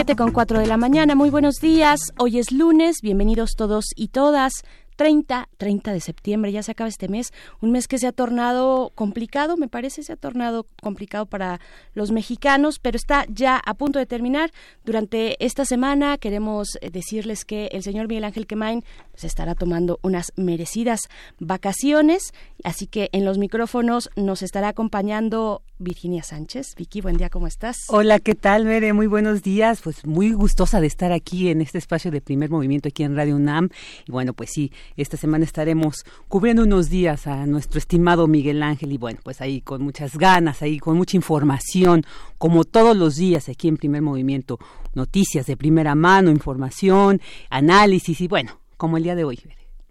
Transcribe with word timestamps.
Siete 0.00 0.16
con 0.16 0.32
cuatro 0.32 0.58
de 0.58 0.66
la 0.66 0.78
mañana, 0.78 1.14
muy 1.14 1.28
buenos 1.28 1.56
días. 1.56 2.00
Hoy 2.16 2.38
es 2.38 2.52
lunes, 2.52 3.02
bienvenidos 3.02 3.50
todos 3.54 3.84
y 3.94 4.08
todas. 4.08 4.64
30, 5.00 5.48
30 5.56 5.94
de 5.94 6.00
septiembre, 6.00 6.52
ya 6.52 6.62
se 6.62 6.72
acaba 6.72 6.86
este 6.86 7.08
mes, 7.08 7.32
un 7.62 7.70
mes 7.70 7.88
que 7.88 7.96
se 7.96 8.06
ha 8.06 8.12
tornado 8.12 8.92
complicado, 8.94 9.56
me 9.56 9.66
parece, 9.66 10.02
se 10.02 10.12
ha 10.12 10.16
tornado 10.16 10.66
complicado 10.82 11.24
para 11.24 11.58
los 11.94 12.10
mexicanos, 12.10 12.78
pero 12.78 12.98
está 12.98 13.24
ya 13.30 13.56
a 13.56 13.72
punto 13.72 13.98
de 13.98 14.04
terminar. 14.04 14.50
Durante 14.84 15.42
esta 15.42 15.64
semana 15.64 16.18
queremos 16.18 16.76
eh, 16.82 16.90
decirles 16.90 17.46
que 17.46 17.68
el 17.72 17.82
señor 17.82 18.08
Miguel 18.08 18.24
Ángel 18.24 18.46
Quemain 18.46 18.84
se 19.14 19.26
estará 19.26 19.54
tomando 19.54 19.98
unas 20.02 20.32
merecidas 20.36 21.00
vacaciones, 21.38 22.34
así 22.62 22.86
que 22.86 23.08
en 23.12 23.24
los 23.24 23.38
micrófonos 23.38 24.10
nos 24.16 24.42
estará 24.42 24.68
acompañando 24.68 25.62
Virginia 25.78 26.22
Sánchez. 26.22 26.74
Vicky, 26.76 27.00
buen 27.00 27.16
día, 27.16 27.30
¿cómo 27.30 27.46
estás? 27.46 27.76
Hola, 27.88 28.18
¿qué 28.18 28.34
tal, 28.34 28.66
Mere? 28.66 28.92
Muy 28.92 29.06
buenos 29.06 29.42
días. 29.42 29.80
Pues 29.80 30.04
muy 30.04 30.32
gustosa 30.32 30.78
de 30.78 30.86
estar 30.86 31.10
aquí 31.10 31.48
en 31.48 31.62
este 31.62 31.78
espacio 31.78 32.10
de 32.10 32.20
primer 32.20 32.50
movimiento 32.50 32.88
aquí 32.88 33.02
en 33.02 33.16
Radio 33.16 33.36
UNAM. 33.36 33.70
Y 34.06 34.12
bueno, 34.12 34.34
pues 34.34 34.50
sí, 34.52 34.72
esta 34.96 35.16
semana 35.16 35.44
estaremos 35.44 36.04
cubriendo 36.28 36.62
unos 36.62 36.88
días 36.88 37.26
a 37.26 37.46
nuestro 37.46 37.78
estimado 37.78 38.26
Miguel 38.26 38.62
Ángel 38.62 38.92
y 38.92 38.98
bueno, 38.98 39.20
pues 39.22 39.40
ahí 39.40 39.60
con 39.60 39.82
muchas 39.82 40.16
ganas, 40.16 40.62
ahí 40.62 40.78
con 40.78 40.96
mucha 40.96 41.16
información, 41.16 42.04
como 42.38 42.64
todos 42.64 42.96
los 42.96 43.16
días 43.16 43.48
aquí 43.48 43.68
en 43.68 43.76
primer 43.76 44.02
movimiento, 44.02 44.58
noticias 44.94 45.46
de 45.46 45.56
primera 45.56 45.94
mano, 45.94 46.30
información, 46.30 47.20
análisis 47.48 48.20
y 48.20 48.28
bueno, 48.28 48.60
como 48.76 48.96
el 48.96 49.02
día 49.02 49.14
de 49.14 49.24
hoy. 49.24 49.40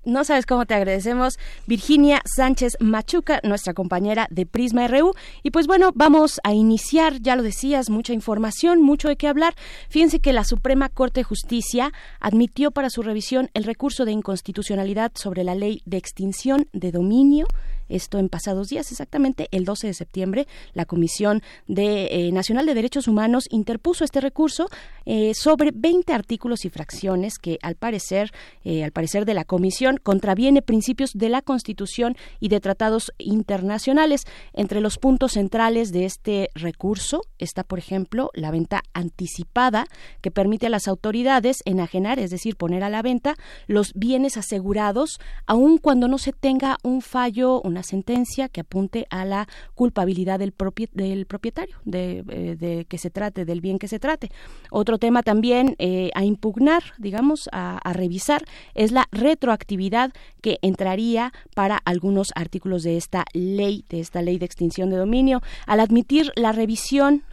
No 0.06 0.24
sabes 0.24 0.46
cómo 0.46 0.66
te 0.66 0.74
agradecemos, 0.74 1.38
Virginia 1.68 2.22
Sánchez 2.26 2.78
Machuca, 2.80 3.42
nuestra 3.44 3.74
compañera 3.74 4.28
de 4.30 4.46
Prisma 4.46 4.88
RU. 4.88 5.14
Y 5.44 5.52
pues 5.52 5.68
bueno, 5.68 5.92
vamos 5.94 6.40
a 6.44 6.54
iniciar, 6.54 7.20
ya 7.22 7.36
lo 7.36 7.44
decías, 7.44 7.90
mucha 7.90 8.14
información, 8.14 8.82
mucho 8.82 9.08
de 9.08 9.18
qué 9.18 9.28
hablar. 9.28 9.56
Fíjense 9.90 10.20
que 10.20 10.34
la 10.34 10.44
Suprema 10.44 10.90
Corte 10.90 11.20
de 11.20 11.26
Justicia 11.26 11.92
admitió 12.20 12.72
para 12.72 12.90
su 12.90 13.02
revisión 13.02 13.50
el 13.54 13.64
recurso 13.66 14.06
de 14.06 14.12
inconstitucionalidad 14.12 15.12
sobre 15.16 15.44
la 15.44 15.56
ley 15.56 15.82
de 15.86 15.98
extinción 15.98 16.68
de 16.72 16.92
dominio 16.92 17.46
esto 17.90 18.20
en 18.20 18.30
pasados 18.30 18.70
días, 18.70 18.92
exactamente 18.92 19.48
el 19.52 19.66
12 19.66 19.88
de 19.88 19.94
septiembre, 19.94 20.48
la 20.74 20.86
Comisión 20.86 21.42
de, 21.68 22.08
eh, 22.12 22.32
Nacional 22.32 22.66
de 22.66 22.74
Derechos 22.74 23.08
Humanos 23.08 23.48
interpuso 23.50 24.04
este 24.04 24.22
recurso 24.22 24.68
eh, 25.06 25.34
sobre 25.34 25.72
20 25.74 26.14
artículos 26.14 26.66
y 26.66 26.70
fracciones 26.70 27.40
que 27.40 27.58
al 27.62 27.76
parecer, 27.76 28.32
eh, 28.64 28.84
al 28.84 28.92
parecer 28.92 29.26
de 29.26 29.34
la 29.34 29.44
Comisión, 29.44 29.98
contraviene 30.02 30.62
principios 30.62 31.12
de 31.14 31.30
la 31.30 31.42
Constitución 31.42 32.16
y 32.40 32.50
de 32.50 32.60
tratados 32.60 33.12
internacionales. 33.18 34.24
Entre 34.54 34.82
los 34.82 34.98
puntos 34.98 35.34
centrales 35.34 35.92
de 35.92 36.06
este 36.06 36.50
recurso 36.54 37.22
está, 37.38 37.64
por 37.64 37.80
ejemplo, 37.80 38.30
la 38.34 38.52
venta 38.52 38.84
anticipada 38.94 39.86
que 40.22 40.32
permite 40.32 40.68
a 40.68 40.70
las 40.70 40.88
autoridades 40.88 41.58
enajenar, 41.66 42.20
es 42.20 42.30
decir, 42.30 42.56
poner 42.56 42.84
a 42.84 42.90
la 42.90 43.02
venta 43.02 43.36
los 43.68 43.94
bienes 43.94 44.38
asegurados, 44.38 45.20
aun 45.46 45.78
cuando 45.78 46.08
no 46.08 46.18
se 46.18 46.34
tenga 46.34 46.78
un 46.84 47.02
fallo, 47.02 47.62
una 47.62 47.79
sentencia 47.84 48.50
que 48.50 48.62
apunte 48.62 49.08
a 49.10 49.26
la 49.26 49.48
culpabilidad 49.76 50.40
del, 50.40 50.52
propietario, 50.52 51.78
eh, 51.92 52.56
de, 52.60 52.86
que 52.88 52.98
se 52.98 53.10
trate, 53.10 53.46
del 53.46 53.62
bien 53.62 53.80
que 53.80 53.88
se 53.88 54.00
trate. 54.00 54.32
Otro 54.72 54.98
tema 54.98 55.24
también 55.24 55.76
eh, 55.80 56.12
a 56.16 56.24
impugnar, 56.24 56.84
digamos, 56.98 57.50
a, 57.52 57.80
revisar, 57.94 58.46
es 58.76 58.92
la 58.92 59.08
retroactividad 59.12 60.12
que 60.42 60.60
entraría 60.62 61.34
para 61.56 61.78
algunos 61.86 62.32
artículos 62.36 62.84
de 62.84 62.98
esta 62.98 63.26
ley, 63.34 63.84
de 63.90 64.00
esta 64.00 64.22
ley 64.22 64.38
de 64.38 64.46
extinción 64.46 64.90
de 64.90 64.98
dominio. 64.98 65.42
Al 65.66 65.80
admitir 65.80 66.32
la 66.36 66.52
revisión 66.52 67.24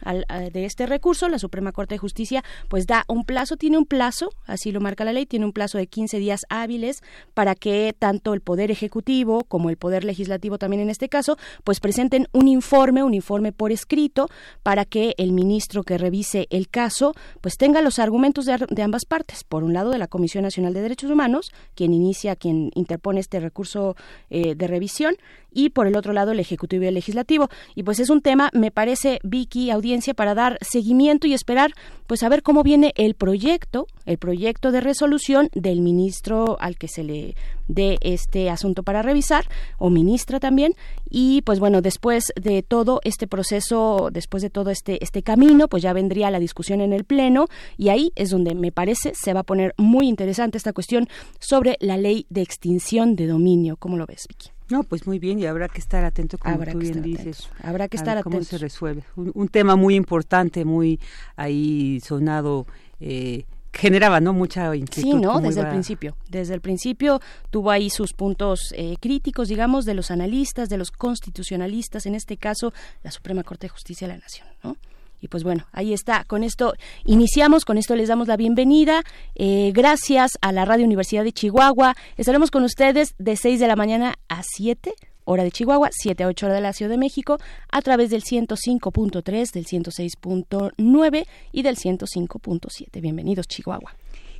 de 0.51 0.65
este 0.65 0.87
recurso, 0.87 1.29
la 1.29 1.39
Suprema 1.39 1.71
Corte 1.71 1.95
de 1.95 1.99
Justicia 1.99 2.43
pues 2.69 2.87
da 2.87 3.05
un 3.07 3.23
plazo, 3.23 3.55
tiene 3.57 3.77
un 3.77 3.85
plazo, 3.85 4.29
así 4.45 4.71
lo 4.71 4.81
marca 4.81 5.05
la 5.05 5.13
ley, 5.13 5.25
tiene 5.25 5.45
un 5.45 5.53
plazo 5.53 5.77
de 5.77 5.87
15 5.87 6.19
días 6.19 6.41
hábiles 6.49 7.01
para 7.33 7.55
que 7.55 7.93
tanto 7.97 8.33
el 8.33 8.41
Poder 8.41 8.71
Ejecutivo 8.71 9.43
como 9.43 9.69
el 9.69 9.77
Poder 9.77 10.03
Legislativo 10.03 10.36
también 10.57 10.81
en 10.81 10.89
este 10.89 11.09
caso, 11.09 11.37
pues 11.63 11.79
presenten 11.79 12.27
un 12.31 12.47
informe, 12.47 13.03
un 13.03 13.13
informe 13.13 13.51
por 13.51 13.71
escrito, 13.71 14.29
para 14.63 14.85
que 14.85 15.13
el 15.17 15.31
ministro 15.31 15.83
que 15.83 15.97
revise 15.97 16.47
el 16.49 16.69
caso, 16.69 17.13
pues 17.41 17.57
tenga 17.57 17.81
los 17.81 17.99
argumentos 17.99 18.45
de, 18.45 18.83
ambas 18.83 19.05
partes. 19.05 19.43
Por 19.43 19.63
un 19.63 19.73
lado, 19.73 19.91
de 19.91 19.97
la 19.97 20.07
Comisión 20.07 20.43
Nacional 20.43 20.73
de 20.73 20.81
Derechos 20.81 21.11
Humanos, 21.11 21.51
quien 21.75 21.93
inicia, 21.93 22.35
quien 22.35 22.71
interpone 22.75 23.19
este 23.19 23.39
recurso 23.39 23.95
eh, 24.29 24.55
de 24.55 24.67
revisión, 24.67 25.15
y 25.57 25.71
por 25.71 25.87
el 25.87 25.97
otro 25.97 26.13
lado 26.13 26.31
el 26.31 26.39
Ejecutivo 26.39 26.83
y 26.83 26.87
el 26.87 26.93
Legislativo. 26.93 27.49
Y 27.73 27.81
pues 27.81 27.99
es 27.99 28.11
un 28.11 28.21
tema, 28.21 28.51
me 28.53 28.69
parece, 28.69 29.19
Vicky, 29.23 29.71
audiencia, 29.71 30.13
para 30.13 30.35
dar 30.35 30.59
seguimiento 30.61 31.25
y 31.25 31.33
esperar, 31.33 31.71
pues 32.05 32.21
a 32.21 32.29
ver 32.29 32.43
cómo 32.43 32.61
viene 32.61 32.93
el 32.95 33.15
proyecto, 33.15 33.87
el 34.05 34.19
proyecto 34.19 34.71
de 34.71 34.81
resolución 34.81 35.49
del 35.55 35.81
ministro 35.81 36.57
al 36.59 36.77
que 36.77 36.87
se 36.87 37.03
le 37.03 37.35
dé 37.67 37.97
este 38.01 38.51
asunto 38.51 38.83
para 38.83 39.01
revisar, 39.01 39.45
o 39.79 39.89
ministra 39.89 40.39
también, 40.39 40.75
y 41.09 41.41
pues 41.41 41.59
bueno, 41.59 41.81
después 41.81 42.31
de 42.39 42.61
todo 42.61 43.01
este 43.03 43.25
proceso, 43.25 44.09
después 44.11 44.43
de 44.43 44.51
todo 44.51 44.69
este, 44.69 45.03
este 45.03 45.23
camino, 45.23 45.67
pues 45.67 45.81
ya 45.81 45.91
vendría 45.91 46.29
la 46.29 46.39
discusión 46.39 46.81
en 46.81 46.93
el 46.93 47.03
Pleno, 47.03 47.47
y 47.77 47.89
ahí 47.89 48.11
es 48.15 48.29
donde 48.29 48.53
me 48.53 48.71
parece 48.71 49.13
se 49.15 49.33
va 49.33 49.39
a 49.39 49.43
poner 49.43 49.73
muy 49.77 50.07
interesante 50.07 50.59
esta 50.59 50.71
cuestión 50.71 51.07
sobre 51.39 51.77
la 51.79 51.97
ley 51.97 52.27
de 52.29 52.43
extinción 52.43 53.15
de 53.15 53.25
dominio. 53.25 53.75
¿Cómo 53.77 53.97
lo 53.97 54.05
ves, 54.05 54.27
Vicky? 54.29 54.56
No, 54.69 54.83
pues 54.83 55.07
muy 55.07 55.19
bien, 55.19 55.39
y 55.39 55.45
habrá 55.45 55.69
que 55.69 55.79
estar 55.79 56.03
atento, 56.03 56.37
como 56.37 56.63
tú 56.65 56.77
bien 56.77 57.01
dices. 57.01 57.49
Habrá 57.63 57.87
que 57.87 57.97
estar 57.97 58.17
atento. 58.17 58.29
¿Cómo 58.31 58.43
se 58.43 58.57
resuelve? 58.57 59.03
Un, 59.15 59.47
tema 59.47 59.75
muy 59.75 59.95
importante, 59.95 60.65
muy 60.65 60.99
ahí 61.35 62.01
sonado. 62.01 62.65
Eh, 62.99 63.45
generaba 63.73 64.19
no 64.19 64.33
mucha 64.33 64.75
inquietud. 64.75 65.11
Sí, 65.11 65.13
no, 65.13 65.39
desde 65.39 65.61
el 65.61 65.69
principio. 65.69 66.17
Desde 66.29 66.53
el 66.53 66.61
principio 66.61 67.21
tuvo 67.49 67.71
ahí 67.71 67.89
sus 67.89 68.13
puntos 68.13 68.73
eh, 68.75 68.95
críticos, 68.99 69.47
digamos, 69.47 69.85
de 69.85 69.93
los 69.93 70.11
analistas, 70.11 70.67
de 70.67 70.77
los 70.77 70.91
constitucionalistas, 70.91 72.05
en 72.05 72.15
este 72.15 72.37
caso 72.37 72.73
la 73.03 73.11
Suprema 73.11 73.43
Corte 73.43 73.67
de 73.67 73.69
Justicia 73.69 74.07
de 74.07 74.15
la 74.15 74.19
Nación, 74.19 74.47
¿no? 74.63 74.75
Y 75.21 75.27
pues 75.27 75.43
bueno, 75.43 75.65
ahí 75.71 75.93
está. 75.93 76.23
Con 76.25 76.43
esto 76.43 76.73
iniciamos, 77.05 77.65
con 77.65 77.77
esto 77.77 77.95
les 77.95 78.09
damos 78.09 78.27
la 78.27 78.37
bienvenida. 78.37 79.03
Eh, 79.35 79.71
gracias 79.73 80.37
a 80.41 80.51
la 80.51 80.65
Radio 80.65 80.85
Universidad 80.85 81.23
de 81.23 81.31
Chihuahua. 81.31 81.95
Estaremos 82.17 82.51
con 82.51 82.63
ustedes 82.63 83.15
de 83.17 83.35
6 83.35 83.59
de 83.59 83.67
la 83.67 83.75
mañana 83.75 84.15
a 84.29 84.43
7 84.43 84.93
hora 85.27 85.43
de 85.43 85.51
Chihuahua, 85.51 85.89
7 85.91 86.23
a 86.23 86.27
8 86.27 86.45
hora 86.45 86.55
de 86.55 86.61
la 86.61 86.71
Ciudad 86.71 86.89
de 86.89 86.97
México, 86.97 87.37
a 87.69 87.81
través 87.81 88.09
del 88.09 88.23
105.3, 88.23 89.51
del 89.51 89.65
106.9 89.65 91.27
y 91.51 91.61
del 91.63 91.75
105.7. 91.75 93.01
Bienvenidos, 93.01 93.47
Chihuahua. 93.47 93.93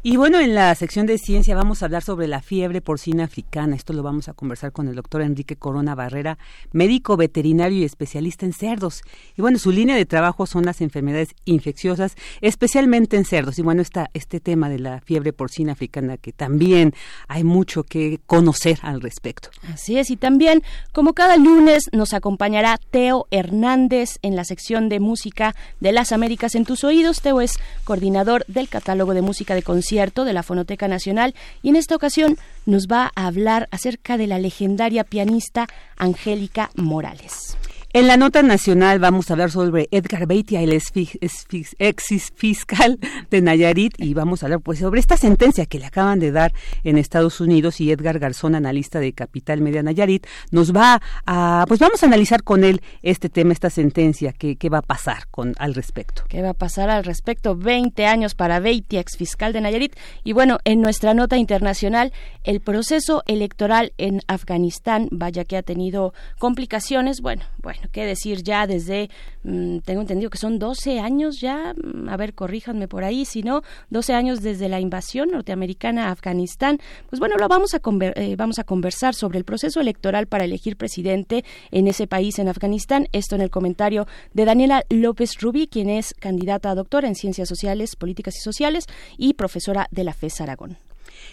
Y 0.09 0.15
bueno, 0.15 0.39
en 0.39 0.55
la 0.55 0.73
sección 0.73 1.05
de 1.05 1.17
ciencia 1.17 1.53
vamos 1.53 1.81
a 1.81 1.85
hablar 1.85 2.01
sobre 2.01 2.29
la 2.29 2.41
fiebre 2.41 2.79
porcina 2.79 3.25
africana. 3.25 3.75
Esto 3.75 3.91
lo 3.91 4.03
vamos 4.03 4.29
a 4.29 4.33
conversar 4.33 4.71
con 4.71 4.87
el 4.87 4.95
doctor 4.95 5.21
Enrique 5.21 5.57
Corona 5.57 5.95
Barrera, 5.95 6.37
médico 6.71 7.17
veterinario 7.17 7.79
y 7.79 7.83
especialista 7.83 8.45
en 8.45 8.53
cerdos. 8.53 9.01
Y 9.35 9.41
bueno, 9.41 9.59
su 9.59 9.69
línea 9.69 9.97
de 9.97 10.05
trabajo 10.05 10.45
son 10.45 10.65
las 10.65 10.79
enfermedades 10.79 11.35
infecciosas, 11.43 12.15
especialmente 12.39 13.17
en 13.17 13.25
cerdos. 13.25 13.59
Y 13.59 13.63
bueno, 13.63 13.81
está 13.81 14.09
este 14.13 14.39
tema 14.39 14.69
de 14.69 14.79
la 14.79 15.01
fiebre 15.01 15.33
porcina 15.33 15.73
africana 15.73 16.15
que 16.15 16.31
también 16.31 16.93
hay 17.27 17.43
mucho 17.43 17.83
que 17.83 18.21
conocer 18.25 18.79
al 18.83 19.01
respecto. 19.01 19.49
Así 19.73 19.97
es, 19.97 20.09
y 20.09 20.15
también, 20.15 20.63
como 20.93 21.15
cada 21.15 21.35
lunes, 21.35 21.89
nos 21.91 22.13
acompañará 22.13 22.79
Teo 22.91 23.27
Hernández 23.29 24.19
en 24.21 24.37
la 24.37 24.45
sección 24.45 24.87
de 24.87 25.01
música 25.01 25.53
de 25.81 25.91
las 25.91 26.13
Américas 26.13 26.55
en 26.55 26.63
tus 26.63 26.85
oídos. 26.85 27.19
Teo 27.19 27.41
es 27.41 27.59
coordinador 27.83 28.45
del 28.47 28.69
catálogo 28.69 29.13
de 29.13 29.21
música 29.21 29.53
de 29.53 29.63
concierto 29.63 29.96
de 29.97 30.33
la 30.33 30.43
Fonoteca 30.43 30.87
Nacional 30.87 31.33
y 31.63 31.69
en 31.69 31.75
esta 31.75 31.95
ocasión 31.95 32.37
nos 32.67 32.87
va 32.87 33.11
a 33.15 33.25
hablar 33.25 33.67
acerca 33.71 34.15
de 34.15 34.27
la 34.27 34.37
legendaria 34.37 35.03
pianista 35.03 35.65
Angélica 35.97 36.69
Morales. 36.75 37.57
En 37.93 38.05
la 38.05 38.17
nota 38.17 38.43
nacional 38.43 38.99
vamos 38.99 39.29
a 39.29 39.33
hablar 39.33 39.49
sobre 39.49 39.87
Edgar 39.91 40.27
Beitia, 40.27 40.61
el 40.61 40.73
ex 40.73 42.31
fiscal 42.35 42.99
de 43.31 43.41
Nayarit, 43.41 43.93
y 43.97 44.13
vamos 44.13 44.43
a 44.43 44.47
hablar 44.47 44.59
pues 44.59 44.79
sobre 44.79 44.99
esta 44.99 45.15
sentencia 45.15 45.65
que 45.65 45.79
le 45.79 45.85
acaban 45.85 46.19
de 46.19 46.33
dar 46.33 46.53
en 46.83 46.97
Estados 46.97 47.39
Unidos 47.39 47.79
y 47.79 47.89
Edgar 47.89 48.19
Garzón, 48.19 48.55
analista 48.55 48.99
de 48.99 49.13
Capital 49.13 49.61
Media 49.61 49.83
Nayarit, 49.83 50.27
nos 50.51 50.75
va 50.75 51.01
a, 51.25 51.63
pues 51.69 51.79
vamos 51.79 52.03
a 52.03 52.07
analizar 52.07 52.43
con 52.43 52.65
él 52.65 52.81
este 53.03 53.29
tema, 53.29 53.53
esta 53.53 53.69
sentencia, 53.69 54.33
qué, 54.33 54.57
qué 54.57 54.67
va 54.67 54.79
a 54.79 54.83
pasar 54.83 55.27
con 55.31 55.53
al 55.57 55.73
respecto. 55.73 56.23
¿Qué 56.27 56.41
va 56.41 56.49
a 56.49 56.53
pasar 56.53 56.89
al 56.89 57.05
respecto? 57.05 57.55
20 57.55 58.05
años 58.05 58.35
para 58.35 58.59
Beitia, 58.59 58.99
ex 58.99 59.15
fiscal 59.15 59.53
de 59.53 59.61
Nayarit. 59.61 59.95
Y 60.25 60.33
bueno, 60.33 60.57
en 60.65 60.81
nuestra 60.81 61.13
nota 61.13 61.37
internacional, 61.37 62.11
el 62.43 62.59
proceso 62.59 63.23
electoral 63.27 63.93
en 63.97 64.21
Afganistán, 64.27 65.07
vaya 65.09 65.45
que 65.45 65.55
ha 65.55 65.63
tenido 65.63 66.13
complicaciones, 66.37 67.21
bueno, 67.21 67.43
bueno, 67.59 67.76
qué 67.91 68.05
decir 68.05 68.43
ya 68.43 68.67
desde, 68.67 69.09
mm, 69.43 69.79
tengo 69.79 70.01
entendido 70.01 70.29
que 70.29 70.37
son 70.37 70.59
12 70.59 70.99
años 70.99 71.39
ya, 71.39 71.73
mm, 71.73 72.09
a 72.09 72.17
ver, 72.17 72.33
corríjanme 72.33 72.87
por 72.87 73.03
ahí, 73.03 73.25
si 73.25 73.43
no, 73.43 73.61
12 73.89 74.13
años 74.13 74.41
desde 74.41 74.69
la 74.69 74.79
invasión 74.79 75.29
norteamericana 75.31 76.07
a 76.07 76.11
Afganistán. 76.11 76.79
Pues 77.09 77.19
bueno, 77.19 77.35
lo 77.37 77.47
vamos 77.47 77.73
a, 77.73 77.81
eh, 78.15 78.35
vamos 78.37 78.59
a 78.59 78.63
conversar 78.63 79.15
sobre 79.15 79.37
el 79.37 79.45
proceso 79.45 79.79
electoral 79.79 80.27
para 80.27 80.45
elegir 80.45 80.77
presidente 80.77 81.43
en 81.71 81.87
ese 81.87 82.07
país, 82.07 82.39
en 82.39 82.49
Afganistán. 82.49 83.07
Esto 83.11 83.35
en 83.35 83.41
el 83.41 83.49
comentario 83.49 84.07
de 84.33 84.45
Daniela 84.45 84.83
López 84.89 85.39
Rubí, 85.39 85.67
quien 85.67 85.89
es 85.89 86.13
candidata 86.13 86.71
a 86.71 86.75
doctora 86.75 87.07
en 87.07 87.15
Ciencias 87.15 87.47
Sociales, 87.47 87.95
Políticas 87.95 88.35
y 88.37 88.41
Sociales 88.41 88.85
y 89.17 89.33
profesora 89.33 89.87
de 89.91 90.03
la 90.03 90.13
FES 90.13 90.41
Aragón. 90.41 90.86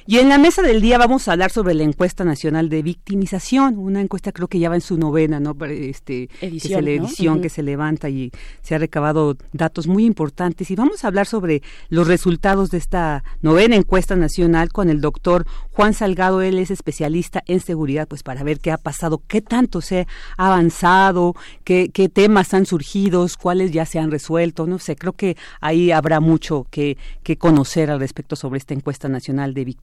Y 0.07 0.19
en 0.19 0.29
la 0.29 0.37
mesa 0.37 0.61
del 0.61 0.81
día 0.83 0.99
vamos 0.99 1.29
a 1.29 1.33
hablar 1.33 1.51
sobre 1.51 1.73
la 1.75 1.83
encuesta 1.83 2.25
nacional 2.25 2.69
de 2.69 2.83
victimización, 2.83 3.79
una 3.79 4.03
encuesta 4.03 4.33
creo 4.33 4.49
que 4.49 4.59
ya 4.59 4.69
va 4.69 4.75
en 4.75 4.83
su 4.83 4.99
novena, 4.99 5.41
¿no? 5.41 5.57
Este, 5.65 6.29
edición, 6.43 6.81
que 6.81 6.83
la 6.83 6.91
edición 6.91 7.41
que 7.41 7.49
se 7.49 7.63
levanta 7.63 8.11
y 8.11 8.31
se 8.63 8.75
ha 8.75 8.79
recabado 8.79 9.37
datos 9.53 9.87
muy 9.87 10.05
importantes. 10.05 10.71
Y 10.71 10.77
vamos 10.77 11.05
a 11.05 11.09
hablar 11.09 11.27
sobre 11.27 11.63
los 11.89 12.07
resultados 12.07 12.71
de 12.71 12.79
esta 12.79 13.25
novena 13.41 13.77
encuesta 13.77 14.15
nacional 14.15 14.73
con 14.73 14.91
el 14.91 15.01
doctor 15.01 15.47
Juan 15.73 15.95
Salgado, 15.95 16.43
él 16.43 16.59
es 16.59 16.71
especialista 16.71 17.43
en 17.47 17.61
seguridad, 17.61 18.07
pues 18.07 18.23
para 18.23 18.43
ver 18.43 18.61
qué 18.61 18.73
ha 18.73 18.79
pasado, 18.79 19.23
qué 19.27 19.41
tanto 19.41 19.81
se 19.81 20.07
ha 20.37 20.47
avanzado, 20.49 21.35
qué, 21.65 21.91
qué 21.93 22.09
temas 22.09 22.53
han 22.53 22.67
surgido, 22.67 23.27
cuáles 23.41 23.73
ya 23.73 23.87
se 23.87 23.99
han 23.99 24.11
resuelto, 24.11 24.67
no 24.67 24.79
sé, 24.79 24.97
creo 24.97 25.13
que 25.13 25.37
ahí 25.61 25.91
habrá 25.91 26.21
mucho 26.21 26.67
que, 26.71 26.99
que 27.23 27.37
conocer 27.37 27.91
al 27.91 28.01
respecto 28.01 28.37
sobre 28.37 28.59
esta 28.59 28.75
encuesta 28.75 29.09
nacional 29.09 29.55
de 29.55 29.65
victimización 29.65 29.74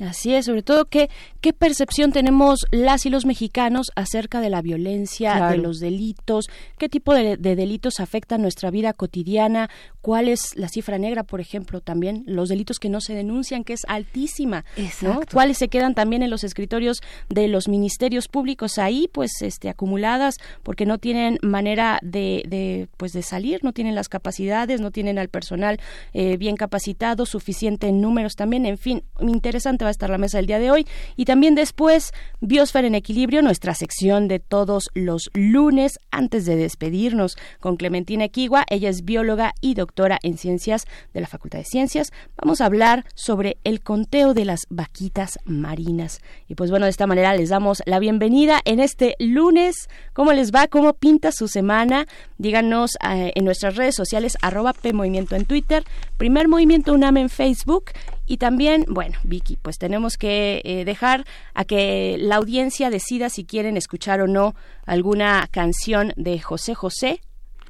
Así 0.00 0.34
es, 0.34 0.46
sobre 0.46 0.62
todo 0.62 0.86
qué, 0.86 1.10
qué 1.40 1.52
percepción 1.52 2.12
tenemos 2.12 2.60
las 2.70 3.06
y 3.06 3.10
los 3.10 3.26
mexicanos 3.26 3.90
acerca 3.96 4.40
de 4.40 4.50
la 4.50 4.62
violencia, 4.62 5.48
de 5.50 5.58
los 5.58 5.80
delitos, 5.80 6.46
qué 6.78 6.88
tipo 6.88 7.14
de, 7.14 7.36
delitos 7.36 8.00
afectan 8.00 8.42
nuestra 8.42 8.70
vida 8.70 8.92
cotidiana, 8.92 9.70
cuál 10.00 10.28
es 10.28 10.56
la 10.56 10.68
cifra 10.68 10.98
negra, 10.98 11.22
por 11.22 11.40
ejemplo, 11.40 11.80
también 11.80 12.24
los 12.26 12.48
delitos 12.48 12.78
que 12.78 12.88
no 12.88 13.00
se 13.00 13.14
denuncian, 13.14 13.64
que 13.64 13.72
es 13.72 13.82
altísima, 13.88 14.64
¿no? 15.02 15.20
cuáles 15.32 15.58
se 15.58 15.68
quedan 15.68 15.94
también 15.94 16.22
en 16.22 16.30
los 16.30 16.44
escritorios 16.44 17.00
de 17.28 17.48
los 17.48 17.68
ministerios 17.68 18.28
públicos 18.28 18.78
ahí, 18.78 19.08
pues, 19.12 19.42
este, 19.42 19.68
acumuladas, 19.68 20.36
porque 20.62 20.86
no 20.86 20.98
tienen 20.98 21.38
manera 21.42 21.98
de, 22.02 22.42
de 22.46 22.88
pues, 22.96 23.12
de 23.12 23.22
salir, 23.22 23.62
no 23.64 23.72
tienen 23.72 23.94
las 23.94 24.08
capacidades, 24.08 24.80
no 24.80 24.90
tienen 24.90 25.18
al 25.18 25.28
personal 25.28 25.80
eh, 26.12 26.36
bien 26.36 26.56
capacitado, 26.56 27.26
suficiente 27.26 27.88
en 27.88 28.00
números 28.00 28.34
también, 28.36 28.66
en 28.66 28.78
fin, 28.78 29.02
interesante 29.32 29.84
va 29.84 29.88
a 29.88 29.90
estar 29.90 30.10
la 30.10 30.18
mesa 30.18 30.38
del 30.38 30.46
día 30.46 30.58
de 30.58 30.70
hoy. 30.70 30.86
Y 31.16 31.24
también 31.24 31.54
después, 31.54 32.12
Biosfera 32.40 32.86
en 32.86 32.94
Equilibrio, 32.94 33.42
nuestra 33.42 33.74
sección 33.74 34.28
de 34.28 34.40
todos 34.40 34.90
los 34.94 35.30
lunes, 35.34 35.98
antes 36.10 36.46
de 36.46 36.56
despedirnos 36.56 37.36
con 37.60 37.76
Clementina 37.76 38.24
Equigua. 38.24 38.64
Ella 38.68 38.88
es 38.88 39.04
bióloga 39.04 39.54
y 39.60 39.74
doctora 39.74 40.18
en 40.22 40.38
ciencias 40.38 40.84
de 41.12 41.20
la 41.20 41.26
Facultad 41.26 41.58
de 41.58 41.64
Ciencias. 41.64 42.12
Vamos 42.36 42.60
a 42.60 42.66
hablar 42.66 43.04
sobre 43.14 43.58
el 43.64 43.80
conteo 43.80 44.34
de 44.34 44.44
las 44.44 44.60
vaquitas 44.68 45.38
marinas. 45.44 46.20
Y 46.48 46.54
pues 46.54 46.70
bueno, 46.70 46.86
de 46.86 46.90
esta 46.90 47.06
manera 47.06 47.34
les 47.34 47.48
damos 47.48 47.82
la 47.86 47.98
bienvenida 47.98 48.60
en 48.64 48.80
este 48.80 49.16
lunes. 49.18 49.88
¿Cómo 50.12 50.32
les 50.32 50.52
va? 50.52 50.68
¿Cómo 50.68 50.94
pinta 50.94 51.32
su 51.32 51.48
semana? 51.48 52.06
Díganos 52.38 52.92
eh, 53.08 53.32
en 53.34 53.44
nuestras 53.44 53.76
redes 53.76 53.94
sociales, 53.94 54.36
arroba 54.42 54.72
PMovimiento 54.72 55.36
en 55.36 55.44
Twitter, 55.44 55.84
Primer 56.16 56.48
Movimiento 56.48 56.92
UNAM 56.92 57.16
en 57.16 57.28
Facebook 57.28 57.90
y 58.26 58.38
también, 58.38 58.86
bueno, 58.88 59.18
Vicky, 59.22 59.56
pues 59.60 59.78
tenemos 59.78 60.16
que 60.16 60.62
eh, 60.64 60.84
dejar 60.84 61.24
a 61.52 61.64
que 61.64 62.16
la 62.18 62.36
audiencia 62.36 62.90
decida 62.90 63.28
si 63.28 63.44
quieren 63.44 63.76
escuchar 63.76 64.20
o 64.20 64.26
no 64.26 64.54
alguna 64.86 65.48
canción 65.50 66.12
de 66.16 66.38
José 66.40 66.74
José, 66.74 67.20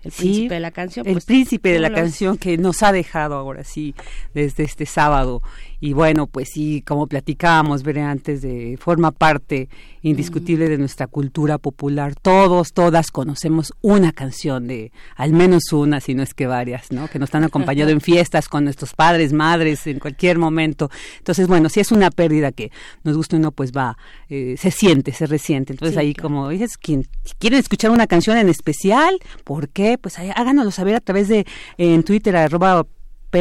el 0.04 0.12
príncipe 0.12 0.54
de 0.54 0.60
la 0.60 0.70
canción. 0.70 1.06
el 1.06 1.14
pues, 1.14 1.24
príncipe 1.24 1.70
de 1.70 1.80
la 1.80 1.90
canción 1.90 2.36
que 2.36 2.58
nos 2.58 2.82
ha 2.82 2.92
dejado 2.92 3.36
ahora 3.36 3.64
sí 3.64 3.94
desde 4.34 4.64
este 4.64 4.84
sábado 4.84 5.42
y 5.84 5.92
bueno, 5.92 6.26
pues 6.26 6.48
sí, 6.48 6.80
como 6.80 7.06
platicábamos, 7.06 7.82
ver 7.82 7.98
antes 7.98 8.40
de 8.40 8.78
forma 8.80 9.10
parte 9.10 9.68
indiscutible 10.00 10.70
de 10.70 10.78
nuestra 10.78 11.06
cultura 11.06 11.58
popular. 11.58 12.14
Todos, 12.14 12.72
todas 12.72 13.10
conocemos 13.10 13.74
una 13.82 14.12
canción 14.12 14.66
de, 14.66 14.92
al 15.14 15.34
menos 15.34 15.74
una, 15.74 16.00
si 16.00 16.14
no 16.14 16.22
es 16.22 16.32
que 16.32 16.46
varias, 16.46 16.90
¿no? 16.90 17.06
Que 17.08 17.18
nos 17.18 17.34
han 17.34 17.44
acompañado 17.44 17.90
en 17.90 18.00
fiestas 18.00 18.48
con 18.48 18.64
nuestros 18.64 18.94
padres, 18.94 19.34
madres, 19.34 19.86
en 19.86 19.98
cualquier 19.98 20.38
momento. 20.38 20.90
Entonces, 21.18 21.48
bueno, 21.48 21.68
si 21.68 21.80
es 21.80 21.92
una 21.92 22.10
pérdida 22.10 22.50
que 22.50 22.72
nos 23.02 23.14
gusta 23.14 23.36
uno, 23.36 23.52
pues 23.52 23.70
va, 23.70 23.98
eh, 24.30 24.54
se 24.56 24.70
siente, 24.70 25.12
se 25.12 25.26
resiente. 25.26 25.74
Entonces 25.74 25.98
ahí 25.98 26.14
como 26.14 26.48
dices, 26.48 26.78
quien 26.78 27.06
quieren 27.38 27.58
escuchar 27.58 27.90
una 27.90 28.06
canción 28.06 28.38
en 28.38 28.48
especial, 28.48 29.18
¿por 29.44 29.68
qué? 29.68 29.98
Pues 29.98 30.18
ahí, 30.18 30.30
háganoslo 30.34 30.70
saber 30.70 30.94
a 30.94 31.00
través 31.00 31.28
de 31.28 31.44
en 31.76 32.04
Twitter 32.04 32.34
arroba 32.36 32.86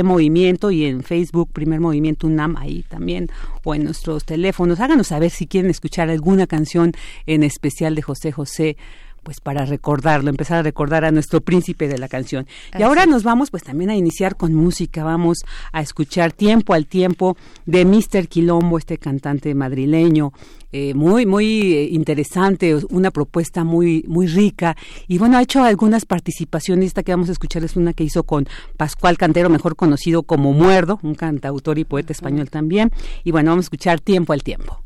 Movimiento 0.01 0.71
y 0.71 0.85
en 0.85 1.03
Facebook 1.03 1.51
Primer 1.53 1.79
Movimiento 1.79 2.25
UNAM, 2.25 2.55
ahí 2.57 2.83
también, 2.89 3.27
o 3.63 3.75
en 3.75 3.83
nuestros 3.83 4.25
teléfonos. 4.25 4.79
Háganos 4.79 5.07
saber 5.07 5.29
si 5.29 5.45
quieren 5.45 5.69
escuchar 5.69 6.09
alguna 6.09 6.47
canción 6.47 6.93
en 7.27 7.43
especial 7.43 7.93
de 7.93 8.01
José 8.01 8.31
José 8.31 8.77
pues 9.23 9.39
para 9.39 9.65
recordarlo, 9.65 10.29
empezar 10.29 10.59
a 10.59 10.63
recordar 10.63 11.05
a 11.05 11.11
nuestro 11.11 11.41
príncipe 11.41 11.87
de 11.87 11.97
la 11.97 12.07
canción. 12.07 12.45
Y 12.77 12.83
ahora 12.83 13.05
nos 13.05 13.23
vamos 13.23 13.49
pues 13.49 13.63
también 13.63 13.89
a 13.89 13.95
iniciar 13.95 14.35
con 14.35 14.53
música, 14.53 15.03
vamos 15.03 15.39
a 15.71 15.81
escuchar 15.81 16.33
Tiempo 16.33 16.73
al 16.73 16.85
Tiempo 16.85 17.37
de 17.65 17.85
Mr. 17.85 18.27
Quilombo, 18.27 18.77
este 18.77 18.97
cantante 18.97 19.55
madrileño, 19.55 20.33
eh, 20.71 20.93
muy, 20.93 21.25
muy 21.25 21.73
eh, 21.73 21.89
interesante, 21.91 22.75
una 22.89 23.11
propuesta 23.11 23.63
muy, 23.63 24.03
muy 24.07 24.27
rica. 24.27 24.75
Y 25.07 25.19
bueno, 25.19 25.37
ha 25.37 25.41
hecho 25.41 25.63
algunas 25.63 26.05
participaciones, 26.05 26.87
esta 26.87 27.03
que 27.03 27.11
vamos 27.11 27.29
a 27.29 27.33
escuchar 27.33 27.63
es 27.63 27.75
una 27.75 27.93
que 27.93 28.03
hizo 28.03 28.23
con 28.23 28.47
Pascual 28.75 29.17
Cantero, 29.17 29.49
mejor 29.49 29.75
conocido 29.75 30.23
como 30.23 30.51
Muerdo, 30.51 30.99
un 31.03 31.15
cantautor 31.15 31.77
y 31.77 31.85
poeta 31.85 32.11
español 32.11 32.49
también. 32.49 32.91
Y 33.23 33.31
bueno, 33.31 33.51
vamos 33.51 33.65
a 33.65 33.67
escuchar 33.67 33.99
Tiempo 33.99 34.33
al 34.33 34.43
Tiempo. 34.43 34.82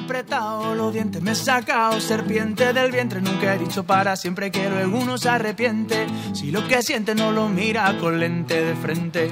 Apretado 0.00 0.74
los 0.74 0.92
dientes, 0.92 1.22
me 1.22 1.32
he 1.32 1.34
sacado 1.34 2.00
serpiente 2.00 2.72
del 2.72 2.90
vientre. 2.90 3.20
Nunca 3.20 3.54
he 3.54 3.58
dicho 3.58 3.84
para 3.84 4.16
siempre 4.16 4.50
que 4.50 4.68
luego 4.68 4.98
uno 4.98 5.18
se 5.18 5.28
arrepiente. 5.28 6.06
Si 6.32 6.50
lo 6.50 6.66
que 6.66 6.82
siente 6.82 7.14
no 7.14 7.32
lo 7.32 7.48
mira 7.48 7.96
con 7.98 8.18
lente 8.18 8.62
de 8.62 8.74
frente. 8.74 9.30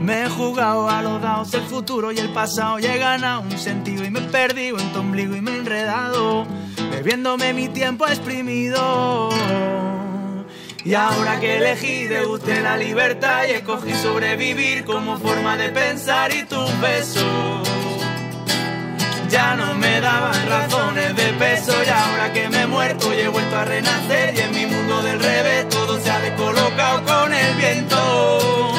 Me 0.00 0.24
he 0.24 0.28
jugado 0.28 0.88
a 0.88 1.02
los 1.02 1.20
dados 1.20 1.52
el 1.54 1.62
futuro 1.62 2.12
y 2.12 2.18
el 2.18 2.32
pasado 2.32 2.78
y 2.78 2.86
he 2.86 2.98
ganado 2.98 3.40
un 3.40 3.58
sentido 3.58 4.04
y 4.04 4.10
me 4.10 4.20
he 4.20 4.22
perdido 4.22 4.78
en 4.78 4.92
tu 4.92 5.00
ombligo 5.00 5.34
y 5.34 5.40
me 5.40 5.50
he 5.50 5.58
enredado, 5.58 6.46
bebiéndome 6.90 7.52
mi 7.52 7.68
tiempo 7.68 8.06
exprimido. 8.06 9.30
Y 10.84 10.94
ahora 10.94 11.40
que 11.40 11.58
elegí 11.58 12.08
usted 12.28 12.62
la 12.62 12.76
libertad 12.76 13.42
y 13.48 13.52
escogí 13.52 13.92
sobrevivir 13.94 14.84
como 14.84 15.18
forma 15.18 15.56
de 15.56 15.70
pensar 15.70 16.32
y 16.32 16.44
tus 16.44 16.80
besos 16.80 17.97
ya 19.28 19.54
no 19.56 19.74
me 19.74 20.00
daban 20.00 20.48
razones 20.48 21.14
de 21.16 21.32
peso 21.34 21.72
y 21.84 21.88
ahora 21.88 22.32
que 22.32 22.48
me 22.48 22.62
he 22.62 22.66
muerto 22.66 23.12
y 23.14 23.20
he 23.20 23.28
vuelto 23.28 23.56
a 23.56 23.64
renacer 23.64 24.34
y 24.34 24.40
en 24.40 24.50
mi 24.52 24.66
mundo 24.66 25.02
del 25.02 25.20
revés 25.20 25.68
todo 25.68 26.00
se 26.00 26.10
ha 26.10 26.18
descolocado 26.20 27.04
con 27.04 27.32
el 27.32 27.54
viento. 27.56 28.72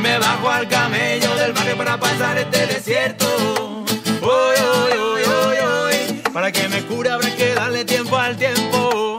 Me 0.00 0.18
bajo 0.18 0.50
al 0.50 0.68
camello 0.68 1.34
del 1.36 1.52
barrio 1.52 1.76
para 1.76 1.98
pasar 1.98 2.38
este 2.38 2.66
desierto. 2.66 3.26
Uy, 4.22 4.56
uy, 4.76 4.98
uy, 4.98 5.22
uy, 5.22 5.56
uy. 5.86 6.20
Para 6.32 6.50
que 6.52 6.68
me 6.68 6.82
cure 6.82 7.10
habrá 7.10 7.30
que 7.34 7.54
darle 7.54 7.84
tiempo 7.84 8.16
al 8.16 8.36
tiempo. 8.36 9.18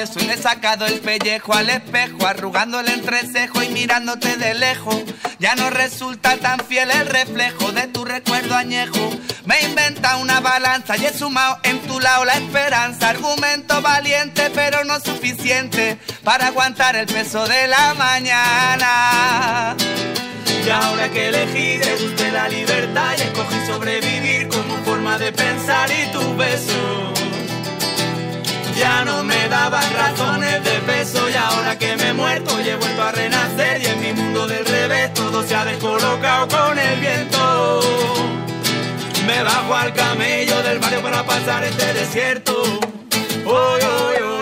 Le 0.00 0.32
he 0.32 0.38
sacado 0.38 0.86
el 0.86 0.98
pellejo 1.00 1.52
al 1.52 1.68
espejo, 1.68 2.26
arrugando 2.26 2.80
el 2.80 2.88
entrecejo 2.88 3.62
y 3.62 3.68
mirándote 3.68 4.36
de 4.36 4.54
lejos. 4.54 4.96
Ya 5.38 5.54
no 5.56 5.68
resulta 5.68 6.38
tan 6.38 6.58
fiel 6.60 6.90
el 6.90 7.06
reflejo 7.06 7.70
de 7.72 7.86
tu 7.86 8.06
recuerdo 8.06 8.54
añejo. 8.54 9.10
Me 9.44 9.60
inventa 9.60 10.16
una 10.16 10.40
balanza 10.40 10.96
y 10.96 11.04
he 11.04 11.12
sumado 11.12 11.58
en 11.64 11.80
tu 11.80 12.00
lado 12.00 12.24
la 12.24 12.32
esperanza. 12.32 13.10
Argumento 13.10 13.82
valiente 13.82 14.50
pero 14.54 14.84
no 14.84 14.98
suficiente 15.00 15.98
para 16.24 16.46
aguantar 16.46 16.96
el 16.96 17.04
peso 17.04 17.46
de 17.46 17.68
la 17.68 17.92
mañana. 17.92 19.76
Y 20.64 20.70
ahora 20.70 21.10
que 21.10 21.28
elegí, 21.28 21.76
degusté 21.76 22.32
la 22.32 22.48
libertad 22.48 23.12
y 23.18 23.20
escogí 23.20 23.66
sobrevivir 23.66 24.48
como 24.48 24.78
forma 24.78 25.18
de 25.18 25.30
pensar 25.30 25.90
y 25.90 26.10
tu 26.10 26.36
beso. 26.36 27.19
Ya 28.80 29.04
no 29.04 29.22
me 29.22 29.46
daban 29.50 29.92
razones 29.92 30.64
de 30.64 30.70
peso 30.90 31.28
y 31.28 31.34
ahora 31.34 31.76
que 31.78 31.98
me 31.98 32.08
he 32.08 32.12
muerto 32.14 32.58
y 32.62 32.70
he 32.70 32.76
vuelto 32.76 33.02
a 33.02 33.12
renacer 33.12 33.82
y 33.82 33.84
en 33.84 34.00
mi 34.00 34.12
mundo 34.14 34.46
del 34.46 34.64
revés 34.64 35.12
todo 35.12 35.42
se 35.42 35.54
ha 35.54 35.66
descolocado 35.66 36.48
con 36.48 36.78
el 36.78 36.98
viento. 36.98 37.82
Me 39.26 39.42
bajo 39.42 39.74
al 39.74 39.92
camello 39.92 40.62
del 40.62 40.78
barrio 40.78 41.02
para 41.02 41.22
pasar 41.26 41.62
este 41.64 41.92
desierto. 41.92 42.54
Hoy, 43.44 43.82
hoy, 43.82 44.22
hoy, 44.22 44.39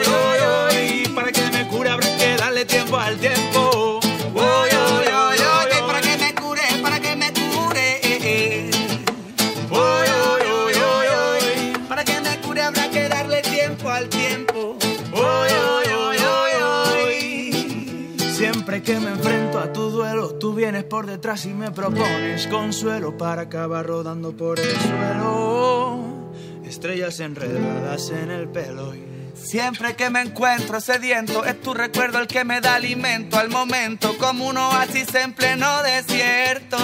por 20.89 21.07
detrás 21.07 21.45
y 21.47 21.55
me 21.55 21.71
propones 21.71 22.47
consuelo 22.47 23.17
para 23.17 23.43
acabar 23.43 23.87
rodando 23.87 24.37
por 24.37 24.59
el 24.59 24.71
suelo. 24.71 26.33
Estrellas 26.65 27.21
enredadas 27.21 28.11
en 28.11 28.31
el 28.31 28.49
pelo 28.49 28.93
Siempre 29.35 29.95
que 29.95 30.11
me 30.11 30.21
encuentro 30.21 30.81
sediento, 30.81 31.45
es 31.45 31.61
tu 31.61 31.73
recuerdo 31.73 32.19
el 32.19 32.27
que 32.27 32.45
me 32.45 32.61
da 32.61 32.75
alimento 32.75 33.39
al 33.39 33.49
momento, 33.49 34.19
como 34.19 34.47
un 34.47 34.57
oasis 34.57 35.15
en 35.15 35.33
pleno 35.33 35.83
desierto. 35.83 36.77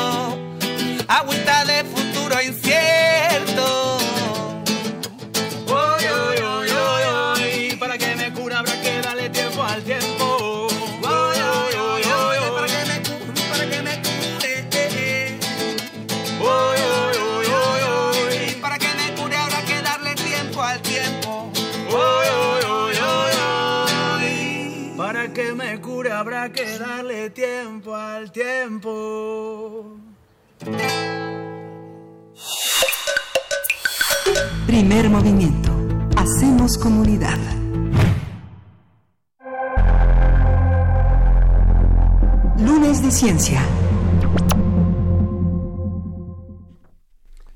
Agüita 1.09 1.65
de 1.65 1.85
futuro 1.85 2.43
incierto. 2.43 3.99
Darle 27.25 27.31
tiempo 27.31 27.95
al 27.95 28.31
tiempo. 28.33 29.97
Primer 34.67 35.09
movimiento. 35.09 35.71
Hacemos 36.17 36.77
comunidad. 36.79 37.39
Lunes 42.59 43.03
de 43.03 43.11
Ciencia. 43.11 43.61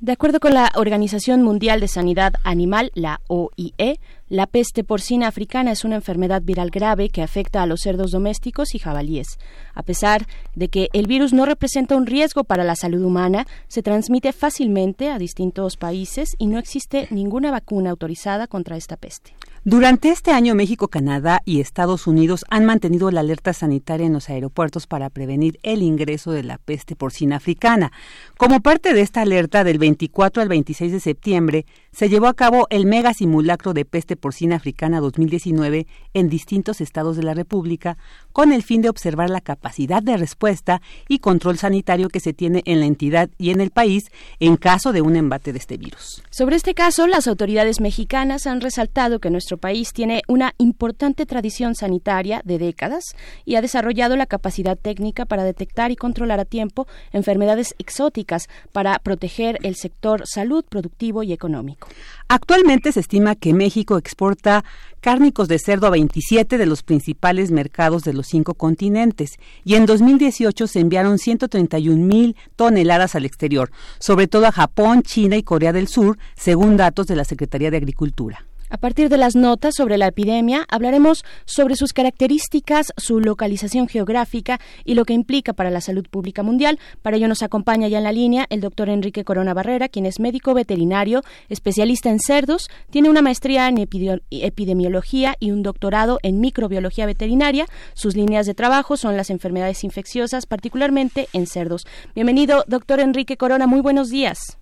De 0.09 0.13
acuerdo 0.13 0.41
con 0.41 0.55
la 0.55 0.73
Organización 0.75 1.43
Mundial 1.43 1.81
de 1.81 1.87
Sanidad 1.87 2.33
Animal, 2.43 2.93
la 2.95 3.21
OIE, 3.27 4.01
la 4.31 4.47
peste 4.47 4.83
porcina 4.83 5.29
africana 5.29 5.71
es 5.71 5.85
una 5.85 5.97
enfermedad 5.97 6.41
viral 6.41 6.71
grave 6.71 7.11
que 7.11 7.21
afecta 7.21 7.63
a 7.63 7.67
los 7.67 7.81
cerdos 7.83 8.11
domésticos 8.11 8.75
y 8.75 8.79
jabalíes. 8.79 9.39
A 9.75 9.83
pesar 9.83 10.27
de 10.55 10.69
que 10.69 10.89
el 10.95 11.07
virus 11.07 11.35
no 11.35 11.45
representa 11.45 11.95
un 11.95 12.07
riesgo 12.07 12.45
para 12.45 12.65
la 12.65 12.75
salud 12.75 13.03
humana, 13.03 13.47
se 13.67 13.83
transmite 13.83 14.33
fácilmente 14.33 15.11
a 15.11 15.19
distintos 15.19 15.77
países 15.77 16.31
y 16.39 16.47
no 16.47 16.59
existe 16.59 17.07
ninguna 17.11 17.51
vacuna 17.51 17.91
autorizada 17.91 18.47
contra 18.47 18.79
esta 18.79 18.97
peste. 18.97 19.35
Durante 19.71 20.09
este 20.09 20.31
año, 20.31 20.55
México, 20.55 20.89
Canadá 20.89 21.43
y 21.45 21.61
Estados 21.61 22.07
Unidos 22.07 22.47
han 22.49 22.65
mantenido 22.65 23.11
la 23.11 23.21
alerta 23.21 23.53
sanitaria 23.53 24.07
en 24.07 24.15
los 24.15 24.31
aeropuertos 24.31 24.87
para 24.87 25.11
prevenir 25.11 25.61
el 25.63 25.83
ingreso 25.83 26.33
de 26.33 26.43
la 26.43 26.57
peste 26.57 26.97
porcina 26.97 27.37
africana. 27.37 27.93
Como 28.39 28.61
parte 28.61 28.95
de 28.95 29.03
esta 29.03 29.21
alerta, 29.21 29.65
del 29.65 29.77
24 29.77 30.41
al 30.41 30.49
26 30.49 30.91
de 30.91 31.01
septiembre, 31.01 31.67
se 31.99 32.09
llevó 32.09 32.29
a 32.29 32.35
cabo 32.35 32.69
el 32.71 32.87
mega 32.87 33.13
simulacro 33.13 33.75
de 33.75 33.85
peste 33.85 34.15
porcina 34.15 34.55
africana 34.55 35.01
2019 35.01 35.89
en 36.15 36.29
distintos 36.29 36.81
estados 36.81 37.17
de 37.17 37.25
la 37.25 37.35
República, 37.35 37.99
con 38.31 38.53
el 38.53 38.63
fin 38.63 38.83
de 38.83 38.89
observar 38.89 39.31
la 39.31 39.41
capacidad 39.41 40.01
de 40.01 40.17
respuesta 40.17 40.81
y 41.09 41.19
control 41.19 41.59
sanitario 41.59 42.09
que 42.09 42.21
se 42.21 42.33
tiene 42.33 42.63
en 42.67 42.79
la 42.79 42.87
entidad 42.87 43.31
y 43.37 43.51
en 43.51 43.61
el 43.61 43.73
país 43.73 44.13
en 44.39 44.57
caso 44.57 44.93
de 44.93 45.01
un 45.01 45.17
embate 45.17 45.53
de 45.53 45.59
este 45.59 45.77
virus. 45.77 46.23
Sobre 46.31 46.55
este 46.55 46.73
caso, 46.73 47.09
las 47.09 47.27
autoridades 47.27 47.81
mexicanas 47.81 48.47
han 48.47 48.61
resaltado 48.61 49.19
que 49.19 49.31
nuestro 49.31 49.57
país 49.57 49.93
tiene 49.93 50.23
una 50.29 50.55
importante 50.59 51.27
tradición 51.27 51.75
sanitaria 51.75 52.43
de 52.45 52.59
décadas 52.59 53.03
y 53.45 53.57
ha 53.57 53.61
desarrollado 53.61 54.15
la 54.15 54.27
capacidad 54.27 54.79
técnica 54.79 55.25
para 55.25 55.43
detectar 55.43 55.91
y 55.91 55.97
controlar 55.97 56.39
a 56.39 56.45
tiempo 56.45 56.87
enfermedades 57.11 57.75
exóticas 57.79 58.47
para 58.71 59.01
proteger 59.01 59.59
el 59.65 59.75
sector 59.75 60.23
salud, 60.27 60.65
productivo 60.65 61.25
y 61.25 61.33
económico. 61.33 61.88
Actualmente 62.29 62.93
se 62.93 63.01
estima 63.01 63.35
que 63.35 63.55
México 63.55 63.97
exporta 63.97 64.65
cárnicos 65.01 65.49
de 65.49 65.59
cerdo 65.59 65.87
a 65.87 65.91
27 65.91 66.59
de 66.59 66.67
los 66.67 66.83
principales 66.83 67.51
mercados 67.51 68.03
de 68.03 68.13
los 68.13 68.27
cinco 68.27 68.55
continentes 68.55 69.39
y 69.65 69.77
en 69.77 69.87
2018 69.87 70.67
se 70.67 70.81
enviaron 70.81 71.19
131 71.19 72.05
mil 72.05 72.37
toneladas 72.57 73.15
al 73.15 73.25
exterior, 73.25 73.71
sobre 73.99 74.27
todo 74.27 74.47
a 74.47 74.53
Japón, 74.53 75.03
China 75.03 75.37
y 75.37 75.43
Corea 75.43 75.73
del 75.73 75.89
Sur, 75.89 76.19
según 76.37 76.77
datos 76.77 77.07
de 77.07 77.17
la 77.17 77.25
Secretaría 77.25 77.71
de 77.71 77.79
Agricultura. 77.79 78.48
A 78.71 78.77
partir 78.77 79.09
de 79.09 79.17
las 79.17 79.35
notas 79.35 79.75
sobre 79.75 79.99
la 79.99 80.09
epidemia, 80.09 80.65
hablaremos 80.69 81.25
sobre 81.47 81.75
sus 81.77 81.93
características, 81.93 82.93
su 82.97 83.21
localización 83.21 83.89
geográfica 83.89 84.61
y 84.85 84.95
lo 84.95 85.05
que 85.05 85.15
implica 85.15 85.53
para 85.53 85.71
la 85.71 85.81
salud 85.81 86.07
pública 86.11 86.43
mundial. 86.43 86.79
Para 87.03 87.17
ello 87.17 87.29
nos 87.29 87.43
acompaña 87.43 87.89
ya 87.89 87.99
en 87.99 88.05
la 88.05 88.13
línea 88.13 88.47
el 88.51 88.61
doctor 88.61 88.89
Enrique 88.89 89.25
Corona 89.25 89.55
Barrera, 89.55 89.89
quien 89.89 90.07
es 90.07 90.21
médico 90.21 90.55
veterinario, 90.55 91.23
especialista 91.49 92.11
en 92.11 92.21
cerdos, 92.21 92.69
tiene 92.91 93.09
una 93.09 93.23
maestría 93.23 93.69
en 93.69 93.79
epidemiología 93.79 95.37
y 95.41 95.51
un 95.51 95.63
doctorado 95.63 96.19
en 96.23 96.41
microbiología 96.41 97.07
veterinaria. 97.07 97.67
Sus 97.95 98.17
líneas 98.17 98.47
de 98.47 98.55
trabajo 98.55 98.97
son 98.97 99.17
las 99.17 99.31
enfermedades 99.31 99.85
infecciosas, 99.85 100.47
particularmente 100.47 101.29
en 101.33 101.47
cerdos. 101.47 101.87
Bienvenido, 102.15 102.65
doctor 102.67 103.01
Enrique 103.01 103.37
Corona. 103.37 103.67
Muy 103.67 103.81
buenos 103.81 104.11
días. 104.11 104.59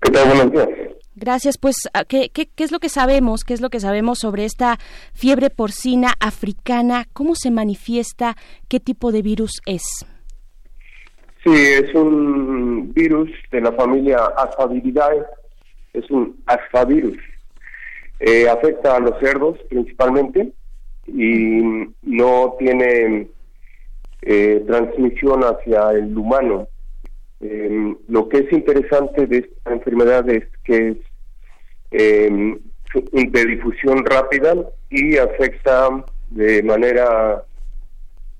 ¿Qué 0.00 0.10
tal? 0.10 0.28
Buenos 0.28 0.52
días. 0.52 0.68
Gracias. 1.16 1.56
Pues, 1.56 1.76
¿qué, 2.08 2.28
¿qué, 2.28 2.46
qué, 2.46 2.64
es 2.64 2.72
lo 2.72 2.78
que 2.78 2.90
sabemos? 2.90 3.42
¿Qué 3.42 3.54
es 3.54 3.62
lo 3.62 3.70
que 3.70 3.80
sabemos 3.80 4.18
sobre 4.18 4.44
esta 4.44 4.76
fiebre 5.14 5.48
porcina 5.48 6.12
africana? 6.20 7.06
¿Cómo 7.14 7.34
se 7.34 7.50
manifiesta? 7.50 8.36
¿Qué 8.68 8.80
tipo 8.80 9.12
de 9.12 9.22
virus 9.22 9.62
es? 9.64 9.82
Sí, 11.42 11.52
es 11.54 11.94
un 11.94 12.92
virus 12.92 13.30
de 13.50 13.60
la 13.62 13.72
familia 13.72 14.18
Asfaviridae. 14.36 15.22
Es 15.94 16.10
un 16.10 16.36
asfavirus. 16.44 17.16
Eh, 18.20 18.48
afecta 18.48 18.96
a 18.96 19.00
los 19.00 19.18
cerdos 19.18 19.58
principalmente 19.68 20.52
y 21.06 21.62
no 22.02 22.56
tiene 22.58 23.28
eh, 24.22 24.64
transmisión 24.66 25.42
hacia 25.44 25.92
el 25.92 26.16
humano. 26.16 26.68
Eh, 27.40 27.94
lo 28.08 28.28
que 28.28 28.38
es 28.38 28.52
interesante 28.52 29.26
de 29.26 29.38
esta 29.38 29.72
enfermedad 29.72 30.28
es 30.30 30.44
que 30.64 30.88
es 30.88 30.96
eh, 31.90 32.58
de 33.12 33.44
difusión 33.44 34.04
rápida 34.04 34.54
y 34.90 35.16
afecta 35.18 36.04
de 36.30 36.62
manera 36.62 37.44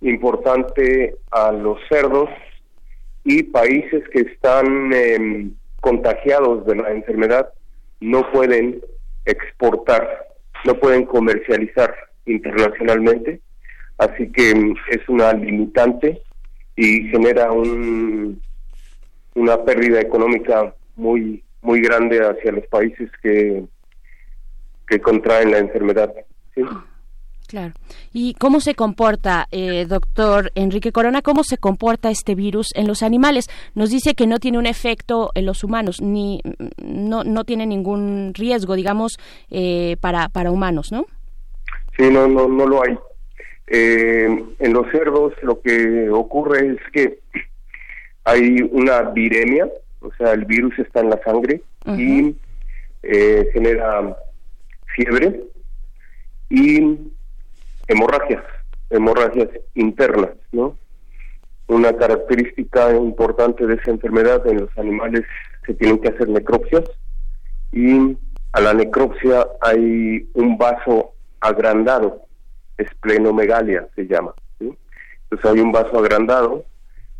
importante 0.00 1.16
a 1.30 1.52
los 1.52 1.78
cerdos 1.88 2.28
y 3.24 3.42
países 3.42 4.02
que 4.12 4.20
están 4.20 4.92
eh, 4.92 5.50
contagiados 5.80 6.64
de 6.66 6.76
la 6.76 6.90
enfermedad 6.90 7.50
no 8.00 8.30
pueden 8.30 8.80
exportar, 9.24 10.28
no 10.64 10.74
pueden 10.74 11.04
comercializar 11.06 11.94
internacionalmente, 12.26 13.40
así 13.98 14.30
que 14.32 14.74
es 14.90 15.08
una 15.08 15.32
limitante 15.32 16.22
y 16.76 17.08
genera 17.08 17.52
un 17.52 18.40
una 19.36 19.64
pérdida 19.64 20.00
económica 20.00 20.74
muy 20.96 21.42
muy 21.62 21.80
grande 21.80 22.20
hacia 22.20 22.52
los 22.52 22.66
países 22.66 23.10
que 23.22 23.64
que 24.88 25.00
contraen 25.00 25.50
la 25.50 25.58
enfermedad. 25.58 26.12
¿sí? 26.54 26.62
Claro. 27.46 27.74
¿Y 28.12 28.34
cómo 28.34 28.60
se 28.60 28.74
comporta, 28.74 29.46
eh, 29.52 29.86
doctor 29.86 30.50
Enrique 30.54 30.90
Corona, 30.90 31.22
cómo 31.22 31.44
se 31.44 31.58
comporta 31.58 32.10
este 32.10 32.34
virus 32.34 32.68
en 32.74 32.88
los 32.88 33.02
animales? 33.02 33.46
Nos 33.74 33.90
dice 33.90 34.14
que 34.14 34.26
no 34.26 34.38
tiene 34.38 34.58
un 34.58 34.66
efecto 34.66 35.30
en 35.34 35.46
los 35.46 35.62
humanos, 35.62 36.00
ni 36.02 36.40
no, 36.82 37.22
no 37.22 37.44
tiene 37.44 37.66
ningún 37.66 38.32
riesgo, 38.34 38.74
digamos, 38.74 39.18
eh, 39.50 39.96
para, 40.00 40.28
para 40.28 40.50
humanos, 40.50 40.90
¿no? 40.90 41.06
Sí, 41.96 42.10
no, 42.10 42.26
no, 42.26 42.48
no 42.48 42.66
lo 42.66 42.82
hay. 42.82 42.98
Eh, 43.68 44.44
en 44.58 44.72
los 44.72 44.90
cerdos 44.90 45.32
lo 45.42 45.60
que 45.60 46.08
ocurre 46.10 46.72
es 46.72 46.78
que 46.92 47.20
hay 48.26 48.60
una 48.72 49.02
viremia, 49.02 49.68
o 50.00 50.12
sea, 50.18 50.32
el 50.32 50.44
virus 50.44 50.78
está 50.78 51.00
en 51.00 51.10
la 51.10 51.22
sangre 51.22 51.62
y 51.86 52.36
genera 53.52 54.16
fiebre 54.94 55.44
y 56.50 56.98
hemorragias, 57.86 58.42
hemorragias 58.90 59.48
internas, 59.74 60.30
¿no? 60.52 60.76
Una 61.68 61.92
característica 61.96 62.94
importante 62.94 63.66
de 63.66 63.74
esa 63.74 63.92
enfermedad 63.92 64.46
en 64.46 64.60
los 64.62 64.78
animales 64.78 65.24
se 65.64 65.74
tienen 65.74 65.98
que 65.98 66.08
hacer 66.08 66.28
necropsias 66.28 66.84
y 67.72 68.16
a 68.52 68.60
la 68.60 68.74
necropsia 68.74 69.46
hay 69.60 70.28
un 70.34 70.58
vaso 70.58 71.12
agrandado, 71.40 72.22
esplenomegalia 72.78 73.86
se 73.94 74.06
llama. 74.06 74.34
Entonces 74.60 75.50
hay 75.50 75.60
un 75.60 75.72
vaso 75.72 75.98
agrandado, 75.98 76.64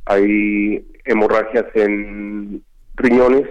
hay 0.07 0.87
hemorragias 1.05 1.67
en 1.75 2.65
riñones, 2.97 3.47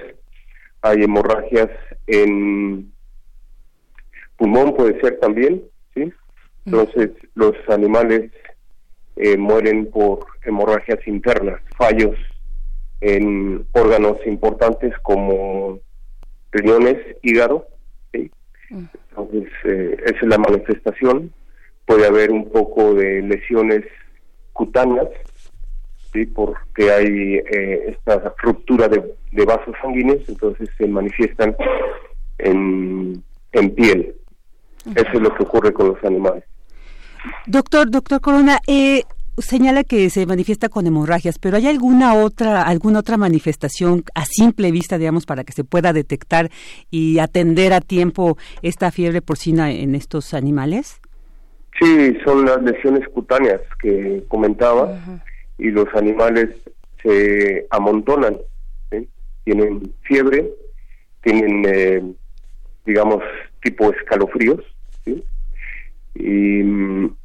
hay 0.82 1.04
hemorragias 1.04 1.70
en 2.08 2.92
pulmón 4.38 4.76
puede 4.76 5.00
ser 5.00 5.20
también, 5.20 5.64
¿sí? 5.94 6.12
Entonces, 6.66 7.12
los 7.36 7.54
animales 7.70 8.32
eh, 9.16 9.38
mueren 9.38 9.90
por 9.92 10.26
hemorragias 10.44 11.00
internas, 11.08 11.62
fallos 11.78 12.18
en 13.02 13.66
órganos 13.74 14.18
importantes 14.26 14.94
como 15.04 15.80
riñones, 16.52 16.98
hígado. 17.22 17.68
Entonces, 18.70 19.50
eh, 19.64 19.98
esa 20.06 20.18
es 20.18 20.28
la 20.28 20.38
manifestación. 20.38 21.32
Puede 21.86 22.08
haber 22.08 22.32
un 22.32 22.50
poco 22.50 22.96
de 22.96 23.22
lesiones 23.22 23.84
cutáneas, 24.54 25.08
¿sí? 26.16 26.26
porque 26.26 26.92
hay 26.92 27.36
eh, 27.36 27.90
esta 27.90 28.34
ruptura 28.42 28.88
de, 28.88 29.04
vasos 29.46 29.76
sanguíneos, 29.82 30.22
entonces 30.28 30.70
se 30.78 30.88
manifiestan 30.88 31.56
en, 32.38 33.22
en 33.52 33.76
piel. 33.76 34.16
Eso 34.96 35.12
es 35.14 35.22
lo 35.22 35.36
que 35.36 35.44
ocurre 35.44 35.74
con 35.74 35.90
los 35.90 36.04
animales. 36.04 36.44
Doctor, 37.48 37.90
doctor 37.90 38.22
Corona, 38.22 38.60
eh, 38.68 39.04
señala 39.38 39.84
que 39.84 40.10
se 40.10 40.26
manifiesta 40.26 40.70
con 40.70 40.88
hemorragias, 40.88 41.40
pero 41.40 41.58
¿hay 41.58 41.68
alguna 41.68 42.14
otra, 42.14 42.62
alguna 42.62 43.00
otra 43.00 43.18
manifestación 43.18 44.04
a 44.14 44.26
simple 44.26 44.72
vista, 44.72 44.98
digamos, 44.98 45.26
para 45.26 45.44
que 45.44 45.54
se 45.54 45.64
pueda 45.64 45.92
detectar 45.92 46.50
y 46.92 47.20
atender 47.20 47.74
a 47.74 47.82
tiempo 47.82 48.38
esta 48.62 48.92
fiebre 48.92 49.22
porcina 49.22 49.72
en 49.72 49.96
estos 49.96 50.34
animales? 50.34 51.02
Sí, 51.80 52.18
son 52.24 52.46
las 52.46 52.62
lesiones 52.64 53.06
cutáneas 53.10 53.60
que 53.82 54.24
comentaba 54.30 54.98
y 55.58 55.70
los 55.72 55.88
animales 55.96 56.50
se 57.02 57.68
amontonan, 57.70 58.38
tienen 59.44 59.94
fiebre, 60.02 60.50
tienen, 61.22 61.64
eh, 61.68 62.02
digamos, 62.86 63.24
tipo 63.62 63.92
escalofríos, 63.94 64.64
y 66.16 66.64
mm, 66.64 67.16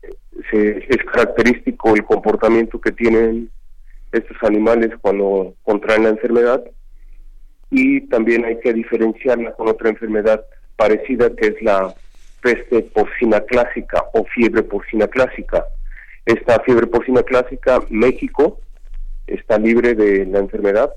es 0.53 1.05
característico 1.13 1.95
el 1.95 2.05
comportamiento 2.05 2.81
que 2.81 2.93
tienen 2.93 3.51
estos 4.13 4.37
animales 4.43 4.91
cuando 5.01 5.55
contraen 5.63 6.05
la 6.05 6.11
enfermedad. 6.11 6.63
Y 7.71 8.01
también 8.09 8.45
hay 8.45 8.59
que 8.59 8.73
diferenciarla 8.73 9.53
con 9.53 9.69
otra 9.69 9.91
enfermedad 9.91 10.45
parecida 10.77 11.31
que 11.37 11.49
es 11.49 11.63
la 11.63 11.95
peste 12.43 12.83
porcina 12.83 13.41
clásica 13.43 14.05
o 14.13 14.25
fiebre 14.25 14.63
porcina 14.65 15.07
clásica. 15.07 15.65
Esta 16.31 16.61
fiebre 16.61 16.87
porcina 16.87 17.25
clásica, 17.25 17.81
México 17.91 18.61
está 19.27 19.59
libre 19.59 19.97
de 19.97 20.25
la 20.27 20.39
enfermedad. 20.39 20.95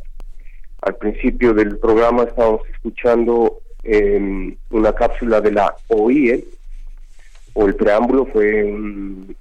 Al 0.83 0.95
principio 0.97 1.55
del 1.55 1.79
programa 1.79 2.21
estábamos 2.21 2.61
escuchando 2.71 3.59
em, 3.81 4.55
una 4.69 4.93
cápsula 4.93 5.41
de 5.41 5.51
la 5.53 5.75
OIE, 5.87 6.45
o 7.53 7.65
el 7.65 7.73
preámbulo 7.73 8.27
fue 8.27 8.77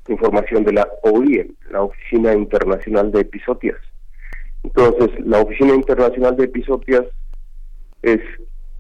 información 0.08 0.64
de 0.64 0.72
la 0.72 0.88
OIE, 1.02 1.50
la 1.70 1.82
Oficina 1.82 2.32
Internacional 2.32 3.12
de 3.12 3.20
Episotias. 3.20 3.76
Entonces, 4.62 5.10
la 5.26 5.40
Oficina 5.40 5.74
Internacional 5.74 6.34
de 6.36 6.44
Episotias 6.44 7.04
es 8.00 8.20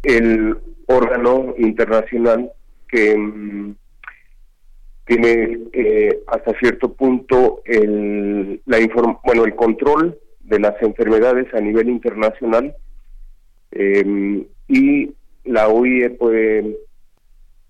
el 0.02 0.56
órgano 0.86 1.54
internacional 1.58 2.50
que 2.88 3.18
mm, 3.18 3.74
tiene 5.12 5.58
eh, 5.74 6.22
hasta 6.26 6.58
cierto 6.58 6.94
punto 6.94 7.60
el, 7.66 8.62
la 8.64 8.78
bueno, 9.24 9.44
el 9.44 9.54
control 9.54 10.18
de 10.40 10.58
las 10.58 10.80
enfermedades 10.80 11.52
a 11.52 11.60
nivel 11.60 11.90
internacional 11.90 12.74
eh, 13.72 14.46
y 14.68 15.14
la 15.44 15.68
OIE 15.68 16.10
puede 16.10 16.78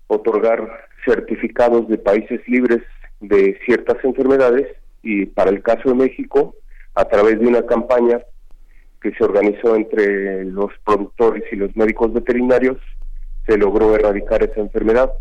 otorgar 0.07 0.87
certificados 1.05 1.87
de 1.89 1.97
países 1.97 2.39
libres 2.47 2.81
de 3.19 3.59
ciertas 3.65 3.97
enfermedades 4.05 4.67
y 5.01 5.25
para 5.25 5.49
el 5.49 5.61
caso 5.61 5.89
de 5.89 5.95
México, 5.95 6.55
a 6.95 7.05
través 7.05 7.39
de 7.39 7.47
una 7.47 7.65
campaña 7.65 8.21
que 9.01 9.11
se 9.11 9.23
organizó 9.23 9.75
entre 9.75 10.45
los 10.45 10.71
productores 10.85 11.43
y 11.51 11.57
los 11.57 11.75
médicos 11.75 12.13
veterinarios, 12.13 12.77
se 13.45 13.57
logró 13.57 13.93
erradicar 13.95 14.43
esa 14.43 14.61
enfermedad 14.61 15.11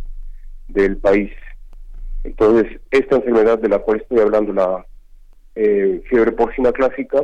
del 0.69 0.99
país. 0.99 1.33
Entonces, 2.25 2.81
esta 2.91 3.17
enfermedad 3.17 3.59
de 3.59 3.69
la 3.69 3.79
cual 3.81 4.01
estoy 4.01 4.21
hablando, 4.21 4.53
la 4.53 4.87
eh, 5.55 6.03
fiebre 6.09 6.33
porcina 6.33 6.73
clásica, 6.73 7.23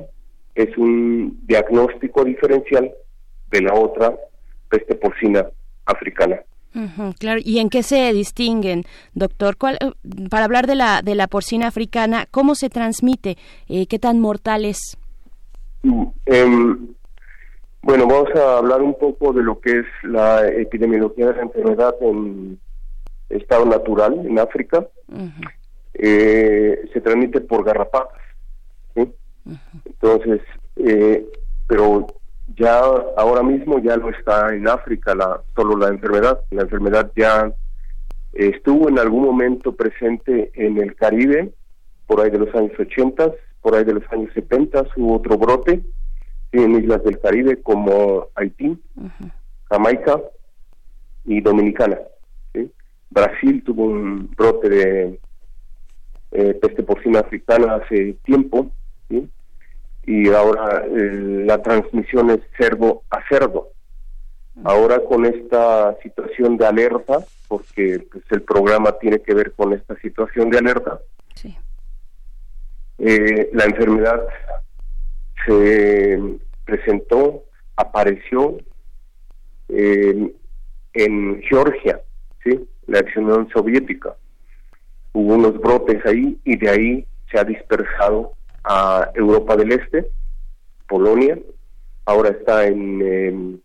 es 0.54 0.76
un 0.76 1.40
diagnóstico 1.46 2.24
diferencial 2.24 2.90
de 3.50 3.62
la 3.62 3.74
otra 3.74 4.14
peste 4.68 4.94
porcina 4.96 5.46
africana 5.86 6.42
claro, 7.18 7.40
¿y 7.42 7.58
en 7.58 7.70
qué 7.70 7.82
se 7.82 8.12
distinguen, 8.12 8.84
doctor? 9.14 9.56
Eh, 9.80 9.90
para 10.30 10.44
hablar 10.44 10.66
de 10.66 10.74
la, 10.74 11.02
de 11.02 11.14
la 11.14 11.26
porcina 11.26 11.68
africana, 11.68 12.26
¿cómo 12.30 12.54
se 12.54 12.70
transmite? 12.70 13.36
Eh, 13.68 13.86
¿Qué 13.86 13.98
tan 13.98 14.20
mortal 14.20 14.64
es? 14.64 14.96
Mm, 15.82 16.04
em, 16.26 16.88
bueno, 17.82 18.06
vamos 18.06 18.28
a 18.34 18.58
hablar 18.58 18.82
un 18.82 18.96
poco 18.98 19.32
de 19.32 19.42
lo 19.42 19.60
que 19.60 19.80
es 19.80 19.86
la 20.02 20.46
epidemiología 20.46 21.28
de 21.28 21.36
la 21.36 21.42
enfermedad 21.42 21.94
en 22.00 22.58
estado 23.28 23.64
natural, 23.64 24.26
en 24.26 24.38
África. 24.38 24.86
Eh, 25.94 26.88
se 26.92 27.00
transmite 27.00 27.40
por 27.40 27.64
garrapatas. 27.64 28.22
Entonces, 29.84 30.42
pero 31.66 32.06
ya 32.56 32.80
ahora 33.16 33.42
mismo 33.42 33.78
ya 33.78 33.96
no 33.96 34.10
está 34.10 34.54
en 34.54 34.68
África 34.68 35.14
la, 35.14 35.40
solo 35.54 35.76
la 35.76 35.88
enfermedad, 35.88 36.40
la 36.50 36.62
enfermedad 36.62 37.10
ya 37.16 37.52
estuvo 38.32 38.88
en 38.88 38.98
algún 38.98 39.24
momento 39.24 39.72
presente 39.74 40.50
en 40.54 40.78
el 40.78 40.94
Caribe, 40.94 41.52
por 42.06 42.20
ahí 42.20 42.30
de 42.30 42.38
los 42.38 42.54
años 42.54 42.72
80, 42.78 43.32
por 43.60 43.74
ahí 43.74 43.84
de 43.84 43.94
los 43.94 44.12
años 44.12 44.30
70 44.34 44.86
hubo 44.96 45.16
otro 45.16 45.36
brote 45.36 45.82
en 46.52 46.82
islas 46.82 47.02
del 47.04 47.20
Caribe 47.20 47.60
como 47.62 48.28
Haití, 48.34 48.78
Jamaica 49.68 50.20
y 51.24 51.40
Dominicana. 51.40 51.98
Brasil 53.10 53.62
tuvo 53.64 53.84
un 53.84 54.30
brote 54.36 54.68
de 54.68 55.20
eh, 56.30 56.54
peste 56.54 56.82
porcina 56.82 57.20
africana 57.20 57.76
hace 57.76 58.14
tiempo, 58.24 58.70
¿sí? 59.08 59.28
y 60.04 60.28
ahora 60.28 60.84
eh, 60.84 61.44
la 61.46 61.62
transmisión 61.62 62.30
es 62.30 62.40
cerdo 62.56 63.02
a 63.10 63.20
cerdo. 63.28 63.72
Ahora 64.64 65.00
con 65.00 65.24
esta 65.24 65.96
situación 66.02 66.56
de 66.56 66.66
alerta, 66.66 67.24
porque 67.46 68.04
pues, 68.10 68.24
el 68.30 68.42
programa 68.42 68.92
tiene 68.98 69.20
que 69.20 69.32
ver 69.32 69.52
con 69.52 69.72
esta 69.72 69.96
situación 70.00 70.50
de 70.50 70.58
alerta, 70.58 71.00
eh, 73.00 73.48
la 73.52 73.64
enfermedad 73.64 74.20
se 75.46 76.20
presentó, 76.64 77.44
apareció 77.76 78.58
en 79.68 81.42
Georgia, 81.42 82.00
¿sí? 82.42 82.68
La 82.88 82.98
ex 82.98 83.12
Soviética. 83.52 84.16
Hubo 85.12 85.34
unos 85.34 85.58
brotes 85.60 86.04
ahí 86.04 86.38
y 86.44 86.56
de 86.56 86.70
ahí 86.70 87.06
se 87.30 87.38
ha 87.38 87.44
dispersado 87.44 88.32
a 88.64 89.10
Europa 89.14 89.56
del 89.56 89.72
Este, 89.72 90.06
Polonia, 90.86 91.38
ahora 92.06 92.30
está 92.30 92.66
en 92.66 93.62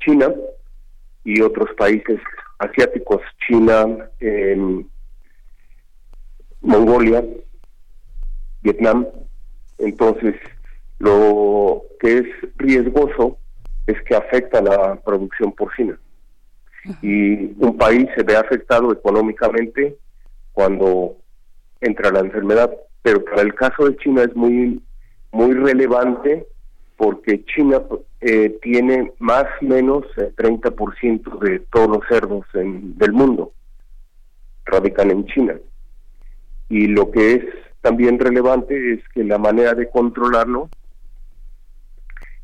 China 0.00 0.32
y 1.24 1.40
otros 1.40 1.68
países 1.76 2.20
asiáticos, 2.58 3.20
China, 3.46 4.10
Mongolia, 6.60 7.24
Vietnam. 8.62 9.06
Entonces, 9.78 10.34
lo 10.98 11.82
que 12.00 12.18
es 12.18 12.26
riesgoso 12.56 13.38
es 13.86 14.00
que 14.02 14.14
afecta 14.14 14.62
la 14.62 14.96
producción 15.04 15.52
porcina. 15.52 15.98
Y 17.02 17.54
un 17.62 17.76
país 17.78 18.06
se 18.16 18.22
ve 18.22 18.36
afectado 18.36 18.92
económicamente 18.92 19.96
cuando 20.52 21.16
entra 21.80 22.10
la 22.10 22.20
enfermedad. 22.20 22.70
Pero 23.02 23.24
para 23.24 23.42
el 23.42 23.54
caso 23.54 23.88
de 23.88 23.96
China 23.96 24.22
es 24.22 24.34
muy, 24.34 24.82
muy 25.32 25.52
relevante 25.52 26.46
porque 26.96 27.44
China 27.44 27.82
eh, 28.20 28.58
tiene 28.62 29.12
más 29.18 29.44
o 29.60 29.64
menos 29.64 30.04
el 30.16 30.34
30% 30.36 31.38
de 31.40 31.58
todos 31.72 31.88
los 31.88 32.00
cerdos 32.08 32.46
del 32.52 33.12
mundo, 33.12 33.52
radican 34.64 35.10
en 35.10 35.26
China. 35.26 35.56
Y 36.68 36.86
lo 36.86 37.10
que 37.10 37.34
es 37.34 37.44
también 37.80 38.18
relevante 38.18 38.94
es 38.94 39.00
que 39.10 39.24
la 39.24 39.38
manera 39.38 39.74
de 39.74 39.90
controlarlo 39.90 40.70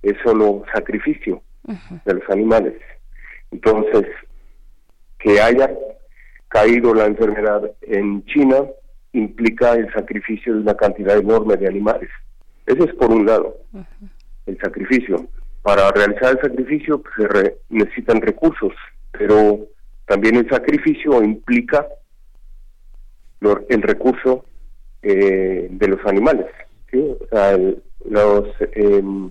es 0.02 0.16
solo 0.22 0.64
sacrificio 0.74 1.42
de 2.04 2.14
los 2.14 2.28
animales. 2.28 2.74
Entonces, 3.50 4.06
que 5.20 5.40
haya 5.40 5.70
caído 6.48 6.94
la 6.94 7.06
enfermedad 7.06 7.70
en 7.82 8.24
China 8.24 8.64
implica 9.12 9.74
el 9.74 9.92
sacrificio 9.92 10.54
de 10.54 10.60
una 10.60 10.74
cantidad 10.74 11.16
enorme 11.16 11.56
de 11.56 11.68
animales. 11.68 12.10
Ese 12.66 12.84
es 12.84 12.94
por 12.94 13.10
un 13.10 13.26
lado, 13.26 13.56
el 14.46 14.58
sacrificio. 14.58 15.26
Para 15.62 15.90
realizar 15.90 16.32
el 16.32 16.40
sacrificio 16.40 17.02
pues, 17.02 17.14
se 17.32 17.56
necesitan 17.68 18.20
recursos, 18.20 18.72
pero 19.12 19.66
también 20.06 20.36
el 20.36 20.48
sacrificio 20.48 21.22
implica 21.22 21.86
el 23.68 23.82
recurso 23.82 24.44
eh, 25.02 25.68
de 25.70 25.88
los 25.88 26.04
animales. 26.06 26.46
O 26.92 27.26
sea, 27.30 27.56
los, 28.08 28.48
em, 28.72 29.30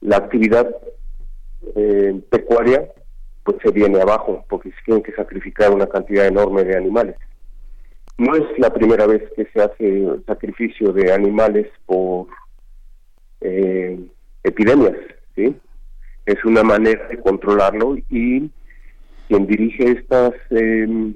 la 0.00 0.16
actividad 0.16 0.74
eh, 1.76 2.20
pecuaria 2.30 2.88
pues 3.48 3.62
se 3.62 3.70
viene 3.70 3.98
abajo 3.98 4.44
porque 4.46 4.68
se 4.68 4.76
tienen 4.84 5.02
que 5.02 5.14
sacrificar 5.14 5.72
una 5.72 5.86
cantidad 5.86 6.26
enorme 6.26 6.64
de 6.64 6.76
animales. 6.76 7.16
No 8.18 8.36
es 8.36 8.44
la 8.58 8.70
primera 8.70 9.06
vez 9.06 9.22
que 9.34 9.46
se 9.46 9.62
hace 9.62 10.04
sacrificio 10.26 10.92
de 10.92 11.14
animales 11.14 11.66
por 11.86 12.26
eh, 13.40 13.98
epidemias, 14.42 14.98
¿sí? 15.34 15.56
Es 16.26 16.44
una 16.44 16.62
manera 16.62 17.08
de 17.08 17.18
controlarlo 17.20 17.96
y 18.10 18.50
quien 19.28 19.46
dirige 19.46 19.92
estas 19.92 20.34
em, 20.50 21.14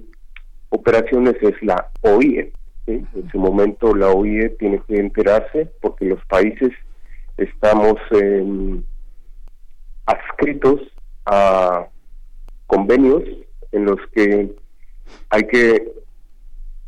operaciones 0.71 1.35
es 1.43 1.63
la 1.63 1.91
OIE. 2.01 2.51
En 2.87 3.07
su 3.31 3.39
momento 3.39 3.95
la 3.95 4.09
OIE 4.09 4.49
tiene 4.59 4.81
que 4.89 4.97
enterarse 4.97 5.71
porque 5.83 6.07
los 6.07 6.25
países 6.25 6.71
estamos 7.37 7.97
em, 8.11 8.83
adscritos 10.07 10.81
a 11.27 11.89
convenios 12.73 13.23
en 13.71 13.85
los 13.85 13.99
que 14.15 14.51
hay 15.29 15.47
que 15.47 15.93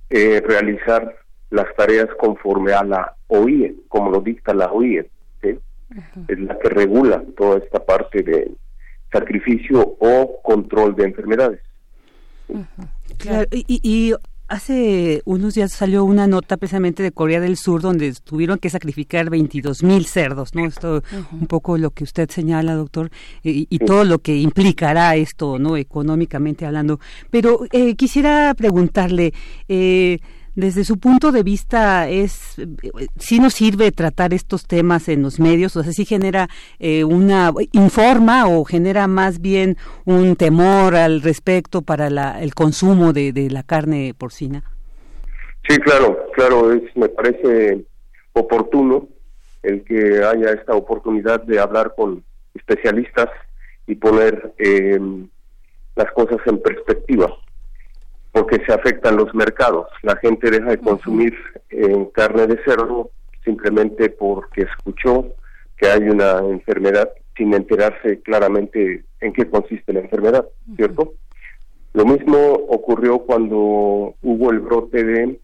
eh, 0.08 0.42
realizar 0.46 1.14
las 1.50 1.66
tareas 1.76 2.08
conforme 2.18 2.72
a 2.72 2.82
la 2.82 3.16
OIE, 3.26 3.74
como 3.88 4.10
lo 4.10 4.20
dicta 4.20 4.54
la 4.54 4.72
OIE. 4.72 5.10
Es 5.42 6.38
la 6.38 6.58
que 6.58 6.70
regula 6.70 7.22
toda 7.36 7.58
esta 7.58 7.84
parte 7.84 8.22
de 8.22 8.50
sacrificio 9.12 9.96
o 10.00 10.40
control 10.42 10.96
de 10.96 11.04
enfermedades. 11.04 11.60
y 13.52 14.14
Hace 14.54 15.20
unos 15.24 15.54
días 15.54 15.72
salió 15.72 16.04
una 16.04 16.28
nota 16.28 16.56
precisamente 16.56 17.02
de 17.02 17.10
Corea 17.10 17.40
del 17.40 17.56
Sur 17.56 17.82
donde 17.82 18.14
tuvieron 18.22 18.60
que 18.60 18.70
sacrificar 18.70 19.28
22 19.28 19.82
mil 19.82 20.06
cerdos, 20.06 20.54
¿no? 20.54 20.64
Esto 20.64 21.02
un 21.32 21.48
poco 21.48 21.76
lo 21.76 21.90
que 21.90 22.04
usted 22.04 22.30
señala, 22.30 22.76
doctor, 22.76 23.10
y, 23.42 23.76
todo 23.80 24.04
lo 24.04 24.20
que 24.20 24.36
implicará 24.36 25.16
esto, 25.16 25.58
¿no? 25.58 25.76
Económicamente 25.76 26.66
hablando. 26.66 27.00
Pero 27.30 27.66
eh, 27.72 27.96
quisiera 27.96 28.54
preguntarle, 28.54 29.34
eh, 29.66 30.20
desde 30.54 30.84
su 30.84 30.98
punto 30.98 31.32
de 31.32 31.42
vista 31.42 32.08
es 32.08 32.56
sí 33.18 33.40
nos 33.40 33.54
sirve 33.54 33.90
tratar 33.92 34.32
estos 34.32 34.66
temas 34.66 35.08
en 35.08 35.22
los 35.22 35.40
medios 35.40 35.76
o 35.76 35.82
sea 35.82 35.92
sí 35.92 36.04
genera 36.04 36.48
eh, 36.78 37.04
una 37.04 37.52
informa 37.72 38.46
o 38.48 38.64
genera 38.64 39.06
más 39.08 39.40
bien 39.40 39.76
un 40.04 40.36
temor 40.36 40.94
al 40.94 41.22
respecto 41.22 41.82
para 41.82 42.10
la, 42.10 42.42
el 42.42 42.54
consumo 42.54 43.12
de, 43.12 43.32
de 43.32 43.50
la 43.50 43.62
carne 43.62 44.14
porcina. 44.16 44.62
Sí 45.68 45.76
claro 45.78 46.26
claro 46.34 46.72
es 46.72 46.82
me 46.96 47.08
parece 47.08 47.84
oportuno 48.32 49.08
el 49.62 49.82
que 49.84 50.22
haya 50.22 50.50
esta 50.52 50.74
oportunidad 50.74 51.42
de 51.42 51.58
hablar 51.58 51.94
con 51.96 52.22
especialistas 52.54 53.30
y 53.86 53.94
poner 53.96 54.52
eh, 54.58 55.00
las 55.96 56.12
cosas 56.12 56.38
en 56.46 56.60
perspectiva 56.60 57.34
porque 58.34 58.60
se 58.66 58.72
afectan 58.72 59.16
los 59.16 59.32
mercados. 59.32 59.86
La 60.02 60.16
gente 60.16 60.50
deja 60.50 60.70
de 60.70 60.78
consumir 60.78 61.32
eh, 61.70 62.08
carne 62.12 62.48
de 62.48 62.60
cerdo 62.64 63.10
simplemente 63.44 64.10
porque 64.10 64.62
escuchó 64.62 65.26
que 65.76 65.86
hay 65.86 66.02
una 66.08 66.38
enfermedad 66.38 67.10
sin 67.36 67.54
enterarse 67.54 68.20
claramente 68.22 69.04
en 69.20 69.32
qué 69.32 69.48
consiste 69.48 69.92
la 69.92 70.00
enfermedad, 70.00 70.48
¿cierto? 70.74 71.14
Lo 71.92 72.04
mismo 72.04 72.36
ocurrió 72.68 73.20
cuando 73.20 74.16
hubo 74.20 74.50
el 74.50 74.58
brote 74.58 75.04
de 75.04 75.40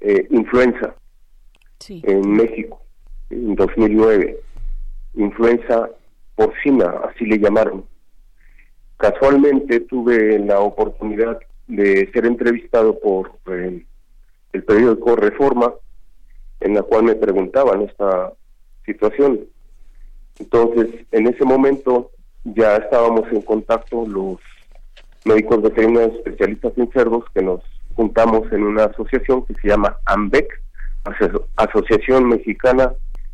eh, 0.00 0.26
influenza 0.30 0.96
en 1.88 2.32
México 2.32 2.82
en 3.30 3.54
2009, 3.54 4.36
influenza 5.14 5.90
porcina, 6.34 6.92
así 7.08 7.24
le 7.24 7.38
llamaron 7.38 7.84
Casualmente 8.98 9.78
tuve 9.80 10.40
la 10.40 10.58
oportunidad 10.58 11.38
de 11.68 12.10
ser 12.12 12.26
entrevistado 12.26 12.98
por 12.98 13.30
eh, 13.46 13.86
el 14.52 14.64
periódico 14.64 15.14
Reforma, 15.14 15.72
en 16.60 16.74
la 16.74 16.82
cual 16.82 17.04
me 17.04 17.14
preguntaban 17.14 17.82
esta 17.82 18.32
situación. 18.84 19.46
Entonces, 20.40 21.06
en 21.12 21.28
ese 21.28 21.44
momento 21.44 22.10
ya 22.44 22.76
estábamos 22.76 23.30
en 23.30 23.42
contacto 23.42 24.04
los 24.04 24.38
médicos 25.24 25.62
veterinarios 25.62 26.16
especialistas 26.16 26.72
en 26.76 26.90
cerdos 26.90 27.24
que 27.32 27.42
nos 27.42 27.62
juntamos 27.94 28.50
en 28.52 28.64
una 28.64 28.86
asociación 28.86 29.44
que 29.46 29.54
se 29.54 29.68
llama 29.68 29.96
AMBEC, 30.06 30.60
Asociación 31.56 32.28
Mexicana 32.28 32.92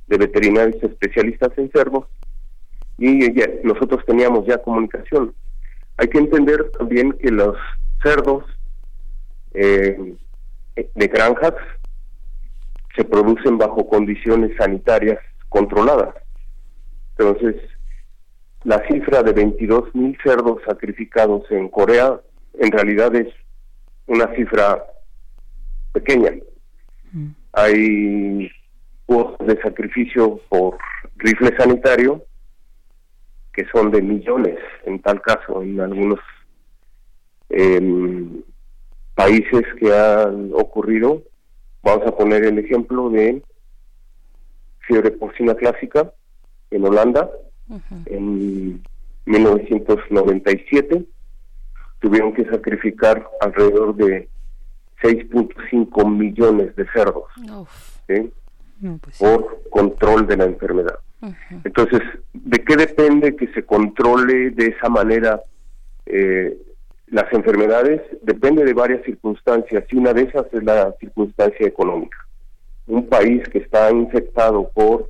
de 0.09 0.18
Veterinarios 0.18 0.83
Especialistas 0.83 1.57
en 1.57 1.70
Cerdos, 1.70 2.05
y 2.98 3.31
nosotros 3.62 4.05
teníamos 4.07 4.46
ya 4.46 4.59
comunicación. 4.59 5.35
Hay 5.96 6.09
que 6.09 6.18
entender 6.18 6.70
también 6.78 7.12
que 7.12 7.30
los 7.30 7.57
cerdos 8.02 8.44
eh, 9.54 10.14
de 10.76 11.07
granjas 11.09 11.54
se 12.96 13.04
producen 13.04 13.59
bajo 13.59 13.88
condiciones 13.88 14.57
sanitarias 14.57 15.18
controladas. 15.48 16.14
Entonces, 17.16 17.57
la 18.64 18.85
cifra 18.88 19.22
de 19.22 19.33
22 19.33 19.94
mil 19.94 20.16
cerdos 20.22 20.61
sacrificados 20.66 21.44
en 21.50 21.68
Corea 21.68 22.20
en 22.54 22.72
realidad 22.72 23.14
es 23.14 23.28
una 24.07 24.33
cifra 24.35 24.85
pequeña. 25.92 26.33
Mm. 27.12 27.28
Hay 27.52 28.50
de 29.46 29.61
sacrificio 29.62 30.40
por 30.48 30.76
rifle 31.16 31.54
sanitario 31.57 32.24
que 33.54 33.64
son 33.72 33.90
de 33.90 34.02
millones 34.02 34.58
en 34.84 35.00
tal 35.00 35.20
caso 35.22 35.62
en 35.62 35.80
algunos 35.80 36.20
em, 37.48 38.42
países 39.14 39.62
que 39.78 39.92
han 39.94 40.50
ocurrido. 40.52 41.22
Vamos 41.82 42.06
a 42.06 42.16
poner 42.16 42.44
el 42.44 42.58
ejemplo 42.58 43.10
de 43.10 43.42
fiebre 44.80 45.10
porcina 45.12 45.54
clásica 45.54 46.12
en 46.70 46.84
Holanda 46.84 47.30
en 48.06 48.82
1997 49.26 51.04
tuvieron 52.00 52.34
que 52.34 52.44
sacrificar 52.44 53.26
alrededor 53.40 53.94
de 53.96 54.28
6.5 55.02 56.10
millones 56.10 56.76
de 56.76 56.86
cerdos 56.92 57.24
pues 59.00 59.18
por 59.18 59.62
control 59.70 60.26
de 60.26 60.36
la 60.36 60.44
enfermedad. 60.44 60.98
Entonces, 61.64 62.00
¿de 62.32 62.64
qué 62.64 62.76
depende 62.76 63.37
que 63.37 63.48
se 63.48 63.64
controle 63.64 64.50
de 64.50 64.66
esa 64.66 64.88
manera 64.88 65.40
eh, 66.06 66.56
las 67.08 67.32
enfermedades? 67.32 68.02
Depende 68.22 68.64
de 68.64 68.74
varias 68.74 69.04
circunstancias 69.04 69.84
y 69.90 69.96
una 69.96 70.12
de 70.12 70.22
esas 70.22 70.46
es 70.52 70.62
la 70.62 70.92
circunstancia 71.00 71.66
económica. 71.66 72.18
Un 72.87 73.06
país 73.08 73.42
que 73.48 73.58
está 73.58 73.90
infectado 73.90 74.70
por 74.74 75.08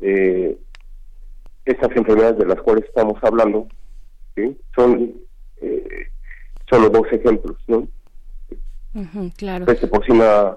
eh, 0.00 0.56
estas 1.64 1.90
enfermedades 1.96 2.38
de 2.38 2.46
las 2.46 2.60
cuales 2.62 2.84
estamos 2.84 3.18
hablando, 3.22 3.66
son 4.74 5.14
eh, 5.60 6.08
solo 6.70 6.88
dos 6.90 7.06
ejemplos, 7.10 7.56
¿no? 7.66 7.88
claro. 9.36 9.66
Peste 9.66 9.88
porcina, 9.88 10.56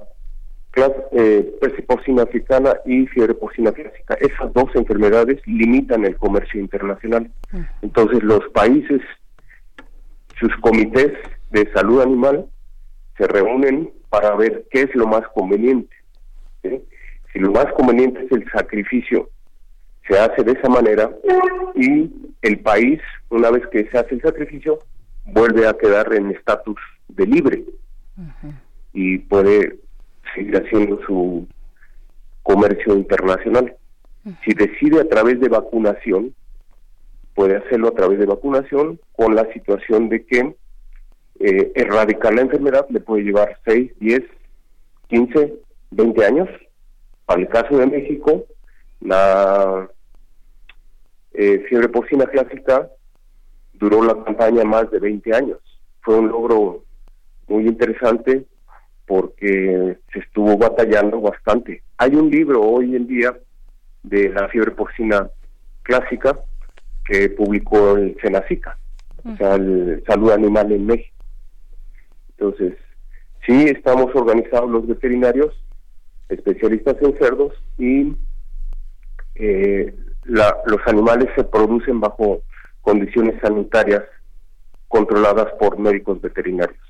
eh, 0.75 1.57
peste 1.59 1.81
porcina 1.83 2.23
africana 2.23 2.75
y 2.85 3.05
fiebre 3.07 3.33
porcina 3.33 3.71
clásica. 3.71 4.13
Esas 4.15 4.53
dos 4.53 4.69
enfermedades 4.75 5.41
limitan 5.45 6.05
el 6.05 6.15
comercio 6.15 6.59
internacional. 6.59 7.29
Entonces 7.81 8.23
los 8.23 8.47
países, 8.49 9.01
sus 10.39 10.55
comités 10.57 11.11
de 11.49 11.69
salud 11.73 12.01
animal, 12.01 12.45
se 13.17 13.27
reúnen 13.27 13.91
para 14.09 14.35
ver 14.35 14.65
qué 14.71 14.81
es 14.81 14.95
lo 14.95 15.07
más 15.07 15.27
conveniente. 15.33 15.95
Si 16.61 17.39
lo 17.39 17.51
más 17.51 17.67
conveniente 17.73 18.25
es 18.25 18.31
el 18.31 18.49
sacrificio, 18.51 19.29
se 20.07 20.17
hace 20.17 20.43
de 20.43 20.53
esa 20.53 20.69
manera 20.69 21.11
y 21.75 22.11
el 22.41 22.59
país, 22.59 22.99
una 23.29 23.51
vez 23.51 23.65
que 23.67 23.87
se 23.89 23.97
hace 23.97 24.15
el 24.15 24.21
sacrificio, 24.21 24.79
vuelve 25.25 25.67
a 25.67 25.73
quedar 25.73 26.13
en 26.13 26.31
estatus 26.31 26.79
de 27.09 27.27
libre 27.27 27.63
y 28.93 29.19
puede 29.19 29.79
seguir 30.35 30.55
haciendo 30.57 30.99
su 31.05 31.47
comercio 32.43 32.95
internacional. 32.95 33.75
Si 34.43 34.53
decide 34.53 35.01
a 35.01 35.07
través 35.07 35.39
de 35.39 35.49
vacunación, 35.49 36.33
puede 37.33 37.57
hacerlo 37.57 37.89
a 37.89 37.95
través 37.95 38.19
de 38.19 38.25
vacunación 38.25 38.99
con 39.15 39.35
la 39.35 39.51
situación 39.53 40.09
de 40.09 40.25
que 40.25 40.55
eh, 41.39 41.71
erradicar 41.75 42.33
la 42.33 42.41
enfermedad 42.41 42.85
le 42.89 42.99
puede 42.99 43.23
llevar 43.23 43.57
6, 43.65 43.93
10, 43.99 44.21
15, 45.07 45.53
20 45.91 46.25
años. 46.25 46.49
Para 47.25 47.41
el 47.41 47.47
caso 47.47 47.77
de 47.77 47.87
México, 47.87 48.43
la 48.99 49.89
eh, 51.33 51.63
fiebre 51.69 51.89
porcina 51.89 52.25
clásica 52.25 52.89
duró 53.73 54.03
la 54.03 54.21
campaña 54.23 54.63
más 54.63 54.91
de 54.91 54.99
20 54.99 55.33
años. 55.33 55.59
Fue 56.01 56.17
un 56.17 56.29
logro 56.29 56.83
muy 57.47 57.67
interesante 57.67 58.45
porque 59.09 59.97
se 60.13 60.19
estuvo 60.19 60.55
batallando 60.55 61.19
bastante. 61.19 61.81
Hay 61.97 62.13
un 62.13 62.29
libro 62.29 62.61
hoy 62.61 62.95
en 62.95 63.07
día 63.07 63.35
de 64.03 64.29
la 64.29 64.47
fiebre 64.49 64.69
porcina 64.69 65.31
clásica 65.81 66.39
que 67.05 67.27
publicó 67.31 67.97
el 67.97 68.15
Senacica, 68.21 68.77
o 69.25 69.35
sea, 69.35 69.55
el 69.55 70.03
Salud 70.05 70.29
Animal 70.29 70.71
en 70.71 70.85
México. 70.85 71.25
Entonces, 72.37 72.75
sí 73.47 73.63
estamos 73.63 74.13
organizados 74.13 74.69
los 74.69 74.85
veterinarios, 74.85 75.59
especialistas 76.29 76.97
en 77.01 77.17
cerdos, 77.17 77.53
y 77.79 78.15
eh, 79.33 79.91
los 80.25 80.81
animales 80.85 81.29
se 81.35 81.45
producen 81.45 81.99
bajo 81.99 82.43
condiciones 82.81 83.41
sanitarias 83.41 84.03
controladas 84.87 85.47
por 85.59 85.79
médicos 85.79 86.21
veterinarios 86.21 86.88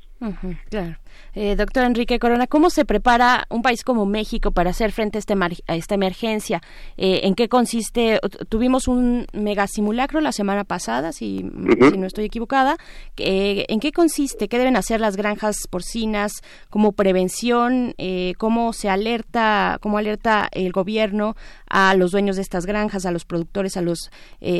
claro. 0.69 0.97
Eh, 1.33 1.55
doctor 1.55 1.85
Enrique 1.85 2.19
Corona, 2.19 2.47
¿cómo 2.47 2.69
se 2.69 2.85
prepara 2.85 3.45
un 3.49 3.61
país 3.61 3.83
como 3.83 4.05
México 4.05 4.51
para 4.51 4.71
hacer 4.71 4.91
frente 4.91 5.17
a, 5.17 5.19
este 5.19 5.35
esta 5.67 5.95
emergencia? 5.95 6.61
Eh, 6.97 7.21
¿En 7.23 7.35
qué 7.35 7.47
consiste? 7.47 8.19
Tuvimos 8.49 8.87
un 8.87 9.25
mega 9.33 9.67
simulacro 9.67 10.19
la 10.19 10.31
semana 10.31 10.63
pasada, 10.65 11.11
si, 11.13 11.43
no 11.43 12.05
estoy 12.05 12.25
equivocada. 12.25 12.77
Eh, 13.17 13.65
¿En 13.69 13.79
qué 13.79 13.91
consiste? 13.91 14.47
¿Qué 14.49 14.57
deben 14.57 14.75
hacer 14.75 14.99
las 14.99 15.15
granjas 15.15 15.67
porcinas 15.69 16.33
como 16.69 16.91
prevención? 16.91 17.95
¿Cómo 18.37 18.73
se 18.73 18.89
alerta, 18.89 19.77
cómo 19.81 19.97
alerta 19.97 20.49
el 20.51 20.71
gobierno 20.71 21.35
a 21.69 21.95
los 21.95 22.11
dueños 22.11 22.35
de 22.35 22.41
estas 22.41 22.65
granjas, 22.65 23.05
a 23.05 23.11
los 23.11 23.25
productores, 23.25 23.77
a 23.77 23.81
los, 23.81 24.11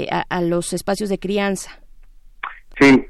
a, 0.10 0.42
los 0.42 0.74
espacios 0.74 1.10
de 1.10 1.20
crianza? 1.20 1.80
Sí, 2.80 3.06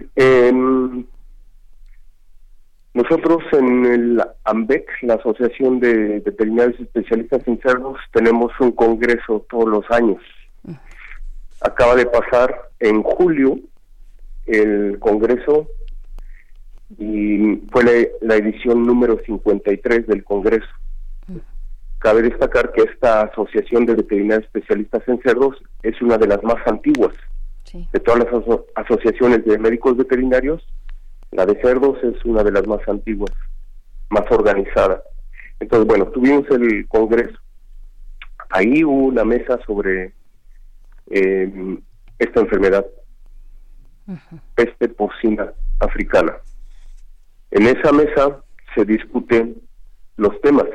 nosotros 2.93 3.43
en 3.51 3.85
el 3.85 4.23
AMBEC, 4.45 4.89
la 5.03 5.15
Asociación 5.15 5.79
de 5.79 6.19
Veterinarios 6.19 6.79
Especialistas 6.79 7.47
en 7.47 7.59
Cerdos, 7.61 7.97
tenemos 8.11 8.51
un 8.59 8.71
congreso 8.71 9.45
todos 9.49 9.69
los 9.69 9.91
años. 9.91 10.21
Acaba 11.61 11.95
de 11.95 12.07
pasar 12.07 12.69
en 12.79 13.03
julio 13.03 13.59
el 14.47 14.97
congreso 14.99 15.67
y 16.97 17.61
fue 17.71 18.09
la, 18.21 18.35
edición 18.35 18.85
número 18.85 19.19
53 19.23 20.07
del 20.07 20.23
congreso. 20.23 20.67
Cabe 21.99 22.23
destacar 22.23 22.71
que 22.71 22.83
esta 22.83 23.21
Asociación 23.21 23.85
de 23.85 23.95
Veterinarios 23.95 24.45
Especialistas 24.45 25.07
en 25.07 25.21
Cerdos 25.21 25.57
es 25.83 26.01
una 26.01 26.17
de 26.17 26.27
las 26.27 26.41
más 26.43 26.65
antiguas 26.65 27.13
de 27.71 27.99
todas 27.99 28.25
las 28.25 28.59
asociaciones 28.75 29.45
de 29.45 29.59
médicos 29.59 29.95
veterinarios 29.95 30.65
la 31.31 31.45
de 31.45 31.59
cerdos 31.61 31.97
es 32.03 32.23
una 32.25 32.43
de 32.43 32.51
las 32.51 32.65
más 32.67 32.87
antiguas, 32.87 33.31
más 34.09 34.25
organizada. 34.31 35.03
Entonces, 35.59 35.87
bueno, 35.87 36.07
tuvimos 36.07 36.49
el 36.51 36.87
Congreso. 36.87 37.37
Ahí 38.49 38.83
hubo 38.83 39.07
una 39.07 39.23
mesa 39.23 39.59
sobre 39.65 40.13
eh, 41.11 41.77
esta 42.17 42.39
enfermedad, 42.39 42.85
peste 44.55 44.89
porcina 44.89 45.53
africana. 45.79 46.37
En 47.51 47.67
esa 47.67 47.91
mesa 47.91 48.43
se 48.75 48.85
discuten 48.85 49.61
los 50.17 50.39
temas 50.41 50.67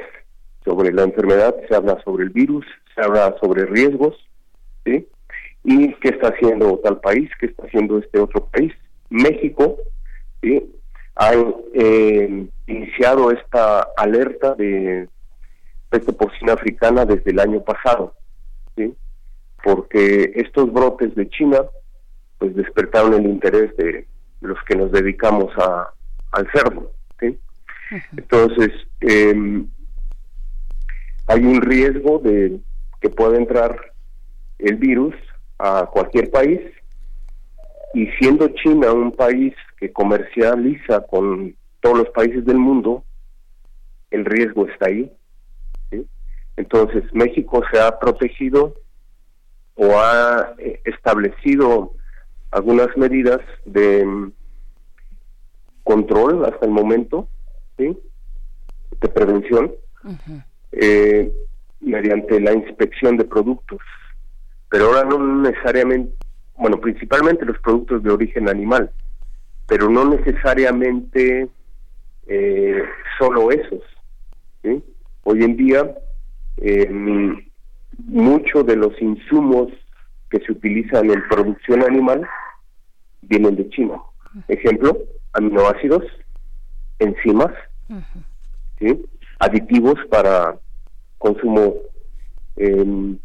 sobre 0.64 0.92
la 0.92 1.02
enfermedad, 1.02 1.54
se 1.68 1.74
habla 1.74 2.00
sobre 2.04 2.24
el 2.24 2.30
virus, 2.30 2.64
se 2.94 3.02
habla 3.02 3.34
sobre 3.40 3.66
riesgos, 3.66 4.16
¿sí? 4.84 5.08
Y 5.64 5.94
qué 5.94 6.10
está 6.10 6.28
haciendo 6.28 6.78
tal 6.78 7.00
país, 7.00 7.30
qué 7.40 7.46
está 7.46 7.66
haciendo 7.66 7.98
este 7.98 8.20
otro 8.20 8.46
país. 8.46 8.72
México 9.10 9.76
han 11.16 11.54
eh, 11.74 12.46
iniciado 12.66 13.30
esta 13.30 13.82
alerta 13.96 14.54
de 14.54 15.08
peste 15.88 16.12
porcina 16.12 16.54
africana 16.54 17.04
desde 17.04 17.30
el 17.30 17.40
año 17.40 17.62
pasado, 17.62 18.14
porque 19.62 20.32
estos 20.34 20.72
brotes 20.72 21.14
de 21.14 21.28
China 21.28 21.58
pues 22.38 22.54
despertaron 22.54 23.14
el 23.14 23.26
interés 23.26 23.74
de 23.76 24.06
los 24.40 24.58
que 24.64 24.76
nos 24.76 24.92
dedicamos 24.92 25.52
a, 25.56 25.88
al 26.32 26.50
cerdo. 26.52 26.90
Entonces, 28.16 28.70
em, 29.00 29.68
hay 31.26 31.40
un 31.44 31.62
riesgo 31.62 32.18
de 32.18 32.58
que 33.00 33.08
pueda 33.08 33.36
entrar 33.36 33.92
el 34.58 34.76
virus 34.76 35.14
a 35.58 35.86
cualquier 35.92 36.30
país 36.30 36.60
y 37.94 38.08
siendo 38.18 38.48
China 38.48 38.92
un 38.92 39.12
país 39.12 39.54
que 39.78 39.92
comercializa 39.92 41.06
con 41.06 41.54
todos 41.80 41.98
los 41.98 42.08
países 42.10 42.44
del 42.44 42.58
mundo, 42.58 43.04
el 44.10 44.24
riesgo 44.24 44.66
está 44.66 44.86
ahí. 44.88 45.10
Entonces 46.56 47.04
México 47.12 47.62
se 47.72 47.80
ha 47.80 47.98
protegido 47.98 48.74
o 49.76 49.90
ha 49.96 50.54
eh, 50.58 50.80
establecido 50.84 51.92
algunas 52.50 52.96
medidas 52.96 53.40
de 53.64 54.04
mm, 54.04 54.32
control 55.82 56.44
hasta 56.44 56.66
el 56.66 56.72
momento, 56.72 57.28
de 57.76 59.08
prevención, 59.12 59.72
eh, 60.72 61.32
mediante 61.80 62.40
la 62.40 62.52
inspección 62.52 63.16
de 63.16 63.24
productos. 63.24 63.80
Pero 64.70 64.86
ahora 64.86 65.04
no 65.04 65.42
necesariamente 65.42 66.23
bueno, 66.56 66.80
principalmente 66.80 67.44
los 67.44 67.58
productos 67.58 68.02
de 68.02 68.10
origen 68.10 68.48
animal, 68.48 68.90
pero 69.66 69.88
no 69.88 70.04
necesariamente 70.04 71.48
eh, 72.26 72.82
solo 73.18 73.50
esos. 73.50 73.82
Hoy 75.26 75.42
en 75.42 75.56
día, 75.56 75.94
eh, 76.58 76.88
muchos 77.98 78.66
de 78.66 78.76
los 78.76 79.00
insumos 79.00 79.68
que 80.30 80.38
se 80.40 80.52
utilizan 80.52 81.10
en 81.10 81.26
producción 81.28 81.82
animal 81.82 82.26
vienen 83.22 83.56
de 83.56 83.68
China. 83.70 84.00
Ejemplo, 84.48 84.98
aminoácidos, 85.32 86.04
enzimas, 86.98 87.52
aditivos 89.38 89.94
para 90.10 90.56
consumo 91.18 91.74
eh, 92.56 93.16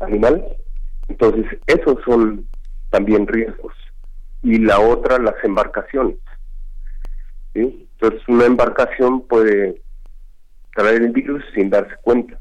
animal. 0.00 0.44
Entonces, 1.08 1.46
esos 1.66 1.96
son 2.04 2.46
también 2.90 3.26
riesgos. 3.26 3.74
Y 4.42 4.58
la 4.58 4.80
otra, 4.80 5.18
las 5.18 5.34
embarcaciones. 5.42 6.18
Entonces, 7.54 8.20
una 8.28 8.46
embarcación 8.46 9.26
puede 9.26 9.82
traer 10.74 11.02
el 11.02 11.10
virus 11.10 11.42
sin 11.54 11.70
darse 11.70 11.94
cuenta. 12.02 12.38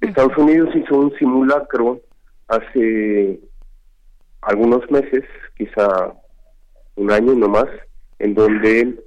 Estados 0.00 0.36
Unidos 0.36 0.74
hizo 0.74 0.96
un 0.96 1.14
simulacro 1.16 2.00
hace 2.48 3.38
algunos 4.40 4.90
meses, 4.90 5.24
quizá 5.56 6.12
un 6.96 7.10
año 7.12 7.34
no 7.34 7.48
más, 7.48 7.68
en 8.18 8.34
donde 8.34 8.98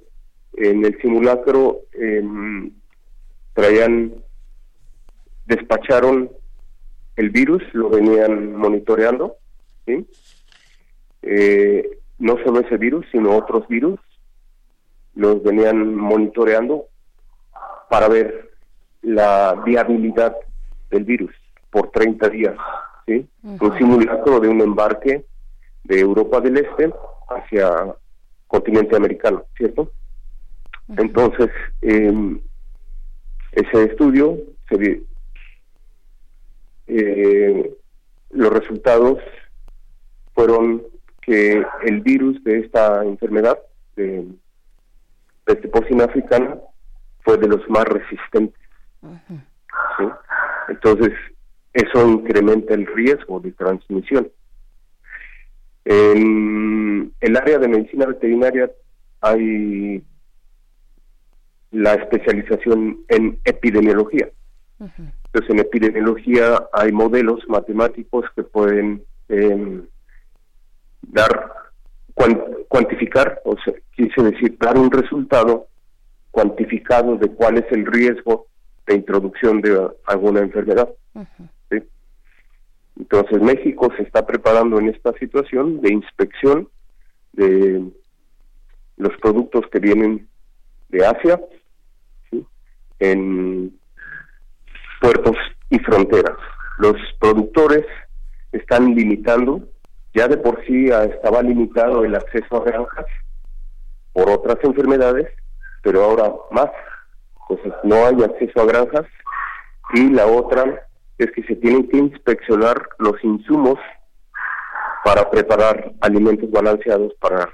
en 0.54 0.84
el 0.84 0.98
simulacro 1.02 1.80
em, 1.92 2.72
traían, 3.52 4.14
despacharon 5.44 6.30
el 7.16 7.30
virus, 7.30 7.62
lo 7.74 7.90
venían 7.90 8.56
monitoreando 8.56 9.36
¿sí? 9.86 10.06
Eh, 11.22 11.98
no 12.18 12.36
solo 12.44 12.60
ese 12.60 12.76
virus, 12.76 13.06
sino 13.10 13.36
otros 13.36 13.66
virus, 13.68 13.98
los 15.14 15.42
venían 15.42 15.94
monitoreando 15.94 16.86
para 17.88 18.08
ver 18.08 18.50
la 19.02 19.54
viabilidad 19.64 20.36
del 20.90 21.04
virus 21.04 21.34
por 21.70 21.90
30 21.90 22.28
días, 22.28 22.56
¿sí? 23.06 23.26
Un 23.42 23.78
simulacro 23.78 24.40
de 24.40 24.48
un 24.48 24.60
embarque 24.60 25.24
de 25.84 26.00
Europa 26.00 26.40
del 26.40 26.58
Este 26.58 26.92
hacia 27.28 27.94
continente 28.46 28.96
americano, 28.96 29.44
¿cierto? 29.56 29.90
Entonces, 30.96 31.50
eh, 31.82 32.38
ese 33.52 33.84
estudio 33.84 34.38
se 34.68 35.02
eh, 36.88 37.76
los 38.30 38.52
resultados 38.52 39.18
fueron 40.36 40.82
que 41.22 41.64
el 41.82 42.02
virus 42.02 42.44
de 42.44 42.60
esta 42.60 43.02
enfermedad, 43.04 43.58
de 43.96 44.26
peste 45.44 45.66
porcina 45.66 46.04
africana, 46.04 46.58
fue 47.24 47.38
de 47.38 47.48
los 47.48 47.68
más 47.68 47.84
resistentes. 47.86 48.60
Entonces, 50.68 51.12
eso 51.72 52.06
incrementa 52.06 52.74
el 52.74 52.86
riesgo 52.86 53.40
de 53.40 53.52
transmisión. 53.52 54.28
En 55.84 57.12
el 57.20 57.36
área 57.36 57.58
de 57.58 57.68
medicina 57.68 58.06
veterinaria 58.06 58.70
hay 59.22 60.04
la 61.70 61.94
especialización 61.94 62.98
en 63.08 63.40
epidemiología. 63.44 64.28
Entonces, 64.78 65.50
en 65.50 65.60
epidemiología 65.60 66.62
hay 66.72 66.92
modelos 66.92 67.40
matemáticos 67.48 68.26
que 68.34 68.42
pueden 68.42 69.02
em, 69.28 69.86
dar, 71.12 71.52
cuantificar, 72.68 73.40
o 73.44 73.56
sea, 73.64 73.74
quise 73.94 74.22
decir, 74.22 74.56
dar 74.58 74.76
un 74.78 74.90
resultado 74.90 75.68
cuantificado 76.30 77.16
de 77.16 77.28
cuál 77.28 77.58
es 77.58 77.64
el 77.72 77.86
riesgo 77.86 78.46
de 78.86 78.94
introducción 78.94 79.60
de 79.60 79.88
alguna 80.06 80.40
enfermedad. 80.40 80.88
Entonces, 82.98 83.40
México 83.42 83.92
se 83.96 84.02
está 84.02 84.26
preparando 84.26 84.78
en 84.78 84.88
esta 84.88 85.12
situación 85.14 85.80
de 85.80 85.92
inspección 85.92 86.68
de 87.32 87.90
los 88.96 89.16
productos 89.20 89.66
que 89.70 89.78
vienen 89.78 90.26
de 90.88 91.06
Asia 91.06 91.40
en 92.98 93.78
puertos 95.00 95.36
y 95.70 95.78
fronteras. 95.80 96.38
Los 96.78 96.96
productores 97.20 97.84
están 98.52 98.94
limitando, 98.94 99.68
ya 100.16 100.28
de 100.28 100.38
por 100.38 100.64
sí 100.64 100.88
estaba 100.88 101.42
limitado 101.42 102.02
el 102.02 102.14
acceso 102.14 102.56
a 102.56 102.64
granjas 102.64 103.04
por 104.14 104.30
otras 104.30 104.56
enfermedades, 104.62 105.28
pero 105.82 106.02
ahora 106.02 106.32
más, 106.50 106.70
pues 107.46 107.60
no 107.84 107.96
hay 107.96 108.24
acceso 108.24 108.62
a 108.62 108.64
granjas. 108.64 109.06
Y 109.92 110.08
la 110.08 110.26
otra 110.26 110.86
es 111.18 111.30
que 111.32 111.42
se 111.42 111.54
tienen 111.56 111.86
que 111.88 111.98
inspeccionar 111.98 112.88
los 112.98 113.22
insumos 113.22 113.78
para 115.04 115.30
preparar 115.30 115.92
alimentos 116.00 116.50
balanceados 116.50 117.12
para 117.20 117.50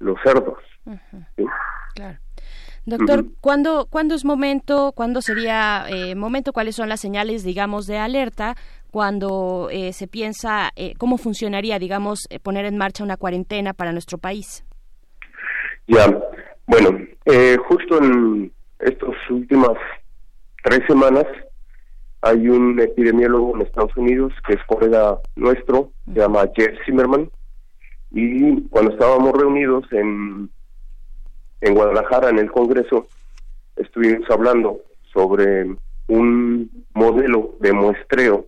los 0.00 0.18
cerdos. 0.24 0.58
Claro. 1.94 2.18
Doctor, 2.86 3.24
¿cuándo, 3.40 3.86
¿cuándo, 3.88 4.14
es 4.14 4.24
momento, 4.24 4.92
cuándo 4.94 5.22
sería 5.22 5.86
eh, 5.88 6.14
momento, 6.14 6.52
cuáles 6.52 6.76
son 6.76 6.90
las 6.90 7.00
señales, 7.00 7.42
digamos, 7.44 7.86
de 7.86 7.96
alerta 7.96 8.56
cuando 8.94 9.70
eh, 9.72 9.92
se 9.92 10.06
piensa 10.06 10.70
eh, 10.76 10.94
cómo 10.96 11.18
funcionaría, 11.18 11.80
digamos, 11.80 12.28
poner 12.44 12.64
en 12.64 12.78
marcha 12.78 13.02
una 13.02 13.16
cuarentena 13.16 13.74
para 13.74 13.90
nuestro 13.90 14.18
país? 14.18 14.64
Ya, 15.88 16.06
bueno, 16.68 16.96
justo 17.66 17.98
en 17.98 18.52
estas 18.78 19.16
últimas 19.30 19.76
tres 20.62 20.78
semanas 20.86 21.24
hay 22.22 22.48
un 22.48 22.78
epidemiólogo 22.78 23.56
en 23.56 23.62
Estados 23.62 23.96
Unidos 23.96 24.32
que 24.46 24.52
es 24.52 24.62
colega 24.68 25.18
nuestro, 25.34 25.90
se 26.06 26.20
llama 26.20 26.48
Jeff 26.54 26.78
Zimmerman, 26.86 27.28
y 28.12 28.62
cuando 28.68 28.92
estábamos 28.92 29.32
reunidos 29.32 29.84
en 29.90 30.48
en 31.62 31.74
Guadalajara, 31.74 32.28
en 32.28 32.38
el 32.38 32.52
Congreso, 32.52 33.08
estuvimos 33.74 34.30
hablando 34.30 34.78
sobre 35.12 35.66
un 36.06 36.70
modelo 36.92 37.56
de 37.58 37.72
muestreo 37.72 38.46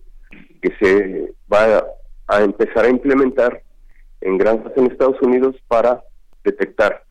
que 0.61 0.73
se 0.79 1.33
va 1.51 1.83
a, 2.27 2.41
empezar 2.41 2.85
a 2.85 2.89
implementar 2.89 3.61
en 4.21 4.37
granjas 4.37 4.73
en 4.75 4.87
Estados 4.87 5.21
Unidos 5.21 5.55
para 5.67 6.03
detectar 6.43 7.03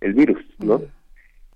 el 0.00 0.14
virus, 0.14 0.42
¿no? 0.58 0.82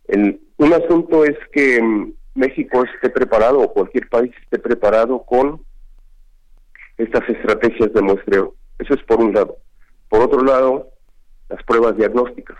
El, 0.08 0.40
un 0.56 0.72
asunto 0.72 1.24
es 1.24 1.36
que 1.52 2.12
México 2.34 2.84
esté 2.84 3.10
preparado 3.10 3.60
o 3.60 3.72
cualquier 3.72 4.08
país 4.08 4.32
esté 4.42 4.58
preparado 4.58 5.22
con 5.22 5.62
estas 6.96 7.28
estrategias 7.28 7.92
de 7.92 8.02
muestreo. 8.02 8.54
Eso 8.78 8.94
es 8.94 9.02
por 9.04 9.20
un 9.20 9.32
lado. 9.32 9.58
Por 10.08 10.22
otro 10.22 10.42
lado, 10.42 10.90
las 11.48 11.62
pruebas 11.64 11.96
diagnósticas. 11.96 12.56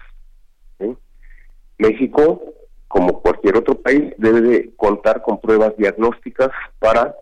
México, 1.79 2.43
como 2.89 3.23
cualquier 3.23 3.57
otro 3.57 3.75
país, 3.75 4.13
debe 4.19 4.41
de 4.43 4.75
contar 4.77 5.23
con 5.23 5.41
pruebas 5.41 5.75
diagnósticas 5.79 6.51
para 6.79 7.15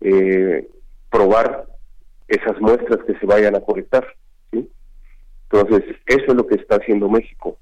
eh, 0.00 0.68
probar 1.10 1.66
esas 2.28 2.60
muestras 2.60 3.00
que 3.06 3.18
se 3.18 3.26
vayan 3.26 3.56
a 3.56 3.60
colectar. 3.60 4.06
Entonces, 4.52 5.96
eso 6.06 6.24
es 6.28 6.34
lo 6.34 6.46
que 6.46 6.54
está 6.54 6.76
haciendo 6.76 7.08
México. 7.08 7.58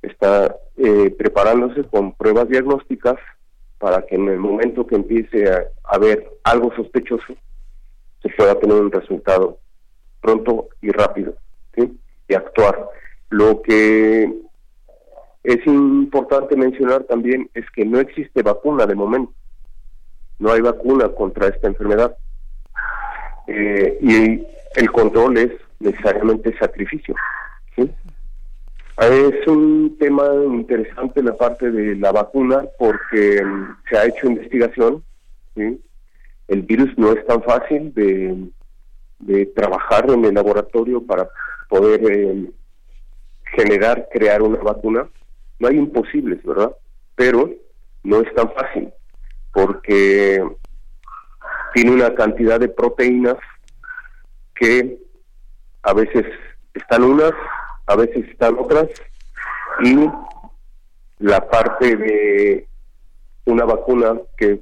Está 0.00 0.56
eh, 0.78 1.10
preparándose 1.10 1.84
con 1.84 2.12
pruebas 2.12 2.48
diagnósticas 2.48 3.16
para 3.78 4.06
que 4.06 4.14
en 4.14 4.28
el 4.28 4.38
momento 4.38 4.86
que 4.86 4.94
empiece 4.94 5.50
a 5.50 5.66
haber 5.84 6.30
algo 6.44 6.74
sospechoso, 6.74 7.34
se 8.22 8.28
pueda 8.30 8.58
tener 8.58 8.76
un 8.76 8.90
resultado 8.90 9.58
pronto 10.20 10.68
y 10.80 10.90
rápido 10.90 11.34
y 12.28 12.34
actuar. 12.34 12.88
Lo 13.30 13.62
que 13.62 14.32
es 15.44 15.66
importante 15.66 16.56
mencionar 16.56 17.04
también 17.04 17.48
es 17.54 17.64
que 17.70 17.84
no 17.84 18.00
existe 18.00 18.42
vacuna 18.42 18.86
de 18.86 18.94
momento. 18.94 19.32
No 20.38 20.52
hay 20.52 20.60
vacuna 20.60 21.08
contra 21.08 21.48
esta 21.48 21.68
enfermedad. 21.68 22.16
Eh, 23.46 23.98
y 24.00 24.46
el 24.80 24.90
control 24.90 25.38
es 25.38 25.52
necesariamente 25.80 26.56
sacrificio. 26.58 27.14
Es 27.76 29.46
un 29.46 29.96
tema 29.98 30.24
interesante 30.46 31.22
la 31.22 31.36
parte 31.36 31.70
de 31.70 31.96
la 31.96 32.12
vacuna 32.12 32.64
porque 32.78 33.42
mm, 33.44 33.76
se 33.88 33.98
ha 33.98 34.06
hecho 34.06 34.26
investigación. 34.26 35.04
El 35.54 36.62
virus 36.62 36.96
no 36.96 37.12
es 37.12 37.26
tan 37.26 37.42
fácil 37.42 37.92
de, 37.94 39.46
trabajar 39.54 40.10
en 40.10 40.24
el 40.24 40.34
laboratorio 40.34 41.02
para 41.04 41.28
poder 41.68 42.00
eh, 42.10 42.50
generar, 43.54 44.08
crear 44.12 44.42
una 44.42 44.58
vacuna 44.58 45.08
no 45.58 45.68
hay 45.68 45.76
imposibles, 45.76 46.42
¿verdad? 46.44 46.72
Pero 47.14 47.50
no 48.02 48.20
es 48.20 48.34
tan 48.34 48.50
fácil, 48.52 48.92
porque 49.56 50.46
tiene 51.72 51.90
una 51.90 52.14
cantidad 52.14 52.60
de 52.60 52.68
proteínas 52.68 53.38
que 54.54 54.98
a 55.82 55.94
veces 55.94 56.26
están 56.74 57.04
unas, 57.04 57.32
a 57.86 57.96
veces 57.96 58.28
están 58.28 58.58
otras, 58.58 58.86
y 59.82 59.96
la 61.20 61.48
parte 61.48 61.96
de 61.96 62.68
una 63.46 63.64
vacuna 63.64 64.20
que 64.36 64.60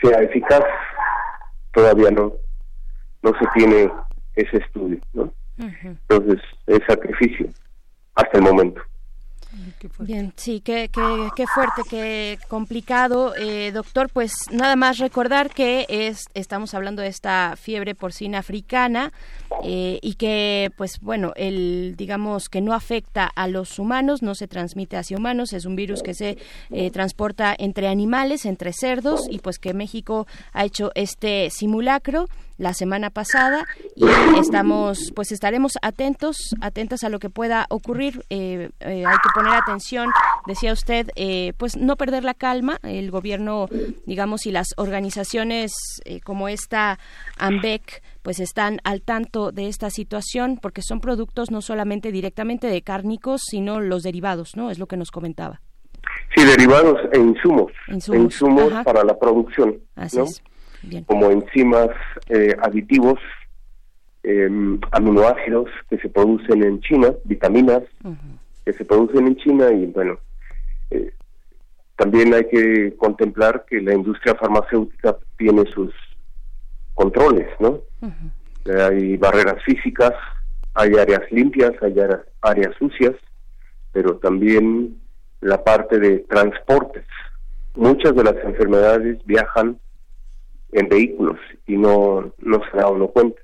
sea 0.00 0.22
eficaz 0.22 0.64
todavía 1.72 2.10
no 2.10 2.32
no 3.22 3.32
se 3.38 3.46
tiene 3.54 3.92
ese 4.34 4.56
estudio, 4.56 4.98
¿no? 5.12 5.30
Entonces 5.58 6.40
es 6.66 6.80
sacrificio 6.86 7.48
hasta 8.14 8.38
el 8.38 8.44
momento. 8.44 8.80
Bien, 10.00 10.32
sí, 10.36 10.60
qué, 10.60 10.90
qué, 10.92 11.28
qué, 11.34 11.46
fuerte, 11.46 11.82
qué 11.88 12.38
complicado. 12.48 13.34
Eh, 13.34 13.72
doctor, 13.72 14.10
pues 14.12 14.32
nada 14.50 14.76
más 14.76 14.98
recordar 14.98 15.50
que 15.50 15.86
es, 15.88 16.26
estamos 16.34 16.74
hablando 16.74 17.00
de 17.00 17.08
esta 17.08 17.54
fiebre 17.56 17.94
porcina 17.94 18.38
africana 18.38 19.10
eh, 19.64 19.98
y 20.02 20.14
que, 20.14 20.70
pues 20.76 21.00
bueno, 21.00 21.32
el, 21.34 21.94
digamos 21.96 22.50
que 22.50 22.60
no 22.60 22.74
afecta 22.74 23.26
a 23.26 23.48
los 23.48 23.78
humanos, 23.78 24.22
no 24.22 24.34
se 24.34 24.48
transmite 24.48 24.98
hacia 24.98 25.16
humanos, 25.16 25.54
es 25.54 25.64
un 25.64 25.76
virus 25.76 26.02
que 26.02 26.14
se 26.14 26.36
eh, 26.70 26.90
transporta 26.90 27.54
entre 27.58 27.88
animales, 27.88 28.44
entre 28.44 28.72
cerdos 28.74 29.26
y 29.30 29.38
pues 29.38 29.58
que 29.58 29.72
México 29.72 30.26
ha 30.52 30.66
hecho 30.66 30.92
este 30.94 31.48
simulacro 31.50 32.28
la 32.58 32.74
semana 32.74 33.10
pasada 33.10 33.66
y 33.96 34.04
estamos 34.38 35.12
pues 35.14 35.32
estaremos 35.32 35.72
atentos 35.80 36.36
atentas 36.60 37.04
a 37.04 37.08
lo 37.08 37.18
que 37.18 37.30
pueda 37.30 37.66
ocurrir 37.70 38.24
eh, 38.28 38.70
eh, 38.80 39.04
hay 39.06 39.16
que 39.16 39.30
poner 39.34 39.54
atención 39.54 40.10
decía 40.48 40.72
usted, 40.72 41.10
eh, 41.14 41.52
pues 41.56 41.76
no 41.76 41.96
perder 41.96 42.24
la 42.24 42.34
calma. 42.34 42.78
El 42.82 43.10
gobierno, 43.10 43.68
digamos, 44.06 44.46
y 44.46 44.50
las 44.50 44.68
organizaciones 44.76 45.72
eh, 46.04 46.20
como 46.20 46.48
esta 46.48 46.98
AMBEC, 47.38 48.02
pues 48.22 48.40
están 48.40 48.80
al 48.82 49.02
tanto 49.02 49.52
de 49.52 49.68
esta 49.68 49.90
situación 49.90 50.58
porque 50.60 50.82
son 50.82 51.00
productos 51.00 51.50
no 51.50 51.60
solamente 51.60 52.10
directamente 52.10 52.66
de 52.66 52.82
cárnicos, 52.82 53.42
sino 53.48 53.80
los 53.80 54.02
derivados, 54.02 54.56
¿no? 54.56 54.70
Es 54.70 54.78
lo 54.78 54.86
que 54.86 54.96
nos 54.96 55.10
comentaba. 55.10 55.60
Sí, 56.34 56.44
derivados 56.44 56.98
e 57.12 57.18
insumos. 57.18 57.72
Insumos, 57.88 58.72
para 58.84 59.04
la 59.04 59.18
producción. 59.18 59.78
Así 59.94 60.20
es. 60.20 60.42
Como 61.06 61.30
enzimas, 61.30 61.90
eh, 62.28 62.54
aditivos, 62.62 63.18
em, 64.22 64.78
aminoácidos 64.92 65.68
que 65.88 65.98
se 65.98 66.08
producen 66.08 66.62
en 66.62 66.80
China, 66.80 67.12
vitaminas 67.24 67.82
que 68.64 68.72
se 68.72 68.84
producen 68.84 69.26
en 69.26 69.36
China 69.36 69.72
y 69.72 69.86
bueno, 69.86 70.18
eh, 70.90 71.12
también 71.96 72.34
hay 72.34 72.46
que 72.48 72.94
contemplar 72.96 73.64
que 73.68 73.80
la 73.80 73.94
industria 73.94 74.34
farmacéutica 74.34 75.16
tiene 75.36 75.64
sus 75.72 75.92
controles, 76.94 77.48
¿no? 77.58 77.80
Hay 78.86 79.16
barreras 79.16 79.62
físicas, 79.64 80.12
hay 80.74 80.94
áreas 80.94 81.22
limpias, 81.32 81.72
hay 81.82 81.94
áreas 82.42 82.74
sucias, 82.78 83.14
pero 83.92 84.18
también 84.18 85.00
la 85.40 85.64
parte 85.64 85.98
de 85.98 86.18
transportes. 86.28 87.06
Muchas 87.74 88.14
de 88.14 88.24
las 88.24 88.36
enfermedades 88.44 89.18
viajan 89.24 89.78
en 90.72 90.88
vehículos 90.88 91.38
y 91.66 91.76
no, 91.76 92.32
no 92.38 92.60
se 92.70 92.76
da 92.76 92.88
uno 92.88 93.08
cuenta. 93.08 93.40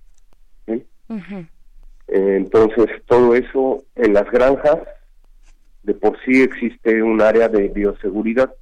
Entonces, 2.07 2.87
todo 3.07 3.35
eso 3.35 3.85
en 3.95 4.13
las 4.15 4.31
granjas, 4.31 4.79
de 5.83 5.95
por 5.95 6.19
sí 6.25 6.43
existe 6.43 7.03
un 7.03 7.21
área 7.21 7.49
de 7.49 7.69
bioseguridad. 7.69 8.55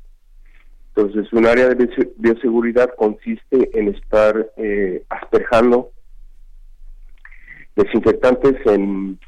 Entonces, 0.94 1.32
un 1.32 1.46
área 1.46 1.68
de 1.68 2.12
bioseguridad 2.16 2.94
consiste 2.96 3.70
en 3.78 3.88
estar 3.88 4.50
eh, 4.56 5.04
asperjando 5.08 5.90
desinfectantes 7.76 8.54
en 8.66 9.18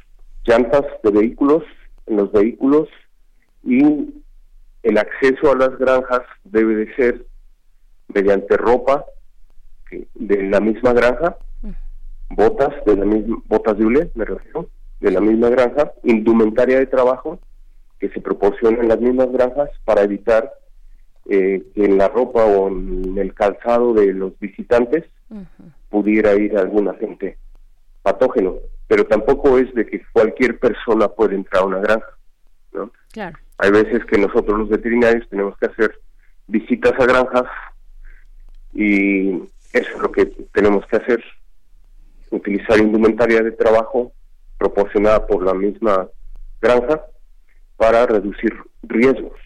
llantas 0.44 0.84
de 1.02 1.10
vehículos, 1.10 1.64
en 2.06 2.16
los 2.16 2.30
vehículos, 2.32 2.88
y 3.62 4.12
el 4.82 4.98
acceso 4.98 5.52
a 5.52 5.56
las 5.56 5.78
granjas 5.78 6.20
debe 6.44 6.74
de 6.76 6.94
ser 6.94 7.26
mediante 8.08 8.56
ropa 8.58 9.06
de 10.14 10.42
la 10.44 10.60
misma 10.60 10.92
granja, 10.92 11.36
botas 12.30 12.74
de 12.84 12.96
la 12.96 13.04
misma, 13.04 13.38
botas 13.46 13.78
de 13.78 13.84
hule, 13.84 14.10
me 14.14 14.24
refiero, 14.24 14.68
de 15.00 15.10
la 15.10 15.20
misma 15.20 15.50
granja, 15.50 15.92
indumentaria 16.02 16.78
de 16.78 16.86
trabajo 16.86 17.38
que 17.98 18.08
se 18.10 18.20
proporciona 18.20 18.80
en 18.80 18.88
las 18.88 19.00
mismas 19.00 19.30
granjas 19.32 19.70
para 19.84 20.02
evitar 20.02 20.52
eh, 21.28 21.62
que 21.74 21.84
en 21.84 21.98
la 21.98 22.08
ropa 22.08 22.44
o 22.44 22.68
en 22.68 23.16
el 23.16 23.32
calzado 23.34 23.94
de 23.94 24.12
los 24.12 24.38
visitantes 24.38 25.04
pudiera 25.88 26.34
ir 26.34 26.56
algún 26.56 26.88
agente 26.88 27.38
patógeno, 28.02 28.56
pero 28.86 29.06
tampoco 29.06 29.58
es 29.58 29.72
de 29.74 29.86
que 29.86 30.02
cualquier 30.12 30.58
persona 30.58 31.08
puede 31.08 31.34
entrar 31.34 31.62
a 31.62 31.66
una 31.66 31.78
granja, 31.78 32.18
¿no? 32.72 32.90
Claro. 33.12 33.38
Hay 33.58 33.70
veces 33.70 34.04
que 34.04 34.18
nosotros 34.18 34.58
los 34.58 34.68
veterinarios 34.68 35.28
tenemos 35.28 35.56
que 35.58 35.66
hacer 35.66 35.98
visitas 36.46 36.92
a 36.98 37.06
granjas 37.06 37.46
y 38.74 39.42
eso 39.74 39.90
es 39.90 39.98
lo 39.98 40.12
que 40.12 40.26
tenemos 40.52 40.86
que 40.86 40.96
hacer, 40.96 41.24
utilizar 42.30 42.78
indumentaria 42.78 43.42
de 43.42 43.50
trabajo 43.50 44.12
proporcionada 44.56 45.26
por 45.26 45.44
la 45.44 45.52
misma 45.52 46.08
granja 46.60 47.04
para 47.76 48.06
reducir 48.06 48.54
riesgos. 48.84 49.38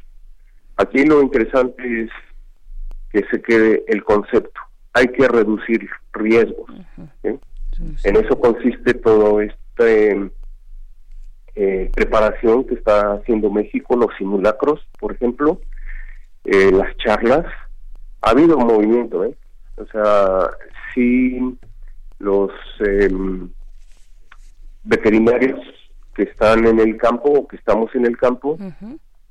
Aquí 0.77 1.05
lo 1.05 1.23
interesante 1.23 2.03
es 2.03 2.11
que 3.11 3.25
se 3.31 3.41
quede 3.41 3.85
el 3.89 4.05
concepto. 4.05 4.61
Hay 4.93 5.09
que 5.09 5.27
reducir 5.27 5.89
riesgos. 6.13 6.71
En 7.23 8.17
eso 8.17 8.39
consiste 8.39 8.93
todo 8.95 9.41
este 9.41 10.31
eh, 11.55 11.91
preparación 11.95 12.65
que 12.65 12.75
está 12.75 13.15
haciendo 13.15 13.51
México, 13.51 13.97
los 13.97 14.15
simulacros, 14.19 14.87
por 15.01 15.13
ejemplo, 15.13 15.61
eh, 16.45 16.71
las 16.71 16.95
charlas. 16.99 17.47
Ha 18.21 18.31
habido 18.31 18.59
un 18.59 18.67
movimiento, 18.67 19.25
¿eh? 19.25 19.35
O 19.81 19.87
sea, 19.87 20.51
sí 20.95 21.59
los 22.19 22.51
em, 22.81 23.49
veterinarios 24.85 25.61
que 26.15 26.25
están 26.25 26.67
en 26.67 26.81
el 26.81 26.97
campo 26.97 27.31
o 27.31 27.49
que 27.49 27.57
estamos 27.57 27.95
en 27.95 28.07
el 28.07 28.17
campo, 28.17 28.59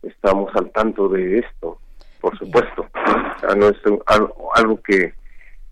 estamos 0.03 0.55
al 0.55 0.71
tanto 0.71 1.09
de 1.09 1.39
esto, 1.39 1.79
por 2.21 2.37
supuesto. 2.37 2.87
O 2.93 3.39
sea, 3.39 3.55
no 3.55 3.67
es 3.67 3.77
algo, 4.55 4.81
que, 4.81 5.13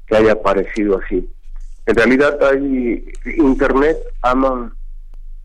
que 0.07 0.15
haya 0.15 0.41
parecido 0.41 0.99
así. 0.99 1.29
En 1.85 1.95
realidad 1.95 2.43
hay 2.43 3.05
Internet 3.37 3.97
ama 4.21 4.75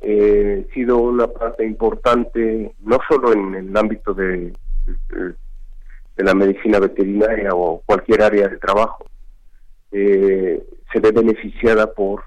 eh, 0.01 0.67
sido 0.73 0.97
una 0.97 1.27
parte 1.29 1.65
importante, 1.65 2.75
no 2.81 2.99
solo 3.09 3.33
en 3.33 3.55
el 3.55 3.77
ámbito 3.77 4.15
de, 4.15 4.53
de, 5.11 5.35
la 6.25 6.35
medicina 6.35 6.79
veterinaria 6.79 7.51
o 7.55 7.83
cualquier 7.87 8.23
área 8.23 8.49
de 8.49 8.59
trabajo, 8.59 9.07
eh, 9.93 10.63
se 10.93 11.01
ve 11.01 11.13
beneficiada 11.13 11.93
por 11.93 12.25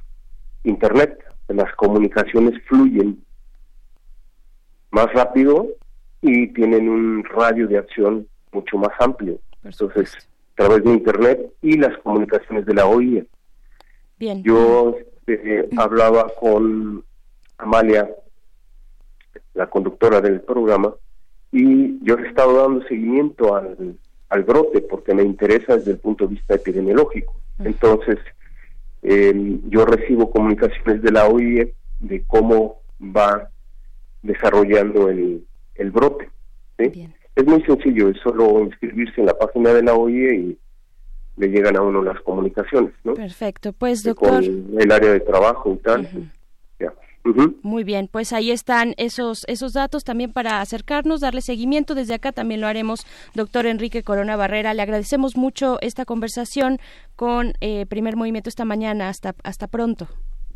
Internet. 0.63 1.23
Las 1.47 1.73
comunicaciones 1.75 2.61
fluyen 2.67 3.23
más 4.91 5.11
rápido 5.13 5.67
y 6.21 6.47
tienen 6.53 6.87
un 6.87 7.23
radio 7.23 7.67
de 7.67 7.77
acción 7.77 8.27
mucho 8.51 8.77
más 8.77 8.91
amplio. 8.99 9.39
Entonces, 9.63 10.15
a 10.53 10.55
través 10.55 10.83
de 10.83 10.91
Internet 10.91 11.53
y 11.61 11.77
las 11.77 11.97
comunicaciones 11.99 12.65
de 12.65 12.73
la 12.73 12.85
OIE. 12.85 13.25
Bien. 14.19 14.43
Yo 14.43 14.95
este, 15.25 15.67
hablaba 15.77 16.27
con 16.39 17.03
Amalia, 17.57 18.09
la 19.53 19.69
conductora 19.69 20.21
del 20.21 20.41
programa, 20.41 20.93
y 21.51 22.03
yo 22.03 22.17
he 22.17 22.27
estado 22.27 22.61
dando 22.61 22.85
seguimiento 22.87 23.55
al, 23.55 23.97
al 24.29 24.43
brote 24.43 24.81
porque 24.81 25.13
me 25.13 25.23
interesa 25.23 25.77
desde 25.77 25.91
el 25.91 25.99
punto 25.99 26.25
de 26.25 26.35
vista 26.35 26.55
epidemiológico. 26.55 27.35
Entonces, 27.59 28.17
em, 29.01 29.61
yo 29.69 29.85
recibo 29.85 30.31
comunicaciones 30.31 31.01
de 31.01 31.11
la 31.11 31.27
OIE 31.27 31.73
de 31.99 32.23
cómo 32.25 32.81
va 33.01 33.49
desarrollando 34.21 35.09
el, 35.09 35.45
el 35.75 35.91
brote. 35.91 36.29
Es 36.77 37.45
muy 37.45 37.63
sencillo, 37.63 38.09
es 38.09 38.17
solo 38.21 38.61
inscribirse 38.61 39.21
en 39.21 39.27
la 39.27 39.37
página 39.37 39.73
de 39.73 39.83
la 39.83 39.93
OIE 39.93 40.35
y 40.35 40.59
le 41.37 41.47
llegan 41.47 41.75
a 41.75 41.81
uno 41.81 42.03
las 42.03 42.19
comunicaciones, 42.21 42.93
¿no? 43.03 43.15
Perfecto, 43.15 43.73
pues 43.73 44.03
doctor. 44.03 44.43
Con 44.43 44.79
el 44.79 44.91
área 44.91 45.13
de 45.13 45.19
trabajo 45.19 45.73
y 45.73 45.77
tal. 45.77 46.31
Muy 47.61 47.85
bien, 47.85 48.09
pues 48.11 48.33
ahí 48.33 48.51
están 48.51 48.95
esos 48.97 49.45
esos 49.47 49.71
datos 49.71 50.03
también 50.03 50.33
para 50.33 50.59
acercarnos, 50.59 51.21
darle 51.21 51.41
seguimiento. 51.41 51.95
Desde 51.95 52.15
acá 52.15 52.33
también 52.33 52.59
lo 52.59 52.67
haremos, 52.67 53.05
doctor 53.33 53.65
Enrique 53.65 54.03
Corona 54.03 54.35
Barrera. 54.35 54.73
Le 54.73 54.81
agradecemos 54.81 55.37
mucho 55.37 55.77
esta 55.81 56.03
conversación 56.03 56.79
con 57.15 57.53
eh, 57.61 57.85
Primer 57.85 58.17
Movimiento 58.17 58.49
esta 58.49 58.65
mañana. 58.65 59.07
Hasta 59.07 59.35
hasta 59.43 59.67
pronto. 59.67 60.07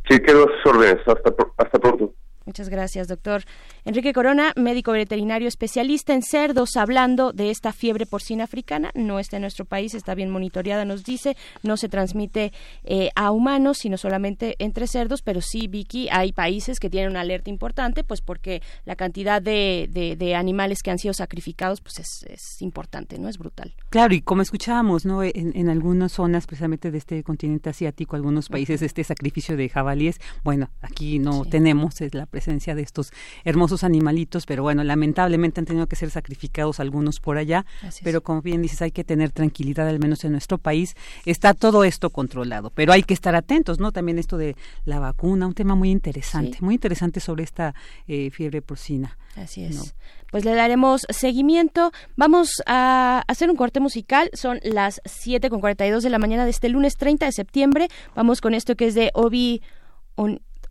Sí, 0.10 0.20
quedo 0.20 0.46
a 0.46 0.90
Hasta, 1.06 1.34
hasta 1.58 1.80
pronto. 1.80 2.14
Muchas 2.48 2.70
gracias, 2.70 3.10
doctor. 3.10 3.44
Enrique 3.84 4.14
Corona, 4.14 4.54
médico 4.56 4.94
veterinario 4.94 5.50
especialista 5.50 6.14
en 6.14 6.24
cerdos, 6.24 6.78
hablando 6.78 7.34
de 7.34 7.50
esta 7.50 7.74
fiebre 7.74 8.06
porcina 8.06 8.46
africana. 8.46 8.90
No 8.96 9.20
está 9.20 9.36
en 9.36 9.42
nuestro 9.42 9.66
país, 9.66 9.94
está 9.94 10.16
bien 10.16 10.30
monitoreada, 10.30 10.86
nos 10.86 11.04
dice. 11.04 11.36
No 11.62 11.76
se 11.76 11.90
transmite 11.90 12.54
eh, 12.86 13.10
a 13.16 13.32
humanos, 13.32 13.80
sino 13.80 13.98
solamente 13.98 14.56
entre 14.60 14.88
cerdos, 14.88 15.22
pero 15.22 15.42
sí, 15.42 15.68
Vicky, 15.68 16.08
hay 16.10 16.32
países 16.32 16.80
que 16.80 16.90
tienen 16.90 17.10
una 17.10 17.20
alerta 17.20 17.50
importante, 17.50 18.06
pues 18.06 18.22
porque 18.22 18.62
la 18.86 18.96
cantidad 18.96 19.42
de, 19.42 19.90
de, 20.18 20.36
animales 20.36 20.84
que 20.84 20.92
han 20.92 21.00
sido 21.00 21.14
sacrificados, 21.14 21.82
pues 21.82 22.00
es, 22.00 22.26
es, 22.30 22.62
importante, 22.62 23.20
¿no? 23.20 23.28
Es 23.28 23.38
brutal. 23.38 23.76
Claro, 23.90 24.14
y 24.14 24.22
como 24.22 24.42
escuchábamos, 24.42 25.06
¿no? 25.06 25.22
En, 25.22 25.52
en 25.54 25.68
algunas 25.68 26.14
zonas, 26.14 26.48
precisamente 26.48 26.92
de 26.92 26.98
este 26.98 27.24
continente 27.24 27.70
asiático, 27.70 28.16
algunos 28.16 28.48
países, 28.48 28.82
este 28.82 29.04
sacrificio 29.04 29.58
de 29.58 29.68
jabalíes, 29.68 30.22
bueno, 30.46 30.70
aquí 30.82 31.20
no 31.20 31.44
tenemos 31.44 32.00
es 32.00 32.14
la 32.14 32.26
presencia 32.38 32.76
de 32.76 32.84
estos 32.84 33.12
hermosos 33.46 33.84
animalitos, 33.84 34.46
pero 34.46 34.62
bueno, 34.62 34.84
lamentablemente 34.84 35.60
han 35.60 35.66
tenido 35.66 35.88
que 35.88 35.96
ser 35.96 36.12
sacrificados 36.12 36.80
algunos 36.80 37.20
por 37.20 37.40
allá, 37.40 37.66
pero 38.04 38.22
como 38.22 38.44
bien 38.44 38.62
dices, 38.62 38.84
hay 38.84 38.92
que 38.92 39.04
tener 39.04 39.32
tranquilidad, 39.32 39.88
al 39.88 39.98
menos 39.98 40.24
en 40.24 40.34
nuestro 40.34 40.60
país, 40.60 40.96
está 41.26 41.56
todo 41.56 41.84
esto 41.84 42.12
controlado, 42.12 42.70
pero 42.70 42.94
hay 42.94 43.02
que 43.02 43.16
estar 43.16 43.34
atentos, 43.34 43.80
¿no? 43.80 43.92
También 43.92 44.20
esto 44.20 44.38
de 44.38 44.56
la 44.86 45.00
vacuna, 45.00 45.48
un 45.48 45.56
tema 45.56 45.74
muy 45.74 45.90
interesante, 45.90 46.60
muy 46.62 46.76
interesante 46.76 47.20
sobre 47.22 47.44
esta 47.44 47.74
eh, 48.08 48.30
fiebre 48.30 48.62
porcina. 48.62 49.18
Así 49.36 49.64
es. 49.64 49.96
Pues 50.30 50.46
le 50.46 50.54
daremos 50.54 51.08
seguimiento. 51.10 51.92
Vamos 52.16 52.62
a 52.66 53.24
hacer 53.28 53.50
un 53.50 53.56
corte 53.56 53.80
musical. 53.80 54.30
Son 54.34 54.60
las 54.62 55.02
7 55.06 55.50
con 55.50 55.60
42 55.60 56.04
de 56.04 56.10
la 56.10 56.20
mañana 56.20 56.44
de 56.44 56.52
este 56.52 56.70
lunes 56.70 56.98
30 56.98 57.28
de 57.28 57.32
septiembre. 57.32 57.88
Vamos 58.16 58.42
con 58.42 58.54
esto 58.54 58.76
que 58.76 58.88
es 58.88 58.96
de 58.96 59.12
Obi 59.14 59.62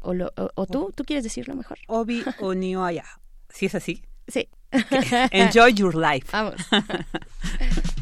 o, 0.07 0.67
tú, 0.67 0.93
¿tú 0.95 1.05
quieres 1.05 1.25
decirlo 1.25 1.55
mejor? 1.55 1.79
Obi 1.89 2.23
Onioaya. 2.41 3.05
¿Sí 3.49 3.67
es 3.67 3.75
así? 3.75 4.03
Sí. 4.29 4.49
Enjoy 5.31 5.73
your 5.75 5.95
life. 5.95 6.29
Vamos. 6.33 6.55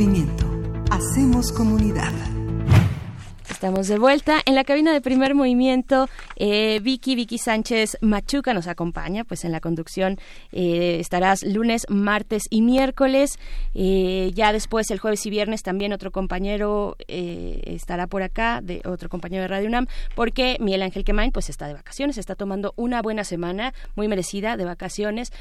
movimiento. 0.00 0.46
Hacemos 0.90 1.52
comunidad. 1.52 2.10
Estamos 3.50 3.86
de 3.86 3.98
vuelta 3.98 4.40
en 4.46 4.54
la 4.54 4.64
cabina 4.64 4.94
de 4.94 5.02
primer 5.02 5.34
movimiento. 5.34 6.08
Eh, 6.42 6.80
Vicky, 6.82 7.16
Vicky 7.16 7.36
Sánchez 7.36 7.98
Machuca 8.00 8.54
nos 8.54 8.66
acompaña, 8.66 9.24
pues 9.24 9.44
en 9.44 9.52
la 9.52 9.60
conducción 9.60 10.18
eh, 10.52 10.96
estarás 10.98 11.42
lunes, 11.42 11.84
martes 11.90 12.44
y 12.48 12.62
miércoles. 12.62 13.38
Eh, 13.74 14.30
ya 14.34 14.50
después, 14.50 14.90
el 14.90 14.98
jueves 14.98 15.26
y 15.26 15.30
viernes, 15.30 15.62
también 15.62 15.92
otro 15.92 16.10
compañero 16.10 16.96
estará 17.08 18.06
por 18.06 18.22
acá, 18.22 18.60
de 18.62 18.80
otro 18.86 19.10
compañero 19.10 19.42
de 19.42 19.48
Radio 19.48 19.68
UNAM, 19.68 19.86
porque 20.14 20.56
Miguel 20.60 20.80
Ángel 20.80 21.04
Quemain 21.04 21.30
pues 21.30 21.50
está 21.50 21.66
de 21.66 21.74
vacaciones, 21.74 22.16
está 22.16 22.34
tomando 22.34 22.72
una 22.76 23.02
buena 23.02 23.24
semana, 23.24 23.74
muy 23.94 24.08
merecida 24.08 24.56
de 24.56 24.64
vacaciones. 24.64 25.32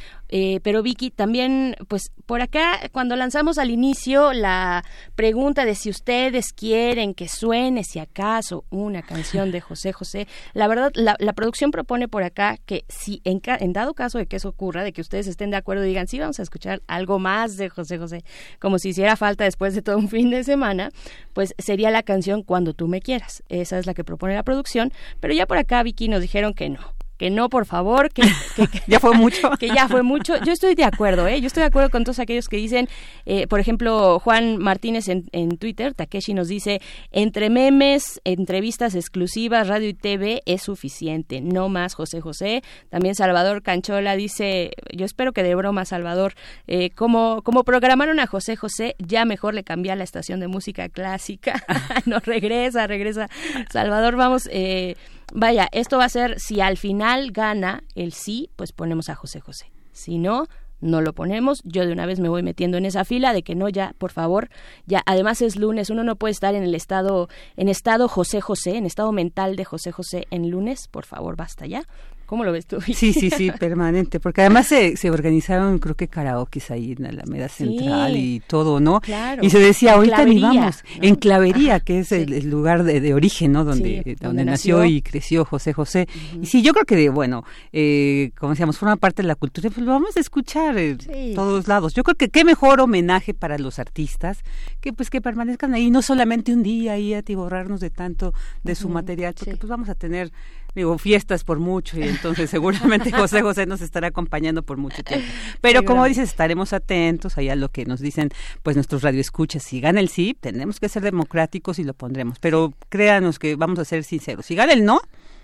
pero 0.63 0.83
Vicky, 0.83 1.11
también, 1.11 1.77
pues 1.87 2.11
por 2.25 2.41
acá, 2.41 2.89
cuando 2.91 3.15
lanzamos 3.15 3.57
al 3.57 3.71
inicio 3.71 4.33
la 4.33 4.83
pregunta 5.15 5.63
de 5.63 5.75
si 5.75 5.89
ustedes 5.89 6.51
quieren 6.51 7.13
que 7.13 7.29
suene, 7.29 7.85
si 7.85 7.99
acaso 7.99 8.65
una 8.69 9.01
canción 9.01 9.51
de 9.51 9.61
José 9.61 9.93
José, 9.93 10.27
la 10.53 10.67
verdad 10.67 10.88
la, 10.93 11.15
producción 11.33 11.71
propone 11.71 12.07
por 12.07 12.23
acá 12.23 12.57
que 12.65 12.85
si 12.89 13.21
en, 13.23 13.41
dado 13.73 13.93
caso 13.93 14.17
de 14.17 14.25
que 14.25 14.35
eso 14.35 14.49
ocurra, 14.49 14.83
de 14.83 14.93
que 14.93 15.01
ustedes 15.01 15.27
estén 15.27 15.51
de 15.51 15.57
acuerdo 15.57 15.85
y 15.85 15.87
digan, 15.87 16.07
sí, 16.07 16.19
vamos 16.19 16.39
a 16.39 16.43
escuchar 16.43 16.81
algo 16.87 17.19
más 17.19 17.57
de 17.57 17.69
José 17.69 17.97
José, 17.97 18.23
como 18.59 18.79
si 18.79 18.89
hiciera 18.89 19.15
falta 19.15 19.43
después 19.43 19.75
de 19.75 19.81
todo 19.81 19.97
un 19.97 20.07
fin 20.09 20.29
de 20.29 20.43
semana, 20.43 20.91
pues 21.33 21.53
sería 21.57 21.91
la 21.91 22.03
canción 22.03 22.43
Cuando 22.43 22.73
tú 22.73 22.87
me 22.87 23.01
quieras. 23.01 23.43
Esa 23.49 23.79
es 23.79 23.85
la 23.85 23.93
que 23.93 24.03
propone 24.03 24.35
la 24.35 24.43
producción, 24.43 24.91
pero 25.19 25.33
ya 25.33 25.45
por 25.45 25.57
acá 25.57 25.83
Vicky 25.83 26.07
nos 26.07 26.21
dijeron 26.21 26.53
que 26.53 26.69
no 26.69 26.98
que 27.19 27.29
no, 27.29 27.49
por 27.49 27.65
favor, 27.65 28.11
que, 28.11 28.23
ya 28.87 28.99
fue 29.01 29.13
mucho. 29.13 29.51
que 29.59 29.67
ya 29.67 29.89
fue 29.89 30.03
mucho. 30.03 30.41
Yo 30.43 30.53
estoy 30.53 30.73
de 30.73 30.85
acuerdo, 30.85 31.27
¿eh? 31.27 31.41
Yo 31.41 31.47
estoy 31.47 31.61
de 31.61 31.67
acuerdo 31.67 31.89
con 31.89 32.05
todos 32.05 32.17
aquellos 32.19 32.47
que 32.47 32.55
dicen, 32.55 32.87
eh, 33.25 33.45
por 33.45 33.59
ejemplo, 33.59 34.19
Juan 34.19 34.57
Martínez 34.57 35.09
en, 35.09 35.25
en, 35.33 35.57
Twitter, 35.57 35.93
Takeshi 35.93 36.33
nos 36.33 36.47
dice, 36.47 36.81
entre 37.11 37.49
memes, 37.49 38.21
entrevistas 38.23 38.95
exclusivas, 38.95 39.67
radio 39.67 39.89
y 39.89 39.93
TV 39.93 40.41
es 40.45 40.61
suficiente, 40.61 41.41
no 41.41 41.67
más 41.67 41.93
José 41.93 42.21
José. 42.21 42.63
También 42.89 43.15
Salvador 43.15 43.63
Canchola 43.63 44.15
dice, 44.15 44.71
yo 44.93 45.05
espero 45.05 45.33
que 45.33 45.43
de 45.43 45.55
broma, 45.55 45.83
Salvador, 45.83 46.35
eh, 46.67 46.89
como, 46.91 47.41
como 47.41 47.65
programaron 47.65 48.21
a 48.21 48.27
José 48.27 48.55
José, 48.55 48.95
ya 48.97 49.25
mejor 49.25 49.55
le 49.55 49.65
cambia 49.65 49.97
la 49.97 50.05
estación 50.05 50.39
de 50.39 50.47
música 50.47 50.87
clásica. 50.87 51.65
no, 52.05 52.19
regresa, 52.19 52.87
regresa. 52.87 53.27
Salvador, 53.69 54.15
vamos... 54.15 54.47
Eh, 54.53 54.95
vaya, 55.33 55.67
esto 55.71 55.97
va 55.97 56.05
a 56.05 56.09
ser, 56.09 56.39
si 56.39 56.61
al 56.61 56.77
final 56.77 57.31
gana 57.31 57.83
el 57.95 58.13
sí, 58.13 58.49
pues 58.55 58.71
ponemos 58.71 59.09
a 59.09 59.15
José 59.15 59.39
José. 59.39 59.71
Si 59.91 60.17
no, 60.17 60.47
no 60.81 61.01
lo 61.01 61.13
ponemos. 61.13 61.61
Yo 61.63 61.85
de 61.85 61.91
una 61.91 62.05
vez 62.05 62.19
me 62.19 62.29
voy 62.29 62.43
metiendo 62.43 62.77
en 62.77 62.85
esa 62.85 63.05
fila 63.05 63.33
de 63.33 63.43
que 63.43 63.55
no, 63.55 63.69
ya, 63.69 63.93
por 63.97 64.11
favor, 64.11 64.49
ya, 64.85 65.01
además 65.05 65.41
es 65.41 65.55
lunes, 65.55 65.89
uno 65.89 66.03
no 66.03 66.15
puede 66.15 66.31
estar 66.31 66.55
en 66.55 66.63
el 66.63 66.75
estado, 66.75 67.29
en 67.57 67.69
estado 67.69 68.07
José 68.07 68.41
José, 68.41 68.77
en 68.77 68.85
estado 68.85 69.11
mental 69.11 69.55
de 69.55 69.65
José 69.65 69.91
José 69.91 70.27
en 70.31 70.49
lunes, 70.49 70.87
por 70.87 71.05
favor, 71.05 71.35
basta 71.35 71.65
ya. 71.65 71.83
¿Cómo 72.29 72.43
lo 72.43 72.51
ves 72.51 72.67
tú? 72.67 72.79
Sí, 72.79 72.93
sí, 72.93 73.31
sí, 73.31 73.49
permanente, 73.59 74.19
porque 74.19 74.41
además 74.41 74.67
se, 74.67 74.95
se 74.97 75.09
organizaron, 75.09 75.79
creo 75.79 75.95
que 75.95 76.07
karaoke 76.07 76.61
ahí 76.69 76.91
en 76.91 77.01
la 77.01 77.09
Alameda 77.09 77.49
Central 77.49 78.15
y 78.15 78.39
todo, 78.45 78.79
¿no? 78.79 79.01
Claro. 79.01 79.43
Y 79.43 79.49
se 79.49 79.57
decía, 79.57 79.93
ahorita 79.93 80.25
ni 80.25 80.39
vamos, 80.39 80.83
en 81.01 81.15
Clavería, 81.15 81.79
que 81.79 81.97
es 81.97 82.11
el, 82.11 82.47
lugar 82.47 82.83
de, 82.83 83.15
origen, 83.15 83.53
¿no? 83.53 83.63
Donde, 83.63 84.15
donde, 84.21 84.45
nació, 84.45 84.85
y 84.85 85.01
creció 85.01 85.43
José 85.43 85.73
José. 85.73 86.07
Y 86.39 86.45
sí, 86.45 86.61
yo 86.61 86.73
creo 86.73 86.85
que, 86.85 87.09
bueno, 87.09 87.45
eh, 87.73 88.29
como 88.37 88.51
decíamos, 88.51 88.77
forma 88.77 88.97
parte 88.97 89.23
de 89.23 89.27
la 89.27 89.33
cultura, 89.33 89.71
pues 89.71 89.83
lo 89.83 89.91
vamos 89.91 90.15
a 90.15 90.19
escuchar 90.19 90.77
en 90.77 90.99
todos 91.33 91.67
lados. 91.67 91.95
Yo 91.95 92.03
creo 92.03 92.13
que 92.13 92.29
qué 92.29 92.45
mejor 92.45 92.79
homenaje 92.79 93.33
para 93.33 93.57
los 93.57 93.79
artistas 93.79 94.43
que 94.81 94.93
pues 94.93 95.09
que 95.09 95.19
permanezcan 95.19 95.73
ahí, 95.73 95.89
no 95.89 96.03
solamente 96.03 96.53
un 96.53 96.61
día 96.61 96.93
ahí 96.93 97.15
a 97.15 97.23
tiborrarnos 97.23 97.79
de 97.79 97.89
tanto 97.89 98.35
de 98.61 98.75
su 98.75 98.87
material, 98.87 99.33
porque 99.33 99.57
pues 99.57 99.67
vamos 99.67 99.89
a 99.89 99.95
tener 99.95 100.31
digo, 100.75 100.97
fiestas 100.97 101.43
por 101.43 101.59
mucho 101.59 101.99
y 101.99 102.03
entonces 102.03 102.49
seguramente 102.49 103.11
José 103.17 103.41
José 103.41 103.65
nos 103.65 103.81
estará 103.81 104.07
acompañando 104.07 104.63
por 104.63 104.77
mucho 104.77 105.03
tiempo. 105.03 105.27
Pero 105.61 105.83
como 105.83 106.05
dices, 106.05 106.29
estaremos 106.29 106.73
atentos 106.73 107.37
ahí 107.37 107.49
a 107.49 107.55
lo 107.55 107.69
que 107.69 107.85
nos 107.85 107.99
dicen 107.99 108.29
pues 108.63 108.75
nuestros 108.75 109.01
radioescuchas. 109.01 109.63
Si 109.63 109.79
gana 109.79 109.99
el 109.99 110.09
sí, 110.09 110.35
tenemos 110.39 110.79
que 110.79 110.89
ser 110.89 111.03
democráticos 111.03 111.79
y 111.79 111.83
lo 111.83 111.93
pondremos. 111.93 112.39
Pero 112.39 112.73
créanos 112.89 113.39
que 113.39 113.55
vamos 113.55 113.79
a 113.79 113.85
ser 113.85 114.03
sinceros. 114.03 114.45
Si 114.45 114.55
gana 114.55 114.73
el 114.73 114.85
no, 114.85 115.01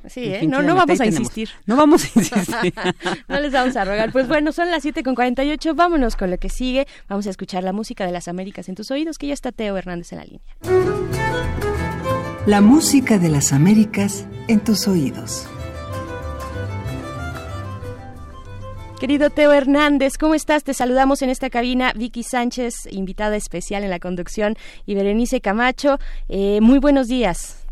Sí, 0.08 0.26
¿eh? 0.26 0.46
no, 0.48 0.62
no 0.62 0.76
vamos 0.76 1.00
a 1.00 1.06
insistir. 1.06 1.50
No 1.66 1.76
vamos 1.76 2.04
a 2.06 2.08
insistir. 2.20 2.74
no 3.28 3.40
les 3.40 3.52
vamos 3.52 3.76
a 3.76 3.86
rogar. 3.86 4.12
Pues 4.12 4.28
bueno, 4.28 4.52
son 4.52 4.70
las 4.70 4.84
7 4.84 5.04
con 5.04 5.16
48. 5.16 5.74
Vámonos 5.74 6.16
con 6.16 6.30
lo 6.30 6.38
que 6.38 6.50
sigue. 6.50 6.88
Vamos 7.08 7.28
a 7.28 7.32
escuchar 7.32 7.64
la 7.64 7.74
música 7.74 8.06
de 8.06 8.12
las 8.12 8.28
Américas 8.28 8.70
en 8.70 8.76
tus 8.76 8.92
oídos, 8.92 9.18
que 9.18 9.28
ya 9.28 9.34
está 9.34 9.52
Teo 9.52 9.78
Hernández 9.78 10.12
en 10.12 10.20
la 10.20 10.26
línea. 10.26 11.95
La 12.46 12.62
música 12.62 13.18
de 13.18 13.30
las 13.30 13.54
Américas 13.54 14.28
en 14.48 14.64
tus 14.64 14.88
oídos. 14.88 15.48
Querido 19.00 19.32
Teo 19.32 19.52
Hernández, 19.52 20.20
¿cómo 20.20 20.36
estás? 20.36 20.64
Te 20.64 20.76
saludamos 20.76 21.24
en 21.24 21.32
esta 21.32 21.50
cabina. 21.50 21.92
Vicky 21.96 22.22
Sánchez, 22.22 22.88
invitada 22.92 23.36
especial 23.36 23.84
en 23.84 23.90
la 23.90 24.00
conducción, 24.00 24.58
y 24.86 24.94
Berenice 24.94 25.42
Camacho. 25.42 25.98
Eh, 26.30 26.60
muy 26.62 26.78
buenos 26.78 27.08
días. 27.08 27.65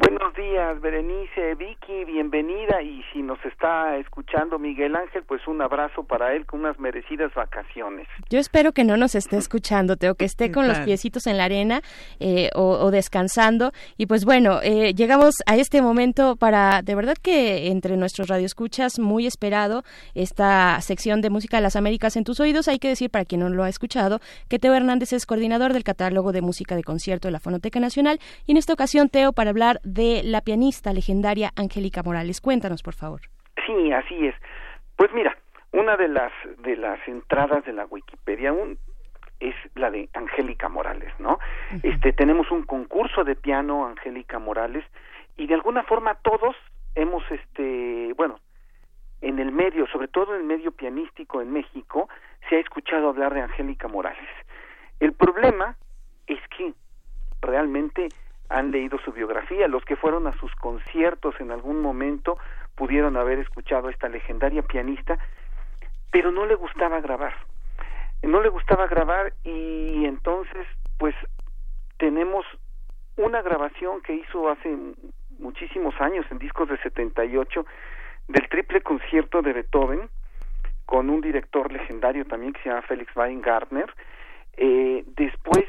Buenos 0.00 0.34
días, 0.34 0.80
Berenice, 0.80 1.56
Vicky, 1.56 2.06
bienvenida 2.06 2.80
y 2.80 3.02
si 3.12 3.20
nos 3.20 3.38
está 3.44 3.98
escuchando 3.98 4.58
Miguel 4.58 4.96
Ángel, 4.96 5.24
pues 5.24 5.46
un 5.46 5.60
abrazo 5.60 6.04
para 6.04 6.34
él 6.34 6.46
con 6.46 6.60
unas 6.60 6.78
merecidas 6.78 7.34
vacaciones. 7.34 8.08
Yo 8.30 8.38
espero 8.38 8.72
que 8.72 8.82
no 8.82 8.96
nos 8.96 9.14
esté 9.14 9.36
escuchando, 9.36 9.96
Teo, 9.96 10.14
que 10.14 10.24
esté 10.24 10.50
con 10.50 10.66
los 10.66 10.78
piecitos 10.78 11.26
en 11.26 11.36
la 11.36 11.44
arena 11.44 11.82
eh, 12.18 12.48
o, 12.54 12.90
descansando. 12.90 13.72
Y 13.98 14.06
pues 14.06 14.24
bueno, 14.24 14.60
eh, 14.62 14.94
llegamos 14.94 15.34
a 15.44 15.56
este 15.56 15.82
momento 15.82 16.36
para, 16.36 16.80
de 16.80 16.94
verdad 16.94 17.16
que 17.20 17.68
entre 17.68 17.98
nuestros 17.98 18.28
radioescuchas, 18.28 18.98
muy 18.98 19.26
esperado 19.26 19.82
esta 20.14 20.80
sección 20.80 21.20
de 21.20 21.28
Música 21.28 21.58
de 21.58 21.62
las 21.62 21.76
Américas 21.76 22.16
en 22.16 22.24
tus 22.24 22.40
oídos. 22.40 22.68
Hay 22.68 22.78
que 22.78 22.88
decir, 22.88 23.10
para 23.10 23.26
quien 23.26 23.42
no 23.42 23.50
lo 23.50 23.64
ha 23.64 23.68
escuchado, 23.68 24.20
que 24.48 24.58
Teo 24.58 24.72
Hernández 24.72 25.12
es 25.12 25.26
coordinador 25.26 25.74
del 25.74 25.84
catálogo 25.84 26.32
de 26.32 26.40
música 26.40 26.74
de 26.74 26.84
concierto 26.84 27.28
de 27.28 27.32
la 27.32 27.40
Fonoteca 27.40 27.80
Nacional. 27.80 28.18
Y 28.46 28.52
en 28.52 28.56
esta 28.56 28.72
ocasión, 28.72 29.10
Teo, 29.10 29.34
para 29.34 29.50
hablar 29.50 29.80
de 29.94 30.22
la 30.24 30.40
pianista 30.40 30.92
legendaria 30.92 31.50
Angélica 31.56 32.02
Morales. 32.02 32.40
Cuéntanos, 32.40 32.82
por 32.82 32.94
favor. 32.94 33.20
Sí, 33.66 33.92
así 33.92 34.26
es. 34.26 34.34
Pues 34.96 35.12
mira, 35.12 35.36
una 35.72 35.96
de 35.96 36.08
las 36.08 36.32
de 36.58 36.76
las 36.76 36.98
entradas 37.08 37.64
de 37.64 37.72
la 37.72 37.86
Wikipedia 37.86 38.52
un, 38.52 38.78
es 39.40 39.54
la 39.74 39.90
de 39.90 40.08
Angélica 40.14 40.68
Morales, 40.68 41.12
¿no? 41.18 41.38
Este 41.82 42.12
tenemos 42.12 42.50
un 42.50 42.64
concurso 42.64 43.24
de 43.24 43.34
piano 43.34 43.86
Angélica 43.86 44.38
Morales 44.38 44.84
y 45.36 45.46
de 45.46 45.54
alguna 45.54 45.82
forma 45.84 46.16
todos 46.16 46.54
hemos 46.94 47.22
este, 47.30 48.12
bueno, 48.16 48.38
en 49.22 49.38
el 49.38 49.52
medio, 49.52 49.86
sobre 49.86 50.08
todo 50.08 50.34
en 50.34 50.42
el 50.42 50.46
medio 50.46 50.72
pianístico 50.72 51.40
en 51.40 51.52
México, 51.52 52.08
se 52.48 52.56
ha 52.56 52.60
escuchado 52.60 53.08
hablar 53.08 53.34
de 53.34 53.42
Angélica 53.42 53.88
Morales. 53.88 54.28
El 54.98 55.12
problema 55.12 55.76
es 56.26 56.38
que 56.56 56.74
realmente 57.40 58.08
han 58.50 58.70
leído 58.72 58.98
su 58.98 59.12
biografía, 59.12 59.68
los 59.68 59.84
que 59.84 59.96
fueron 59.96 60.26
a 60.26 60.36
sus 60.38 60.54
conciertos 60.56 61.34
en 61.40 61.52
algún 61.52 61.80
momento 61.80 62.36
pudieron 62.74 63.16
haber 63.16 63.38
escuchado 63.38 63.88
a 63.88 63.90
esta 63.90 64.08
legendaria 64.08 64.62
pianista, 64.62 65.18
pero 66.10 66.32
no 66.32 66.44
le 66.46 66.56
gustaba 66.56 67.00
grabar. 67.00 67.34
No 68.22 68.42
le 68.42 68.48
gustaba 68.50 68.86
grabar 68.86 69.32
y 69.44 70.04
entonces 70.04 70.66
pues 70.98 71.14
tenemos 71.98 72.44
una 73.16 73.40
grabación 73.40 74.02
que 74.02 74.14
hizo 74.14 74.50
hace 74.50 74.76
muchísimos 75.38 75.94
años 76.00 76.26
en 76.30 76.38
discos 76.38 76.68
de 76.68 76.78
78 76.78 77.64
del 78.28 78.48
triple 78.48 78.80
concierto 78.82 79.42
de 79.42 79.52
Beethoven 79.52 80.08
con 80.86 81.08
un 81.08 81.20
director 81.20 81.72
legendario 81.72 82.24
también 82.24 82.52
que 82.52 82.62
se 82.62 82.68
llama 82.68 82.82
Felix 82.82 83.14
Weingartner. 83.14 83.92
Eh, 84.56 85.04
después 85.16 85.64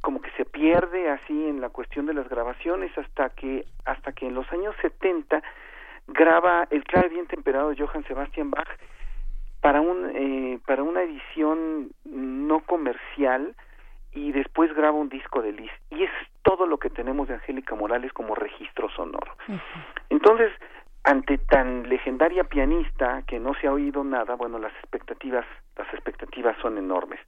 como 0.00 0.20
que 0.20 0.30
se 0.32 0.44
pierde 0.44 1.10
así 1.10 1.48
en 1.48 1.60
la 1.60 1.70
cuestión 1.70 2.06
de 2.06 2.14
las 2.14 2.28
grabaciones 2.28 2.96
hasta 2.96 3.30
que 3.30 3.64
hasta 3.84 4.12
que 4.12 4.26
en 4.26 4.34
los 4.34 4.50
años 4.52 4.74
70 4.82 5.42
graba 6.08 6.66
el 6.70 6.84
clave 6.84 7.08
bien 7.08 7.26
temperado 7.26 7.70
de 7.70 7.76
Johann 7.76 8.04
Sebastian 8.04 8.50
Bach 8.50 8.68
para 9.60 9.80
un 9.80 10.10
eh, 10.14 10.58
para 10.66 10.82
una 10.82 11.02
edición 11.02 11.90
no 12.04 12.60
comercial 12.60 13.54
y 14.12 14.32
después 14.32 14.74
graba 14.74 14.96
un 14.96 15.08
disco 15.08 15.42
de 15.42 15.52
Liz 15.52 15.70
y 15.90 16.04
es 16.04 16.10
todo 16.42 16.66
lo 16.66 16.78
que 16.78 16.90
tenemos 16.90 17.28
de 17.28 17.34
Angélica 17.34 17.74
Morales 17.74 18.12
como 18.12 18.34
registro 18.34 18.88
sonoro. 18.90 19.36
Entonces, 20.08 20.50
ante 21.04 21.38
tan 21.38 21.88
legendaria 21.88 22.44
pianista 22.44 23.22
que 23.26 23.38
no 23.38 23.54
se 23.54 23.66
ha 23.66 23.72
oído 23.72 24.02
nada, 24.04 24.34
bueno, 24.34 24.58
las 24.58 24.72
expectativas 24.74 25.44
las 25.76 25.92
expectativas 25.94 26.56
son 26.60 26.78
enormes. 26.78 27.20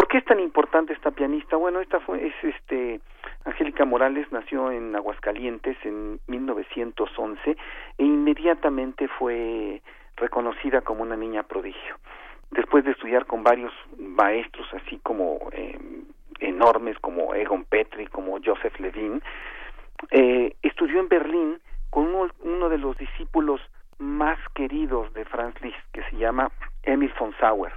¿Por 0.00 0.08
qué 0.08 0.16
es 0.16 0.24
tan 0.24 0.40
importante 0.40 0.94
esta 0.94 1.10
pianista? 1.10 1.56
Bueno, 1.56 1.78
esta 1.78 1.98
es 1.98 2.32
este 2.42 3.02
Angélica 3.44 3.84
Morales 3.84 4.26
nació 4.32 4.70
en 4.70 4.96
Aguascalientes 4.96 5.76
en 5.84 6.18
1911 6.26 7.50
e 7.50 8.02
inmediatamente 8.02 9.08
fue 9.08 9.82
reconocida 10.16 10.80
como 10.80 11.02
una 11.02 11.16
niña 11.16 11.42
prodigio. 11.42 11.96
Después 12.50 12.82
de 12.86 12.92
estudiar 12.92 13.26
con 13.26 13.42
varios 13.42 13.74
maestros 13.98 14.66
así 14.72 14.98
como 15.02 15.38
eh, 15.52 15.78
enormes 16.38 16.98
como 17.00 17.34
Egon 17.34 17.66
Petri, 17.66 18.06
como 18.06 18.38
Joseph 18.42 18.80
Levin, 18.80 19.22
eh, 20.12 20.54
estudió 20.62 21.00
en 21.00 21.08
Berlín 21.10 21.58
con 21.90 22.06
uno, 22.06 22.32
uno, 22.40 22.70
de 22.70 22.78
los 22.78 22.96
discípulos 22.96 23.60
más 23.98 24.38
queridos 24.54 25.12
de 25.12 25.26
Franz 25.26 25.60
Liszt, 25.60 25.76
que 25.92 26.02
se 26.04 26.16
llama 26.16 26.50
Emil 26.84 27.12
von 27.20 27.34
Sauer. 27.38 27.74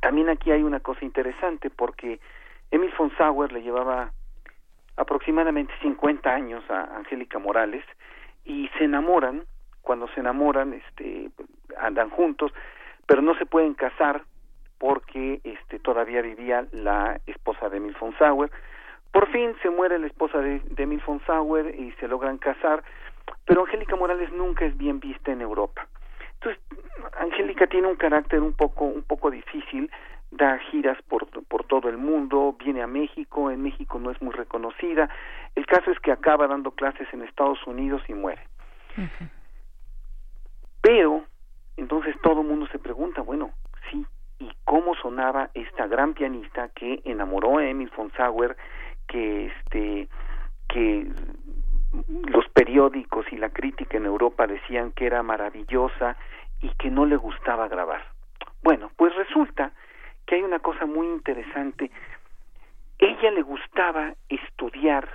También 0.00 0.28
aquí 0.28 0.50
hay 0.50 0.62
una 0.62 0.80
cosa 0.80 1.04
interesante 1.04 1.70
porque 1.70 2.20
Emil 2.70 2.92
von 2.98 3.14
Sauer 3.16 3.52
le 3.52 3.62
llevaba 3.62 4.10
aproximadamente 4.96 5.72
50 5.82 6.28
años 6.32 6.64
a 6.70 6.96
Angélica 6.96 7.38
Morales 7.38 7.84
y 8.44 8.68
se 8.78 8.84
enamoran, 8.84 9.44
cuando 9.82 10.08
se 10.08 10.20
enamoran 10.20 10.74
este 10.74 11.30
andan 11.78 12.10
juntos, 12.10 12.52
pero 13.06 13.22
no 13.22 13.36
se 13.36 13.46
pueden 13.46 13.74
casar 13.74 14.22
porque 14.78 15.40
este 15.44 15.78
todavía 15.78 16.22
vivía 16.22 16.66
la 16.72 17.20
esposa 17.26 17.68
de 17.68 17.78
Emil 17.78 17.96
von 18.00 18.16
Sauer. 18.18 18.50
Por 19.12 19.30
fin 19.30 19.54
se 19.62 19.70
muere 19.70 19.98
la 19.98 20.06
esposa 20.06 20.38
de, 20.38 20.60
de 20.60 20.82
Emil 20.82 21.02
von 21.06 21.20
Sauer 21.26 21.74
y 21.78 21.92
se 21.92 22.08
logran 22.08 22.38
casar, 22.38 22.82
pero 23.44 23.62
Angélica 23.62 23.96
Morales 23.96 24.32
nunca 24.32 24.64
es 24.64 24.76
bien 24.76 25.00
vista 25.00 25.32
en 25.32 25.40
Europa. 25.40 25.86
Entonces, 26.40 26.62
Angélica 27.18 27.66
tiene 27.66 27.88
un 27.88 27.96
carácter 27.96 28.40
un 28.40 28.52
poco, 28.52 28.84
un 28.84 29.02
poco 29.02 29.30
difícil, 29.30 29.90
da 30.30 30.58
giras 30.70 30.98
por, 31.08 31.26
por 31.46 31.64
todo 31.64 31.88
el 31.88 31.96
mundo, 31.96 32.56
viene 32.58 32.82
a 32.82 32.86
México, 32.86 33.50
en 33.50 33.62
México 33.62 33.98
no 33.98 34.10
es 34.10 34.20
muy 34.20 34.32
reconocida. 34.32 35.08
El 35.54 35.66
caso 35.66 35.90
es 35.90 35.98
que 36.00 36.12
acaba 36.12 36.46
dando 36.46 36.72
clases 36.72 37.08
en 37.12 37.22
Estados 37.22 37.64
Unidos 37.66 38.02
y 38.08 38.14
muere. 38.14 38.42
Pero, 40.80 41.24
entonces 41.76 42.14
todo 42.22 42.42
el 42.42 42.46
mundo 42.46 42.66
se 42.68 42.78
pregunta, 42.78 43.22
bueno, 43.22 43.50
sí, 43.90 44.06
¿y 44.38 44.50
cómo 44.64 44.94
sonaba 44.94 45.50
esta 45.54 45.86
gran 45.86 46.14
pianista 46.14 46.68
que 46.68 47.00
enamoró 47.04 47.58
a 47.58 47.66
Emil 47.66 47.90
von 47.96 48.12
Sauer, 48.12 48.56
que 49.08 49.46
este, 49.46 50.08
que 50.68 51.10
los 52.28 52.48
periódicos 52.48 53.26
y 53.32 53.36
la 53.36 53.50
crítica 53.50 53.96
en 53.96 54.06
Europa 54.06 54.46
decían 54.46 54.92
que 54.92 55.06
era 55.06 55.22
maravillosa 55.22 56.16
y 56.60 56.70
que 56.70 56.90
no 56.90 57.06
le 57.06 57.16
gustaba 57.16 57.68
grabar. 57.68 58.04
Bueno, 58.62 58.90
pues 58.96 59.14
resulta 59.14 59.72
que 60.26 60.36
hay 60.36 60.42
una 60.42 60.58
cosa 60.58 60.86
muy 60.86 61.06
interesante. 61.06 61.90
Ella 62.98 63.30
le 63.30 63.42
gustaba 63.42 64.14
estudiar 64.28 65.08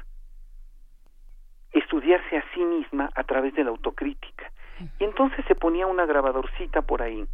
estudiarse 1.73 2.37
a 2.37 2.43
sí 2.53 2.59
misma 2.59 3.09
a 3.15 3.23
través 3.23 3.53
de 3.55 3.63
la 3.63 3.69
autocrítica. 3.69 4.51
Y 4.99 5.03
entonces 5.03 5.45
se 5.45 5.55
ponía 5.55 5.87
una 5.87 6.05
grabadorcita 6.05 6.81
por 6.81 7.01
ahí 7.01 7.25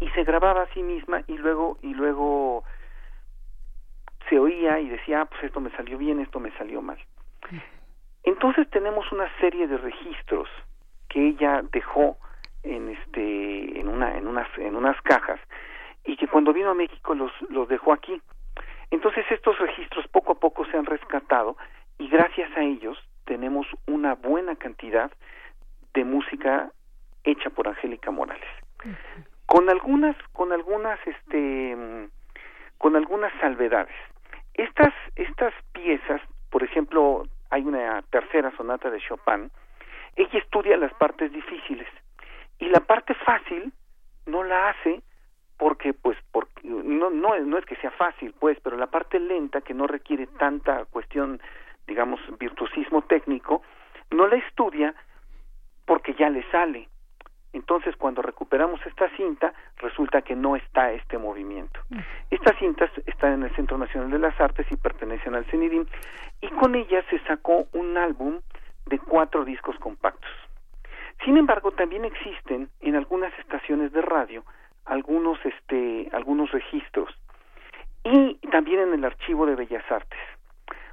y 0.00 0.08
se 0.10 0.24
grababa 0.24 0.62
a 0.62 0.72
sí 0.74 0.82
misma 0.82 1.22
y 1.26 1.36
luego 1.38 1.78
y 1.82 1.94
luego 1.94 2.64
se 4.28 4.38
oía 4.38 4.78
y 4.78 4.88
decía, 4.88 5.22
ah, 5.22 5.24
pues 5.24 5.42
esto 5.44 5.60
me 5.60 5.70
salió 5.70 5.96
bien, 5.96 6.20
esto 6.20 6.38
me 6.38 6.52
salió 6.52 6.82
mal. 6.82 6.98
Entonces 8.28 8.68
tenemos 8.68 9.10
una 9.10 9.26
serie 9.40 9.66
de 9.66 9.78
registros 9.78 10.50
que 11.08 11.28
ella 11.28 11.62
dejó 11.72 12.18
en 12.62 12.90
este 12.90 13.80
en 13.80 13.88
una 13.88 14.18
en 14.18 14.26
unas 14.26 14.46
en 14.58 14.76
unas 14.76 15.00
cajas 15.00 15.40
y 16.04 16.14
que 16.14 16.28
cuando 16.28 16.52
vino 16.52 16.68
a 16.68 16.74
México 16.74 17.14
los 17.14 17.32
los 17.48 17.66
dejó 17.68 17.94
aquí. 17.94 18.20
Entonces 18.90 19.24
estos 19.30 19.58
registros 19.58 20.06
poco 20.08 20.32
a 20.32 20.34
poco 20.34 20.66
se 20.66 20.76
han 20.76 20.84
rescatado 20.84 21.56
y 21.98 22.10
gracias 22.10 22.54
a 22.54 22.60
ellos 22.60 22.98
tenemos 23.24 23.66
una 23.86 24.14
buena 24.14 24.56
cantidad 24.56 25.10
de 25.94 26.04
música 26.04 26.70
hecha 27.24 27.48
por 27.48 27.66
Angélica 27.66 28.10
Morales. 28.10 28.50
Con 29.46 29.70
algunas 29.70 30.16
con 30.34 30.52
algunas 30.52 30.98
este 31.06 32.10
con 32.76 32.94
algunas 32.94 33.32
salvedades. 33.40 33.96
Estas 34.52 34.92
estas 35.16 35.54
piezas, 35.72 36.20
por 36.50 36.62
ejemplo, 36.62 37.24
hay 37.50 37.62
una 37.62 38.02
tercera 38.10 38.54
sonata 38.56 38.90
de 38.90 39.00
Chopin, 39.00 39.50
ella 40.16 40.38
estudia 40.38 40.76
las 40.76 40.92
partes 40.94 41.32
difíciles. 41.32 41.88
Y 42.58 42.66
la 42.66 42.80
parte 42.80 43.14
fácil 43.14 43.72
no 44.26 44.42
la 44.44 44.70
hace 44.70 45.02
porque 45.56 45.92
pues 45.92 46.16
porque 46.30 46.62
no 46.64 47.10
no 47.10 47.38
no 47.38 47.58
es 47.58 47.64
que 47.64 47.76
sea 47.76 47.90
fácil 47.90 48.32
pues 48.38 48.58
pero 48.62 48.76
la 48.76 48.86
parte 48.86 49.18
lenta 49.18 49.60
que 49.60 49.74
no 49.74 49.86
requiere 49.86 50.26
tanta 50.38 50.84
cuestión 50.84 51.40
digamos 51.86 52.20
virtuosismo 52.38 53.02
técnico 53.02 53.62
no 54.10 54.28
la 54.28 54.36
estudia 54.36 54.94
porque 55.84 56.14
ya 56.14 56.30
le 56.30 56.48
sale 56.50 56.88
entonces 57.52 57.96
cuando 57.96 58.22
recuperamos 58.22 58.80
esta 58.86 59.08
cinta 59.16 59.52
resulta 59.78 60.22
que 60.22 60.36
no 60.36 60.56
está 60.56 60.92
este 60.92 61.18
movimiento. 61.18 61.80
Estas 62.30 62.58
cintas 62.58 62.90
están 63.06 63.34
en 63.34 63.42
el 63.44 63.54
Centro 63.54 63.78
Nacional 63.78 64.10
de 64.10 64.18
las 64.18 64.38
Artes 64.40 64.66
y 64.70 64.76
pertenecen 64.76 65.34
al 65.34 65.44
CENIDIM 65.46 65.86
y 66.40 66.48
con 66.48 66.74
ellas 66.74 67.04
se 67.10 67.18
sacó 67.20 67.66
un 67.72 67.96
álbum 67.96 68.40
de 68.86 68.98
cuatro 68.98 69.44
discos 69.44 69.76
compactos. 69.78 70.30
Sin 71.24 71.36
embargo, 71.36 71.72
también 71.72 72.04
existen 72.04 72.68
en 72.80 72.94
algunas 72.94 73.36
estaciones 73.38 73.92
de 73.92 74.02
radio 74.02 74.44
algunos, 74.88 75.38
este, 75.44 76.08
algunos 76.12 76.50
registros 76.50 77.14
y 78.04 78.34
también 78.50 78.80
en 78.80 78.94
el 78.94 79.04
Archivo 79.04 79.46
de 79.46 79.54
Bellas 79.54 79.84
Artes. 79.90 80.18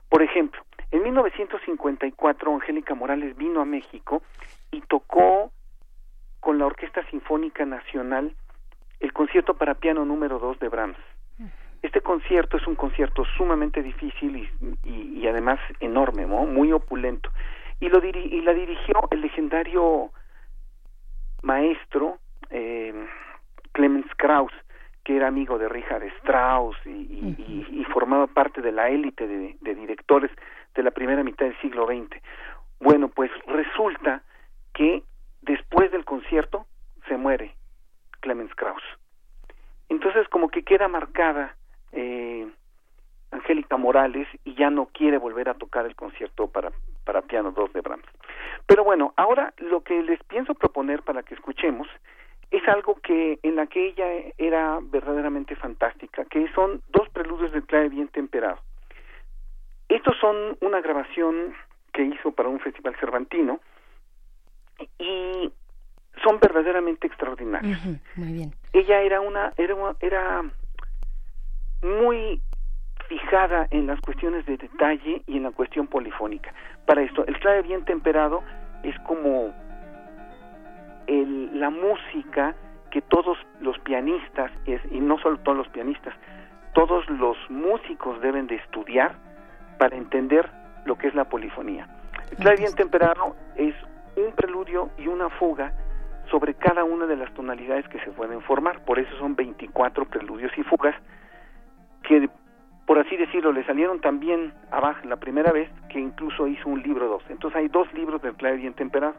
Por 0.09 0.21
ejemplo, 0.21 0.61
en 0.91 1.03
1954 1.03 2.53
Angélica 2.53 2.93
Morales 2.93 3.35
vino 3.37 3.61
a 3.61 3.65
México 3.65 4.21
y 4.71 4.81
tocó 4.81 5.51
con 6.45 6.59
la 6.59 6.67
Orquesta 6.67 7.03
Sinfónica 7.09 7.65
Nacional 7.65 8.31
el 8.99 9.13
concierto 9.13 9.55
para 9.55 9.73
piano 9.73 10.05
número 10.05 10.37
2 10.37 10.59
de 10.59 10.69
Brahms. 10.69 10.99
Este 11.81 12.01
concierto 12.01 12.57
es 12.57 12.67
un 12.67 12.75
concierto 12.75 13.25
sumamente 13.35 13.81
difícil 13.81 14.47
y, 14.83 14.89
y 14.91 15.27
además 15.27 15.59
enorme, 15.79 16.27
¿no? 16.27 16.45
muy 16.45 16.71
opulento 16.71 17.31
y, 17.79 17.89
lo 17.89 17.99
y 18.05 18.41
la 18.41 18.53
dirigió 18.53 19.07
el 19.09 19.21
legendario 19.21 20.11
maestro 21.41 22.19
eh, 22.51 22.93
Clemens 23.71 24.13
Krauss, 24.15 24.53
que 25.03 25.15
era 25.15 25.27
amigo 25.27 25.57
de 25.57 25.67
Richard 25.67 26.03
Strauss 26.19 26.77
y, 26.85 27.83
formaba 27.91 28.27
parte 28.27 28.61
de 28.61 28.71
la 28.71 28.89
élite 28.89 29.25
de, 29.25 29.55
de, 29.61 29.73
directores 29.73 30.29
de 30.75 30.83
la 30.83 30.91
primera 30.91 31.23
mitad 31.23 31.45
del 31.45 31.57
siglo 31.61 31.87
XX. 31.87 32.21
Bueno, 32.81 33.07
pues 33.07 33.31
resulta 33.47 34.21
que 34.73 35.01
después 35.45 35.91
del 35.91 36.05
concierto 36.05 36.65
se 37.07 37.17
muere 37.17 37.55
Clemens 38.19 38.53
Krauss. 38.55 38.83
Entonces 39.89 40.27
como 40.29 40.49
que 40.49 40.63
queda 40.63 40.87
marcada 40.87 41.55
eh, 41.91 42.47
Angélica 43.31 43.77
Morales 43.77 44.27
y 44.43 44.55
ya 44.55 44.69
no 44.69 44.87
quiere 44.87 45.17
volver 45.17 45.49
a 45.49 45.53
tocar 45.53 45.85
el 45.85 45.95
concierto 45.95 46.47
para, 46.47 46.71
para 47.03 47.21
piano 47.21 47.51
2 47.51 47.73
de 47.73 47.81
Brahms. 47.81 48.05
Pero 48.65 48.83
bueno, 48.83 49.13
ahora 49.15 49.53
lo 49.57 49.81
que 49.81 50.01
les 50.01 50.21
pienso 50.23 50.55
proponer 50.55 51.03
para 51.03 51.21
que 51.23 51.35
escuchemos 51.35 51.87
es 52.51 52.67
algo 52.67 52.95
que 52.95 53.39
en 53.43 53.55
la 53.55 53.67
que 53.67 53.87
ella 53.87 54.07
era 54.37 54.79
verdaderamente 54.81 55.55
fantástica, 55.55 56.25
que 56.25 56.47
son 56.53 56.81
dos 56.89 57.09
preludios 57.09 57.51
del 57.51 57.65
clave 57.65 57.89
bien 57.89 58.07
temperado. 58.07 58.59
Estos 59.89 60.17
son 60.19 60.57
una 60.61 60.81
grabación 60.81 61.53
que 61.93 62.03
hizo 62.03 62.31
para 62.31 62.49
un 62.49 62.59
festival 62.59 62.95
cervantino 62.99 63.59
y 64.99 65.51
son 66.23 66.39
verdaderamente 66.39 67.07
extraordinarios. 67.07 67.79
muy 68.15 68.33
bien. 68.33 68.53
Ella 68.73 69.01
era 69.01 69.21
una 69.21 69.53
era 69.57 69.75
era 70.01 70.43
muy 71.81 72.41
fijada 73.07 73.67
en 73.71 73.87
las 73.87 73.99
cuestiones 74.01 74.45
de 74.45 74.57
detalle 74.57 75.21
y 75.27 75.37
en 75.37 75.43
la 75.43 75.51
cuestión 75.51 75.87
polifónica. 75.87 76.53
Para 76.85 77.03
esto, 77.03 77.25
el 77.27 77.39
clave 77.39 77.61
bien 77.61 77.85
temperado 77.85 78.43
es 78.83 78.97
como 78.99 79.53
el, 81.07 81.59
la 81.59 81.69
música 81.69 82.55
que 82.91 83.01
todos 83.01 83.37
los 83.59 83.77
pianistas, 83.79 84.51
es, 84.65 84.81
y 84.91 84.99
no 84.99 85.19
solo 85.19 85.37
todos 85.39 85.57
los 85.57 85.67
pianistas, 85.69 86.15
todos 86.73 87.07
los 87.09 87.37
músicos 87.49 88.21
deben 88.21 88.47
de 88.47 88.55
estudiar 88.55 89.15
para 89.77 89.95
entender 89.95 90.49
lo 90.85 90.97
que 90.97 91.07
es 91.07 91.15
la 91.15 91.25
polifonía. 91.25 91.87
El 92.31 92.37
clave 92.37 92.57
bien 92.57 92.73
temperado 92.73 93.35
es 93.55 93.75
un 94.17 94.31
preludio 94.33 94.89
y 94.97 95.07
una 95.07 95.29
fuga 95.29 95.73
sobre 96.29 96.55
cada 96.55 96.83
una 96.83 97.05
de 97.05 97.15
las 97.15 97.33
tonalidades 97.33 97.87
que 97.89 97.99
se 97.99 98.11
pueden 98.11 98.41
formar, 98.41 98.83
por 98.83 98.99
eso 98.99 99.15
son 99.17 99.35
24 99.35 100.05
preludios 100.05 100.51
y 100.57 100.63
fugas 100.63 100.95
que 102.03 102.29
por 102.85 102.99
así 102.99 103.17
decirlo, 103.17 103.51
le 103.51 103.65
salieron 103.65 103.99
también 103.99 104.53
abajo 104.69 104.99
la 105.07 105.15
primera 105.15 105.51
vez 105.51 105.69
que 105.89 105.99
incluso 105.99 106.47
hizo 106.47 106.69
un 106.69 106.83
libro 106.83 107.07
dos. 107.07 107.23
Entonces 107.29 107.57
hay 107.57 107.67
dos 107.67 107.91
libros 107.93 108.21
del 108.21 108.35
clave 108.35 108.57
bien 108.57 108.73
temperado. 108.73 109.15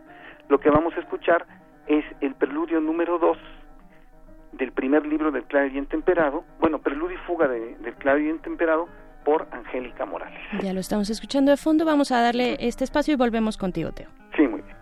Lo 0.48 0.60
que 0.60 0.70
vamos 0.70 0.94
a 0.96 1.00
escuchar 1.00 1.44
es 1.88 2.04
el 2.20 2.34
preludio 2.34 2.80
número 2.80 3.18
dos 3.18 3.38
del 4.52 4.72
primer 4.72 5.04
libro 5.04 5.32
del 5.32 5.44
clave 5.44 5.70
bien 5.70 5.86
temperado, 5.86 6.44
bueno, 6.60 6.78
preludio 6.78 7.16
y 7.16 7.20
fuga 7.26 7.48
del 7.48 7.94
clave 7.98 8.20
bien 8.20 8.38
temperado 8.38 8.88
por 9.24 9.48
Angélica 9.50 10.06
Morales. 10.06 10.40
Ya 10.62 10.72
lo 10.72 10.80
estamos 10.80 11.10
escuchando 11.10 11.50
de 11.50 11.56
fondo, 11.56 11.84
vamos 11.84 12.12
a 12.12 12.22
darle 12.22 12.56
este 12.60 12.84
espacio 12.84 13.14
y 13.14 13.16
volvemos 13.16 13.56
contigo, 13.56 13.92
Teo. 13.92 14.08
Sí, 14.36 14.46
muy 14.46 14.62
bien. 14.62 14.75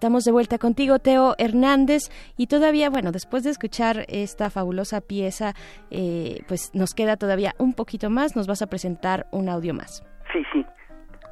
Estamos 0.00 0.24
de 0.24 0.32
vuelta 0.32 0.56
contigo, 0.56 0.98
Teo 0.98 1.34
Hernández, 1.36 2.08
y 2.38 2.46
todavía, 2.46 2.88
bueno, 2.88 3.12
después 3.12 3.44
de 3.44 3.50
escuchar 3.50 4.06
esta 4.08 4.48
fabulosa 4.48 5.02
pieza, 5.02 5.52
eh, 5.90 6.38
pues 6.48 6.74
nos 6.74 6.94
queda 6.94 7.18
todavía 7.18 7.52
un 7.58 7.74
poquito 7.74 8.08
más. 8.08 8.34
Nos 8.34 8.46
vas 8.46 8.62
a 8.62 8.66
presentar 8.66 9.26
un 9.30 9.50
audio 9.50 9.74
más. 9.74 10.02
Sí, 10.32 10.42
sí. 10.54 10.64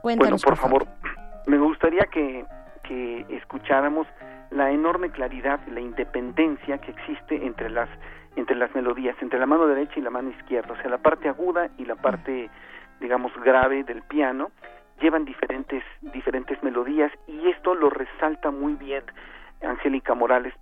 Cuéntanos, 0.02 0.44
bueno, 0.44 0.54
por, 0.54 0.56
favor. 0.58 0.86
me 1.46 1.56
gustaría 1.56 2.04
que, 2.12 2.44
que 2.82 3.24
escucháramos 3.30 4.06
la 4.50 4.70
enorme 4.70 5.08
claridad, 5.12 5.60
la 5.72 5.80
independencia 5.80 6.76
que 6.76 6.90
existe 6.90 7.46
entre 7.46 7.70
las 7.70 7.88
entre 8.36 8.54
las 8.54 8.74
melodías, 8.74 9.16
entre 9.22 9.38
la 9.38 9.46
mano 9.46 9.66
derecha 9.66 9.94
y 9.96 10.02
la 10.02 10.10
mano 10.10 10.28
izquierda, 10.28 10.74
o 10.74 10.76
sea, 10.76 10.90
la 10.90 10.98
parte 10.98 11.30
aguda 11.30 11.70
y 11.78 11.86
la 11.86 11.96
parte, 11.96 12.50
digamos, 13.00 13.32
grave 13.42 13.82
del 13.82 14.02
piano 14.02 14.50
llevan 15.00 15.24
diferentes 15.24 15.82
diferentes 16.00 16.62
melodías 16.62 17.12
y 17.26 17.48
esto 17.48 17.74
lo 17.74 17.90
resalta 17.90 18.50
muy 18.50 18.74
bien 18.74 19.04
Angélica 19.62 20.14
Morales 20.14 20.54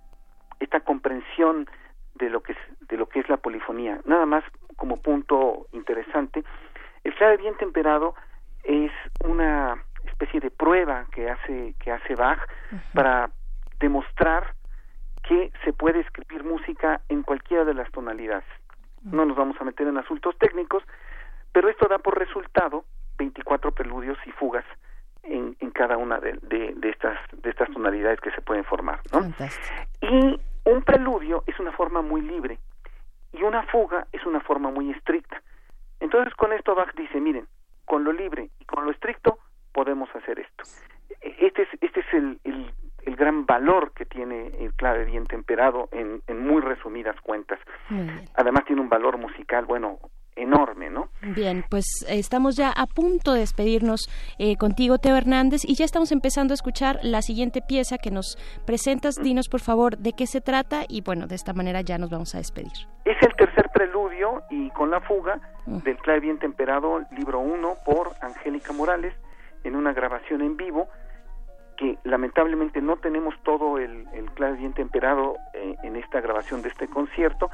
esta 0.59 0.79
comprensión 0.79 1.69
de 2.15 2.29
lo 2.29 2.41
que 2.41 2.53
es 2.53 2.57
de 2.87 2.97
lo 2.97 3.07
que 3.07 3.19
es 3.19 3.29
la 3.29 3.37
polifonía. 3.37 3.99
Nada 4.05 4.25
más 4.25 4.43
como 4.75 5.01
punto 5.01 5.67
interesante 5.71 6.43
el 7.03 7.13
clave 7.15 7.37
bien 7.37 7.55
temperado 7.57 8.15
es 8.63 8.91
una 9.23 9.83
especie 10.05 10.39
de 10.39 10.51
prueba 10.51 11.05
que 11.11 11.29
hace 11.29 11.75
que 11.79 11.91
hace 11.91 12.15
Bach 12.15 12.39
para 12.93 13.29
demostrar 13.79 14.55
que 15.23 15.51
se 15.63 15.73
puede 15.73 15.99
escribir 15.99 16.43
música 16.43 17.01
en 17.09 17.21
cualquiera 17.21 17.65
de 17.65 17.73
las 17.73 17.91
tonalidades. 17.91 18.45
No 19.03 19.25
nos 19.25 19.37
vamos 19.37 19.57
a 19.59 19.63
meter 19.63 19.87
en 19.87 19.97
asuntos 19.97 20.37
técnicos 20.37 20.83
pero 21.57 21.69
esto 21.69 21.87
da 21.87 21.97
por 21.97 22.19
resultado 22.19 22.85
24 23.17 23.71
preludios 23.71 24.17
y 24.25 24.31
fugas 24.31 24.65
en, 25.23 25.55
en 25.59 25.71
cada 25.71 25.97
una 25.97 26.19
de, 26.19 26.33
de, 26.43 26.89
estas 26.89 27.19
de 27.33 27.49
estas 27.49 27.69
tonalidades 27.71 28.19
que 28.21 28.31
se 28.31 28.41
pueden 28.41 28.63
formar 28.63 28.99
¿no? 29.11 29.33
y 30.01 30.39
un 30.65 30.83
preludio 30.83 31.43
es 31.47 31.59
una 31.59 31.71
forma 31.71 32.01
muy 32.01 32.21
libre 32.21 32.59
y 33.33 33.43
una 33.43 33.63
fuga 33.63 34.07
es 34.11 34.25
una 34.25 34.39
forma 34.41 34.69
muy 34.71 34.91
estricta. 34.91 35.41
Entonces 35.99 36.33
con 36.35 36.53
esto 36.53 36.75
Bach 36.75 36.93
dice 36.95 37.19
miren 37.19 37.47
con 37.85 38.03
lo 38.03 38.11
libre 38.11 38.49
y 38.59 38.65
con 38.65 38.85
lo 38.85 38.91
estricto 38.91 39.39
podemos 39.73 40.09
hacer 40.15 40.39
esto. 40.39 40.63
Este 41.21 41.63
es 41.63 41.69
este 41.81 41.99
es 42.01 42.13
el, 42.13 42.39
el, 42.43 42.71
el 43.03 43.15
gran 43.15 43.45
valor 43.45 43.93
que 43.93 44.05
tiene 44.05 44.47
el 44.59 44.73
clave 44.73 45.05
bien 45.05 45.25
temperado 45.25 45.87
en, 45.91 46.21
en 46.27 46.45
muy 46.45 46.61
resumidas 46.61 47.19
cuentas. 47.21 47.59
Además 48.35 48.65
tiene 48.65 48.81
un 48.81 48.89
valor 48.89 49.17
musical 49.17 49.65
bueno 49.65 49.99
enorme, 50.37 50.89
¿no? 50.89 51.09
Bien, 51.21 51.65
pues 51.69 52.05
estamos 52.07 52.55
ya 52.55 52.71
a 52.71 52.85
punto 52.85 53.33
de 53.33 53.41
despedirnos 53.41 54.07
eh, 54.37 54.55
contigo, 54.57 54.97
Teo 54.97 55.15
Hernández, 55.15 55.65
y 55.65 55.75
ya 55.75 55.85
estamos 55.85 56.11
empezando 56.11 56.53
a 56.53 56.55
escuchar 56.55 56.99
la 57.01 57.21
siguiente 57.21 57.61
pieza 57.61 57.97
que 57.97 58.11
nos 58.11 58.37
presentas. 58.65 59.19
Mm. 59.19 59.23
Dinos, 59.23 59.49
por 59.49 59.61
favor, 59.61 59.97
de 59.97 60.13
qué 60.13 60.27
se 60.27 60.41
trata 60.41 60.83
y, 60.87 61.01
bueno, 61.01 61.27
de 61.27 61.35
esta 61.35 61.53
manera 61.53 61.81
ya 61.81 61.97
nos 61.97 62.09
vamos 62.09 62.35
a 62.35 62.37
despedir. 62.37 62.71
Es 63.05 63.17
el 63.21 63.35
tercer 63.35 63.69
preludio 63.73 64.43
y 64.49 64.69
con 64.71 64.91
la 64.91 65.01
fuga 65.01 65.39
mm. 65.65 65.79
del 65.79 65.97
Clave 65.97 66.21
Bien 66.21 66.39
Temperado, 66.39 67.01
libro 67.15 67.39
1, 67.39 67.75
por 67.85 68.11
Angélica 68.21 68.73
Morales, 68.73 69.13
en 69.63 69.75
una 69.75 69.93
grabación 69.93 70.41
en 70.41 70.55
vivo 70.55 70.87
que 71.77 71.97
lamentablemente 72.03 72.81
no 72.81 72.97
tenemos 72.97 73.35
todo 73.43 73.77
el, 73.77 74.07
el 74.13 74.31
clave 74.31 74.57
bien 74.57 74.73
temperado 74.73 75.37
eh, 75.53 75.75
en 75.83 75.95
esta 75.95 76.19
grabación 76.21 76.63
de 76.63 76.69
este 76.69 76.87
concierto, 76.87 77.51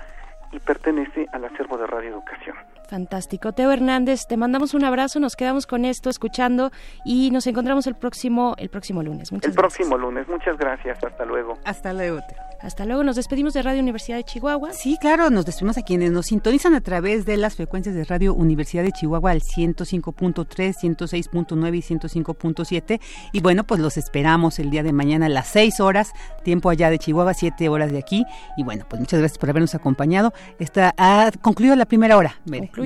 y 0.53 0.59
pertenece 0.59 1.27
al 1.31 1.45
acervo 1.45 1.77
de 1.77 1.87
Radio 1.87 2.11
Educación. 2.11 2.55
Fantástico. 2.93 3.53
Teo 3.53 3.71
Hernández, 3.71 4.27
te 4.27 4.37
mandamos 4.37 4.75
un 4.75 4.85
abrazo, 4.85 5.19
nos 5.19 5.35
quedamos 5.35 5.65
con 5.65 5.83
esto 5.83 6.11
escuchando 6.11 6.69
y 7.03 7.31
nos 7.31 7.47
encontramos 7.47 7.87
el 7.87 7.95
próximo 7.95 8.53
el 8.59 8.69
próximo 8.69 9.01
lunes. 9.01 9.31
Muchas 9.31 9.49
el 9.49 9.55
próximo 9.55 9.97
lunes. 9.97 10.27
Muchas 10.27 10.55
gracias. 10.59 11.03
Hasta 11.03 11.25
luego. 11.25 11.57
Hasta 11.65 11.91
luego. 11.91 12.19
Hasta 12.61 12.85
luego. 12.85 13.03
Nos 13.03 13.15
despedimos 13.15 13.53
de 13.55 13.63
Radio 13.63 13.81
Universidad 13.81 14.17
de 14.17 14.23
Chihuahua. 14.23 14.73
Sí, 14.73 14.97
claro, 15.01 15.31
nos 15.31 15.45
despedimos 15.45 15.79
a 15.79 15.81
quienes 15.81 16.11
nos 16.11 16.27
sintonizan 16.27 16.75
a 16.75 16.81
través 16.81 17.25
de 17.25 17.35
las 17.35 17.55
frecuencias 17.55 17.95
de 17.95 18.03
Radio 18.05 18.35
Universidad 18.35 18.83
de 18.83 18.91
Chihuahua 18.91 19.31
al 19.31 19.41
105.3, 19.41 20.75
106.9 20.75 21.75
y 21.75 21.81
105.7. 21.81 23.01
Y 23.33 23.41
bueno, 23.41 23.63
pues 23.65 23.81
los 23.81 23.97
esperamos 23.97 24.59
el 24.59 24.69
día 24.69 24.83
de 24.83 24.93
mañana 24.93 25.25
a 25.25 25.29
las 25.29 25.47
6 25.47 25.79
horas, 25.79 26.13
tiempo 26.43 26.69
allá 26.69 26.91
de 26.91 26.99
Chihuahua, 26.99 27.33
7 27.33 27.67
horas 27.69 27.91
de 27.91 27.97
aquí. 27.97 28.23
Y 28.55 28.63
bueno, 28.63 28.85
pues 28.87 28.99
muchas 28.99 29.19
gracias 29.19 29.39
por 29.39 29.49
habernos 29.49 29.73
acompañado. 29.73 30.31
Está, 30.59 30.93
ha 30.97 31.31
concluido 31.41 31.75
la 31.75 31.85
primera 31.85 32.17
hora 32.17 32.37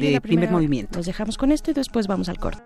de 0.02 0.22
primer 0.22 0.52
movimiento. 0.52 0.98
Nos 0.98 1.06
dejamos 1.06 1.38
con 1.38 1.52
esto 1.52 1.72
y 1.72 1.74
después 1.74 2.08
vamos 2.08 2.30
al 2.30 2.38
corte. 2.38 2.64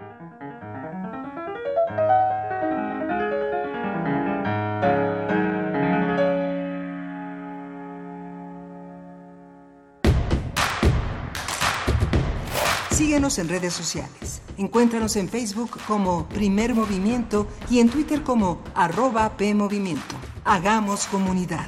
Síguenos 12.92 13.40
en 13.40 13.50
redes 13.50 13.74
sociales. 13.74 14.42
Encuéntranos 14.58 15.16
en 15.16 15.28
Facebook 15.28 15.72
como 15.88 16.30
Primer 16.30 16.76
Movimiento 16.76 17.48
y 17.70 17.80
en 17.80 17.90
Twitter 17.90 18.22
como 18.22 18.62
arroba 18.76 19.36
PMovimiento. 19.38 20.16
Hagamos 20.46 21.08
comunidad. 21.08 21.68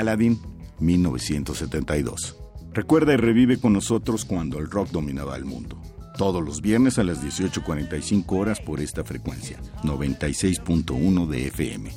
Paladin, 0.00 0.40
1972. 0.78 2.38
Recuerda 2.72 3.12
y 3.12 3.18
revive 3.18 3.60
con 3.60 3.74
nosotros 3.74 4.24
cuando 4.24 4.58
el 4.58 4.70
rock 4.70 4.88
dominaba 4.88 5.36
el 5.36 5.44
mundo. 5.44 5.78
Todos 6.16 6.42
los 6.42 6.62
viernes 6.62 6.98
a 6.98 7.04
las 7.04 7.22
18.45 7.22 8.24
horas 8.28 8.62
por 8.62 8.80
esta 8.80 9.04
frecuencia, 9.04 9.60
96.1 9.82 11.26
de 11.28 11.48
FM. 11.48 11.92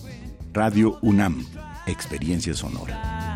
Radio 0.51 0.99
UNAM, 1.01 1.45
Experiencia 1.87 2.53
Sonora. 2.53 3.35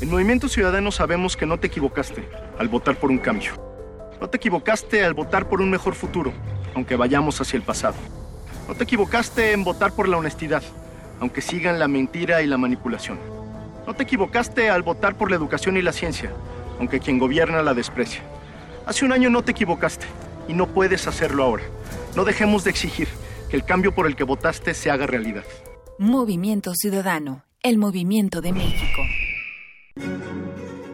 En 0.00 0.10
Movimiento 0.10 0.48
Ciudadano 0.48 0.92
sabemos 0.92 1.36
que 1.36 1.44
no 1.44 1.60
te 1.60 1.66
equivocaste 1.66 2.26
al 2.58 2.68
votar 2.68 2.98
por 2.98 3.10
un 3.10 3.18
cambio. 3.18 3.52
No 4.18 4.30
te 4.30 4.38
equivocaste 4.38 5.04
al 5.04 5.12
votar 5.12 5.46
por 5.50 5.60
un 5.60 5.70
mejor 5.70 5.94
futuro, 5.94 6.32
aunque 6.74 6.96
vayamos 6.96 7.38
hacia 7.38 7.58
el 7.58 7.64
pasado. 7.64 7.96
No 8.70 8.76
te 8.76 8.84
equivocaste 8.84 9.50
en 9.50 9.64
votar 9.64 9.90
por 9.90 10.08
la 10.08 10.16
honestidad, 10.16 10.62
aunque 11.18 11.40
sigan 11.40 11.80
la 11.80 11.88
mentira 11.88 12.40
y 12.40 12.46
la 12.46 12.56
manipulación. 12.56 13.18
No 13.84 13.94
te 13.94 14.04
equivocaste 14.04 14.70
al 14.70 14.84
votar 14.84 15.16
por 15.16 15.28
la 15.28 15.34
educación 15.34 15.76
y 15.76 15.82
la 15.82 15.92
ciencia, 15.92 16.30
aunque 16.78 17.00
quien 17.00 17.18
gobierna 17.18 17.64
la 17.64 17.74
desprecia. 17.74 18.22
Hace 18.86 19.04
un 19.04 19.10
año 19.10 19.28
no 19.28 19.42
te 19.42 19.50
equivocaste 19.50 20.06
y 20.46 20.52
no 20.52 20.68
puedes 20.68 21.08
hacerlo 21.08 21.42
ahora. 21.42 21.64
No 22.14 22.24
dejemos 22.24 22.62
de 22.62 22.70
exigir 22.70 23.08
que 23.50 23.56
el 23.56 23.64
cambio 23.64 23.92
por 23.92 24.06
el 24.06 24.14
que 24.14 24.22
votaste 24.22 24.72
se 24.72 24.88
haga 24.88 25.04
realidad. 25.04 25.42
Movimiento 25.98 26.72
Ciudadano, 26.76 27.42
el 27.64 27.76
movimiento 27.76 28.40
de 28.40 28.52
México. 28.52 29.02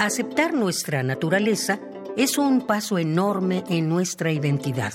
Aceptar 0.00 0.54
nuestra 0.54 1.02
naturaleza 1.02 1.80
es 2.16 2.38
un 2.38 2.64
paso 2.68 2.98
enorme 2.98 3.64
en 3.68 3.88
nuestra 3.88 4.30
identidad 4.30 4.92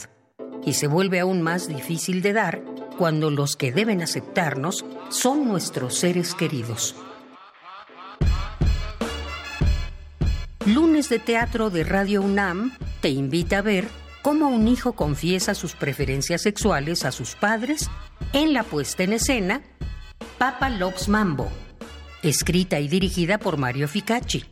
y 0.66 0.76
se 0.76 0.88
vuelve 0.88 1.20
aún 1.20 1.42
más 1.42 1.68
difícil 1.68 2.22
de 2.22 2.32
dar 2.32 2.64
cuando 2.98 3.30
los 3.30 3.58
que 3.58 3.74
deben 3.74 4.02
aceptarnos 4.02 4.86
son 5.10 5.46
nuestros 5.46 5.96
seres 5.96 6.34
queridos. 6.34 6.96
Lunes 10.66 11.10
de 11.10 11.20
Teatro 11.20 11.70
de 11.70 11.84
Radio 11.84 12.22
UNAM 12.22 12.72
te 13.02 13.10
invita 13.10 13.58
a 13.58 13.62
ver 13.62 13.90
cómo 14.22 14.48
un 14.48 14.70
hijo 14.70 14.94
confiesa 14.94 15.54
sus 15.54 15.76
preferencias 15.76 16.44
sexuales 16.44 17.04
a 17.04 17.12
sus 17.12 17.36
padres 17.36 17.90
en 18.32 18.54
la 18.54 18.64
puesta 18.64 19.04
en 19.04 19.12
escena 19.12 19.64
Papa 20.38 20.70
Loves 20.70 21.10
Mambo, 21.10 21.50
escrita 22.22 22.80
y 22.80 22.88
dirigida 22.88 23.38
por 23.38 23.58
Mario 23.58 23.90
Ficacci. 23.90 24.46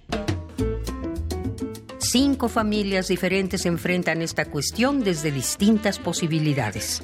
Cinco 2.12 2.50
familias 2.50 3.08
diferentes 3.08 3.66
enfrentan 3.66 4.22
esta 4.22 4.44
cuestión 4.44 5.02
desde 5.02 5.32
distintas 5.32 5.98
posibilidades. 5.98 7.02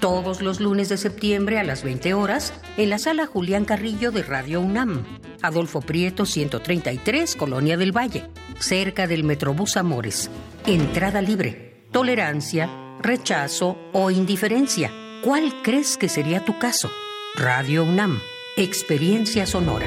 Todos 0.00 0.42
los 0.42 0.58
lunes 0.58 0.88
de 0.88 0.96
septiembre 0.96 1.60
a 1.60 1.62
las 1.62 1.84
20 1.84 2.14
horas 2.14 2.52
en 2.76 2.90
la 2.90 2.98
sala 2.98 3.26
Julián 3.26 3.64
Carrillo 3.64 4.10
de 4.10 4.24
Radio 4.24 4.60
UNAM, 4.60 5.04
Adolfo 5.40 5.80
Prieto 5.82 6.26
133, 6.26 7.36
Colonia 7.36 7.76
del 7.76 7.96
Valle, 7.96 8.24
cerca 8.58 9.06
del 9.06 9.22
Metrobús 9.22 9.76
Amores. 9.76 10.28
Entrada 10.66 11.22
libre, 11.22 11.86
tolerancia, 11.92 12.68
rechazo 13.00 13.78
o 13.92 14.10
indiferencia. 14.10 14.90
¿Cuál 15.22 15.62
crees 15.62 15.96
que 15.96 16.08
sería 16.08 16.44
tu 16.44 16.58
caso? 16.58 16.90
Radio 17.36 17.84
UNAM, 17.84 18.18
experiencia 18.56 19.46
sonora. 19.46 19.86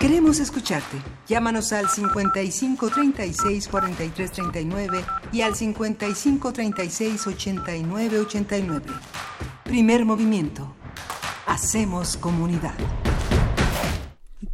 Queremos 0.00 0.40
escucharte. 0.40 0.96
Llámanos 1.28 1.74
al 1.74 1.86
55 1.86 2.88
36 2.88 3.68
43 3.68 4.32
39 4.32 5.04
y 5.30 5.42
al 5.42 5.54
55 5.54 6.52
36 6.54 7.26
89 7.26 8.20
89. 8.20 8.86
Primer 9.62 10.06
movimiento. 10.06 10.74
Hacemos 11.46 12.16
comunidad. 12.16 12.72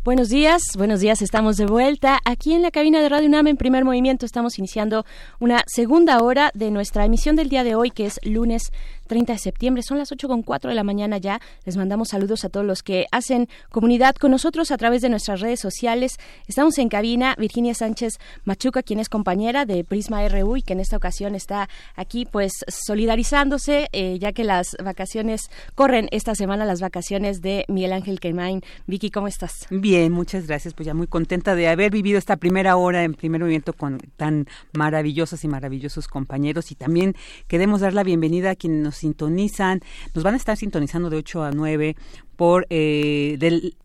Buenos 0.06 0.28
días, 0.28 0.62
buenos 0.76 1.00
días, 1.00 1.20
estamos 1.20 1.56
de 1.56 1.66
vuelta 1.66 2.20
aquí 2.24 2.52
en 2.52 2.62
la 2.62 2.70
cabina 2.70 3.00
de 3.00 3.08
Radio 3.08 3.26
UNAM 3.26 3.48
en 3.48 3.56
primer 3.56 3.84
movimiento. 3.84 4.24
Estamos 4.24 4.56
iniciando 4.56 5.04
una 5.40 5.64
segunda 5.66 6.20
hora 6.22 6.52
de 6.54 6.70
nuestra 6.70 7.04
emisión 7.04 7.34
del 7.34 7.48
día 7.48 7.64
de 7.64 7.74
hoy, 7.74 7.90
que 7.90 8.06
es 8.06 8.20
lunes 8.22 8.70
30 9.06 9.32
de 9.32 9.38
septiembre. 9.38 9.82
Son 9.82 9.98
las 9.98 10.12
8 10.12 10.28
con 10.28 10.42
4 10.42 10.70
de 10.70 10.76
la 10.76 10.84
mañana 10.84 11.18
ya. 11.18 11.40
Les 11.64 11.76
mandamos 11.76 12.08
saludos 12.08 12.44
a 12.44 12.48
todos 12.48 12.66
los 12.66 12.82
que 12.82 13.06
hacen 13.12 13.48
comunidad 13.70 14.14
con 14.16 14.30
nosotros 14.30 14.70
a 14.70 14.76
través 14.76 15.02
de 15.02 15.08
nuestras 15.08 15.40
redes 15.40 15.60
sociales. 15.60 16.16
Estamos 16.46 16.78
en 16.78 16.88
cabina 16.88 17.34
Virginia 17.38 17.74
Sánchez 17.74 18.14
Machuca, 18.44 18.82
quien 18.82 19.00
es 19.00 19.08
compañera 19.08 19.64
de 19.64 19.84
Prisma 19.84 20.26
RU 20.28 20.56
y 20.56 20.62
que 20.62 20.72
en 20.72 20.80
esta 20.80 20.96
ocasión 20.96 21.34
está 21.34 21.68
aquí 21.94 22.26
pues 22.26 22.52
solidarizándose, 22.68 23.88
eh, 23.92 24.18
ya 24.18 24.32
que 24.32 24.44
las 24.44 24.76
vacaciones 24.82 25.50
corren 25.74 26.08
esta 26.10 26.34
semana, 26.34 26.64
las 26.64 26.80
vacaciones 26.80 27.40
de 27.42 27.64
Miguel 27.68 27.92
Ángel 27.92 28.20
Quemain. 28.20 28.62
Vicky, 28.86 29.10
¿cómo 29.10 29.28
estás? 29.28 29.66
Bien, 29.70 30.12
muchas 30.12 30.46
gracias. 30.46 30.74
Pues 30.74 30.86
ya 30.86 30.94
muy 30.94 31.06
contenta 31.06 31.54
de 31.54 31.68
haber 31.68 31.90
vivido 31.90 32.18
esta 32.18 32.36
primera 32.36 32.76
hora 32.76 33.04
en 33.04 33.14
primer 33.14 33.40
movimiento 33.40 33.72
con 33.72 33.98
tan 34.16 34.46
maravillosos 34.72 35.44
y 35.44 35.48
maravillosos 35.48 36.08
compañeros 36.08 36.70
y 36.70 36.74
también 36.74 37.14
queremos 37.46 37.80
dar 37.80 37.94
la 37.94 38.02
bienvenida 38.02 38.50
a 38.50 38.56
quienes 38.56 38.82
nos 38.82 38.95
sintonizan, 38.96 39.80
nos 40.14 40.24
van 40.24 40.34
a 40.34 40.36
estar 40.36 40.56
sintonizando 40.56 41.10
de 41.10 41.18
8 41.18 41.44
a 41.44 41.50
9 41.50 41.96
por 42.36 42.66
eh, 42.70 43.36
del 43.38 43.76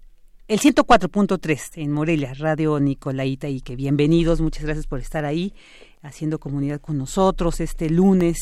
el 0.47 0.59
104.3 0.59 1.59
en 1.75 1.93
Morelia, 1.93 2.33
Radio 2.33 2.77
Nicolaita, 2.77 3.47
y 3.47 3.61
que 3.61 3.77
bienvenidos, 3.77 4.41
muchas 4.41 4.65
gracias 4.65 4.85
por 4.85 4.99
estar 4.99 5.23
ahí 5.23 5.53
haciendo 6.01 6.39
comunidad 6.39 6.81
con 6.81 6.97
nosotros 6.97 7.61
este 7.61 7.89
lunes 7.89 8.37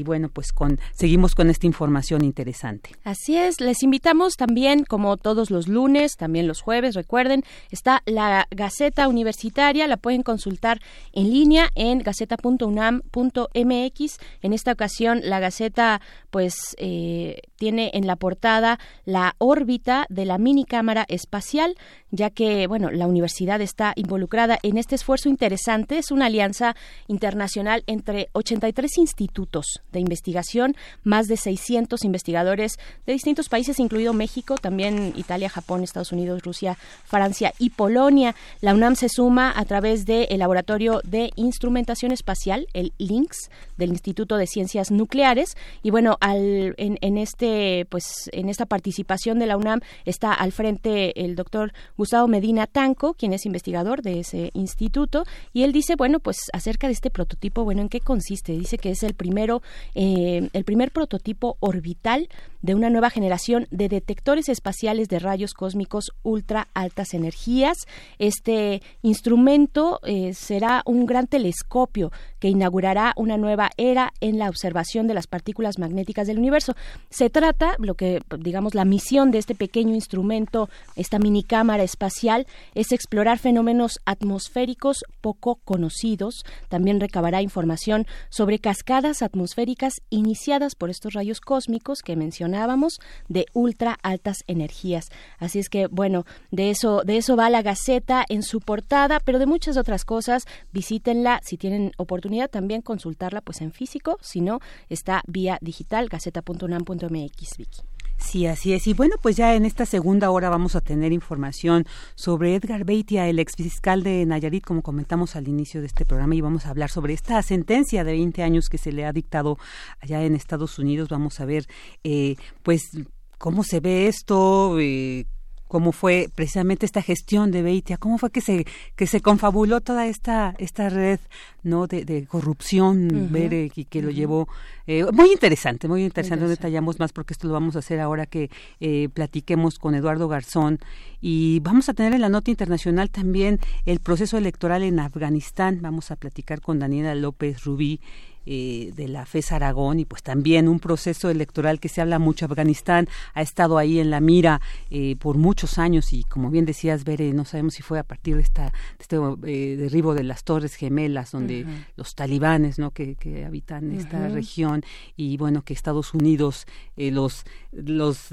y 0.00 0.02
bueno, 0.02 0.30
pues 0.30 0.52
con 0.52 0.80
seguimos 0.92 1.34
con 1.34 1.50
esta 1.50 1.66
información 1.66 2.24
interesante. 2.24 2.92
Así 3.04 3.36
es, 3.36 3.60
les 3.60 3.82
invitamos 3.82 4.36
también 4.36 4.84
como 4.84 5.18
todos 5.18 5.50
los 5.50 5.68
lunes, 5.68 6.16
también 6.16 6.48
los 6.48 6.62
jueves, 6.62 6.94
recuerden, 6.94 7.44
está 7.70 8.02
la 8.06 8.48
Gaceta 8.50 9.08
Universitaria, 9.08 9.86
la 9.86 9.98
pueden 9.98 10.22
consultar 10.22 10.80
en 11.12 11.30
línea 11.30 11.68
en 11.74 11.98
gaceta.unam.mx. 11.98 14.18
En 14.40 14.54
esta 14.54 14.72
ocasión 14.72 15.20
la 15.24 15.38
Gaceta 15.38 16.00
pues 16.30 16.54
eh, 16.78 17.42
tiene 17.56 17.90
en 17.92 18.06
la 18.06 18.16
portada 18.16 18.78
la 19.04 19.34
órbita 19.36 20.06
de 20.08 20.24
la 20.24 20.38
mini 20.38 20.64
cámara 20.64 21.04
espacial, 21.08 21.76
ya 22.10 22.30
que 22.30 22.66
bueno, 22.66 22.90
la 22.90 23.06
universidad 23.06 23.60
está 23.60 23.92
involucrada 23.96 24.58
en 24.62 24.78
este 24.78 24.94
esfuerzo 24.94 25.28
interesante, 25.28 25.98
es 25.98 26.10
una 26.10 26.24
alianza 26.26 26.74
internacional 27.06 27.84
entre 27.86 28.30
83 28.32 28.96
institutos 28.96 29.82
de 29.92 30.00
investigación, 30.00 30.76
más 31.04 31.28
de 31.28 31.36
600 31.36 32.04
investigadores 32.04 32.78
de 33.06 33.12
distintos 33.12 33.48
países, 33.48 33.78
incluido 33.78 34.12
México, 34.12 34.56
también 34.56 35.12
Italia, 35.16 35.48
Japón, 35.48 35.82
Estados 35.82 36.12
Unidos, 36.12 36.42
Rusia, 36.42 36.76
Francia 37.04 37.52
y 37.58 37.70
Polonia. 37.70 38.34
La 38.60 38.74
UNAM 38.74 38.96
se 38.96 39.08
suma 39.08 39.52
a 39.56 39.64
través 39.64 40.06
del 40.06 40.38
Laboratorio 40.38 41.00
de 41.04 41.30
Instrumentación 41.36 42.12
Espacial, 42.12 42.66
el 42.72 42.92
LINX, 42.98 43.50
del 43.76 43.90
Instituto 43.90 44.36
de 44.36 44.46
Ciencias 44.46 44.90
Nucleares. 44.90 45.56
Y 45.82 45.90
bueno, 45.90 46.16
al, 46.20 46.74
en, 46.76 46.98
en, 47.00 47.18
este, 47.18 47.86
pues, 47.90 48.30
en 48.32 48.48
esta 48.48 48.66
participación 48.66 49.38
de 49.38 49.46
la 49.46 49.56
UNAM 49.56 49.80
está 50.04 50.32
al 50.32 50.52
frente 50.52 51.24
el 51.24 51.36
doctor 51.36 51.72
Gustavo 51.96 52.28
Medina 52.28 52.66
Tanco, 52.66 53.14
quien 53.14 53.32
es 53.32 53.46
investigador 53.46 54.02
de 54.02 54.20
ese 54.20 54.50
instituto, 54.54 55.24
y 55.52 55.62
él 55.62 55.72
dice, 55.72 55.96
bueno, 55.96 56.20
pues 56.20 56.36
acerca 56.52 56.86
de 56.86 56.92
este 56.92 57.10
prototipo, 57.10 57.64
bueno, 57.64 57.82
¿en 57.82 57.88
qué 57.88 58.00
consiste? 58.00 58.52
Dice 58.52 58.78
que 58.78 58.90
es 58.90 59.02
el 59.02 59.14
primero 59.14 59.62
eh, 59.94 60.48
el 60.52 60.64
primer 60.64 60.90
prototipo 60.90 61.56
orbital 61.60 62.28
de 62.62 62.74
una 62.74 62.90
nueva 62.90 63.10
generación 63.10 63.66
de 63.70 63.88
detectores 63.88 64.48
espaciales 64.48 65.08
de 65.08 65.18
rayos 65.18 65.54
cósmicos 65.54 66.12
ultra 66.22 66.68
altas 66.74 67.14
energías. 67.14 67.86
Este 68.18 68.82
instrumento 69.02 70.00
eh, 70.04 70.34
será 70.34 70.82
un 70.84 71.06
gran 71.06 71.26
telescopio 71.26 72.12
que 72.38 72.48
inaugurará 72.48 73.12
una 73.16 73.36
nueva 73.38 73.70
era 73.76 74.12
en 74.20 74.38
la 74.38 74.48
observación 74.48 75.06
de 75.06 75.14
las 75.14 75.26
partículas 75.26 75.78
magnéticas 75.78 76.26
del 76.26 76.38
universo. 76.38 76.74
Se 77.08 77.30
trata, 77.30 77.74
lo 77.78 77.94
que 77.94 78.20
digamos 78.38 78.74
la 78.74 78.84
misión 78.84 79.30
de 79.30 79.38
este 79.38 79.54
pequeño 79.54 79.94
instrumento, 79.94 80.68
esta 80.96 81.18
mini 81.18 81.42
cámara 81.42 81.82
espacial, 81.82 82.46
es 82.74 82.92
explorar 82.92 83.38
fenómenos 83.38 84.00
atmosféricos 84.04 85.04
poco 85.20 85.56
conocidos. 85.64 86.44
También 86.68 87.00
recabará 87.00 87.42
información 87.42 88.06
sobre 88.28 88.58
cascadas 88.58 89.22
atmosféricas 89.22 89.69
iniciadas 90.10 90.74
por 90.74 90.90
estos 90.90 91.14
rayos 91.14 91.40
cósmicos 91.40 92.02
que 92.02 92.16
mencionábamos 92.16 93.00
de 93.28 93.46
ultra 93.52 93.98
altas 94.02 94.44
energías. 94.46 95.08
Así 95.38 95.58
es 95.58 95.68
que 95.68 95.86
bueno, 95.86 96.24
de 96.50 96.70
eso 96.70 97.02
de 97.04 97.16
eso 97.16 97.36
va 97.36 97.50
la 97.50 97.62
Gaceta 97.62 98.24
en 98.28 98.42
su 98.42 98.60
portada, 98.60 99.20
pero 99.20 99.38
de 99.38 99.46
muchas 99.46 99.76
otras 99.76 100.04
cosas, 100.04 100.46
visítenla 100.72 101.40
si 101.42 101.56
tienen 101.56 101.92
oportunidad 101.96 102.50
también 102.50 102.82
consultarla 102.82 103.40
pues 103.40 103.60
en 103.60 103.72
físico, 103.72 104.18
si 104.20 104.40
no 104.40 104.60
está 104.88 105.22
vía 105.26 105.58
digital 105.60 106.08
gaceta.unam.mx 106.08 107.56
Vicky. 107.56 107.89
Sí, 108.20 108.46
así 108.46 108.74
es. 108.74 108.86
Y 108.86 108.92
bueno, 108.92 109.16
pues 109.20 109.36
ya 109.36 109.54
en 109.54 109.64
esta 109.64 109.86
segunda 109.86 110.30
hora 110.30 110.50
vamos 110.50 110.76
a 110.76 110.80
tener 110.80 111.12
información 111.12 111.86
sobre 112.14 112.54
Edgar 112.54 112.84
Beitia, 112.84 113.26
el 113.26 113.38
ex 113.38 113.56
fiscal 113.56 114.02
de 114.02 114.24
Nayarit, 114.26 114.64
como 114.64 114.82
comentamos 114.82 115.36
al 115.36 115.48
inicio 115.48 115.80
de 115.80 115.86
este 115.86 116.04
programa, 116.04 116.34
y 116.34 116.40
vamos 116.40 116.66
a 116.66 116.70
hablar 116.70 116.90
sobre 116.90 117.14
esta 117.14 117.42
sentencia 117.42 118.04
de 118.04 118.12
20 118.12 118.42
años 118.42 118.68
que 118.68 118.78
se 118.78 118.92
le 118.92 119.04
ha 119.04 119.12
dictado 119.12 119.58
allá 120.00 120.22
en 120.22 120.34
Estados 120.34 120.78
Unidos. 120.78 121.08
Vamos 121.08 121.40
a 121.40 121.44
ver, 121.44 121.66
eh, 122.04 122.36
pues, 122.62 122.90
cómo 123.38 123.64
se 123.64 123.80
ve 123.80 124.06
esto. 124.06 124.78
Eh, 124.78 125.26
cómo 125.70 125.92
fue 125.92 126.28
precisamente 126.34 126.84
esta 126.84 127.00
gestión 127.00 127.52
de 127.52 127.62
Beitia, 127.62 127.96
cómo 127.96 128.18
fue 128.18 128.32
que 128.32 128.40
se 128.40 128.66
que 128.96 129.06
se 129.06 129.20
confabuló 129.20 129.80
toda 129.80 130.08
esta 130.08 130.52
esta 130.58 130.88
red 130.88 131.20
no 131.62 131.86
de, 131.86 132.26
corrupción 132.26 133.30
y 133.74 133.84
que 133.84 134.02
lo 134.02 134.10
llevó 134.10 134.48
eh, 134.88 135.04
muy 135.12 135.30
interesante, 135.30 135.86
muy 135.86 136.02
interesante, 136.02 136.42
no 136.42 136.50
detallamos 136.50 136.98
más 136.98 137.12
porque 137.12 137.34
esto 137.34 137.46
lo 137.46 137.52
vamos 137.52 137.76
a 137.76 137.78
hacer 137.78 138.00
ahora 138.00 138.26
que 138.26 138.50
eh, 138.80 139.08
platiquemos 139.14 139.78
con 139.78 139.94
Eduardo 139.94 140.26
Garzón. 140.26 140.80
Y 141.20 141.60
vamos 141.60 141.88
a 141.88 141.94
tener 141.94 142.14
en 142.14 142.22
la 142.22 142.28
nota 142.28 142.50
internacional 142.50 143.10
también 143.10 143.60
el 143.84 144.00
proceso 144.00 144.38
electoral 144.38 144.82
en 144.82 144.98
Afganistán, 144.98 145.78
vamos 145.82 146.10
a 146.10 146.16
platicar 146.16 146.60
con 146.60 146.80
Daniela 146.80 147.14
López 147.14 147.62
Rubí 147.62 148.00
eh, 148.46 148.92
de 148.96 149.08
la 149.08 149.26
FES 149.26 149.52
Aragón 149.52 150.00
y 150.00 150.04
pues 150.04 150.22
también 150.22 150.68
un 150.68 150.80
proceso 150.80 151.30
electoral 151.30 151.78
que 151.78 151.88
se 151.88 152.00
habla 152.00 152.18
mucho. 152.18 152.46
Afganistán 152.46 153.08
ha 153.34 153.42
estado 153.42 153.78
ahí 153.78 154.00
en 154.00 154.10
la 154.10 154.20
mira 154.20 154.60
eh, 154.90 155.16
por 155.16 155.36
muchos 155.36 155.78
años 155.78 156.12
y 156.12 156.24
como 156.24 156.50
bien 156.50 156.64
decías, 156.64 157.04
Bere, 157.04 157.32
no 157.32 157.44
sabemos 157.44 157.74
si 157.74 157.82
fue 157.82 157.98
a 157.98 158.02
partir 158.02 158.36
de, 158.36 158.42
esta, 158.42 158.72
este 158.98 159.16
eh, 159.44 159.76
derribo 159.76 160.14
de 160.14 160.24
las 160.24 160.44
Torres 160.44 160.74
Gemelas, 160.74 161.32
donde 161.32 161.66
los 161.96 162.14
talibanes 162.14 162.78
¿no? 162.78 162.90
que, 162.90 163.16
habitan 163.46 163.92
esta 163.92 164.28
región 164.28 164.82
y 165.16 165.36
bueno, 165.36 165.62
que 165.62 165.72
Estados 165.72 166.14
Unidos 166.14 166.66
los, 166.96 167.44
los 167.72 168.28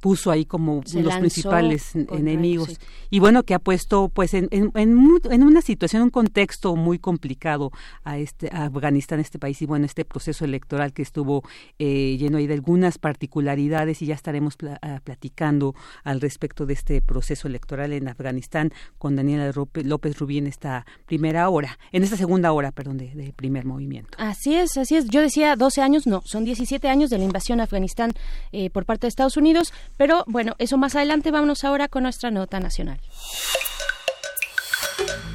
puso 0.00 0.30
ahí 0.30 0.44
como 0.44 0.82
los 0.94 1.16
principales 1.16 1.94
enemigos. 1.94 2.78
Y 3.10 3.20
bueno, 3.20 3.42
que 3.42 3.54
ha 3.54 3.58
puesto 3.58 4.08
pues 4.08 4.34
en, 4.34 4.48
en, 4.50 4.72
en, 4.74 5.42
una 5.42 5.62
situación, 5.62 6.02
un 6.02 6.10
contexto 6.10 6.76
muy 6.76 6.98
complicado 6.98 7.72
a, 8.02 8.18
este, 8.18 8.48
a 8.52 8.64
Afganistán, 8.64 9.20
este 9.20 9.33
país 9.38 9.60
y 9.62 9.66
bueno, 9.66 9.86
este 9.86 10.04
proceso 10.04 10.44
electoral 10.44 10.92
que 10.92 11.02
estuvo 11.02 11.42
eh, 11.78 12.16
lleno 12.18 12.38
ahí 12.38 12.46
de 12.46 12.54
algunas 12.54 12.98
particularidades 12.98 14.02
y 14.02 14.06
ya 14.06 14.14
estaremos 14.14 14.56
ah, 14.82 15.00
platicando 15.04 15.74
al 16.02 16.20
respecto 16.20 16.66
de 16.66 16.74
este 16.74 17.00
proceso 17.00 17.48
electoral 17.48 17.92
en 17.92 18.08
Afganistán 18.08 18.72
con 18.98 19.16
Daniela 19.16 19.52
López 19.74 20.18
Rubí 20.18 20.38
en 20.38 20.46
esta 20.46 20.86
primera 21.06 21.48
hora, 21.48 21.78
en 21.92 22.02
esta 22.02 22.16
segunda 22.16 22.52
hora, 22.52 22.72
perdón, 22.72 22.98
de, 22.98 23.32
primer 23.36 23.64
movimiento. 23.64 24.16
Así 24.18 24.54
es, 24.54 24.76
así 24.76 24.96
es. 24.96 25.06
Yo 25.08 25.20
decía 25.20 25.56
12 25.56 25.82
años, 25.82 26.06
no, 26.06 26.22
son 26.24 26.44
17 26.44 26.88
años 26.88 27.10
de 27.10 27.18
la 27.18 27.24
invasión 27.24 27.60
a 27.60 27.64
Afganistán 27.64 28.12
eh, 28.52 28.70
por 28.70 28.84
parte 28.84 29.06
de 29.06 29.08
Estados 29.08 29.36
Unidos, 29.36 29.72
pero 29.96 30.24
bueno, 30.26 30.54
eso 30.58 30.76
más 30.78 30.94
adelante. 30.94 31.30
Vámonos 31.30 31.64
ahora 31.64 31.88
con 31.88 32.04
nuestra 32.04 32.30
nota 32.30 32.60
nacional. 32.60 33.00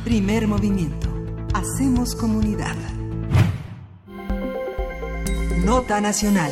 Primer 0.04 0.48
movimiento. 0.48 1.10
Hacemos 1.54 2.16
comunidad. 2.16 2.76
Nota 5.64 6.00
Nacional. 6.00 6.52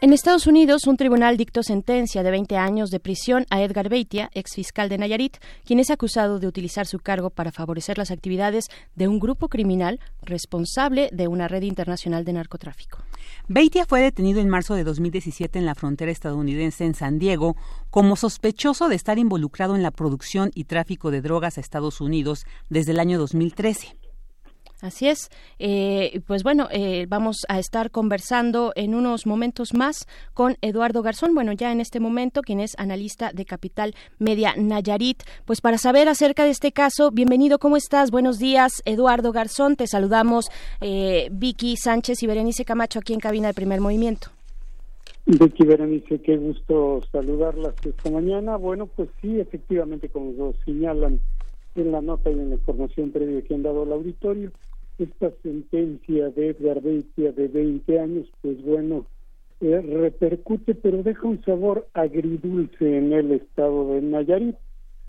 En 0.00 0.12
Estados 0.12 0.46
Unidos, 0.46 0.86
un 0.86 0.96
tribunal 0.96 1.36
dictó 1.36 1.62
sentencia 1.62 2.22
de 2.22 2.30
20 2.30 2.56
años 2.56 2.90
de 2.90 3.00
prisión 3.00 3.46
a 3.50 3.62
Edgar 3.62 3.88
Beitia, 3.88 4.30
ex 4.34 4.54
fiscal 4.54 4.88
de 4.88 4.98
Nayarit, 4.98 5.36
quien 5.64 5.78
es 5.78 5.90
acusado 5.90 6.38
de 6.38 6.48
utilizar 6.48 6.86
su 6.86 6.98
cargo 6.98 7.30
para 7.30 7.52
favorecer 7.52 7.98
las 7.98 8.10
actividades 8.10 8.66
de 8.94 9.08
un 9.08 9.20
grupo 9.20 9.48
criminal 9.48 10.00
responsable 10.22 11.08
de 11.12 11.28
una 11.28 11.46
red 11.46 11.62
internacional 11.62 12.24
de 12.24 12.32
narcotráfico. 12.32 12.98
Beitia 13.48 13.86
fue 13.86 14.00
detenido 14.00 14.40
en 14.40 14.48
marzo 14.48 14.74
de 14.74 14.84
2017 14.84 15.58
en 15.58 15.66
la 15.66 15.74
frontera 15.74 16.10
estadounidense 16.10 16.84
en 16.84 16.94
San 16.94 17.18
Diego 17.18 17.56
como 17.90 18.16
sospechoso 18.16 18.88
de 18.88 18.96
estar 18.96 19.18
involucrado 19.18 19.76
en 19.76 19.82
la 19.82 19.92
producción 19.92 20.50
y 20.54 20.64
tráfico 20.64 21.10
de 21.10 21.22
drogas 21.22 21.58
a 21.58 21.60
Estados 21.60 22.00
Unidos 22.00 22.44
desde 22.68 22.92
el 22.92 22.98
año 22.98 23.18
2013. 23.18 23.96
Así 24.82 25.08
es. 25.08 25.30
Eh, 25.58 26.20
pues 26.26 26.42
bueno, 26.42 26.68
eh, 26.70 27.06
vamos 27.08 27.46
a 27.48 27.58
estar 27.58 27.90
conversando 27.90 28.72
en 28.76 28.94
unos 28.94 29.26
momentos 29.26 29.72
más 29.72 30.06
con 30.34 30.56
Eduardo 30.60 31.02
Garzón, 31.02 31.34
bueno, 31.34 31.52
ya 31.52 31.72
en 31.72 31.80
este 31.80 31.98
momento, 31.98 32.42
quien 32.42 32.60
es 32.60 32.78
analista 32.78 33.32
de 33.32 33.46
Capital 33.46 33.94
Media 34.18 34.54
Nayarit. 34.56 35.22
Pues 35.46 35.62
para 35.62 35.78
saber 35.78 36.08
acerca 36.08 36.44
de 36.44 36.50
este 36.50 36.72
caso, 36.72 37.10
bienvenido, 37.10 37.58
¿cómo 37.58 37.76
estás? 37.76 38.10
Buenos 38.10 38.38
días, 38.38 38.82
Eduardo 38.84 39.32
Garzón. 39.32 39.76
Te 39.76 39.86
saludamos 39.86 40.50
eh, 40.82 41.28
Vicky 41.32 41.76
Sánchez 41.76 42.22
y 42.22 42.26
Berenice 42.26 42.66
Camacho 42.66 42.98
aquí 42.98 43.14
en 43.14 43.20
Cabina 43.20 43.48
de 43.48 43.54
Primer 43.54 43.80
Movimiento. 43.80 44.28
Vicky 45.24 45.64
Berenice, 45.64 46.20
qué 46.20 46.36
gusto 46.36 47.00
saludarlas 47.10 47.74
esta 47.84 48.10
mañana. 48.10 48.56
Bueno, 48.56 48.86
pues 48.86 49.08
sí, 49.22 49.40
efectivamente, 49.40 50.08
como 50.10 50.32
lo 50.32 50.54
señalan 50.64 51.18
en 51.74 51.92
la 51.92 52.00
nota 52.00 52.30
y 52.30 52.34
en 52.34 52.50
la 52.50 52.56
información 52.56 53.10
previa 53.10 53.42
que 53.42 53.54
han 53.54 53.62
dado 53.62 53.82
al 53.82 53.92
auditorio, 53.92 54.52
esta 54.98 55.30
sentencia 55.42 56.30
de 56.30 56.48
Edgar 56.50 56.80
Beitia 56.80 57.32
de 57.32 57.48
20 57.48 58.00
años, 58.00 58.26
pues 58.42 58.62
bueno, 58.64 59.06
eh, 59.60 59.80
repercute, 59.80 60.74
pero 60.74 61.02
deja 61.02 61.26
un 61.26 61.42
sabor 61.44 61.88
agridulce 61.94 62.98
en 62.98 63.12
el 63.12 63.32
estado 63.32 63.94
de 63.94 64.02
Nayarit. 64.02 64.56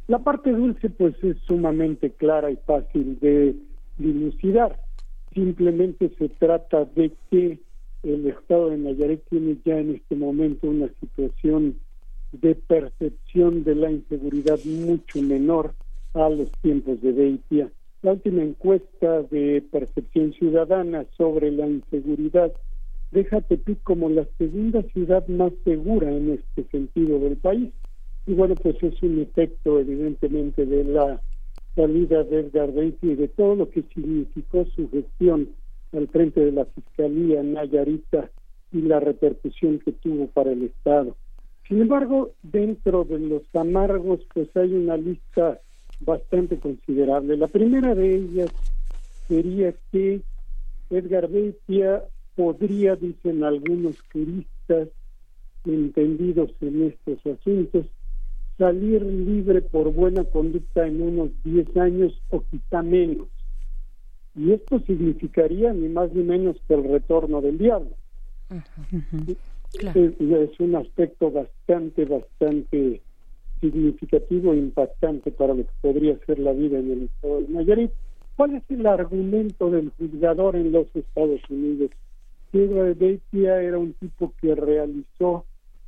La 0.07 0.19
parte 0.19 0.51
dulce, 0.51 0.89
pues 0.89 1.15
es 1.23 1.37
sumamente 1.45 2.11
clara 2.11 2.49
y 2.49 2.55
fácil 2.57 3.19
de 3.19 3.55
dilucidar. 3.97 4.79
Simplemente 5.33 6.09
se 6.17 6.29
trata 6.29 6.85
de 6.85 7.11
que 7.29 7.59
el 8.03 8.27
estado 8.27 8.69
de 8.69 8.77
Nayarit 8.77 9.21
tiene 9.29 9.57
ya 9.65 9.77
en 9.79 9.95
este 9.95 10.15
momento 10.15 10.67
una 10.67 10.87
situación 10.99 11.77
de 12.31 12.55
percepción 12.55 13.63
de 13.63 13.75
la 13.75 13.91
inseguridad 13.91 14.59
mucho 14.65 15.21
menor 15.21 15.73
a 16.13 16.29
los 16.29 16.51
tiempos 16.61 17.01
de 17.01 17.11
Beitia. 17.11 17.69
La 18.03 18.13
última 18.13 18.43
encuesta 18.43 19.23
de 19.23 19.63
percepción 19.71 20.31
ciudadana 20.33 21.05
sobre 21.17 21.51
la 21.51 21.67
inseguridad 21.67 22.53
deja 23.11 23.41
Tepic 23.41 23.81
como 23.83 24.09
la 24.09 24.27
segunda 24.37 24.83
ciudad 24.93 25.27
más 25.27 25.51
segura 25.63 26.11
en 26.11 26.33
este 26.33 26.69
sentido 26.69 27.19
del 27.19 27.37
país. 27.37 27.71
Y 28.27 28.33
bueno, 28.33 28.53
pues 28.55 28.75
es 28.83 29.01
un 29.01 29.19
efecto 29.19 29.79
evidentemente 29.79 30.65
de 30.65 30.83
la 30.83 31.21
salida 31.75 32.23
de 32.23 32.41
Edgar 32.41 32.71
Beitia 32.71 33.13
y 33.13 33.15
de 33.15 33.29
todo 33.29 33.55
lo 33.55 33.69
que 33.69 33.83
significó 33.93 34.65
su 34.75 34.89
gestión 34.91 35.49
al 35.93 36.07
frente 36.09 36.41
de 36.41 36.51
la 36.51 36.65
Fiscalía 36.65 37.41
Nayarita 37.41 38.29
y 38.73 38.81
la 38.81 38.99
repercusión 38.99 39.79
que 39.79 39.93
tuvo 39.93 40.27
para 40.27 40.51
el 40.51 40.63
Estado. 40.63 41.15
Sin 41.67 41.81
embargo, 41.81 42.31
dentro 42.43 43.05
de 43.05 43.19
los 43.19 43.43
amargos, 43.55 44.19
pues 44.33 44.55
hay 44.55 44.73
una 44.73 44.97
lista 44.97 45.59
bastante 45.99 46.57
considerable. 46.59 47.37
La 47.37 47.47
primera 47.47 47.95
de 47.95 48.15
ellas 48.15 48.49
sería 49.27 49.73
que 49.91 50.21
Edgar 50.89 51.29
Beitia 51.29 52.03
podría, 52.35 52.95
dicen 52.95 53.43
algunos 53.43 53.97
turistas 54.11 54.89
entendidos 55.65 56.51
en 56.61 56.83
estos 56.83 57.25
asuntos, 57.25 57.85
salir 58.57 59.01
libre 59.03 59.61
por 59.61 59.93
buena 59.93 60.23
conducta 60.23 60.87
en 60.87 61.01
unos 61.01 61.31
10 61.43 61.77
años 61.77 62.21
o 62.29 62.43
quizá 62.49 62.81
menos. 62.81 63.27
Y 64.35 64.51
esto 64.53 64.79
significaría 64.81 65.73
ni 65.73 65.89
más 65.89 66.13
ni 66.13 66.23
menos 66.23 66.57
que 66.67 66.75
el 66.75 66.83
retorno 66.83 67.41
del 67.41 67.57
diablo. 67.57 67.91
es, 69.93 70.59
un 70.59 70.75
aspecto 70.75 71.31
bastante, 71.31 72.05
bastante 72.05 73.01
significativo 73.59 74.53
e 74.53 74.57
impactante 74.57 75.31
para 75.31 75.53
lo 75.53 75.63
que 75.63 75.71
podría 75.81 76.17
ser 76.25 76.39
la 76.39 76.53
vida 76.53 76.79
en 76.79 76.91
el 76.91 77.03
estado 77.03 77.41
de 77.41 77.47
Nayarit. 77.49 77.91
¿Cuál 78.35 78.55
es 78.55 78.63
el 78.69 78.85
argumento 78.85 79.71
del 79.71 79.91
juzgador 79.97 80.55
en 80.55 80.71
los 80.71 80.87
Estados 80.95 81.41
Unidos? 81.49 81.91
Pedro 82.51 82.93
Beitia 82.95 83.61
era 83.61 83.77
un 83.77 83.93
tipo 83.93 84.33
que 84.39 84.55
realizó 84.55 85.45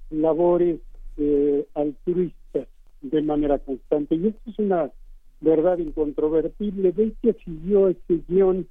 labores 0.09 0.79
eh, 1.17 1.65
altruistas 1.75 2.67
de 3.01 3.21
manera 3.21 3.59
constante 3.59 4.15
y 4.15 4.27
esto 4.27 4.49
es 4.49 4.59
una 4.59 4.91
verdad 5.41 5.77
incontrovertible. 5.77 6.91
Beitia 6.91 7.35
siguió 7.45 7.89
ese 7.89 8.21
guion 8.27 8.67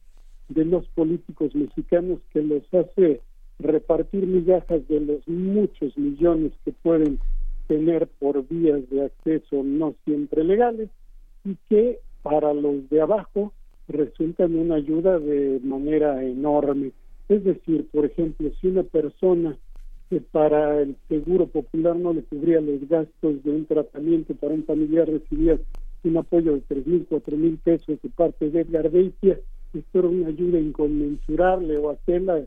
de 0.48 0.64
los 0.64 0.86
políticos 0.88 1.54
mexicanos 1.54 2.18
que 2.32 2.42
los 2.42 2.62
hace 2.72 3.20
repartir 3.58 4.26
migajas 4.26 4.86
de 4.88 5.00
los 5.00 5.26
muchos 5.28 5.96
millones 5.96 6.52
que 6.64 6.72
pueden 6.72 7.18
tener 7.68 8.08
por 8.18 8.48
vías 8.48 8.80
de 8.90 9.04
acceso 9.04 9.62
no 9.62 9.94
siempre 10.04 10.42
legales 10.42 10.88
y 11.44 11.56
que 11.68 12.00
para 12.22 12.52
los 12.52 12.88
de 12.90 13.00
abajo 13.00 13.52
resultan 13.86 14.56
una 14.56 14.76
ayuda 14.76 15.18
de 15.18 15.60
manera 15.62 16.24
enorme. 16.24 16.92
Es 17.28 17.44
decir, 17.44 17.86
por 17.92 18.06
ejemplo, 18.06 18.50
si 18.60 18.68
una 18.68 18.82
persona 18.82 19.56
que 20.10 20.20
para 20.20 20.80
el 20.80 20.96
seguro 21.08 21.46
popular 21.46 21.94
no 21.94 22.14
le 22.14 22.22
cubría 22.22 22.60
los 22.60 22.88
gastos 22.88 23.44
de 23.44 23.50
un 23.50 23.66
tratamiento 23.66 24.34
para 24.34 24.54
un 24.54 24.64
familiar 24.64 25.06
recibía 25.06 25.58
un 26.04 26.16
apoyo 26.16 26.54
de 26.54 26.62
tres 26.62 26.86
mil, 26.86 27.06
cuatro 27.08 27.36
mil 27.36 27.58
pesos 27.58 28.00
de 28.02 28.08
parte 28.08 28.48
de 28.48 28.62
Edgar 28.62 28.90
Beitia, 28.90 29.38
esto 29.74 29.98
era 29.98 30.08
una 30.08 30.28
ayuda 30.28 30.58
inconmensurable 30.58 31.76
o 31.76 31.90
aquella, 31.90 32.46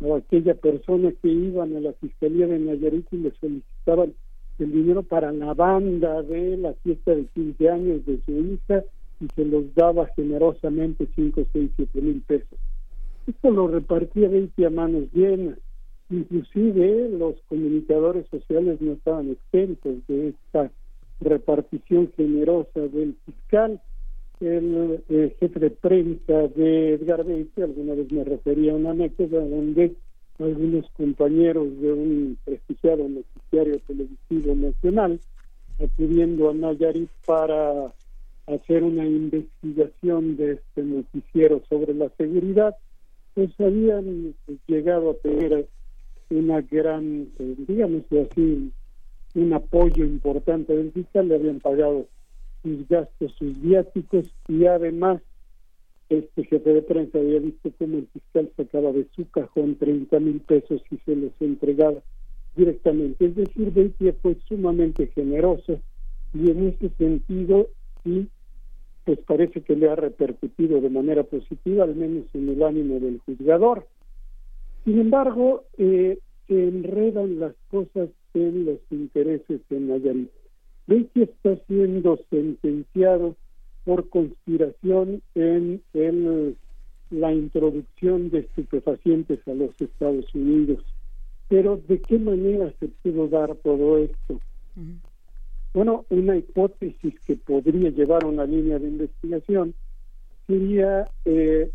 o 0.00 0.16
aquella 0.16 0.54
persona 0.54 1.12
que 1.22 1.28
iban 1.28 1.74
a 1.76 1.80
la 1.80 1.92
Fiscalía 1.94 2.46
de 2.46 2.58
Nayarit 2.58 3.06
y 3.12 3.16
le 3.16 3.30
solicitaban 3.40 4.12
el 4.58 4.72
dinero 4.72 5.02
para 5.02 5.32
la 5.32 5.54
banda 5.54 6.22
de 6.22 6.56
la 6.56 6.74
fiesta 6.74 7.14
de 7.14 7.26
15 7.26 7.70
años 7.70 8.06
de 8.06 8.20
su 8.24 8.32
hija 8.32 8.84
y 9.20 9.26
se 9.34 9.44
los 9.44 9.74
daba 9.74 10.06
generosamente 10.16 11.06
5, 11.14 11.46
6, 11.52 11.70
7 11.76 12.00
mil 12.00 12.22
pesos. 12.22 12.58
Esto 13.26 13.50
lo 13.50 13.68
repartía 13.68 14.28
20 14.28 14.66
a 14.66 14.70
manos 14.70 15.04
llenas. 15.12 15.58
Inclusive 16.10 17.10
los 17.10 17.34
comunicadores 17.48 18.26
sociales 18.28 18.80
no 18.80 18.92
estaban 18.92 19.30
exentos 19.30 19.96
de 20.08 20.28
esta 20.28 20.70
repartición 21.20 22.10
generosa 22.16 22.80
del 22.80 23.16
fiscal. 23.26 23.80
El, 24.40 25.02
eh, 25.08 25.36
jefe 25.40 25.58
de 25.58 25.70
prensa 25.70 26.48
de 26.48 26.94
Edgar 26.94 27.24
Beite 27.24 27.64
alguna 27.64 27.94
vez 27.94 28.10
me 28.12 28.24
refería 28.24 28.72
a 28.72 28.76
una 28.76 28.90
anécdota 28.90 29.40
donde 29.40 29.94
algunos 30.38 30.88
compañeros 30.90 31.80
de 31.80 31.92
un 31.92 32.38
prestigiado 32.44 33.08
noticiario 33.08 33.80
televisivo 33.86 34.54
nacional 34.54 35.20
acudiendo 35.82 36.50
a 36.50 36.54
Nayarit 36.54 37.10
para 37.26 37.92
hacer 38.46 38.82
una 38.82 39.06
investigación 39.06 40.36
de 40.36 40.52
este 40.52 40.82
noticiero 40.82 41.62
sobre 41.68 41.94
la 41.94 42.08
seguridad, 42.16 42.76
pues 43.34 43.50
habían 43.60 44.34
llegado 44.66 45.10
a 45.10 45.14
tener 45.14 45.68
una 46.30 46.60
gran, 46.62 47.28
eh, 47.38 47.54
digamos 47.66 48.02
así, 48.10 48.72
un 49.34 49.52
apoyo 49.52 50.04
importante 50.04 50.74
del 50.74 50.92
fiscal, 50.92 51.28
le 51.28 51.36
habían 51.36 51.60
pagado 51.60 52.06
sus 52.62 52.88
gastos, 52.88 53.32
sus 53.38 53.60
viáticos 53.60 54.26
y 54.48 54.66
además 54.66 55.20
este 56.08 56.44
jefe 56.44 56.72
de 56.72 56.82
prensa 56.82 57.18
había 57.18 57.38
visto 57.40 57.70
cómo 57.78 57.98
el 57.98 58.06
fiscal 58.08 58.50
sacaba 58.56 58.92
de 58.92 59.06
su 59.14 59.28
cajón 59.30 59.76
30 59.76 60.18
mil 60.20 60.40
pesos 60.40 60.82
y 60.90 60.96
se 60.98 61.14
los 61.14 61.32
entregaba 61.40 62.00
directamente. 62.56 63.26
Es 63.26 63.36
decir, 63.36 63.70
Beitia 63.72 64.14
fue 64.22 64.36
sumamente 64.48 65.08
generoso 65.08 65.80
y 66.32 66.50
en 66.50 66.68
ese 66.68 66.88
sentido 66.96 67.68
sí, 68.04 68.28
pues 69.04 69.18
parece 69.20 69.62
que 69.62 69.76
le 69.76 69.88
ha 69.88 69.96
repercutido 69.96 70.80
de 70.80 70.90
manera 70.90 71.24
positiva, 71.24 71.84
al 71.84 71.94
menos 71.94 72.24
en 72.34 72.48
el 72.48 72.62
ánimo 72.62 73.00
del 73.00 73.20
juzgador. 73.20 73.86
Sin 74.84 75.00
embargo, 75.00 75.64
eh, 75.76 76.18
se 76.46 76.68
enredan 76.68 77.38
las 77.38 77.54
cosas 77.70 78.08
en 78.34 78.64
los 78.64 78.78
intereses 78.90 79.60
de 79.68 79.80
Nayarit. 79.80 80.30
Beitia 80.86 81.24
está 81.24 81.56
siendo 81.66 82.18
sentenciado 82.30 83.36
por 83.88 84.06
conspiración 84.10 85.22
en 85.34 85.80
el, 85.94 86.56
la 87.08 87.32
introducción 87.32 88.28
de 88.28 88.40
estupefacientes 88.40 89.40
a 89.48 89.54
los 89.54 89.70
Estados 89.80 90.26
Unidos. 90.34 90.84
Pero 91.48 91.80
¿de 91.88 91.98
qué 92.02 92.18
manera 92.18 92.70
se 92.80 92.88
pudo 92.88 93.28
dar 93.28 93.54
todo 93.56 93.96
esto? 93.96 94.40
Bueno, 95.72 96.04
una 96.10 96.36
hipótesis 96.36 97.14
que 97.26 97.36
podría 97.36 97.88
llevar 97.88 98.24
a 98.24 98.26
una 98.26 98.44
línea 98.44 98.78
de 98.78 98.88
investigación 98.88 99.72
sería 100.46 101.10
eh, 101.24 101.70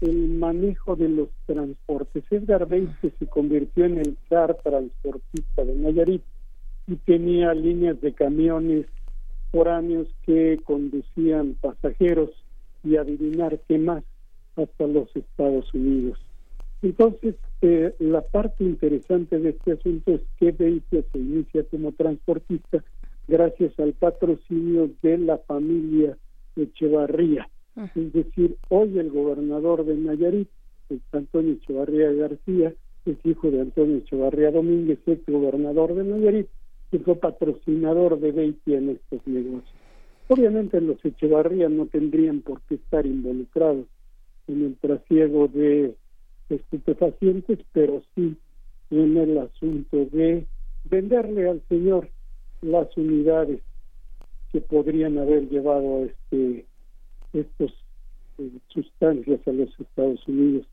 el 0.00 0.28
manejo 0.30 0.96
de 0.96 1.10
los 1.10 1.28
transportes. 1.44 2.24
Edgar 2.30 2.66
que 2.66 3.10
se 3.10 3.26
convirtió 3.26 3.84
en 3.84 3.98
el 3.98 4.16
zar 4.30 4.56
transportista 4.64 5.66
de 5.66 5.74
Nayarit 5.74 6.22
y 6.86 6.96
tenía 6.96 7.52
líneas 7.52 8.00
de 8.00 8.14
camiones 8.14 8.86
foráneos 9.50 10.08
que 10.24 10.58
conducían 10.64 11.54
pasajeros 11.60 12.30
y 12.84 12.96
adivinar 12.96 13.58
qué 13.68 13.78
más 13.78 14.04
hasta 14.56 14.86
los 14.86 15.14
Estados 15.14 15.72
Unidos. 15.74 16.18
Entonces, 16.82 17.36
eh, 17.62 17.94
la 17.98 18.20
parte 18.20 18.64
interesante 18.64 19.38
de 19.38 19.50
este 19.50 19.72
asunto 19.72 20.12
es 20.12 20.20
que 20.38 20.52
Beitia 20.52 21.02
se 21.10 21.18
inicia 21.18 21.64
como 21.64 21.92
transportista 21.92 22.84
gracias 23.28 23.78
al 23.78 23.92
patrocinio 23.94 24.90
de 25.02 25.18
la 25.18 25.38
familia 25.38 26.16
Echevarría. 26.54 27.48
Es 27.94 28.12
decir, 28.12 28.56
hoy 28.70 28.98
el 28.98 29.10
gobernador 29.10 29.84
de 29.84 29.96
Nayarit, 29.96 30.48
Antonio 31.12 31.54
Echevarría 31.54 32.10
García, 32.12 32.72
es 33.04 33.16
hijo 33.24 33.50
de 33.50 33.60
Antonio 33.60 33.98
Echevarría 33.98 34.50
Domínguez, 34.50 34.98
ex 35.06 35.26
gobernador 35.26 35.94
de 35.94 36.04
Nayarit, 36.04 36.48
que 36.90 36.98
fue 37.00 37.16
patrocinador 37.16 38.20
de 38.20 38.32
Beitia 38.32 38.78
en 38.78 38.90
estos 38.90 39.26
negocios. 39.26 39.74
Obviamente 40.28 40.80
los 40.80 41.04
Echevarría 41.04 41.68
no 41.68 41.86
tendrían 41.86 42.40
por 42.40 42.60
qué 42.62 42.76
estar 42.76 43.06
involucrados 43.06 43.86
en 44.48 44.64
el 44.64 44.76
trasiego 44.76 45.48
de 45.48 45.94
estupefacientes, 46.48 47.58
pero 47.72 48.02
sí 48.14 48.36
en 48.90 49.16
el 49.16 49.38
asunto 49.38 50.04
de 50.12 50.46
venderle 50.84 51.48
al 51.48 51.62
señor 51.68 52.08
las 52.62 52.96
unidades 52.96 53.60
que 54.52 54.60
podrían 54.60 55.18
haber 55.18 55.48
llevado 55.48 56.04
este 56.04 56.66
estos 57.32 57.72
eh, 58.38 58.50
sustancias 58.68 59.40
a 59.46 59.52
los 59.52 59.68
Estados 59.78 60.26
Unidos. 60.26 60.66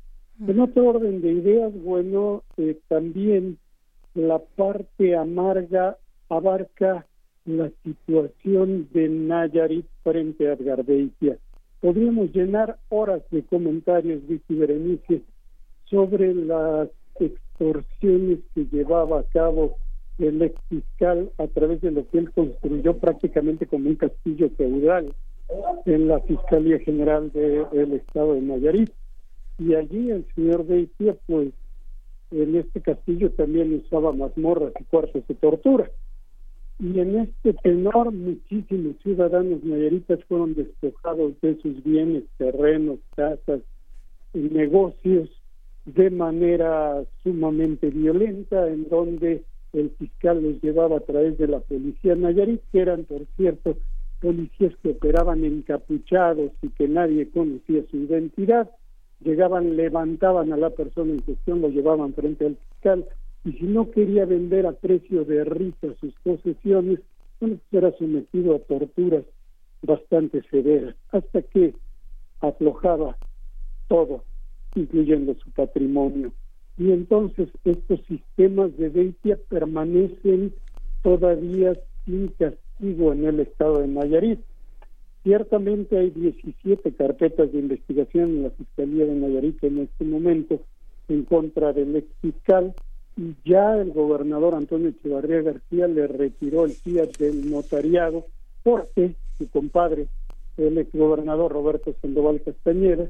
En 0.47 0.59
otro 0.59 0.87
orden 0.87 1.21
de 1.21 1.31
ideas, 1.31 1.73
bueno, 1.83 2.43
eh, 2.57 2.79
también 2.87 3.57
la 4.13 4.39
parte 4.39 5.15
amarga 5.15 5.97
abarca 6.37 7.05
la 7.45 7.69
situación 7.83 8.87
de 8.93 9.09
Nayarit 9.09 9.85
frente 10.03 10.49
a 10.49 10.55
Garbeitia. 10.55 11.37
Podríamos 11.81 12.33
llenar 12.33 12.77
horas 12.89 13.21
de 13.31 13.43
comentarios, 13.43 14.25
Vicky 14.27 14.55
Berenice, 14.55 15.21
sobre 15.85 16.33
las 16.33 16.89
extorsiones 17.19 18.39
que 18.55 18.65
llevaba 18.71 19.19
a 19.19 19.23
cabo 19.23 19.77
el 20.17 20.41
ex 20.41 20.59
fiscal 20.69 21.31
a 21.37 21.47
través 21.47 21.81
de 21.81 21.91
lo 21.91 22.07
que 22.09 22.19
él 22.19 22.31
construyó 22.31 22.97
prácticamente 22.97 23.65
como 23.65 23.89
un 23.89 23.95
castillo 23.95 24.49
feudal 24.51 25.13
en 25.85 26.07
la 26.07 26.19
Fiscalía 26.21 26.79
General 26.79 27.31
del 27.31 27.93
Estado 27.93 28.35
de 28.35 28.41
Nayarit. 28.41 28.91
Y 29.59 29.75
allí 29.75 30.09
el 30.09 30.25
señor 30.33 30.65
Beitia, 30.65 31.15
pues 31.27 31.49
en 32.31 32.55
este 32.55 32.81
castillo 32.81 33.31
también 33.31 33.83
usaba 33.85 34.13
mazmorras 34.13 34.73
y 34.79 34.83
cuartos 34.85 35.27
de 35.27 35.35
tortura 35.35 35.91
y 36.83 36.99
en 36.99 37.17
este 37.19 37.53
tenor 37.53 38.11
muchísimos 38.11 38.97
ciudadanos 39.01 39.63
nayaritas 39.63 40.19
fueron 40.25 40.53
despojados 40.53 41.39
de 41.41 41.55
sus 41.61 41.81
bienes, 41.81 42.23
terrenos, 42.37 42.99
casas 43.15 43.61
y 44.33 44.39
negocios 44.39 45.29
de 45.85 46.09
manera 46.09 47.01
sumamente 47.23 47.89
violenta, 47.89 48.67
en 48.67 48.89
donde 48.89 49.43
el 49.71 49.91
fiscal 49.91 50.43
los 50.43 50.61
llevaba 50.61 50.97
a 50.97 51.01
través 51.01 51.37
de 51.37 51.47
la 51.47 51.61
policía 51.61 52.15
Nayarit, 52.15 52.61
que 52.73 52.81
eran, 52.81 53.05
por 53.05 53.25
cierto, 53.37 53.77
policías 54.19 54.73
que 54.83 54.89
operaban 54.89 55.45
encapuchados 55.45 56.51
y 56.61 56.67
que 56.69 56.89
nadie 56.89 57.29
conocía 57.31 57.81
su 57.91 57.97
identidad, 57.97 58.69
llegaban, 59.21 59.77
levantaban 59.77 60.51
a 60.51 60.57
la 60.57 60.69
persona 60.71 61.13
en 61.13 61.21
cuestión, 61.21 61.61
lo 61.61 61.69
llevaban 61.69 62.13
frente 62.13 62.45
al 62.45 62.57
fiscal, 62.57 63.05
y 63.45 63.51
si 63.53 63.65
no 63.65 63.91
quería 63.91 64.25
vender 64.25 64.65
a 64.65 64.71
precio 64.71 65.25
de 65.25 65.43
risa 65.43 65.87
sus 65.99 66.13
posesiones, 66.23 66.99
bueno, 67.39 67.57
pues 67.69 67.83
era 67.83 67.97
sometido 67.97 68.55
a 68.55 68.59
torturas 68.59 69.25
bastante 69.81 70.41
severas, 70.49 70.95
hasta 71.11 71.41
que 71.41 71.73
aflojaba 72.39 73.17
todo, 73.89 74.23
incluyendo 74.75 75.35
su 75.35 75.51
patrimonio. 75.51 76.31
Y 76.77 76.91
entonces 76.91 77.49
estos 77.65 77.99
sistemas 78.07 78.75
de 78.77 78.89
Beitia 78.89 79.37
permanecen 79.49 80.53
todavía 81.03 81.77
sin 82.05 82.29
castigo 82.29 83.13
en 83.13 83.25
el 83.25 83.41
estado 83.41 83.79
de 83.79 83.87
Nayarit. 83.87 84.39
Ciertamente 85.23 85.97
hay 85.97 86.09
17 86.09 86.93
carpetas 86.93 87.51
de 87.51 87.59
investigación 87.59 88.29
en 88.29 88.43
la 88.43 88.49
Fiscalía 88.51 89.05
de 89.05 89.15
Nayarit 89.15 89.63
en 89.63 89.79
este 89.79 90.05
momento 90.05 90.61
en 91.09 91.23
contra 91.23 91.73
del 91.73 91.95
ex 91.95 92.07
fiscal, 92.21 92.73
y 93.15 93.35
ya 93.45 93.75
el 93.79 93.91
gobernador 93.91 94.55
Antonio 94.55 94.89
Echevarría 94.89 95.41
García 95.41 95.87
le 95.87 96.07
retiró 96.07 96.65
el 96.65 96.71
fiat 96.71 97.17
del 97.17 97.49
notariado 97.49 98.25
porque 98.63 99.15
su 99.37 99.47
compadre, 99.49 100.07
el 100.57 100.77
ex 100.77 100.91
gobernador 100.93 101.51
Roberto 101.51 101.93
Sandoval 102.01 102.41
Castañeda, 102.41 103.09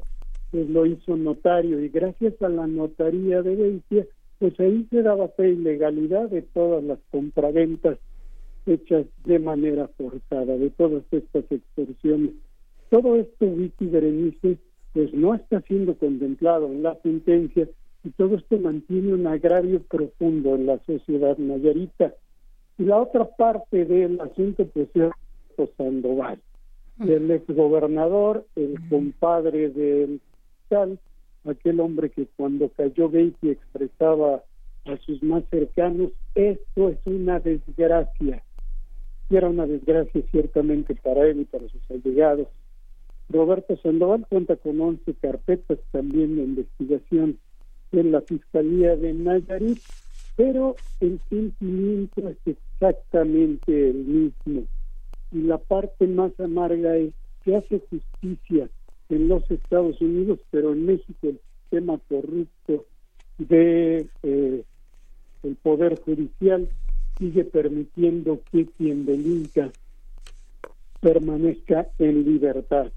pues 0.50 0.68
lo 0.68 0.86
hizo 0.86 1.16
notario 1.16 1.80
y 1.80 1.88
gracias 1.88 2.40
a 2.42 2.48
la 2.48 2.66
notaría 2.66 3.42
de 3.42 3.56
Beitia, 3.56 4.06
pues 4.38 4.58
ahí 4.60 4.86
se 4.90 5.02
daba 5.02 5.28
fe 5.28 5.50
y 5.50 5.56
legalidad 5.56 6.28
de 6.28 6.42
todas 6.42 6.84
las 6.84 6.98
compraventas 7.10 7.98
hechas 8.66 9.06
de 9.24 9.38
manera 9.38 9.88
forzada, 9.96 10.56
de 10.56 10.70
todas 10.70 11.02
estas 11.10 11.44
extorsiones. 11.50 12.30
Todo 12.90 13.16
esto, 13.16 13.46
Vicky 13.46 13.86
Berenice, 13.86 14.58
pues 14.92 15.12
no 15.12 15.34
está 15.34 15.60
siendo 15.62 15.96
contemplado 15.96 16.66
en 16.66 16.82
la 16.82 16.94
sentencia 17.02 17.68
y 18.04 18.10
todo 18.10 18.36
esto 18.36 18.58
mantiene 18.58 19.14
un 19.14 19.26
agravio 19.26 19.82
profundo 19.82 20.54
en 20.54 20.66
la 20.66 20.78
sociedad 20.84 21.38
nayarita. 21.38 22.14
Y 22.78 22.84
la 22.84 23.00
otra 23.00 23.24
parte 23.36 23.86
del 23.86 24.20
asunto 24.20 24.66
pues 24.66 24.88
es 24.94 25.10
Sandoval, 25.78 26.40
el 27.00 27.30
exgobernador, 27.30 28.44
el 28.56 28.76
compadre 28.88 29.70
del 29.70 30.20
tal, 30.68 30.98
aquel 31.44 31.80
hombre 31.80 32.10
que 32.10 32.26
cuando 32.36 32.68
cayó 32.70 33.08
Beatty 33.08 33.50
expresaba 33.50 34.42
a 34.84 34.96
sus 34.98 35.22
más 35.22 35.44
cercanos, 35.50 36.10
esto 36.34 36.90
es 36.90 36.98
una 37.06 37.40
desgracia. 37.40 38.42
Y 39.30 39.36
era 39.36 39.48
una 39.48 39.66
desgracia 39.66 40.20
ciertamente 40.30 40.94
para 40.96 41.26
él 41.26 41.40
y 41.40 41.44
para 41.44 41.68
sus 41.68 41.90
allegados. 41.90 42.48
Roberto 43.30 43.76
Sandoval 43.78 44.26
cuenta 44.28 44.56
con 44.56 44.80
11 44.80 45.14
carpetas 45.14 45.78
también 45.92 46.36
de 46.36 46.42
investigación 46.42 47.38
en 48.00 48.12
la 48.12 48.20
Fiscalía 48.20 48.96
de 48.96 49.12
Nayarit, 49.12 49.78
pero 50.36 50.76
el 51.00 51.20
sentimiento 51.28 52.28
es 52.28 52.38
exactamente 52.46 53.90
el 53.90 53.96
mismo. 53.96 54.64
Y 55.32 55.42
la 55.42 55.58
parte 55.58 56.06
más 56.06 56.32
amarga 56.40 56.96
es 56.96 57.12
que 57.44 57.56
hace 57.56 57.80
justicia 57.90 58.68
en 59.08 59.28
los 59.28 59.48
Estados 59.50 60.00
Unidos, 60.00 60.40
pero 60.50 60.72
en 60.72 60.86
México 60.86 61.28
el 61.28 61.40
sistema 61.62 61.98
corrupto 62.08 62.86
de 63.38 64.06
eh, 64.22 64.62
el 65.42 65.56
poder 65.56 66.00
judicial 66.00 66.68
sigue 67.18 67.44
permitiendo 67.44 68.40
que 68.50 68.66
quien 68.76 69.04
delinca 69.04 69.70
permanezca 71.00 71.88
en 71.98 72.24
libertad. 72.24 72.90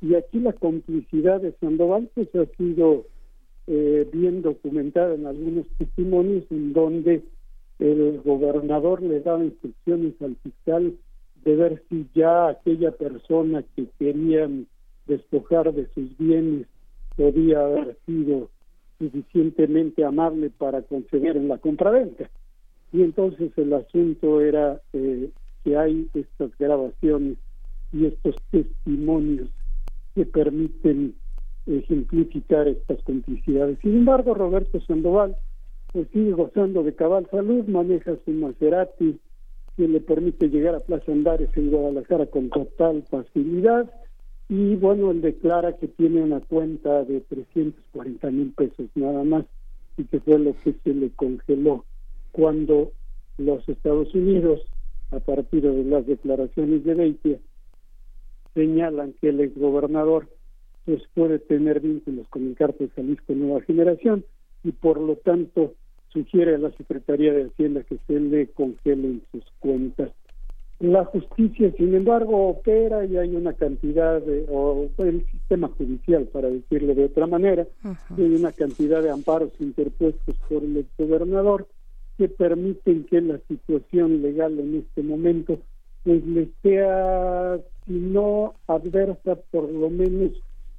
Y 0.00 0.14
aquí 0.14 0.38
la 0.38 0.52
complicidad 0.52 1.40
de 1.40 1.52
Sandoval 1.60 2.10
pues 2.14 2.28
ha 2.34 2.44
sido 2.56 3.06
eh, 3.66 4.08
bien 4.12 4.42
documentada 4.42 5.14
en 5.14 5.26
algunos 5.26 5.66
testimonios 5.78 6.44
en 6.50 6.72
donde 6.72 7.22
el 7.78 8.20
gobernador 8.24 9.02
le 9.02 9.20
daba 9.20 9.44
instrucciones 9.44 10.14
al 10.20 10.36
fiscal 10.36 10.94
de 11.44 11.56
ver 11.56 11.82
si 11.88 12.06
ya 12.14 12.48
aquella 12.48 12.92
persona 12.92 13.64
que 13.74 13.86
querían 13.98 14.66
despojar 15.06 15.72
de 15.72 15.86
sus 15.94 16.16
bienes 16.16 16.66
podía 17.16 17.60
haber 17.60 17.96
sido 18.06 18.50
suficientemente 18.98 20.04
amable 20.04 20.50
para 20.50 20.82
conceder 20.82 21.36
en 21.36 21.48
la 21.48 21.58
compraventa. 21.58 22.30
Y 22.92 23.02
entonces 23.02 23.52
el 23.56 23.72
asunto 23.72 24.40
era 24.40 24.80
eh, 24.92 25.30
que 25.64 25.76
hay 25.76 26.08
estas 26.14 26.56
grabaciones 26.58 27.38
y 27.92 28.06
estos 28.06 28.36
testimonios 28.50 29.48
que 30.14 30.26
permiten 30.26 31.14
ejemplificar 31.66 32.68
estas 32.68 33.02
complicidades. 33.02 33.78
Sin 33.80 33.96
embargo, 33.96 34.34
Roberto 34.34 34.80
Sandoval 34.82 35.36
pues, 35.92 36.08
sigue 36.12 36.32
gozando 36.32 36.82
de 36.82 36.94
cabal 36.94 37.26
salud, 37.30 37.64
maneja 37.66 38.16
su 38.24 38.30
Maserati 38.32 39.18
que 39.76 39.88
le 39.88 40.00
permite 40.00 40.48
llegar 40.48 40.74
a 40.74 40.80
Plaza 40.80 41.10
Andares 41.10 41.50
en 41.56 41.70
Guadalajara 41.70 42.26
con 42.26 42.48
total 42.50 43.04
facilidad 43.10 43.90
y 44.48 44.76
bueno, 44.76 45.10
él 45.10 45.20
declara 45.20 45.76
que 45.76 45.88
tiene 45.88 46.22
una 46.22 46.40
cuenta 46.40 47.04
de 47.04 47.20
340 47.22 48.30
mil 48.30 48.52
pesos 48.52 48.88
nada 48.94 49.24
más 49.24 49.46
y 49.96 50.04
que 50.04 50.20
fue 50.20 50.38
lo 50.38 50.54
que 50.62 50.74
se 50.84 50.94
le 50.94 51.10
congeló 51.10 51.84
cuando 52.32 52.92
los 53.38 53.68
Estados 53.68 54.14
Unidos, 54.14 54.60
a 55.10 55.20
partir 55.20 55.62
de 55.62 55.84
las 55.84 56.06
declaraciones 56.06 56.84
de 56.84 56.94
Beitia, 56.94 57.38
señalan 58.54 59.14
que 59.20 59.30
el 59.30 59.40
exgobernador 59.40 60.28
pues 60.84 61.02
puede 61.14 61.38
tener 61.38 61.80
vínculos 61.80 62.28
con 62.28 62.46
el 62.46 62.54
cártel 62.54 62.90
Jalisco 62.94 63.34
Nueva 63.34 63.62
Generación 63.62 64.24
y 64.62 64.72
por 64.72 65.00
lo 65.00 65.16
tanto 65.16 65.74
sugiere 66.08 66.54
a 66.54 66.58
la 66.58 66.70
Secretaría 66.72 67.32
de 67.32 67.44
Hacienda 67.44 67.82
que 67.82 67.98
se 68.06 68.20
le 68.20 68.46
congelen 68.48 69.22
sus 69.32 69.44
cuentas. 69.58 70.10
La 70.80 71.04
justicia, 71.04 71.72
sin 71.76 71.94
embargo, 71.94 72.48
opera 72.48 73.04
y 73.04 73.16
hay 73.16 73.34
una 73.34 73.52
cantidad 73.52 74.20
de, 74.20 74.44
o 74.50 74.88
el 74.98 75.24
sistema 75.30 75.68
judicial, 75.68 76.24
para 76.24 76.50
decirlo 76.50 76.94
de 76.94 77.04
otra 77.04 77.26
manera, 77.26 77.66
hay 77.84 78.34
una 78.34 78.52
cantidad 78.52 79.02
de 79.02 79.10
amparos 79.10 79.52
interpuestos 79.60 80.36
por 80.48 80.62
el 80.62 80.78
exgobernador 80.78 81.66
que 82.18 82.28
permiten 82.28 83.04
que 83.04 83.20
la 83.20 83.38
situación 83.48 84.22
legal 84.22 84.58
en 84.58 84.76
este 84.76 85.02
momento 85.02 85.58
pues 86.04 86.24
le 86.26 86.48
sea, 86.62 87.58
si 87.86 87.92
no 87.92 88.54
adversa, 88.66 89.36
por 89.50 89.70
lo 89.70 89.88
menos 89.88 90.32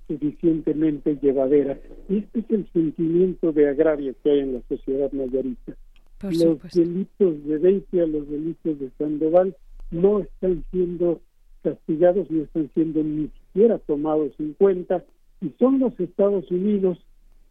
suficientemente 0.07 1.18
llevadera. 1.22 1.80
Y 2.10 2.18
este 2.18 2.40
es 2.40 2.49
el 2.49 2.72
sentimiento 2.72 3.52
de 3.52 3.69
agravio 3.69 4.14
que 4.23 4.32
hay 4.32 4.40
en 4.40 4.53
la 4.53 4.61
sociedad 4.68 5.11
mayarita. 5.11 5.76
los 6.22 6.60
delitos 6.73 7.45
de 7.45 7.57
Beitia, 7.57 8.06
los 8.06 8.30
delitos 8.30 8.80
de 8.80 8.90
Sandoval, 8.98 9.56
no 9.91 10.19
están 10.19 10.64
siendo 10.72 11.22
castigados 11.64 12.30
ni 12.30 12.41
están 12.41 12.69
siendo 12.73 13.03
ni 13.03 13.27
siquiera 13.30 13.80
tomados 13.80 14.32
en 14.40 14.53
cuenta 14.53 15.03
y 15.41 15.52
son 15.60 15.80
los 15.80 15.99
Estados 15.99 16.49
Unidos 16.52 16.99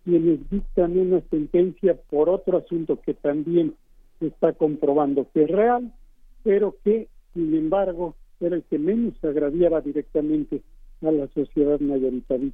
quienes 0.05 0.39
dictan 0.51 0.97
una 0.99 1.21
sentencia 1.31 1.97
por 2.11 2.29
otro 2.29 2.59
asunto 2.59 3.01
que 3.01 3.15
también 3.15 3.75
se 4.21 4.27
está 4.29 4.53
comprobando 4.53 5.27
que 5.33 5.45
es 5.45 5.51
real, 5.51 5.93
pero 6.45 6.77
que 6.85 7.09
sin 7.33 7.55
embargo 7.55 8.15
era 8.39 8.57
el 8.57 8.63
que 8.65 8.79
menos 8.79 9.15
agraviaba 9.25 9.81
directamente 9.81 10.63
a 11.07 11.13
la 11.13 11.27
sociedad 11.35 11.79
mayoritaria. 11.81 12.51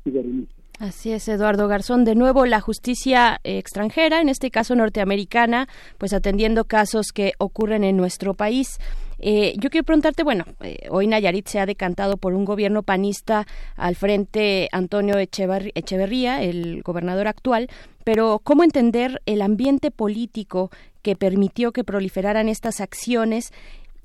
Así 0.78 1.12
es, 1.12 1.28
Eduardo 1.28 1.68
Garzón. 1.68 2.04
De 2.04 2.14
nuevo, 2.14 2.46
la 2.46 2.60
justicia 2.60 3.38
extranjera, 3.44 4.20
en 4.20 4.28
este 4.28 4.50
caso 4.50 4.74
norteamericana, 4.74 5.68
pues 5.98 6.12
atendiendo 6.12 6.64
casos 6.64 7.08
que 7.12 7.32
ocurren 7.38 7.84
en 7.84 7.96
nuestro 7.96 8.34
país. 8.34 8.78
Eh, 9.18 9.54
yo 9.58 9.68
quiero 9.68 9.84
preguntarte, 9.84 10.22
bueno, 10.22 10.44
eh, 10.62 10.88
hoy 10.90 11.06
Nayarit 11.06 11.46
se 11.46 11.60
ha 11.60 11.66
decantado 11.66 12.16
por 12.16 12.32
un 12.32 12.46
gobierno 12.46 12.82
panista 12.82 13.46
al 13.76 13.94
frente 13.94 14.68
Antonio 14.72 15.18
Echeverría, 15.18 16.42
el 16.42 16.82
gobernador 16.82 17.28
actual, 17.28 17.68
pero 18.02 18.40
¿cómo 18.42 18.64
entender 18.64 19.20
el 19.26 19.42
ambiente 19.42 19.90
político 19.90 20.70
que 21.02 21.16
permitió 21.16 21.72
que 21.72 21.84
proliferaran 21.84 22.48
estas 22.48 22.80
acciones 22.80 23.52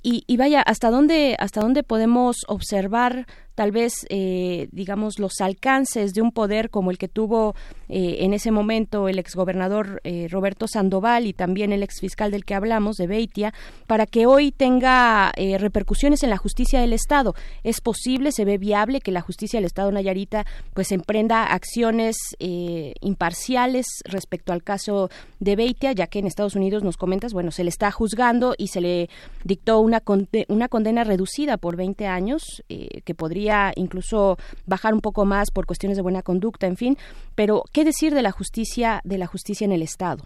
y, 0.03 0.23
y, 0.27 0.37
vaya 0.37 0.61
hasta 0.61 0.91
dónde 0.91 1.35
hasta 1.39 1.61
dónde 1.61 1.81
podemos 1.81 2.45
observar 2.47 3.25
tal 3.55 3.71
vez, 3.71 4.05
eh, 4.09 4.67
digamos, 4.71 5.17
los 5.17 5.39
alcances 5.39 6.13
de 6.13 6.21
un 6.21 6.31
poder 6.31 6.69
como 6.69 6.91
el 6.91 6.97
que 6.97 7.07
tuvo 7.07 7.55
eh, 7.87 8.17
en 8.19 8.33
ese 8.33 8.51
momento 8.51 9.07
el 9.07 9.17
exgobernador 9.17 10.01
eh, 10.03 10.27
Roberto 10.29 10.67
Sandoval 10.67 11.25
y 11.25 11.33
también 11.33 11.71
el 11.71 11.81
exfiscal 11.81 12.31
del 12.31 12.43
que 12.43 12.53
hablamos, 12.53 12.97
de 12.97 13.07
Beitia, 13.07 13.53
para 13.87 14.05
que 14.05 14.25
hoy 14.25 14.51
tenga 14.51 15.31
repercusiones 15.35 16.23
en 16.23 16.29
la 16.29 16.37
justicia 16.37 16.81
del 16.81 16.91
Estado. 16.91 17.33
¿Es 17.63 17.79
posible, 17.79 18.31
se 18.31 18.43
ve 18.43 18.57
viable 18.57 18.99
que 18.99 19.11
la 19.11 19.21
justicia 19.21 19.57
del 19.57 19.65
Estado 19.65 19.91
Nayarita 19.91 20.45
pues 20.73 20.91
emprenda 20.91 21.45
acciones 21.45 22.17
imparciales 22.39 23.85
respecto 24.03 24.51
al 24.51 24.63
caso 24.63 25.09
de 25.39 25.55
Beitia, 25.55 25.93
ya 25.93 26.07
que 26.07 26.19
en 26.19 26.27
Estados 26.27 26.55
Unidos 26.55 26.83
nos 26.83 26.97
comentas, 26.97 27.33
bueno, 27.33 27.51
se 27.51 27.63
le 27.63 27.69
está 27.69 27.91
juzgando 27.91 28.55
y 28.57 28.67
se 28.67 28.81
le 28.81 29.09
dictó 29.43 29.79
una, 29.79 30.03
una 30.49 30.67
condena 30.67 31.03
reducida 31.03 31.57
por 31.57 31.77
20 31.77 32.07
años 32.07 32.63
que 32.67 33.15
podría 33.15 33.44
incluso 33.75 34.37
bajar 34.65 34.93
un 34.93 35.01
poco 35.01 35.25
más 35.25 35.51
por 35.51 35.65
cuestiones 35.65 35.97
de 35.97 36.03
buena 36.03 36.21
conducta, 36.21 36.67
en 36.67 36.77
fin. 36.77 36.97
Pero, 37.35 37.63
¿qué 37.71 37.83
decir 37.83 38.13
de 38.13 38.21
la 38.21 38.31
justicia, 38.31 39.01
de 39.03 39.17
la 39.17 39.27
justicia 39.27 39.65
en 39.65 39.71
el 39.71 39.81
Estado? 39.81 40.23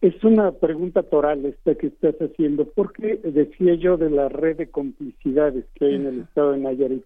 Es 0.00 0.24
una 0.24 0.52
pregunta 0.52 1.02
toral 1.02 1.44
esta 1.44 1.74
que 1.74 1.88
estás 1.88 2.14
haciendo, 2.16 2.64
porque 2.64 3.20
decía 3.22 3.74
yo 3.74 3.98
de 3.98 4.08
la 4.08 4.30
red 4.30 4.56
de 4.56 4.70
complicidades 4.70 5.66
que 5.74 5.84
hay 5.84 5.94
en 5.96 6.06
el 6.06 6.20
Estado 6.20 6.52
de 6.52 6.58
Nayarit, 6.58 7.04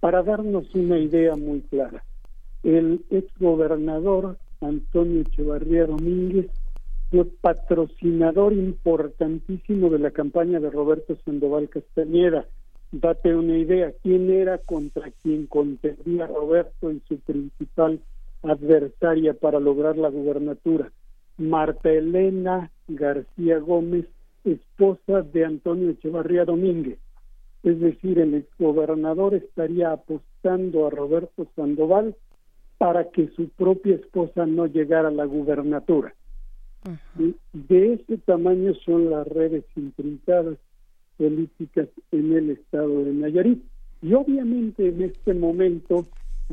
para 0.00 0.22
darnos 0.22 0.74
una 0.74 0.98
idea 0.98 1.36
muy 1.36 1.62
clara. 1.62 2.04
El 2.62 3.02
exgobernador 3.10 4.36
Antonio 4.60 5.22
Echevarría 5.22 5.86
Domínguez 5.86 6.50
fue 7.10 7.24
patrocinador 7.24 8.52
importantísimo 8.52 9.88
de 9.88 9.98
la 9.98 10.10
campaña 10.10 10.60
de 10.60 10.70
Roberto 10.70 11.16
Sandoval 11.24 11.68
Castañeda, 11.68 12.46
date 13.00 13.34
una 13.34 13.56
idea, 13.56 13.92
quién 14.02 14.30
era 14.30 14.58
contra 14.58 15.10
quien 15.22 15.46
contendía 15.46 16.26
Roberto 16.26 16.92
y 16.92 17.00
su 17.08 17.18
principal 17.18 18.00
adversaria 18.42 19.34
para 19.34 19.60
lograr 19.60 19.96
la 19.96 20.08
gubernatura. 20.08 20.92
Marta 21.38 21.90
Elena 21.90 22.70
García 22.86 23.58
Gómez, 23.58 24.06
esposa 24.44 25.22
de 25.22 25.44
Antonio 25.44 25.90
Echevarría 25.90 26.44
Domínguez. 26.44 26.98
Es 27.62 27.80
decir, 27.80 28.18
el 28.18 28.34
exgobernador 28.34 29.34
estaría 29.34 29.90
apostando 29.92 30.86
a 30.86 30.90
Roberto 30.90 31.46
Sandoval 31.56 32.14
para 32.78 33.10
que 33.10 33.28
su 33.28 33.48
propia 33.48 33.94
esposa 33.94 34.44
no 34.46 34.66
llegara 34.66 35.08
a 35.08 35.12
la 35.12 35.24
gubernatura. 35.24 36.14
De 37.52 37.94
ese 37.94 38.18
tamaño 38.18 38.74
son 38.84 39.10
las 39.10 39.26
redes 39.26 39.64
intrincadas 39.74 40.58
políticas 41.16 41.88
en 42.12 42.32
el 42.32 42.50
estado 42.50 43.04
de 43.04 43.12
Nayarit. 43.12 43.62
Y 44.02 44.14
obviamente 44.14 44.88
en 44.88 45.02
este 45.02 45.34
momento 45.34 46.04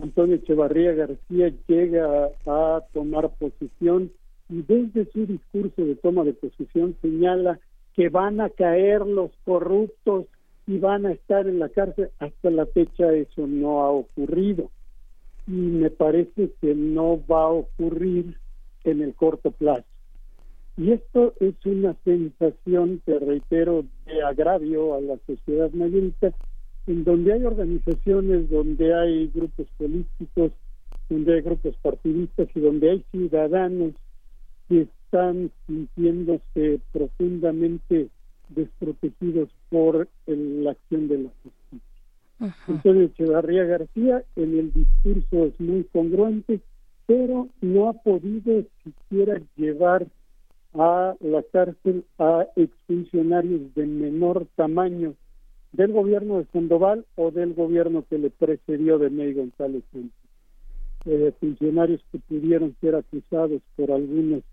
Antonio 0.01 0.35
Echevarría 0.35 0.93
García 0.93 1.51
llega 1.67 2.29
a, 2.45 2.81
tomar 2.93 3.29
posesión 3.37 4.11
y 4.49 4.61
desde 4.61 5.05
su 5.11 5.25
discurso 5.25 5.83
de 5.83 5.95
toma 5.95 6.23
de 6.23 6.33
posesión 6.33 6.95
señala 7.01 7.59
que 7.93 8.09
van 8.09 8.39
a 8.39 8.49
caer 8.49 9.05
los 9.05 9.31
corruptos 9.43 10.25
y 10.65 10.77
van 10.77 11.05
a 11.05 11.11
estar 11.11 11.47
en 11.47 11.59
la 11.59 11.69
cárcel. 11.69 12.09
Hasta 12.19 12.49
la 12.49 12.65
fecha 12.67 13.13
eso 13.13 13.47
no 13.47 13.81
ha 13.81 13.89
ocurrido 13.89 14.69
y 15.47 15.51
me 15.51 15.89
parece 15.89 16.51
que 16.61 16.73
no 16.73 17.19
va 17.29 17.43
a 17.43 17.49
ocurrir 17.49 18.37
en 18.83 19.01
el 19.01 19.13
corto 19.13 19.51
plazo. 19.51 19.90
Y 20.81 20.93
esto 20.93 21.35
es 21.39 21.53
una 21.63 21.95
sensación, 22.03 23.03
te 23.05 23.19
reitero, 23.19 23.85
de 24.07 24.23
agravio 24.23 24.95
a 24.95 25.01
la 25.01 25.15
sociedad 25.27 25.69
mayorista, 25.73 26.33
en 26.87 27.03
donde 27.03 27.33
hay 27.33 27.43
organizaciones, 27.43 28.49
donde 28.49 28.91
hay 28.91 29.27
grupos 29.27 29.67
políticos, 29.77 30.51
donde 31.07 31.35
hay 31.35 31.41
grupos 31.41 31.75
partidistas 31.83 32.47
y 32.55 32.59
donde 32.61 32.89
hay 32.89 33.05
ciudadanos 33.11 33.93
que 34.67 34.87
están 34.87 35.51
sintiéndose 35.67 36.79
profundamente 36.91 38.09
desprotegidos 38.49 39.51
por 39.69 40.07
la 40.25 40.71
acción 40.71 41.07
de 41.09 41.17
la 41.19 41.29
justicia. 41.43 42.57
Entonces, 42.67 43.11
Echevarría 43.11 43.65
García 43.65 44.23
en 44.35 44.57
el 44.57 44.73
discurso 44.73 45.45
es 45.45 45.59
muy 45.59 45.83
congruente, 45.93 46.59
pero 47.05 47.49
no 47.61 47.87
ha 47.87 47.93
podido 47.93 48.63
siquiera 48.83 49.39
llevar 49.57 50.07
a 50.73 51.15
la 51.19 51.43
cárcel 51.51 52.05
a 52.17 52.47
exfuncionarios 52.55 53.73
de 53.75 53.85
menor 53.85 54.47
tamaño 54.55 55.15
del 55.73 55.91
gobierno 55.91 56.37
de 56.39 56.45
Sandoval 56.51 57.05
o 57.15 57.31
del 57.31 57.53
gobierno 57.53 58.05
que 58.09 58.17
le 58.17 58.29
precedió 58.29 58.97
de 58.97 59.09
Ney 59.09 59.33
González 59.33 59.83
eh, 61.05 61.33
funcionarios 61.39 62.01
que 62.11 62.19
pudieron 62.19 62.75
ser 62.79 62.95
acusados 62.95 63.61
por 63.75 63.91
algunas 63.91 64.43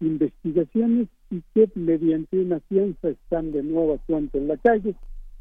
investigaciones 0.00 1.08
y 1.30 1.42
que 1.54 1.68
mediante 1.74 2.38
una 2.38 2.60
fianza 2.60 3.10
están 3.10 3.52
de 3.52 3.62
nuevo 3.62 3.94
a 3.94 3.98
cuenta 3.98 4.38
en 4.38 4.48
la 4.48 4.56
calle 4.56 4.94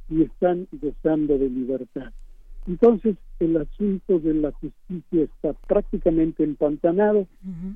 y 0.10 0.24
están 0.24 0.68
gozando 0.72 1.38
de 1.38 1.50
libertad. 1.50 2.12
Entonces, 2.68 3.16
el 3.40 3.58
asunto 3.58 4.20
de 4.20 4.34
la 4.34 4.52
justicia 4.52 5.24
está 5.24 5.54
prácticamente 5.68 6.44
empantanado, 6.44 7.28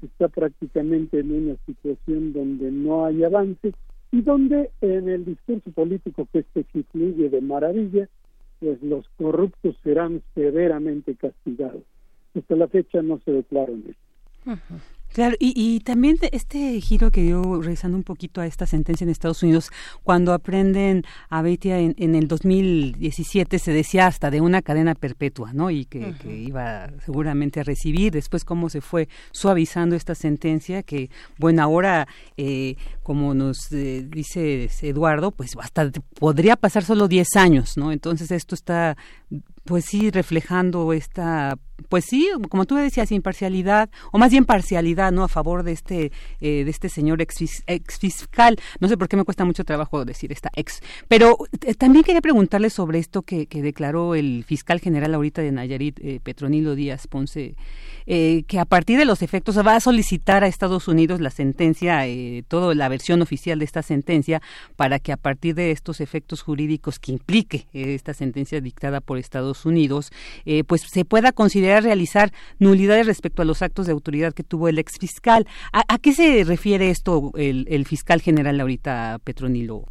está 0.02 0.28
prácticamente 0.28 1.20
en 1.20 1.32
una 1.32 1.56
situación 1.66 2.34
donde 2.34 2.72
no 2.72 3.06
hay 3.06 3.24
avance 3.24 3.74
y 4.12 4.22
donde 4.22 4.70
en 4.82 5.10
el 5.10 5.26
discurso 5.26 5.72
político 5.72 6.28
que 6.32 6.40
este 6.40 6.66
incluye 6.74 7.30
de 7.30 7.42
maravilla, 7.42 8.08
pues 8.60 8.82
los 8.84 9.08
corruptos 9.18 9.76
serán 9.84 10.22
severamente 10.36 11.16
castigados. 11.16 11.84
Hasta 12.36 12.56
la 12.56 12.68
fecha 12.68 13.02
no 13.02 13.20
se 13.26 13.32
declaran 13.32 13.84
esto. 13.88 14.60
Claro, 15.14 15.36
y, 15.40 15.80
también 15.82 16.18
este 16.32 16.82
giro 16.82 17.12
que 17.12 17.22
dio, 17.22 17.62
revisando 17.62 17.96
un 17.96 18.04
poquito 18.04 18.42
a 18.42 18.48
esta 18.48 18.66
sentencia 18.66 19.06
en 19.06 19.12
Estados 19.12 19.44
Unidos, 19.44 19.72
cuando 20.02 20.34
aprenden 20.34 21.04
a 21.30 21.44
Beitia 21.44 21.78
en, 21.78 22.16
el 22.16 22.28
2017 22.28 23.60
se 23.60 23.72
decía 23.72 24.08
hasta 24.08 24.32
de 24.32 24.42
una 24.42 24.64
cadena 24.64 24.96
perpetua, 24.96 25.54
¿no? 25.54 25.70
Y 25.70 25.86
que, 25.86 26.16
iba 26.26 26.90
seguramente 27.06 27.60
a 27.60 27.64
recibir, 27.64 28.12
después 28.12 28.44
cómo 28.44 28.70
se 28.70 28.82
fue 28.82 29.08
suavizando 29.32 29.96
esta 29.96 30.16
sentencia, 30.16 30.82
que 30.82 31.12
bueno, 31.38 31.62
ahora, 31.62 32.08
eh, 32.36 32.76
como 33.04 33.36
nos 33.36 33.72
eh, 33.72 34.08
dice 34.10 34.68
Eduardo, 34.82 35.30
pues 35.30 35.56
hasta 35.60 35.92
podría 36.20 36.56
pasar 36.56 36.84
solo 36.84 37.08
10 37.08 37.36
años, 37.36 37.78
¿no? 37.78 37.92
Entonces 37.92 38.32
esto 38.32 38.56
está 38.56 38.98
pues 39.66 39.86
sí, 39.86 40.12
reflejando 40.12 40.92
esta, 40.92 41.58
pues 41.90 42.06
sí, 42.06 42.30
como 42.50 42.66
tú 42.66 42.76
decías, 42.76 43.12
imparcialidad, 43.12 43.90
o 44.12 44.18
más 44.18 44.32
bien 44.32 44.46
parcialidad, 44.46 45.12
¿no? 45.12 45.24
A 45.24 45.28
favor 45.28 45.64
de 45.64 45.72
este, 45.72 46.12
eh, 46.42 46.64
de 46.64 46.70
este 46.70 46.90
señor 46.90 47.22
ex, 47.22 47.64
fiscal. 48.00 48.58
No 48.80 48.88
sé 48.88 48.98
por 48.98 49.08
qué 49.08 49.16
me 49.16 49.24
cuesta 49.24 49.46
mucho 49.46 49.64
trabajo 49.64 50.04
decir 50.04 50.32
esta 50.32 50.50
ex. 50.56 50.82
Pero 51.08 51.38
eh, 51.66 51.74
también 51.76 52.04
quería 52.04 52.22
preguntarle 52.22 52.70
sobre 52.70 53.00
esto 53.00 53.22
que, 53.22 53.48
que, 53.48 53.62
declaró 53.62 54.16
el 54.16 54.44
fiscal 54.46 54.80
general 54.80 55.14
ahorita 55.16 55.42
de 55.42 55.52
Nayarit, 55.52 56.00
eh, 56.02 56.20
Petronilo 56.22 56.76
Díaz 56.76 57.08
Ponce, 57.08 57.56
que 58.06 58.60
a 58.60 58.66
partir 58.66 58.98
de 58.98 59.06
los 59.06 59.22
efectos 59.22 59.58
va 59.66 59.78
a 59.78 59.80
solicitar 59.80 60.44
a 60.44 60.48
Estados 60.48 60.90
Unidos 60.90 61.22
la 61.22 61.30
sentencia, 61.30 62.04
toda 62.50 62.76
la 62.76 62.90
versión 62.90 63.22
oficial 63.22 63.60
de 63.60 63.66
esta 63.66 63.82
sentencia, 63.82 64.42
para 64.76 65.00
que 65.00 65.14
a 65.14 65.18
partir 65.18 65.56
de 65.56 65.72
estos 65.72 66.02
efectos 66.02 66.42
jurídicos 66.42 67.00
que 67.00 67.14
implique 67.14 67.68
esta 67.72 68.14
sentencia 68.14 68.60
dictada 68.60 69.00
por 69.00 69.18
Estados 69.18 69.53
Unidos, 69.66 70.12
eh, 70.46 70.64
pues 70.64 70.82
se 70.82 71.06
pueda 71.06 71.32
considerar 71.32 71.84
realizar 71.84 72.32
nulidades 72.60 73.08
respecto 73.08 73.42
a 73.42 73.46
los 73.46 73.62
actos 73.62 73.86
de 73.86 73.94
autoridad 73.94 74.34
que 74.34 74.44
tuvo 74.44 74.68
el 74.68 74.80
ex 74.80 74.98
fiscal. 75.00 75.48
¿A, 75.72 75.98
qué 76.00 76.14
se 76.14 76.44
refiere 76.44 76.90
esto 76.90 77.32
el, 77.36 77.86
fiscal 77.86 78.22
general 78.22 78.60
ahorita, 78.60 79.20
Petronilo? 79.24 79.86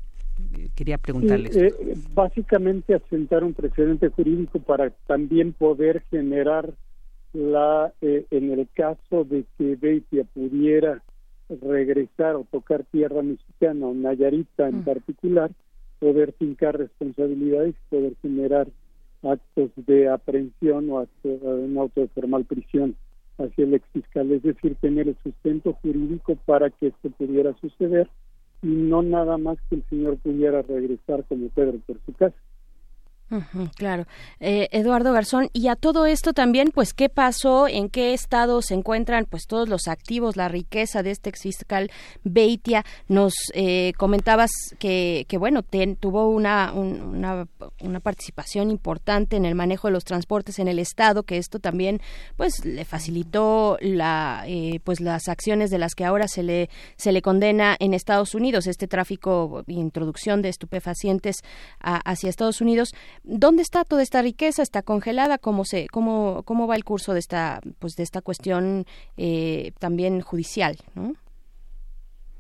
Eh, 0.59 0.69
quería 0.75 0.99
preguntarles. 0.99 1.57
Eh, 1.57 1.73
básicamente 2.15 2.95
asentar 2.95 3.45
un 3.45 3.55
precedente 3.55 4.09
jurídico 4.09 4.59
para 4.59 4.91
también 5.07 5.53
poder 5.53 6.03
generar 6.11 6.73
la, 7.33 7.93
en 8.01 8.51
el 8.51 8.69
caso 8.75 9.25
de 9.25 9.45
que 9.57 9.77
Beitia 9.77 10.25
pudiera 10.35 11.03
regresar 11.61 12.37
o 12.37 12.47
tocar 12.51 12.85
tierra 12.85 13.23
mexicana 13.23 13.87
o 13.87 13.95
Nayarita 13.95 14.69
en 14.69 14.81
mm. 14.81 14.85
particular, 14.85 15.51
poder 15.99 16.33
fincar 16.39 16.79
responsabilidades 16.79 17.75
y 17.75 17.95
poder 17.95 18.15
generar 18.23 18.69
actos 19.23 19.71
de 19.77 20.09
aprehensión 20.09 20.91
o 20.91 21.07
un 21.25 21.79
auto 21.79 22.01
de 22.01 22.09
formal 22.09 22.45
prisión. 22.45 22.97
Hacia 23.39 23.65
el 23.65 23.75
ex 23.75 23.89
fiscal, 23.93 24.31
es 24.31 24.43
decir, 24.43 24.77
tener 24.77 25.09
el 25.09 25.17
sustento 25.23 25.73
jurídico 25.81 26.37
para 26.45 26.69
que 26.69 26.89
esto 26.89 27.09
pudiera 27.11 27.55
suceder 27.61 28.09
y 28.61 28.67
no 28.69 29.03
nada 29.03 29.39
más 29.39 29.59
que 29.69 29.77
el 29.77 29.85
señor 29.89 30.19
pudiera 30.19 30.63
regresar 30.63 31.25
como 31.25 31.49
Pedro 31.49 31.79
por 31.87 31.99
su 32.05 32.13
casa 32.13 32.37
claro. 33.77 34.07
Eh, 34.41 34.69
Eduardo 34.73 35.13
Garzón, 35.13 35.49
y 35.53 35.69
a 35.69 35.77
todo 35.77 36.07
esto 36.07 36.33
también, 36.33 36.71
pues, 36.73 36.93
¿qué 36.93 37.09
pasó? 37.09 37.69
¿En 37.69 37.89
qué 37.89 38.15
estado 38.15 38.63
se 38.63 38.75
encuentran, 38.75 39.27
pues, 39.29 39.47
todos 39.47 39.69
los 39.69 39.89
activos, 39.89 40.37
la 40.37 40.49
riqueza 40.49 41.03
de 41.03 41.11
este 41.11 41.31
exfiscal 41.31 41.91
Beitia? 42.25 42.85
Nos 43.09 43.35
eh, 43.55 43.93
comentabas 43.97 44.51
que, 44.79 45.27
que 45.29 45.39
bueno, 45.39 45.63
tuvo 45.99 46.29
una, 46.29 46.73
una, 46.73 47.47
una, 47.81 48.01
participación 48.01 48.71
importante 48.71 49.37
en 49.37 49.45
el 49.45 49.55
manejo 49.55 49.89
de 49.89 49.93
los 49.93 50.05
transportes 50.05 50.59
en 50.59 50.69
el 50.69 50.79
estado, 50.79 51.23
que 51.23 51.39
esto 51.39 51.59
también, 51.59 52.01
pues, 52.37 52.65
le 52.65 52.85
facilitó 52.85 53.79
la, 53.81 54.45
eh, 54.47 54.81
pues, 54.85 55.01
las 55.01 55.29
acciones 55.29 55.71
de 55.71 55.79
las 55.79 55.95
que 55.95 56.05
ahora 56.05 56.29
se 56.29 56.43
le, 56.43 56.71
se 56.97 57.13
le 57.13 57.23
condena 57.23 57.77
en 57.79 57.95
Estados 57.95 58.35
Unidos, 58.35 58.67
este 58.67 58.89
tráfico, 58.89 59.65
introducción 59.67 60.43
de 60.43 60.49
estupefacientes 60.49 61.43
hacia 61.81 62.31
Estados 62.31 62.61
Unidos. 62.61 62.95
¿Dónde 63.25 63.63
está 63.63 63.85
toda 63.85 64.03
esta 64.03 64.21
riqueza? 64.21 64.63
¿Está 64.63 64.83
congelada? 64.83 65.39
¿Cómo, 65.39 65.65
se, 65.65 65.87
cómo, 65.89 66.43
cómo 66.45 66.67
va 66.67 66.77
el 66.77 66.85
curso 66.85 67.13
de 67.13 67.21
esta, 67.21 67.61
pues, 67.79 67.97
de 67.97 68.03
esta 68.03 68.21
cuestión 68.21 68.85
eh, 69.17 69.73
también 69.79 70.21
judicial? 70.21 70.77
¿no? 70.95 71.15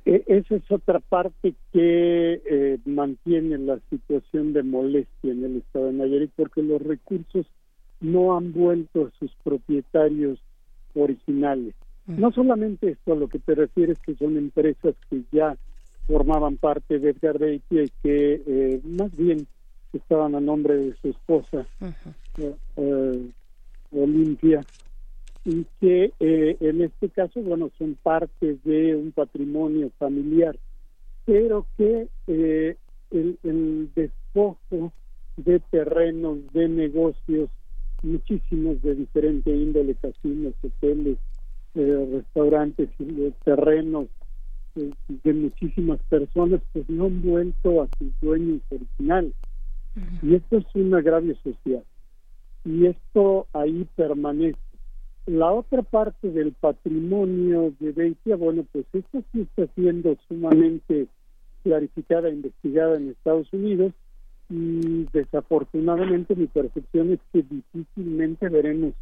E, 0.04 0.24
esa 0.26 0.56
es 0.56 0.70
otra 0.70 0.98
parte 0.98 1.54
que 1.72 2.42
eh, 2.44 2.78
mantiene 2.84 3.59
la 3.59 3.78
situación 3.90 4.52
de 4.52 4.64
molestia 4.64 5.32
en 5.32 5.44
el 5.44 5.56
estado 5.59 5.86
de 5.86 5.92
Nayarit 5.92 6.32
porque 6.34 6.62
los 6.62 6.82
recursos 6.82 7.46
no 8.00 8.36
han 8.36 8.52
vuelto 8.52 9.06
a 9.06 9.18
sus 9.18 9.32
propietarios 9.44 10.40
originales. 10.94 11.74
Mm. 12.06 12.20
No 12.20 12.32
solamente 12.32 12.90
esto, 12.90 13.12
a 13.12 13.16
lo 13.16 13.28
que 13.28 13.38
te 13.38 13.54
refieres 13.54 13.98
que 14.00 14.16
son 14.16 14.36
empresas 14.36 14.94
que 15.09 15.22
ya 15.30 15.56
formaban 16.09 16.56
parte 16.56 16.98
de 16.98 17.10
Edgar 17.10 17.38
Beitia 17.38 17.84
y 17.84 17.92
que 18.02 18.42
eh, 18.44 18.80
más 18.84 19.16
bien 19.16 19.46
estaban 19.98 20.35
a 20.35 20.40
nombre 20.40 20.77
de 20.77 20.94
su 21.01 21.09
esposa, 21.09 21.66
eh, 22.39 23.31
Olimpia, 23.93 24.64
y 25.44 25.66
que 25.81 26.12
eh, 26.20 26.56
en 26.60 26.82
este 26.82 27.09
caso, 27.10 27.40
bueno, 27.40 27.70
son 27.78 27.97
parte 28.02 28.56
de 28.64 28.97
un 28.97 29.12
patrimonio 29.12 29.90
familiar, 29.98 30.56
pero 31.24 31.66
que 31.77 32.09
el, 32.27 33.39
el, 33.43 33.90
despojo 33.94 34.93
de 35.36 35.60
terrenos, 35.70 36.39
de 36.52 36.69
negocios, 36.69 37.51
muchísimos 38.02 38.82
de 38.82 38.94
diferente 38.94 39.51
índole, 39.51 39.94
casinos, 39.94 40.55
hoteles, 40.62 41.19
restaurantes, 41.74 42.90
terrenos 43.44 44.09
de 44.74 45.32
muchísimas 45.32 46.01
personas, 46.09 46.60
pues 46.73 46.89
no 46.89 47.06
han 47.06 47.23
vuelto 47.23 47.82
a 47.82 47.89
sus 47.98 48.09
dueños 48.20 48.60
originales. 48.70 49.32
Y 50.23 50.35
esto 50.35 50.59
es 50.59 50.64
un 50.74 50.94
agravio 50.94 51.35
social. 51.43 51.85
Y 52.64 52.86
esto 52.86 53.47
ahí 53.52 53.86
permanece. 53.97 54.59
La 55.27 55.52
otra 55.52 55.82
parte 55.82 56.31
del 56.31 56.52
patrimonio 56.52 57.73
de 57.78 57.93
Beitia, 57.93 58.36
bueno, 58.36 58.66
pues 58.73 58.86
esto 58.93 59.23
sí 59.32 59.43
está 59.43 59.73
siendo 59.74 60.16
sumamente 60.28 61.06
clarificada 61.62 62.28
investigada 62.28 62.97
en 62.97 63.10
Estados 63.10 63.52
Unidos 63.52 63.93
y 64.51 65.06
desafortunadamente 65.12 66.35
mi 66.35 66.47
percepción 66.47 67.12
es 67.12 67.20
que 67.32 67.43
difícilmente 67.43 68.48
veremos 68.48 68.94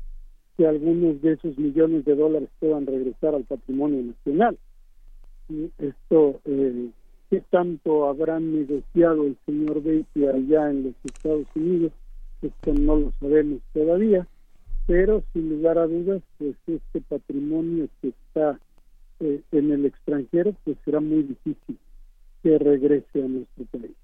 que 0.57 0.67
algunos 0.67 1.23
de 1.23 1.33
esos 1.33 1.57
millones 1.59 2.05
de 2.05 2.15
dólares 2.15 2.51
puedan 2.61 2.87
regresar 2.87 3.35
al 3.35 3.45
patrimonio 3.45 4.03
nacional. 4.03 4.59
Y 5.49 5.71
esto 5.79 6.41
eh, 6.45 6.91
qué 7.31 7.41
tanto 7.49 8.09
habrán 8.09 8.53
negociado 8.53 9.25
el 9.25 9.37
señor 9.47 9.83
Beatty 9.83 10.27
allá 10.27 10.71
en 10.71 10.83
los 10.85 10.95
Estados 11.05 11.47
Unidos, 11.55 11.93
esto 12.43 12.75
no 12.75 12.97
lo 12.97 13.13
sabemos 13.21 13.61
todavía, 13.73 14.27
pero 14.87 15.23
sin 15.33 15.49
lugar 15.49 15.79
a 15.79 15.87
dudas, 15.87 16.23
pues 16.39 16.57
este 16.67 17.01
patrimonio 17.03 17.89
que 18.03 18.09
está 18.09 18.59
eh, 19.21 19.41
en 19.53 19.71
el 19.71 19.87
extranjero, 19.87 20.55
pues 20.65 20.77
será 20.85 20.99
muy 20.99 21.23
difícil 21.23 21.79
que 22.43 22.59
regrese 22.59 23.23
a 23.23 23.29
nuestro 23.29 23.65
país. 23.67 23.95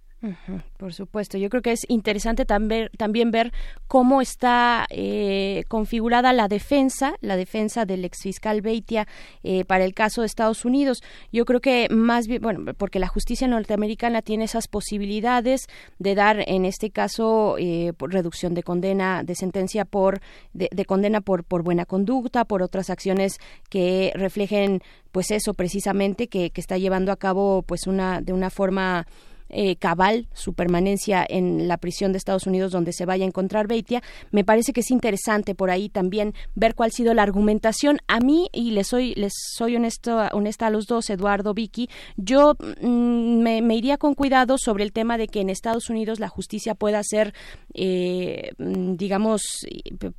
Por 0.77 0.95
supuesto, 0.95 1.39
yo 1.39 1.49
creo 1.51 1.63
que 1.63 1.73
es 1.73 1.85
interesante 1.89 2.45
también, 2.45 3.31
ver 3.31 3.53
cómo 3.87 4.21
está 4.21 4.87
eh, 4.91 5.65
configurada 5.69 6.33
la 6.33 6.49
defensa, 6.49 7.17
la 7.21 7.37
defensa 7.37 7.85
del 7.85 8.05
exfiscal 8.05 8.63
Beitia 8.63 9.07
eh, 9.43 9.65
para 9.65 9.85
el 9.85 9.95
caso 9.95 10.23
de 10.23 10.27
Estados 10.27 10.65
Unidos. 10.65 11.03
Yo 11.33 11.45
creo 11.45 11.61
que 11.61 11.89
más 11.91 12.27
bien, 12.27 12.43
bueno, 12.43 12.75
porque 12.75 12.99
la 12.99 13.09
justicia 13.09 13.47
norteamericana 13.47 14.23
tiene 14.23 14.45
esas 14.45 14.69
posibilidades 14.69 15.67
de 15.99 16.15
dar, 16.15 16.45
en 16.47 16.65
este 16.65 16.91
caso, 16.91 17.57
eh, 17.59 17.93
reducción 17.99 18.55
de 18.55 18.63
condena, 18.63 19.23
de 19.23 19.35
sentencia 19.35 19.85
por, 19.85 20.21
de, 20.53 20.69
de 20.73 20.85
condena 20.85 21.21
por, 21.21 21.45
por 21.45 21.63
buena 21.63 21.85
conducta, 21.85 22.45
por 22.45 22.63
otras 22.63 22.91
acciones 22.91 23.39
que 23.69 24.13
reflejen, 24.15 24.83
pues 25.13 25.31
eso 25.31 25.55
precisamente 25.55 26.29
que, 26.29 26.51
que 26.51 26.61
está 26.61 26.79
llevando 26.79 27.13
a 27.13 27.17
cabo, 27.17 27.63
pues 27.63 27.87
una 27.87 28.21
de 28.21 28.33
una 28.33 28.51
forma 28.51 29.07
eh, 29.48 29.77
cabal 29.77 30.28
su 30.32 30.55
permanencia 30.55 31.24
en 31.28 31.68
la 31.68 31.77
prisión 31.77 32.12
de 32.12 32.18
Estados 32.18 32.47
Unidos 32.47 32.73
donde 32.73 32.93
se 32.93 33.06
vaya 33.06 33.24
a 33.24 33.28
encontrar 33.28 33.66
Beitia. 33.66 34.02
Me 34.31 34.44
parece 34.44 34.73
que 34.73 34.81
es 34.81 34.90
interesante 34.90 35.55
por 35.55 35.70
ahí 35.70 35.89
también 35.89 36.35
ver 36.55 36.74
cuál 36.74 36.89
ha 36.89 36.90
sido 36.90 37.14
la 37.14 37.23
argumentación. 37.23 37.98
A 38.09 38.20
mí, 38.20 38.48
y 38.52 38.70
les 38.70 38.89
soy, 38.89 39.14
les 39.14 39.32
soy 39.55 39.77
honesto, 39.77 40.18
honesta 40.32 40.66
a 40.66 40.70
los 40.70 40.86
dos, 40.86 41.10
Eduardo, 41.10 41.55
Vicky, 41.55 41.89
yo 42.16 42.55
mm, 42.81 43.43
me, 43.43 43.77
iría 43.77 43.98
con 43.98 44.14
cuidado 44.14 44.56
sobre 44.59 44.85
el 44.85 44.93
tema 44.93 45.18
de 45.18 45.28
que 45.28 45.40
en 45.40 45.51
Estados 45.51 45.90
Unidos 45.90 46.20
la 46.20 46.28
justicia 46.28 46.74
pueda 46.74 47.02
ser, 47.02 47.35
eh, 47.74 48.52
mm, 48.59 48.94
digamos, 48.97 49.43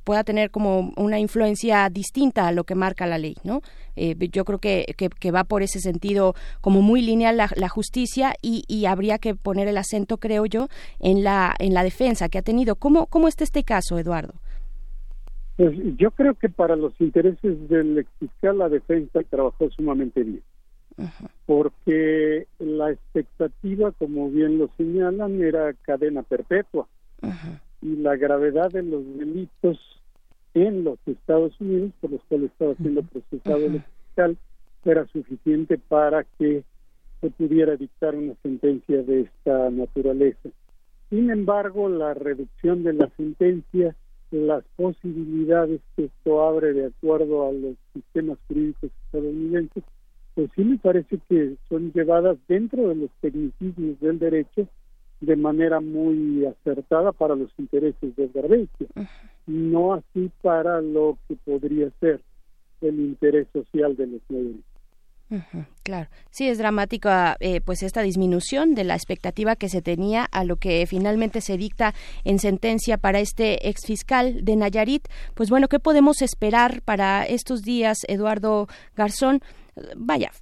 pueda 0.04 0.24
tener 0.24 0.50
como 0.50 0.92
una 0.96 1.18
influencia 1.18 1.88
distinta 1.90 2.48
a 2.48 2.52
lo 2.52 2.64
que 2.64 2.74
marca 2.74 3.06
la 3.06 3.18
ley, 3.18 3.36
¿no? 3.42 3.62
Eh, 3.96 4.14
yo 4.30 4.44
creo 4.44 4.60
que, 4.60 4.94
que, 4.96 5.30
va 5.32 5.42
por 5.42 5.62
ese 5.62 5.80
sentido 5.80 6.34
como 6.60 6.82
muy 6.82 7.02
lineal 7.02 7.36
la, 7.36 7.68
justicia 7.68 8.34
y, 8.40 8.62
y, 8.68 8.86
habría 8.86 9.18
que 9.18 9.27
poner 9.34 9.68
el 9.68 9.78
acento, 9.78 10.18
creo 10.18 10.46
yo, 10.46 10.68
en 11.00 11.24
la, 11.24 11.54
en 11.58 11.74
la 11.74 11.82
defensa 11.82 12.28
que 12.28 12.38
ha 12.38 12.42
tenido. 12.42 12.76
¿Cómo, 12.76 13.06
cómo 13.06 13.28
está 13.28 13.44
este 13.44 13.64
caso, 13.64 13.98
Eduardo? 13.98 14.34
Pues 15.56 15.76
yo 15.96 16.12
creo 16.12 16.34
que 16.34 16.48
para 16.48 16.76
los 16.76 16.92
intereses 17.00 17.68
del 17.68 18.06
fiscal 18.20 18.58
la 18.58 18.68
defensa 18.68 19.20
trabajó 19.28 19.68
sumamente 19.70 20.22
bien. 20.22 20.42
Porque 21.46 22.46
la 22.58 22.90
expectativa, 22.90 23.92
como 23.92 24.30
bien 24.30 24.58
lo 24.58 24.68
señalan, 24.76 25.42
era 25.42 25.72
cadena 25.82 26.22
perpetua. 26.22 26.86
Y 27.82 27.96
la 27.96 28.16
gravedad 28.16 28.70
de 28.70 28.82
los 28.82 29.04
delitos 29.16 29.78
en 30.54 30.84
los 30.84 30.98
Estados 31.06 31.60
Unidos, 31.60 31.92
por 32.00 32.10
los 32.10 32.22
cuales 32.28 32.50
estaba 32.50 32.74
siendo 32.74 33.02
procesado 33.02 33.66
el 33.66 33.82
fiscal, 33.82 34.36
era 34.84 35.06
suficiente 35.08 35.78
para 35.78 36.24
que 36.38 36.64
se 37.20 37.30
pudiera 37.30 37.76
dictar 37.76 38.14
una 38.14 38.34
sentencia 38.42 39.02
de 39.02 39.22
esta 39.22 39.70
naturaleza. 39.70 40.48
Sin 41.10 41.30
embargo, 41.30 41.88
la 41.88 42.14
reducción 42.14 42.84
de 42.84 42.92
la 42.92 43.08
sentencia, 43.16 43.96
las 44.30 44.62
posibilidades 44.76 45.80
que 45.96 46.04
esto 46.04 46.42
abre 46.46 46.72
de 46.72 46.86
acuerdo 46.86 47.48
a 47.48 47.52
los 47.52 47.76
sistemas 47.94 48.38
jurídicos 48.46 48.90
estadounidenses, 49.06 49.84
pues 50.34 50.50
sí 50.54 50.62
me 50.64 50.78
parece 50.78 51.18
que 51.28 51.56
son 51.68 51.92
llevadas 51.92 52.36
dentro 52.46 52.88
de 52.88 52.94
los 52.94 53.10
tecnicismos 53.20 53.98
del 54.00 54.18
derecho 54.18 54.68
de 55.20 55.36
manera 55.36 55.80
muy 55.80 56.44
acertada 56.46 57.12
para 57.12 57.34
los 57.34 57.50
intereses 57.58 58.14
del 58.14 58.30
Garbecio, 58.32 58.86
no 59.46 59.94
así 59.94 60.30
para 60.42 60.80
lo 60.80 61.18
que 61.26 61.34
podría 61.36 61.90
ser 61.98 62.20
el 62.80 63.00
interés 63.00 63.48
social 63.52 63.96
de 63.96 64.06
los 64.06 64.20
mayores. 64.28 64.62
Claro, 65.82 66.08
sí 66.30 66.48
es 66.48 66.58
dramática 66.58 67.36
eh, 67.40 67.60
pues 67.60 67.82
esta 67.82 68.02
disminución 68.02 68.74
de 68.74 68.84
la 68.84 68.94
expectativa 68.94 69.56
que 69.56 69.68
se 69.68 69.82
tenía 69.82 70.24
a 70.24 70.44
lo 70.44 70.56
que 70.56 70.86
finalmente 70.86 71.40
se 71.40 71.56
dicta 71.56 71.94
en 72.24 72.38
sentencia 72.38 72.96
para 72.96 73.20
este 73.20 73.68
ex 73.68 73.86
fiscal 73.86 74.44
de 74.44 74.56
Nayarit. 74.56 75.08
Pues 75.34 75.50
bueno, 75.50 75.68
¿qué 75.68 75.78
podemos 75.78 76.22
esperar 76.22 76.82
para 76.82 77.24
estos 77.24 77.62
días, 77.62 77.98
Eduardo 78.08 78.68
Garzón? 78.96 79.42
Vaya, 79.96 80.32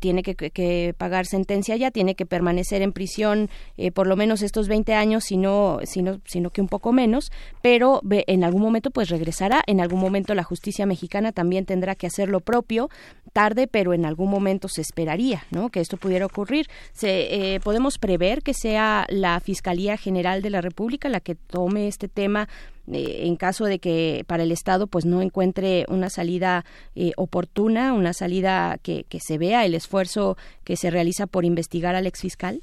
tiene 0.00 0.22
que, 0.22 0.94
pagar 0.96 1.26
sentencia 1.26 1.76
ya, 1.76 1.90
tiene 1.90 2.14
que 2.14 2.26
permanecer 2.26 2.82
en 2.82 2.92
prisión 2.92 3.50
eh, 3.76 3.90
por 3.90 4.06
lo 4.06 4.16
menos 4.16 4.42
estos 4.42 4.68
20 4.68 4.94
años, 4.94 5.24
sino, 5.24 5.80
sino, 5.84 6.20
sino 6.24 6.50
que 6.50 6.60
un 6.60 6.68
poco 6.68 6.92
menos, 6.92 7.30
pero 7.62 8.00
en 8.10 8.44
algún 8.44 8.62
momento 8.62 8.90
pues 8.90 9.08
regresará, 9.08 9.62
en 9.66 9.80
algún 9.80 10.00
momento 10.00 10.34
la 10.34 10.44
justicia 10.44 10.86
mexicana 10.86 11.32
también 11.32 11.66
tendrá 11.66 11.94
que 11.94 12.06
hacer 12.06 12.28
lo 12.28 12.40
propio, 12.40 12.88
tarde, 13.32 13.66
pero 13.66 13.92
en 13.92 14.06
algún 14.06 14.30
momento 14.30 14.68
se 14.68 14.80
esperaría, 14.80 15.44
¿no? 15.50 15.68
Que 15.68 15.80
esto 15.80 15.96
pudiera 15.96 16.26
ocurrir. 16.26 16.68
Se, 16.92 17.54
eh, 17.54 17.60
podemos 17.60 17.98
prever 17.98 18.42
que 18.42 18.54
sea 18.54 19.06
la 19.08 19.40
Fiscalía 19.40 19.96
General 19.96 20.40
de 20.42 20.50
la 20.50 20.60
República 20.60 21.08
la 21.08 21.20
que 21.20 21.34
tome 21.34 21.88
este 21.88 22.08
tema 22.08 22.48
eh, 22.92 23.26
en 23.26 23.36
caso 23.36 23.64
de 23.64 23.78
que 23.78 24.24
para 24.26 24.44
el 24.44 24.52
Estado 24.52 24.86
pues 24.86 25.04
no 25.04 25.22
encuentre 25.22 25.84
una 25.88 26.08
salida 26.08 26.64
eh, 26.94 27.12
oportuna, 27.16 27.92
una 27.92 28.12
salida 28.12 28.78
que, 28.82 29.04
se 29.18 29.38
vea 29.38 29.64
el 29.64 29.74
esfuerzo 29.74 30.36
que 30.62 30.76
se 30.76 30.90
realiza 30.90 31.26
por 31.26 31.44
investigar 31.44 31.94
al 31.94 32.06
ex 32.06 32.20
fiscal? 32.20 32.60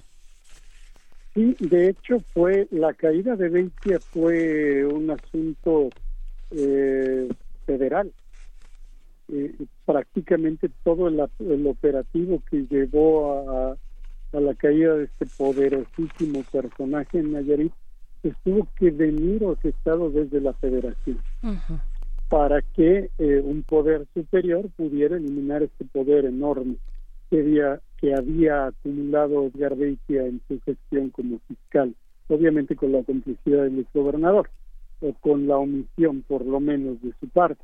Sí, 1.34 1.56
de 1.60 1.90
hecho 1.90 2.20
fue 2.34 2.68
la 2.72 2.94
caída 2.94 3.36
de 3.36 3.50
Beitia 3.50 4.00
fue 4.00 4.86
un 4.86 5.10
asunto 5.10 5.90
eh, 6.52 7.28
federal. 7.66 8.14
prácticamente 9.86 10.70
todo 10.84 11.08
el, 11.08 11.20
el, 11.40 11.68
operativo 11.68 12.42
que 12.50 12.66
llevó 12.70 13.50
a, 13.50 13.78
a 14.38 14.40
la 14.40 14.54
caída 14.54 14.96
de 14.96 15.06
este 15.06 15.26
poderosísimo 15.38 16.44
personaje 16.52 17.20
en 17.20 17.34
Nayarit 17.34 17.74
tuvo 18.44 18.68
que 18.78 18.92
venir 18.92 19.44
orquestado 19.44 20.10
desde 20.10 20.40
la 20.40 20.54
federación 20.54 21.20
para 22.30 22.62
que 22.62 23.10
eh, 23.20 23.42
un 23.44 23.64
poder 23.64 24.08
superior 24.14 24.70
pudiera 24.76 25.18
eliminar 25.18 25.62
este 25.62 25.86
poder 25.86 26.26
enorme 26.26 26.78
que 27.30 27.40
había, 27.40 27.82
que 27.98 28.16
había 28.16 28.68
acumulado 28.68 29.48
Edgar 29.48 29.76
Beitia 29.76 30.26
en 30.26 30.42
su 30.48 30.60
gestión 30.62 31.10
como 31.10 31.40
fiscal, 31.48 31.94
obviamente 32.30 32.76
con 32.76 32.92
la 32.92 33.04
complicidad 33.04 33.64
del 33.64 33.86
gobernador 33.94 34.50
o 35.02 35.14
con 35.14 35.48
la 35.48 35.58
omisión 35.58 36.24
por 36.28 36.46
lo 36.46 36.60
menos 36.60 37.02
de 37.02 37.14
su 37.20 37.28
parte. 37.30 37.64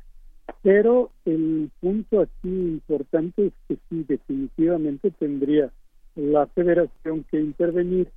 Pero 0.62 1.10
el 1.24 1.70
punto 1.80 2.20
aquí 2.20 2.48
importante 2.48 3.46
es 3.46 3.52
que 3.66 3.76
sí, 3.88 4.04
definitivamente 4.06 5.10
tendría 5.12 5.70
la 6.16 6.46
federación 6.48 7.24
que 7.30 7.40
intervenir 7.40 8.08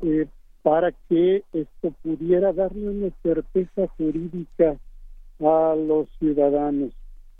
eh, 0.00 0.26
para 0.62 0.92
que 1.08 1.44
esto 1.52 1.94
pudiera 2.02 2.52
darle 2.52 2.88
una 2.88 3.10
certeza 3.22 3.86
jurídica 3.96 4.76
a 5.40 5.74
los 5.74 6.08
ciudadanos. 6.18 6.92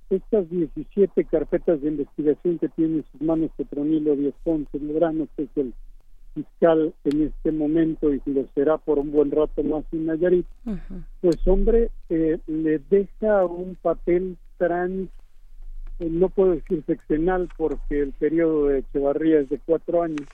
Estas 0.09 0.49
17 0.51 1.25
carpetas 1.25 1.81
de 1.81 1.89
investigación 1.89 2.59
que 2.59 2.69
tiene 2.71 2.99
en 2.99 3.05
sus 3.13 3.21
manos 3.21 3.51
Petronilo 3.57 4.17
Díaz 4.17 4.35
Ponce 4.43 4.79
Medrano, 4.79 5.29
que 5.37 5.45
es 5.45 5.51
el 5.57 5.75
fiscal 6.35 6.95
en 7.05 7.23
este 7.23 7.53
momento 7.53 8.13
y 8.13 8.21
lo 8.27 8.47
será 8.55 8.79
por 8.79 8.99
un 8.99 9.13
buen 9.13 9.31
rato 9.31 9.63
más 9.63 9.85
en 9.93 10.07
Nayarit, 10.07 10.47
pues 11.21 11.37
hombre, 11.47 11.91
eh, 12.09 12.39
le 12.47 12.79
deja 12.91 13.45
un 13.45 13.77
papel 13.81 14.37
trans, 14.57 15.09
eh, 15.99 16.09
no 16.09 16.29
puedo 16.29 16.53
decir 16.53 16.85
sexenal 16.87 17.49
porque 17.57 18.01
el 18.01 18.13
periodo 18.13 18.67
de 18.67 18.79
Echevarría 18.79 19.41
es 19.41 19.51
de 19.51 19.59
cuatro 19.59 20.03
años, 20.03 20.27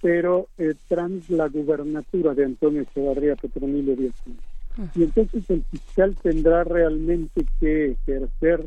pero 0.00 0.48
eh, 0.58 0.74
tras 0.88 1.30
la 1.30 1.48
gubernatura 1.48 2.34
de 2.34 2.44
Antonio 2.44 2.82
Echevarría 2.82 3.36
Petronilo 3.36 3.96
Díaz. 3.96 4.14
Y 4.94 5.04
entonces 5.04 5.48
el 5.48 5.64
fiscal 5.64 6.14
tendrá 6.22 6.64
realmente 6.64 7.46
que 7.58 7.92
ejercer 7.92 8.66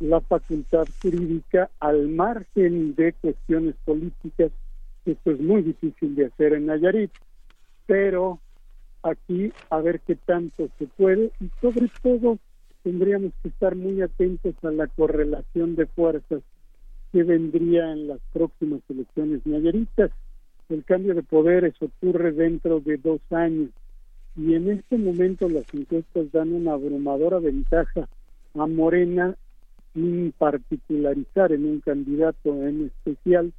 la 0.00 0.20
facultad 0.20 0.86
jurídica 1.00 1.70
al 1.80 2.08
margen 2.08 2.94
de 2.94 3.14
cuestiones 3.14 3.74
políticas. 3.84 4.52
Esto 5.06 5.30
es 5.30 5.40
muy 5.40 5.62
difícil 5.62 6.14
de 6.14 6.26
hacer 6.26 6.52
en 6.52 6.66
Nayarit, 6.66 7.10
pero 7.86 8.38
aquí 9.02 9.52
a 9.70 9.80
ver 9.80 10.00
qué 10.00 10.16
tanto 10.16 10.68
se 10.78 10.86
puede 10.86 11.30
y 11.40 11.48
sobre 11.60 11.90
todo 12.02 12.38
tendríamos 12.82 13.32
que 13.42 13.48
estar 13.48 13.74
muy 13.76 14.02
atentos 14.02 14.54
a 14.62 14.70
la 14.70 14.86
correlación 14.88 15.74
de 15.74 15.86
fuerzas 15.86 16.42
que 17.12 17.22
vendría 17.22 17.92
en 17.92 18.08
las 18.08 18.20
próximas 18.32 18.80
elecciones 18.88 19.46
nayaritas 19.46 20.10
el 20.68 20.84
cambio 20.84 21.14
de 21.14 21.22
poderes 21.22 21.74
ocurre 21.80 22.32
dentro 22.32 22.80
de 22.80 22.96
dos 22.96 23.20
años 23.30 23.70
y 24.36 24.54
en 24.54 24.70
este 24.70 24.98
momento 24.98 25.48
las 25.48 25.64
encuestas 25.72 26.30
dan 26.32 26.52
una 26.52 26.74
abrumadora 26.74 27.38
ventaja 27.38 28.08
a 28.54 28.66
Morena 28.66 29.34
sin 29.94 30.32
particularizar 30.32 31.52
en 31.52 31.64
un 31.64 31.80
candidato 31.80 32.66
en 32.66 32.86
especial, 32.86 33.52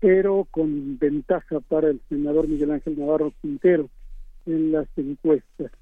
pero 0.00 0.46
con 0.50 0.98
ventaja 0.98 1.60
para 1.60 1.88
el 1.88 2.00
senador 2.10 2.46
Miguel 2.46 2.72
Ángel 2.72 2.98
Navarro 2.98 3.32
Quintero 3.40 3.88
en 4.44 4.72
las 4.72 4.86
encuestas. 4.96 5.72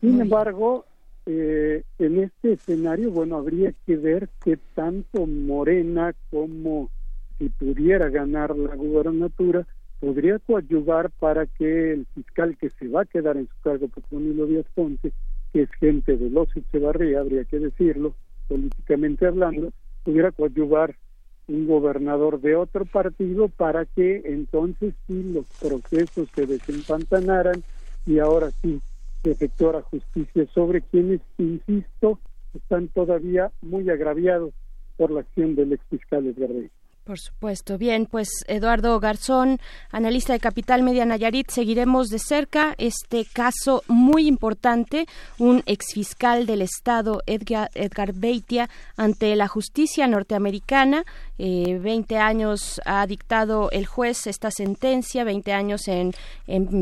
Sin 0.00 0.18
embargo, 0.18 0.86
eh, 1.26 1.82
en 1.98 2.20
este 2.20 2.54
escenario, 2.54 3.10
bueno, 3.10 3.36
habría 3.36 3.74
que 3.84 3.96
ver 3.96 4.30
qué 4.42 4.58
tanto 4.74 5.26
Morena 5.26 6.14
como 6.30 6.88
si 7.40 7.48
pudiera 7.48 8.10
ganar 8.10 8.54
la 8.54 8.76
gubernatura, 8.76 9.66
podría 9.98 10.38
coadyuvar 10.40 11.10
para 11.18 11.46
que 11.46 11.92
el 11.92 12.06
fiscal 12.14 12.54
que 12.58 12.68
se 12.68 12.86
va 12.86 13.02
a 13.02 13.06
quedar 13.06 13.38
en 13.38 13.48
su 13.48 13.54
cargo, 13.62 13.88
Petronilo 13.88 14.44
Díaz 14.44 14.66
Ponce, 14.74 15.10
que 15.50 15.62
es 15.62 15.70
gente 15.80 16.18
de 16.18 16.28
los 16.28 16.54
Echevarría, 16.54 17.20
habría 17.20 17.44
que 17.44 17.58
decirlo, 17.58 18.14
políticamente 18.46 19.26
hablando, 19.26 19.72
pudiera 20.04 20.32
coadyuvar 20.32 20.94
un 21.48 21.66
gobernador 21.66 22.42
de 22.42 22.56
otro 22.56 22.84
partido 22.84 23.48
para 23.48 23.86
que 23.86 24.22
entonces 24.26 24.92
sí 25.06 25.22
los 25.32 25.46
procesos 25.58 26.28
se 26.34 26.44
desempantanaran 26.44 27.64
y 28.06 28.18
ahora 28.18 28.50
sí 28.50 28.82
se 29.22 29.30
efectuara 29.30 29.80
justicia 29.80 30.46
sobre 30.52 30.82
quienes, 30.82 31.20
insisto, 31.38 32.18
están 32.52 32.88
todavía 32.88 33.50
muy 33.62 33.88
agraviados 33.88 34.52
por 34.98 35.10
la 35.10 35.20
acción 35.20 35.54
del 35.54 35.72
ex 35.72 35.82
fiscal 35.88 36.26
Edgar 36.26 36.50
por 37.10 37.18
supuesto. 37.18 37.76
Bien, 37.76 38.06
pues 38.06 38.28
Eduardo 38.46 39.00
Garzón, 39.00 39.58
analista 39.90 40.32
de 40.32 40.38
Capital 40.38 40.84
Media 40.84 41.04
Nayarit, 41.04 41.50
seguiremos 41.50 42.06
de 42.06 42.20
cerca 42.20 42.76
este 42.78 43.24
caso 43.24 43.82
muy 43.88 44.28
importante. 44.28 45.06
Un 45.36 45.64
exfiscal 45.66 46.46
del 46.46 46.62
Estado, 46.62 47.20
Edgar, 47.26 47.68
Edgar 47.74 48.12
Beitia, 48.12 48.70
ante 48.96 49.34
la 49.34 49.48
justicia 49.48 50.06
norteamericana. 50.06 51.04
Eh, 51.36 51.80
20 51.82 52.16
años 52.18 52.80
ha 52.84 53.04
dictado 53.08 53.72
el 53.72 53.86
juez 53.86 54.28
esta 54.28 54.52
sentencia, 54.52 55.24
20 55.24 55.52
años 55.52 55.88
en, 55.88 56.12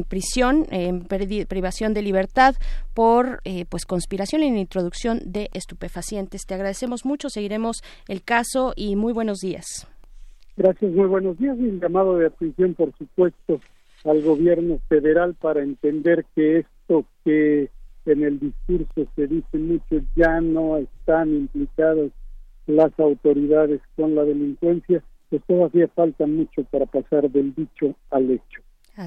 prisión, 0.07 0.67
en 0.71 1.07
privación 1.07 1.95
de 1.95 2.03
libertad 2.03 2.55
por 2.93 3.41
eh, 3.45 3.65
pues 3.67 3.87
conspiración 3.87 4.43
en 4.43 4.59
introducción 4.59 5.23
de 5.25 5.49
estupefacientes. 5.55 6.45
Te 6.45 6.53
agradecemos 6.53 7.07
mucho, 7.07 7.31
seguiremos 7.31 7.83
el 8.09 8.23
caso 8.23 8.75
y 8.77 8.95
muy 8.95 9.15
buenos 9.15 9.39
días. 9.39 9.89
Gracias, 10.59 10.93
muy 10.93 11.07
buenos 11.07 11.39
días. 11.39 11.57
Y 11.57 11.69
un 11.69 11.79
llamado 11.79 12.19
de 12.19 12.27
atención, 12.27 12.75
por 12.75 12.93
supuesto, 12.99 13.61
al 14.05 14.23
gobierno 14.23 14.81
federal 14.89 15.37
para 15.41 15.63
entender 15.63 16.27
que 16.35 16.59
esto 16.59 17.05
que 17.25 17.71
en 18.07 18.25
el 18.25 18.41
discurso 18.41 19.09
se 19.15 19.27
dice 19.29 19.59
mucho 19.59 20.05
ya 20.17 20.41
no 20.41 20.79
están 20.79 21.29
implicadas 21.29 22.11
las 22.67 22.91
autoridades 22.99 23.81
con 23.97 24.17
la 24.17 24.25
delincuencia, 24.25 25.03
pues 25.31 25.43
todavía 25.47 25.87
falta 25.95 26.27
mucho 26.27 26.65
para 26.65 26.87
pasar 26.87 27.31
del 27.31 27.55
dicho 27.55 27.95
al 28.11 28.29
hecho. 28.31 28.61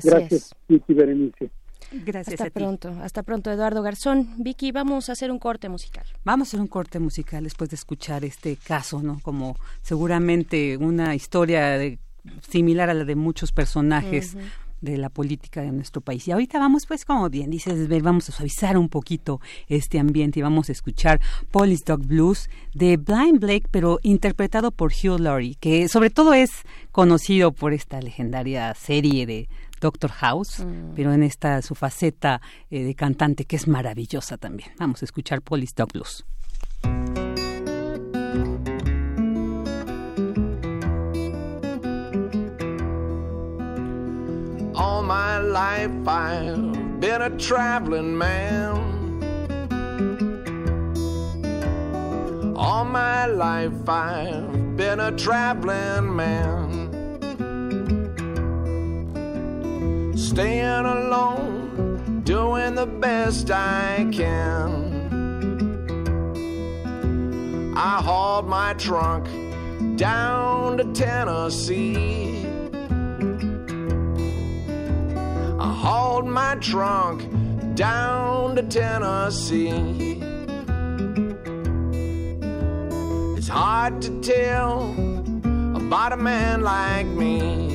Gracias, 0.03 0.55
Vicky 0.69 0.93
Berenice. 0.93 1.49
Gracias. 1.91 2.39
Hasta 2.39 2.49
pronto, 2.49 2.89
hasta 3.01 3.23
pronto, 3.23 3.51
Eduardo 3.51 3.81
Garzón. 3.81 4.35
Vicky, 4.37 4.71
vamos 4.71 5.09
a 5.09 5.13
hacer 5.13 5.31
un 5.31 5.39
corte 5.39 5.69
musical. 5.69 6.05
Vamos 6.23 6.47
a 6.47 6.49
hacer 6.49 6.61
un 6.61 6.67
corte 6.67 6.99
musical 6.99 7.43
después 7.43 7.69
de 7.69 7.75
escuchar 7.75 8.23
este 8.23 8.55
caso, 8.55 9.01
¿no? 9.01 9.19
Como 9.21 9.57
seguramente 9.81 10.77
una 10.77 11.15
historia 11.15 11.77
similar 12.47 12.89
a 12.89 12.93
la 12.93 13.03
de 13.03 13.15
muchos 13.15 13.51
personajes. 13.51 14.35
de 14.81 14.97
la 14.97 15.09
política 15.09 15.61
de 15.61 15.71
nuestro 15.71 16.01
país. 16.01 16.27
Y 16.27 16.31
ahorita 16.31 16.57
vamos, 16.57 16.87
pues, 16.87 17.05
como 17.05 17.29
bien 17.29 17.51
dices, 17.51 17.87
vamos 18.01 18.27
a 18.29 18.31
suavizar 18.31 18.79
un 18.79 18.89
poquito 18.89 19.39
este 19.67 19.99
ambiente 19.99 20.39
y 20.39 20.41
vamos 20.41 20.69
a 20.69 20.71
escuchar 20.71 21.21
Police 21.51 21.83
Dog 21.85 22.03
Blues 22.03 22.49
de 22.73 22.97
Blind 22.97 23.39
Blake, 23.39 23.67
pero 23.69 23.99
interpretado 24.01 24.71
por 24.71 24.91
Hugh 24.91 25.19
Laurie, 25.19 25.55
que 25.59 25.87
sobre 25.87 26.09
todo 26.09 26.33
es 26.33 26.49
conocido 26.91 27.51
por 27.51 27.73
esta 27.73 28.01
legendaria 28.01 28.73
serie 28.73 29.27
de 29.27 29.49
Doctor 29.81 30.11
House, 30.11 30.63
mm. 30.63 30.93
pero 30.95 31.11
en 31.11 31.23
esta 31.23 31.61
su 31.61 31.75
faceta 31.75 32.41
eh, 32.69 32.83
de 32.83 32.95
cantante 32.95 33.45
que 33.45 33.57
es 33.57 33.67
maravillosa 33.67 34.37
también. 34.37 34.71
Vamos 34.79 35.01
a 35.01 35.05
escuchar 35.05 35.41
Dog 35.41 35.91
Blues. 35.91 36.23
All 44.73 45.03
my 45.03 45.39
life 45.39 46.07
I've 46.07 46.99
been 46.99 47.21
a 47.21 47.37
traveling 47.37 48.15
man. 48.15 48.99
All 52.55 52.85
my 52.85 53.25
life 53.25 53.89
I've 53.89 54.77
been 54.77 54.99
a 54.99 55.11
traveling 55.11 56.15
man. 56.15 56.90
Staying 60.21 60.85
alone, 60.85 62.21
doing 62.23 62.75
the 62.75 62.85
best 62.85 63.49
I 63.49 64.07
can. 64.11 64.91
I 67.75 68.01
hauled 68.01 68.47
my 68.47 68.73
trunk 68.75 69.25
down 69.97 70.77
to 70.77 70.83
Tennessee. 70.93 72.45
I 75.59 75.73
hauled 75.73 76.27
my 76.27 76.55
trunk 76.61 77.23
down 77.75 78.55
to 78.57 78.63
Tennessee. 78.63 80.21
It's 83.37 83.47
hard 83.47 84.03
to 84.03 84.21
tell 84.21 84.91
about 85.75 86.13
a 86.13 86.17
man 86.17 86.61
like 86.61 87.07
me. 87.07 87.71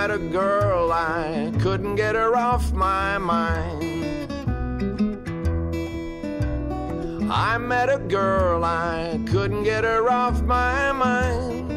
Met 0.00 0.10
a 0.12 0.18
girl, 0.18 0.90
I 0.92 1.52
couldn't 1.60 1.96
get 1.96 2.14
her 2.14 2.34
off 2.34 2.72
my 2.72 3.18
mind. 3.18 4.32
I 7.30 7.58
met 7.58 7.90
a 7.90 7.98
girl, 7.98 8.64
I 8.64 9.20
couldn't 9.26 9.64
get 9.64 9.84
her 9.84 10.10
off 10.10 10.40
my 10.40 10.92
mind. 10.92 11.68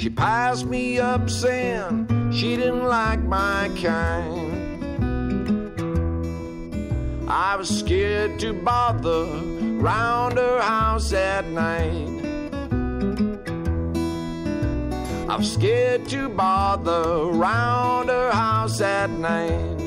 She 0.00 0.10
passed 0.10 0.66
me 0.66 0.98
up 0.98 1.30
saying 1.30 2.32
she 2.32 2.56
didn't 2.56 2.86
like 2.86 3.20
my 3.20 3.70
kind. 3.80 4.50
I 7.28 7.54
was 7.54 7.68
scared 7.68 8.40
to 8.40 8.52
bother 8.52 9.26
round 9.78 10.38
her 10.38 10.60
house 10.60 11.12
at 11.12 11.46
night. 11.46 12.13
I'm 15.34 15.42
scared 15.42 16.06
to 16.10 16.28
bother 16.28 17.24
round 17.24 18.08
her 18.08 18.30
house 18.30 18.80
at 18.80 19.10
night. 19.10 19.80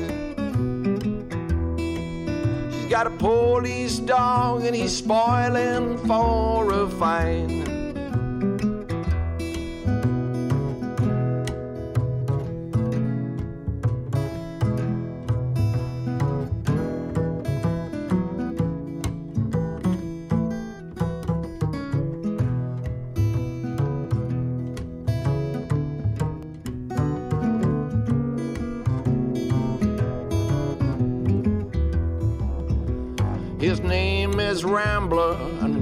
She's 2.70 2.90
got 2.90 3.06
a 3.06 3.10
police 3.16 3.98
dog 3.98 4.66
and 4.66 4.76
he's 4.76 4.94
spoiling 4.94 5.96
for 6.06 6.70
a 6.70 6.86
fight. 6.90 7.77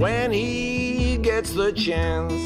When 0.06 0.30
he 0.30 1.16
gets 1.16 1.52
the 1.52 1.72
chance, 1.72 2.40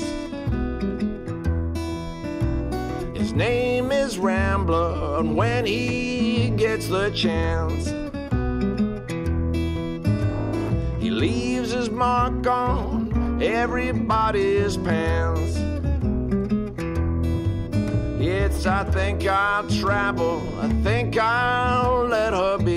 his 3.14 3.34
name 3.34 3.92
is 3.92 4.16
Rambler, 4.16 5.18
and 5.18 5.36
when 5.36 5.66
he 5.66 6.54
gets 6.56 6.88
the 6.88 7.10
chance, 7.10 7.84
he 11.02 11.10
leaves 11.10 11.72
his 11.72 11.90
mark 11.90 12.46
on 12.46 13.42
everybody's 13.42 14.78
pants. 14.78 15.58
It's, 18.22 18.64
I 18.64 18.84
think 18.84 19.26
I'll 19.26 19.68
travel, 19.68 20.40
I 20.62 20.68
think 20.82 21.18
I'll 21.18 22.06
let 22.06 22.32
her 22.32 22.56
be. 22.56 22.69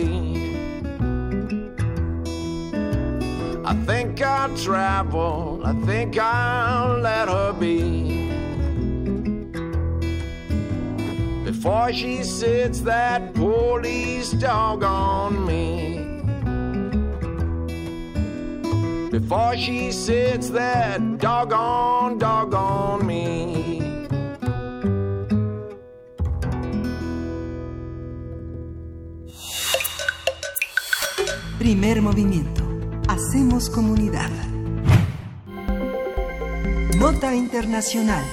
I 3.73 3.75
think 3.85 4.21
I'll 4.21 4.55
travel, 4.55 5.61
I 5.65 5.73
think 5.85 6.17
I'll 6.19 6.99
let 6.99 7.27
her 7.27 7.53
be. 7.53 8.23
before 11.63 11.93
she 11.93 12.23
sits 12.23 12.81
that 12.81 13.33
police 13.33 14.31
dog 14.31 14.83
on 14.83 15.45
me. 15.45 15.95
Before 19.09 19.55
she 19.55 19.93
sits 19.93 20.49
that 20.49 20.99
doggone 21.19 22.17
dog 22.17 22.53
on 22.53 23.07
me. 23.07 23.79
Primer 31.59 32.01
movimiento. 32.01 32.72
Hacemos 33.13 33.69
comunidad. 33.69 34.31
Nota 36.97 37.35
Internacional. 37.35 38.25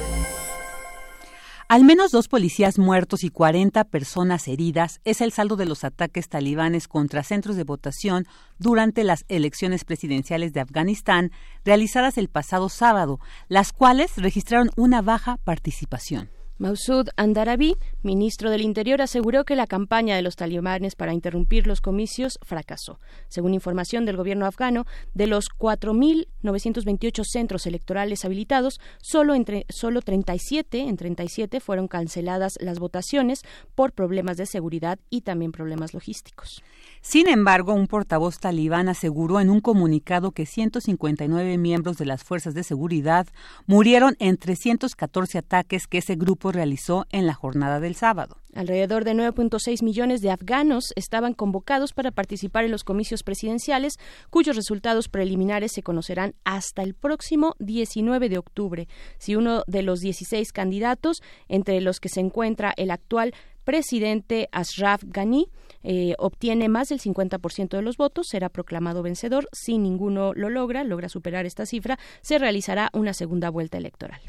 Al 1.69 1.85
menos 1.85 2.13
dos 2.13 2.29
policías 2.29 2.79
muertos 2.79 3.23
y 3.23 3.29
40 3.29 3.85
personas 3.85 4.49
heridas 4.49 5.03
es 5.05 5.21
el 5.21 5.33
saldo 5.33 5.57
de 5.57 5.67
los 5.67 5.85
ataques 5.85 6.31
talibanes 6.31 6.89
contra 6.89 7.23
centros 7.25 7.57
de 7.57 7.65
votación 7.65 8.27
durante 8.59 9.05
las 9.05 9.27
elecciones 9.29 9.85
presidenciales 9.85 10.55
de 10.55 10.61
Afganistán 10.61 11.31
realizadas 11.63 12.17
el 12.17 12.31
pasado 12.31 12.71
sábado, 12.71 13.21
las 13.49 13.75
cuales 13.75 14.13
registraron 14.17 14.71
una 14.77 15.03
baja 15.03 15.37
participación. 15.45 16.31
Mausud 16.61 17.09
Andarabi, 17.17 17.75
ministro 18.03 18.51
del 18.51 18.61
Interior, 18.61 19.01
aseguró 19.01 19.45
que 19.45 19.57
la 19.57 19.67
campaña 19.67 20.15
de 20.15 20.21
los 20.21 20.37
talibanes 20.37 20.95
para 20.95 21.15
interrumpir 21.15 21.67
los 21.67 21.81
comicios 21.81 22.39
fracasó. 22.43 23.01
Según 23.29 23.55
información 23.55 24.05
del 24.05 24.19
gobierno 24.19 24.45
afgano, 24.45 24.85
de 25.15 25.27
los 25.27 25.47
4.928 25.59 27.25
centros 27.25 27.67
electorales 27.67 28.27
habilitados, 28.27 28.79
solo, 29.01 29.35
entre, 29.35 29.65
solo 29.71 30.03
37, 30.03 30.81
en 30.81 30.99
37 30.99 31.61
fueron 31.61 31.89
canceladas 31.89 32.59
las 32.61 32.79
votaciones 32.79 33.41
por 33.75 33.93
problemas 33.93 34.37
de 34.37 34.45
seguridad 34.45 34.99
y 35.09 35.23
también 35.23 35.53
problemas 35.53 35.95
logísticos. 35.95 36.63
Sin 37.01 37.27
embargo, 37.27 37.73
un 37.73 37.87
portavoz 37.87 38.39
talibán 38.39 38.91
aseguró 38.91 39.41
en 39.41 39.49
un 39.49 39.63
comunicado 39.63 40.33
que 40.33 40.45
159 40.45 41.57
miembros 41.57 41.97
de 41.97 42.05
las 42.05 42.23
fuerzas 42.23 42.53
de 42.53 42.65
seguridad 42.65 43.27
murieron 43.67 44.15
en 44.19 44.37
314 44.37 45.39
ataques 45.39 45.87
que 45.87 45.99
ese 45.99 46.17
grupo 46.17 46.50
realizó 46.53 47.07
en 47.11 47.27
la 47.27 47.35
jornada 47.35 47.81
del 47.81 47.95
sábado. 47.95 48.37
Alrededor 48.55 49.05
de 49.05 49.15
9.6 49.15 49.85
millones 49.85 50.21
de 50.23 50.31
afganos 50.31 50.93
estaban 50.97 51.35
convocados 51.35 51.93
para 51.93 52.11
participar 52.11 52.65
en 52.65 52.73
los 52.73 52.85
comicios 52.85 53.23
presidenciales, 53.23 53.95
cuyos 54.29 54.57
resultados 54.57 55.09
preliminares 55.09 55.73
se 55.73 55.83
conocerán 55.83 56.35
hasta 56.45 56.83
el 56.83 56.95
próximo 56.95 57.55
19 57.61 58.29
de 58.29 58.39
octubre. 58.39 58.89
Si 59.19 59.37
uno 59.37 59.63
de 59.67 59.83
los 59.83 60.01
16 60.01 60.53
candidatos, 60.53 61.23
entre 61.49 61.81
los 61.81 62.01
que 62.01 62.09
se 62.09 62.21
encuentra 62.21 62.75
el 62.77 62.91
actual 62.91 63.35
presidente 63.65 64.49
Ashraf 64.51 65.05
Ghani, 65.07 65.49
eh, 65.83 66.15
obtiene 66.19 66.69
más 66.69 66.89
del 66.89 67.01
50% 67.01 67.77
de 67.77 67.83
los 67.83 67.97
votos, 67.97 68.27
será 68.29 68.49
proclamado 68.49 69.03
vencedor. 69.03 69.49
Si 69.53 69.79
ninguno 69.79 70.33
lo 70.35 70.51
logra, 70.51 70.83
logra 70.83 71.09
superar 71.09 71.47
esta 71.47 71.67
cifra, 71.67 71.99
se 72.21 72.39
realizará 72.39 72.91
una 72.93 73.15
segunda 73.15 73.49
vuelta 73.49 73.79
electoral. 73.79 74.21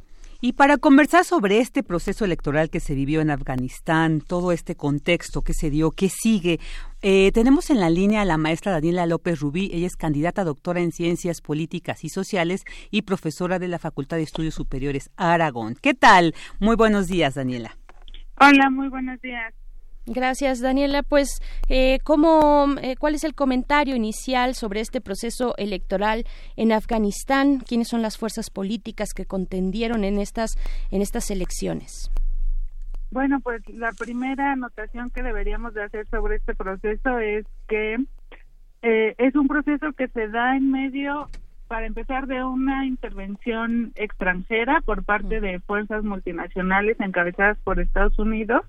Y 0.44 0.54
para 0.54 0.78
conversar 0.78 1.24
sobre 1.24 1.60
este 1.60 1.84
proceso 1.84 2.26
electoral 2.26 2.72
que 2.72 2.80
se 2.80 2.96
vivió 2.96 3.22
en 3.22 3.30
Afganistán, 3.30 4.22
todo 4.22 4.52
este 4.52 4.76
contexto 4.76 5.44
que 5.44 5.54
se 5.54 5.70
dio, 5.70 5.92
que 5.92 6.10
sigue, 6.10 6.60
eh, 7.04 7.32
tenemos 7.32 7.70
en 7.70 7.80
la 7.80 7.92
línea 7.92 8.22
a 8.22 8.26
la 8.26 8.38
maestra 8.38 8.72
Daniela 8.72 9.06
López 9.06 9.40
Rubí. 9.40 9.70
Ella 9.72 9.86
es 9.86 9.96
candidata 9.96 10.44
doctora 10.44 10.82
en 10.82 10.92
Ciencias 10.92 11.42
Políticas 11.42 12.04
y 12.04 12.10
Sociales 12.10 12.64
y 12.90 13.04
profesora 13.04 13.60
de 13.60 13.68
la 13.68 13.78
Facultad 13.78 14.18
de 14.18 14.24
Estudios 14.24 14.56
Superiores 14.56 15.12
Aragón. 15.16 15.76
¿Qué 15.80 15.94
tal? 15.94 16.34
Muy 16.60 16.76
buenos 16.76 17.08
días, 17.08 17.36
Daniela. 17.36 17.78
Hola, 18.40 18.72
muy 18.72 18.90
buenos 18.90 19.22
días. 19.22 19.54
Gracias, 20.08 20.62
Daniela. 20.62 21.04
Pues, 21.04 21.42
eh, 21.70 22.00
¿cómo, 22.04 22.66
eh, 22.82 22.96
¿cuál 22.98 23.16
es 23.16 23.24
el 23.24 23.36
comentario 23.36 23.96
inicial 23.96 24.56
sobre 24.56 24.82
este 24.82 25.00
proceso 25.00 25.56
electoral 25.58 26.26
en 26.56 26.72
Afganistán? 26.72 27.60
¿Quiénes 27.60 27.90
son 27.90 28.02
las 28.02 28.18
fuerzas 28.18 28.50
políticas 28.50 29.14
que 29.14 29.26
contendieron 29.26 30.04
en 30.04 30.18
estas, 30.18 30.58
en 30.90 31.02
estas 31.02 31.30
elecciones? 31.30 32.12
Bueno, 33.12 33.42
pues 33.42 33.62
la 33.70 33.92
primera 33.92 34.54
anotación 34.54 35.12
que 35.12 35.22
deberíamos 35.22 35.74
de 35.74 35.84
hacer 35.84 36.08
sobre 36.08 36.38
este 36.38 36.56
proceso 36.56 37.20
es 37.20 37.46
que 37.68 37.98
eh, 38.82 39.16
es 39.18 39.36
un 39.36 39.48
proceso 39.48 39.92
que 39.94 40.08
se 40.08 40.30
da 40.30 40.56
en 40.56 40.72
medio, 40.72 41.30
para 41.68 41.86
empezar, 41.86 42.26
de 42.26 42.44
una 42.44 42.86
intervención 42.86 43.92
extranjera 43.96 44.82
por 44.82 45.04
parte 45.04 45.42
de 45.42 45.60
fuerzas 45.60 46.04
multinacionales 46.04 47.00
encabezadas 47.00 47.58
por 47.60 47.80
Estados 47.80 48.18
Unidos 48.18 48.62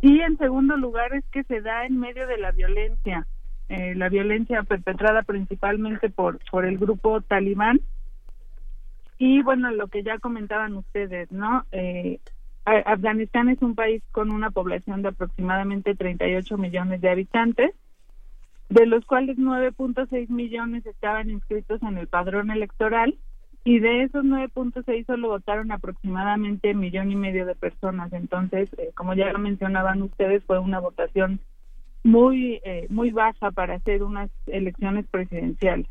y 0.00 0.20
en 0.20 0.36
segundo 0.38 0.76
lugar 0.76 1.14
es 1.14 1.24
que 1.26 1.44
se 1.44 1.60
da 1.60 1.86
en 1.86 1.98
medio 1.98 2.26
de 2.26 2.38
la 2.38 2.52
violencia, 2.52 3.26
eh, 3.68 3.94
la 3.94 4.08
violencia 4.08 4.62
perpetrada 4.62 5.22
principalmente 5.22 6.10
por, 6.10 6.38
por 6.50 6.64
el 6.64 6.78
grupo 6.78 7.20
talibán. 7.20 7.80
Y 9.18 9.42
bueno, 9.42 9.70
lo 9.70 9.88
que 9.88 10.02
ya 10.02 10.18
comentaban 10.18 10.76
ustedes, 10.76 11.32
¿no? 11.32 11.64
Eh, 11.72 12.20
Afganistán 12.66 13.48
es 13.48 13.62
un 13.62 13.74
país 13.74 14.02
con 14.10 14.30
una 14.30 14.50
población 14.50 15.02
de 15.02 15.08
aproximadamente 15.08 15.94
38 15.94 16.58
millones 16.58 17.00
de 17.00 17.10
habitantes, 17.10 17.70
de 18.68 18.86
los 18.86 19.06
cuales 19.06 19.38
9.6 19.38 20.28
millones 20.28 20.84
estaban 20.84 21.30
inscritos 21.30 21.80
en 21.82 21.96
el 21.96 22.08
padrón 22.08 22.50
electoral 22.50 23.16
y 23.66 23.80
de 23.80 24.04
esos 24.04 24.24
9.6 24.24 25.06
solo 25.06 25.26
votaron 25.26 25.72
aproximadamente 25.72 26.72
millón 26.72 27.10
y 27.10 27.16
medio 27.16 27.44
de 27.44 27.56
personas. 27.56 28.12
Entonces, 28.12 28.70
eh, 28.78 28.92
como 28.94 29.12
ya 29.14 29.32
lo 29.32 29.40
mencionaban 29.40 30.02
ustedes, 30.02 30.44
fue 30.44 30.60
una 30.60 30.78
votación 30.78 31.40
muy 32.04 32.60
eh, 32.64 32.86
muy 32.90 33.10
baja 33.10 33.50
para 33.50 33.74
hacer 33.74 34.04
unas 34.04 34.30
elecciones 34.46 35.04
presidenciales. 35.10 35.88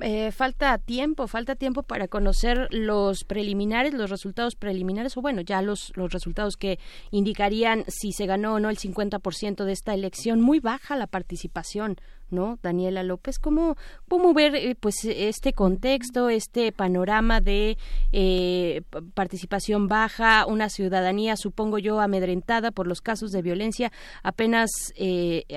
Eh, 0.00 0.32
falta 0.32 0.76
tiempo, 0.78 1.28
falta 1.28 1.54
tiempo 1.54 1.84
para 1.84 2.08
conocer 2.08 2.66
los 2.72 3.22
preliminares, 3.22 3.94
los 3.94 4.10
resultados 4.10 4.56
preliminares, 4.56 5.16
o 5.16 5.22
bueno, 5.22 5.40
ya 5.40 5.62
los, 5.62 5.92
los 5.94 6.12
resultados 6.12 6.56
que 6.56 6.80
indicarían 7.12 7.84
si 7.86 8.12
se 8.12 8.26
ganó 8.26 8.54
o 8.54 8.60
no 8.60 8.70
el 8.70 8.78
50% 8.78 9.64
de 9.64 9.72
esta 9.72 9.94
elección. 9.94 10.40
Muy 10.40 10.58
baja 10.58 10.96
la 10.96 11.06
participación, 11.06 11.96
¿no? 12.30 12.58
Daniela 12.60 13.04
López, 13.04 13.38
¿cómo, 13.38 13.76
cómo 14.08 14.34
ver 14.34 14.56
eh, 14.56 14.74
pues 14.74 14.96
este 15.04 15.52
contexto, 15.52 16.28
este 16.28 16.72
panorama 16.72 17.40
de 17.40 17.78
eh, 18.10 18.82
participación 19.14 19.86
baja, 19.86 20.44
una 20.46 20.70
ciudadanía, 20.70 21.36
supongo 21.36 21.78
yo, 21.78 22.00
amedrentada 22.00 22.72
por 22.72 22.88
los 22.88 23.00
casos 23.00 23.30
de 23.30 23.42
violencia? 23.42 23.92
Apenas 24.24 24.70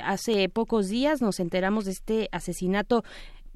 hace 0.04 0.48
pocos 0.50 0.90
días 0.90 1.22
nos 1.22 1.40
enteramos 1.40 1.86
de 1.86 1.92
este 1.92 2.30
asesinato 2.32 3.04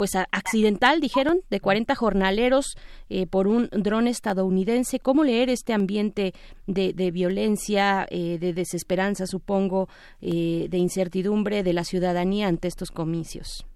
pues 0.01 0.15
accidental, 0.15 0.99
dijeron, 0.99 1.41
de 1.51 1.59
40 1.59 1.93
jornaleros 1.93 2.75
eh, 3.11 3.27
por 3.27 3.47
un 3.47 3.69
dron 3.71 4.07
estadounidense. 4.07 4.97
¿Cómo 4.97 5.23
leer 5.23 5.49
este 5.49 5.73
ambiente 5.73 6.33
de, 6.65 7.11
violencia, 7.11 8.07
eh, 8.09 8.39
de 8.39 8.51
desesperanza, 8.53 9.27
supongo, 9.27 9.89
eh, 10.19 10.65
de 10.71 10.77
incertidumbre 10.79 11.61
de 11.61 11.73
la 11.73 11.83
ciudadanía 11.83 12.47
ante 12.47 12.67
estos 12.67 12.89
comicios? 12.89 13.67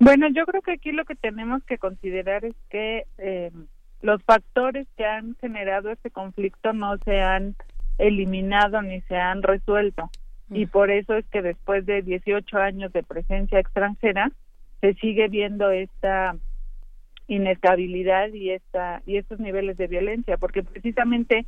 Bueno, 0.00 0.26
yo 0.34 0.44
creo 0.46 0.62
que 0.62 0.72
aquí 0.72 0.90
lo 0.90 1.04
que 1.04 1.14
tenemos 1.14 1.62
que 1.62 1.78
considerar 1.78 2.44
es 2.44 2.56
que 2.68 3.04
los 4.02 4.20
factores 4.24 4.88
que 4.96 5.04
han 5.04 5.36
generado 5.36 5.92
este 5.92 6.10
conflicto 6.10 6.72
no 6.72 6.98
se 7.04 7.20
han 7.20 7.54
eliminado 7.98 8.82
ni 8.82 9.00
se 9.02 9.14
han 9.14 9.44
resuelto. 9.44 10.10
Y 10.50 10.66
mm. 10.66 10.70
por 10.70 10.90
eso 10.90 11.14
es 11.14 11.24
que 11.26 11.40
después 11.40 11.86
de 11.86 12.02
18 12.02 12.58
años 12.58 12.92
de 12.92 13.04
presencia 13.04 13.60
extranjera, 13.60 14.32
se 14.80 14.94
sigue 14.94 15.28
viendo 15.28 15.70
esta 15.70 16.36
inestabilidad 17.28 18.32
y 18.32 18.50
esta 18.50 19.02
y 19.04 19.16
estos 19.16 19.40
niveles 19.40 19.76
de 19.76 19.88
violencia 19.88 20.36
porque 20.36 20.62
precisamente 20.62 21.46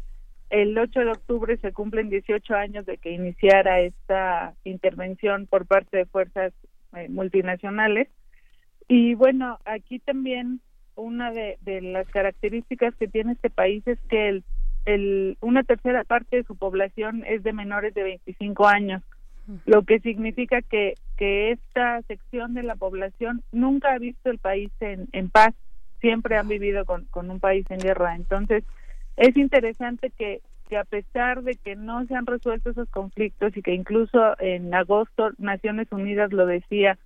el 0.51 0.77
8 0.77 1.01
de 1.01 1.11
octubre 1.11 1.57
se 1.59 1.73
cumplen 1.73 2.09
18 2.09 2.55
años 2.55 2.87
de 2.87 2.97
que 2.97 3.13
iniciara 3.13 3.81
esta 3.81 4.55
intervención 4.65 5.47
por 5.47 5.67
parte 5.67 5.99
de 5.99 6.07
fuerzas 6.07 6.53
eh, 6.97 7.09
multinacionales. 7.09 8.09
Y 8.89 9.15
bueno 9.15 9.59
aquí 9.65 9.99
también 9.99 10.61
una 10.97 11.31
de, 11.31 11.59
de, 11.61 11.81
las 11.81 12.09
características 12.09 12.95
que 12.97 13.07
tiene 13.07 13.33
este 13.33 13.51
país 13.51 13.87
es 13.87 14.01
que 14.09 14.29
el, 14.29 14.45
el, 14.85 15.37
una 15.41 15.63
tercera 15.63 16.03
parte 16.03 16.39
de 16.39 16.45
su 16.45 16.57
población 16.57 17.23
es 17.25 17.45
de 17.45 17.53
menores 17.53 17.95
de 17.95 18.03
25 18.03 18.67
años 18.67 19.03
lo 19.65 19.83
que 19.83 20.01
significa 20.01 20.63
que, 20.63 20.95
que 21.19 21.51
esta 21.51 22.01
sección 22.03 22.55
de 22.55 22.63
la 22.63 22.77
población 22.77 23.43
nunca 23.51 23.93
ha 23.93 23.99
visto 23.99 24.31
el 24.31 24.39
país 24.39 24.71
en, 24.81 25.31
paz, 25.31 25.53
siempre 26.01 26.39
han 26.39 26.47
vivido 26.47 26.85
con, 26.87 27.07
con 27.07 27.29
un 27.31 27.41
país 27.41 27.67
en 27.71 27.81
guerra. 27.81 28.15
Entonces, 28.15 28.65
es 29.17 29.37
interesante 29.37 30.13
que, 30.17 30.41
que 30.69 30.79
a 30.79 30.85
pesar 30.85 31.43
de 31.43 31.57
que 31.57 31.75
no 31.75 32.07
se 32.07 32.15
han 32.15 32.25
resuelto 32.25 32.71
esos 32.71 32.89
conflictos 32.89 33.57
y 33.57 33.63
que 33.63 33.75
incluso 33.75 34.41
en 34.41 34.73
agosto 34.73 35.31
Naciones 35.39 35.89
Unidas 35.91 36.33
lo 36.33 36.47
decía, 36.47 36.97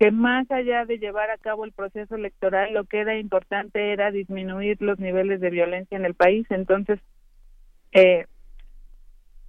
que 0.00 0.10
más 0.10 0.50
allá 0.50 0.84
de 0.84 0.98
llevar 0.98 1.30
a 1.30 1.38
cabo 1.38 1.64
el 1.64 1.70
proceso 1.70 2.16
electoral, 2.16 2.74
lo 2.74 2.84
que 2.84 2.98
era 2.98 3.16
importante 3.16 3.92
era 3.92 4.10
disminuir 4.10 4.82
los 4.82 4.98
niveles 4.98 5.40
de 5.40 5.50
violencia 5.50 5.96
en 5.96 6.04
el 6.04 6.14
país. 6.14 6.44
Entonces, 6.50 6.98
eh, 7.92 8.26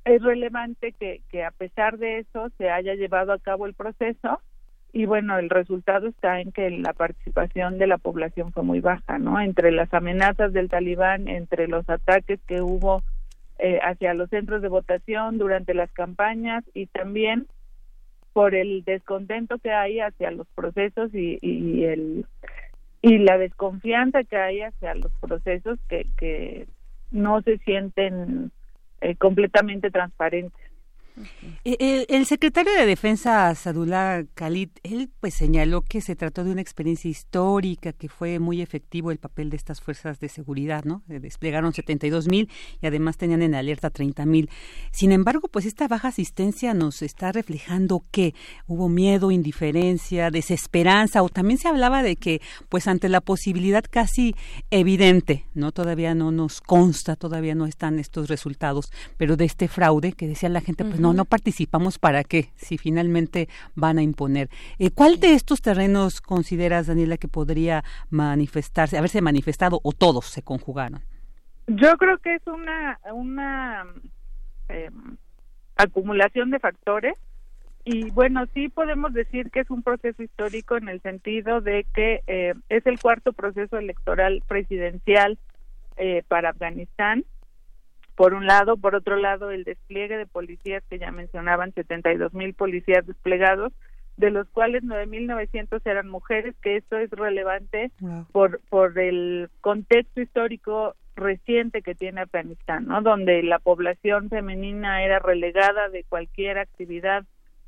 es 0.05 0.21
relevante 0.21 0.93
que, 0.93 1.43
a 1.43 1.51
pesar 1.51 1.97
de 1.97 2.19
eso 2.19 2.49
se 2.57 2.69
haya 2.69 2.95
llevado 2.95 3.31
a 3.31 3.39
cabo 3.39 3.65
el 3.65 3.73
proceso 3.73 4.41
y 4.91 5.05
bueno, 5.05 5.39
el 5.39 5.49
resultado 5.49 6.07
está 6.07 6.39
en 6.39 6.51
que 6.51 6.69
la 6.69 6.93
participación 6.93 7.80
de 7.80 7.88
la 7.88 7.97
población 7.97 8.51
fue 8.51 8.61
muy 8.63 8.80
baja, 8.80 9.17
¿no? 9.17 9.39
Entre 9.39 9.71
las 9.71 9.91
amenazas 9.91 10.53
del 10.53 10.69
talibán, 10.69 11.27
entre 11.27 11.67
los 11.67 11.89
ataques 11.89 12.39
que 12.47 12.61
hubo 12.61 13.01
eh, 13.57 13.80
hacia 13.81 14.13
los 14.13 14.30
centros 14.30 14.61
de 14.61 14.67
votación 14.67 15.39
durante 15.39 15.73
las 15.73 15.91
campañas 15.91 16.63
y 16.75 16.85
también 16.88 17.47
por 18.34 18.53
el 18.53 18.84
descontento 18.84 19.57
que 19.57 19.71
hay 19.71 19.99
hacia 19.99 20.30
los 20.31 20.47
procesos 20.49 21.13
y, 21.13 21.39
y 21.41 21.85
el 21.85 22.25
y 23.01 23.17
la 23.17 23.38
desconfianza 23.38 24.23
que 24.23 24.38
hay 24.38 24.61
hacia 24.61 24.95
los 24.95 25.11
procesos 25.19 25.77
que, 25.89 26.07
que 26.17 26.67
no 27.11 27.41
se 27.41 27.57
sienten 27.59 28.51
eh, 29.03 29.15
completamente 29.17 29.91
transparentes. 29.91 30.53
Eh, 31.64 31.77
eh, 31.80 32.06
el, 32.10 32.26
secretario 32.26 32.73
de 32.73 32.85
Defensa, 32.85 33.53
Sadullah 33.56 34.23
Khalid, 34.34 34.69
él 34.81 35.10
pues 35.19 35.35
señaló 35.35 35.81
que 35.81 36.02
se 36.02 36.15
trató 36.15 36.44
de 36.44 36.52
una 36.52 36.61
experiencia 36.61 37.10
histórica, 37.10 37.94
que 37.94 38.10
fue 38.10 38.40
muy 38.40 38.61
efectivo 38.61 39.11
el 39.11 39.19
papel 39.19 39.49
de 39.49 39.57
estas 39.57 39.80
fuerzas 39.80 40.19
de 40.19 40.30
seguridad, 40.30 40.84
¿no? 40.85 41.03
Desplegaron 41.07 41.73
72 41.73 42.27
mil 42.27 42.49
y 42.81 42.88
además 42.88 43.18
tenían 43.18 43.44
en 43.44 43.53
alerta 43.53 43.91
30 43.91 44.26
mil. 44.26 44.49
Sin 44.91 45.11
embargo, 45.11 45.48
pues 45.49 45.65
esta 45.65 45.88
baja 45.88 46.07
asistencia 46.07 46.73
nos 46.73 47.02
está 47.02 47.31
reflejando 47.31 48.03
que 48.11 48.34
hubo 48.68 48.90
miedo, 48.90 49.30
indiferencia, 49.31 50.31
desesperanza, 50.31 51.22
o 51.22 51.30
también 51.30 51.60
se 51.60 51.68
hablaba 51.68 52.02
de 52.02 52.15
que, 52.15 52.41
pues 52.69 52.88
ante 52.88 53.07
la 53.07 53.22
posibilidad 53.22 53.84
casi 53.88 54.35
evidente, 54.72 55.45
¿no? 55.53 55.72
Todavía 55.72 56.15
no 56.15 56.31
nos 56.31 56.60
consta, 56.60 57.15
todavía 57.15 57.53
no 57.53 57.68
están 57.68 57.99
estos 57.99 58.30
resultados, 58.30 58.91
pero 59.18 59.38
de 59.38 59.45
este 59.45 59.68
fraude 59.68 60.14
que 60.14 60.27
decía 60.27 60.49
la 60.49 60.61
gente, 60.61 60.84
pues 60.84 61.02
no, 61.03 61.13
no 61.13 61.25
participamos 61.25 61.99
para 61.99 62.23
qué, 62.23 62.49
si 62.55 62.77
finalmente 62.77 63.49
van 63.75 63.97
a 63.97 64.01
imponer. 64.01 64.47
Eh, 64.80 64.89
¿Cuál 64.89 65.19
de 65.19 65.34
estos 65.34 65.61
terrenos 65.61 66.21
consideras, 66.21 66.88
Daniela, 66.88 67.17
que 67.17 67.27
podría 67.27 67.84
manifestarse, 68.09 68.97
haberse 68.97 69.21
manifestado 69.21 69.81
o 69.84 69.91
todos 69.91 70.25
se 70.27 70.41
conjugaron? 70.43 71.01
Yo 71.67 71.97
creo 71.97 72.17
que 72.19 72.35
es 72.35 72.47
una, 72.47 72.99
una 73.13 73.85
em, 74.69 75.17
acumulación 75.75 76.51
de 76.51 76.59
factores 76.59 77.15
y 77.84 78.09
bueno, 78.11 78.45
sí 78.53 78.69
podemos 78.69 79.11
decir 79.11 79.51
que 79.51 79.59
es 79.59 79.69
un 79.69 79.84
proceso 79.84 80.23
histórico 80.23 80.77
en 80.77 80.88
el 80.88 81.01
sentido 81.01 81.59
de 81.59 81.85
que 81.93 82.21
eh, 82.27 82.53
es 82.69 82.85
el 82.85 82.97
cuarto 82.97 83.34
proceso 83.34 83.77
electoral 83.77 84.41
presidencial 84.47 85.38
eh, 85.97 86.23
para 86.30 86.51
Afganistán 86.51 87.25
por 88.15 88.34
un 88.34 88.45
lado, 88.45 88.77
por 88.77 88.95
otro 88.95 89.15
lado, 89.15 89.52
el 89.52 89.64
despliegue 89.64 90.18
de 90.18 90.27
policías 90.27 90.84
que 90.90 90.99
ya 90.99 91.11
mencionaban, 91.11 91.73
72 91.73 92.34
mil 92.34 92.53
policías 92.53 93.06
desplegados, 93.06 93.73
de 94.18 94.30
los 94.30 94.48
cuales 94.49 94.84
9.900 94.84 95.81
eran 95.85 96.07
mujeres, 96.07 96.56
que 96.61 96.77
esto 96.77 96.98
es 96.98 97.10
relevante 97.10 97.91
por, 98.31 98.61
por 98.69 98.98
el 98.99 99.49
contexto 99.61 100.22
histórico 100.22 100.95
reciente 101.15 101.81
que 101.81 101.95
tiene 101.95 102.22
Afganistán, 102.22 102.88
¿no? 102.88 103.02
Donde 103.02 103.41
la 103.44 103.60
población 103.60 104.30
femenina 104.30 105.03
era 105.03 105.19
relegada 105.19 105.90
de 105.90 106.03
cualquier 106.03 106.60
actividad 106.60 107.26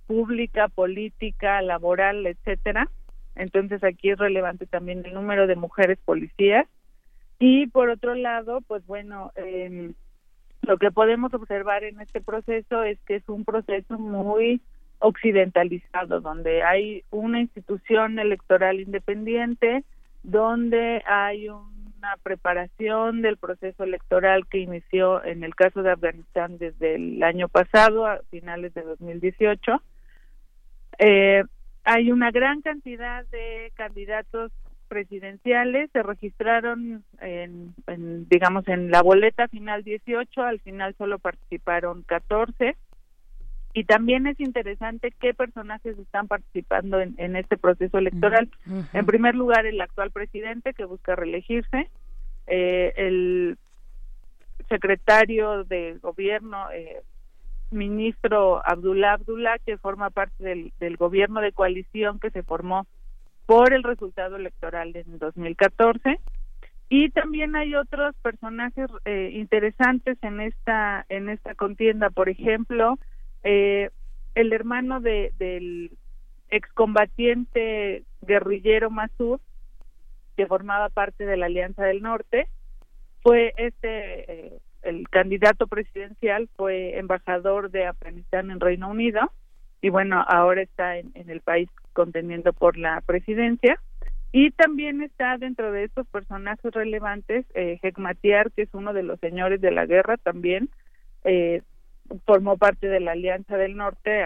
pública, 0.07 0.67
política, 0.67 1.61
laboral, 1.61 2.25
etcétera. 2.27 2.89
Entonces 3.35 3.83
aquí 3.83 4.11
es 4.11 4.19
relevante 4.19 4.65
también 4.65 5.03
el 5.05 5.13
número 5.13 5.47
de 5.47 5.55
mujeres 5.55 5.97
policías. 6.05 6.67
Y 7.39 7.67
por 7.67 7.89
otro 7.89 8.15
lado, 8.15 8.61
pues 8.61 8.85
bueno, 8.85 9.31
eh, 9.35 9.91
lo 10.65 10.77
que 10.77 10.91
podemos 10.91 11.33
observar 11.33 11.83
en 11.83 12.01
este 12.01 12.21
proceso 12.21 12.83
es 12.83 12.99
que 13.05 13.15
es 13.15 13.29
un 13.29 13.45
proceso 13.45 13.97
muy 13.97 14.61
occidentalizado, 14.99 16.21
donde 16.21 16.63
hay 16.63 17.03
una 17.11 17.39
institución 17.39 18.19
electoral 18.19 18.79
independiente, 18.79 19.83
donde 20.23 21.03
hay 21.05 21.49
una 21.49 22.17
preparación 22.23 23.21
del 23.21 23.37
proceso 23.37 23.83
electoral 23.83 24.47
que 24.47 24.59
inició 24.59 25.23
en 25.23 25.43
el 25.43 25.55
caso 25.55 25.83
de 25.83 25.91
Afganistán 25.91 26.57
desde 26.57 26.95
el 26.95 27.21
año 27.23 27.47
pasado, 27.49 28.07
a 28.07 28.19
finales 28.31 28.73
de 28.73 28.81
2018. 28.81 29.81
Eh, 30.99 31.43
hay 31.83 32.11
una 32.11 32.31
gran 32.31 32.61
cantidad 32.61 33.25
de 33.27 33.71
candidatos 33.75 34.51
presidenciales 34.85 35.89
se 35.91 36.03
registraron 36.03 37.03
en, 37.19 37.73
digamos 38.29 38.67
en 38.67 38.91
la 38.91 39.01
boleta 39.01 39.47
final 39.47 39.83
18 39.83 40.41
al 40.41 40.59
final 40.59 40.95
solo 40.97 41.19
participaron 41.19 42.03
14 42.03 42.75
y 43.73 43.83
también 43.83 44.25
es 44.25 44.39
interesante 44.39 45.13
qué 45.19 45.33
personajes 45.33 45.97
están 45.99 46.27
participando 46.27 47.01
en, 47.01 47.35
este 47.35 47.57
proceso 47.57 47.97
electoral. 47.97 48.49
En 48.93 49.05
primer 49.05 49.35
lugar 49.35 49.65
el 49.65 49.81
actual 49.81 50.11
presidente 50.11 50.73
que 50.73 50.85
busca 50.85 51.15
reelegirse 51.15 51.89
eh, 52.47 52.93
el 52.95 53.57
secretario 54.69 55.65
de 55.65 55.97
gobierno 56.01 56.71
eh, 56.71 57.01
ministro 57.71 58.61
Abdullah 58.65 59.13
Abdullah 59.13 59.57
que 59.65 59.77
forma 59.77 60.09
parte 60.09 60.43
del, 60.43 60.71
del 60.79 60.95
gobierno 60.95 61.41
de 61.41 61.51
coalición 61.51 62.19
que 62.19 62.31
se 62.31 62.43
formó 62.43 62.87
por 63.45 63.73
el 63.73 63.83
resultado 63.83 64.35
electoral 64.35 64.95
en 64.95 65.19
2014 65.19 66.19
y 66.89 67.09
también 67.09 67.55
hay 67.55 67.75
otros 67.75 68.15
personajes 68.21 68.89
eh, 69.05 69.31
interesantes 69.33 70.17
en 70.21 70.39
esta 70.39 71.05
en 71.09 71.29
esta 71.29 71.55
contienda. 71.55 72.09
Por 72.09 72.29
ejemplo 72.29 72.97
eh, 73.43 73.89
el 74.35 74.53
hermano 74.53 74.99
de, 74.99 75.33
del 75.37 75.91
excombatiente 76.49 78.03
guerrillero 78.21 78.89
Masud 78.89 79.39
que 80.37 80.47
formaba 80.47 80.89
parte 80.89 81.25
de 81.25 81.37
la 81.37 81.45
Alianza 81.45 81.83
del 81.83 82.01
Norte 82.01 82.47
fue 83.21 83.53
este 83.57 84.31
eh, 84.31 84.59
el 84.83 85.09
candidato 85.09 85.65
presidencial 85.65 86.47
fue 86.55 86.99
embajador 86.99 87.71
de 87.71 87.87
Afganistán 87.87 88.51
en 88.51 88.59
Reino 88.59 88.89
Unido 88.89 89.31
y 89.81 89.89
bueno 89.89 90.23
ahora 90.27 90.61
está 90.61 90.97
en, 90.97 91.11
en 91.15 91.29
el 91.29 91.41
país 91.41 91.69
contendiendo 91.95 92.53
por 92.53 92.77
la 92.77 93.01
presidencia. 93.01 93.79
Y 94.31 94.51
también 94.51 95.01
está 95.01 95.37
dentro 95.37 95.71
de 95.71 95.85
estos 95.85 96.05
personajes 96.07 96.73
relevantes 96.73 97.45
eh, 97.55 97.79
que 97.81 97.93
es 98.57 98.73
uno 98.73 98.91
de 98.91 99.01
los 99.01 99.17
señores 99.21 99.61
de 99.61 99.71
la 99.71 99.85
guerra 99.85 100.17
también, 100.17 100.69
eh, 101.23 101.61
formó 102.25 102.57
parte 102.57 102.87
de 102.87 102.99
la 102.99 103.13
Alianza 103.13 103.55
del 103.55 103.77
Norte 103.77 104.25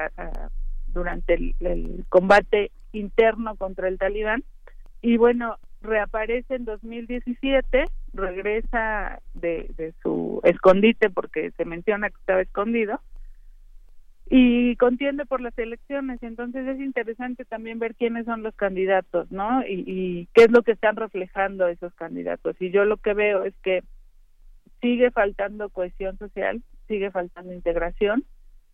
durante 0.87 1.35
el, 1.35 2.05
combate 2.09 2.71
interno 2.91 3.55
contra 3.55 3.87
el 3.87 3.99
talibán. 3.99 4.43
Y 5.03 5.17
bueno, 5.17 5.57
reaparece 5.81 6.55
en 6.55 6.65
2017, 6.65 7.85
regresa 8.13 9.21
de, 9.35 9.69
de 9.77 9.93
su 10.01 10.41
escondite 10.43 11.11
porque 11.11 11.51
se 11.51 11.65
menciona 11.65 12.09
que 12.09 12.17
estaba 12.17 12.41
escondido 12.41 12.99
y 14.29 14.75
contiende 14.75 15.25
por 15.25 15.41
las 15.41 15.57
elecciones. 15.57 16.21
Entonces 16.21 16.67
es 16.67 16.79
interesante 16.79 17.45
también 17.45 17.79
ver 17.79 17.95
quiénes 17.95 18.25
son 18.25 18.43
los 18.43 18.55
candidatos, 18.55 19.31
¿no? 19.31 19.63
Y, 19.67 20.27
qué 20.33 20.43
es 20.43 20.51
lo 20.51 20.61
que 20.61 20.73
están 20.73 20.95
reflejando 20.95 21.67
esos 21.67 21.93
candidatos. 21.95 22.55
Y 22.59 22.69
yo 22.69 22.85
lo 22.85 22.97
que 22.97 23.13
veo 23.13 23.43
es 23.43 23.55
que 23.63 23.83
sigue 24.81 25.09
faltando 25.11 25.69
cohesión 25.69 26.17
social, 26.19 26.61
sigue 26.87 27.09
faltando 27.11 27.53
integración 27.53 28.23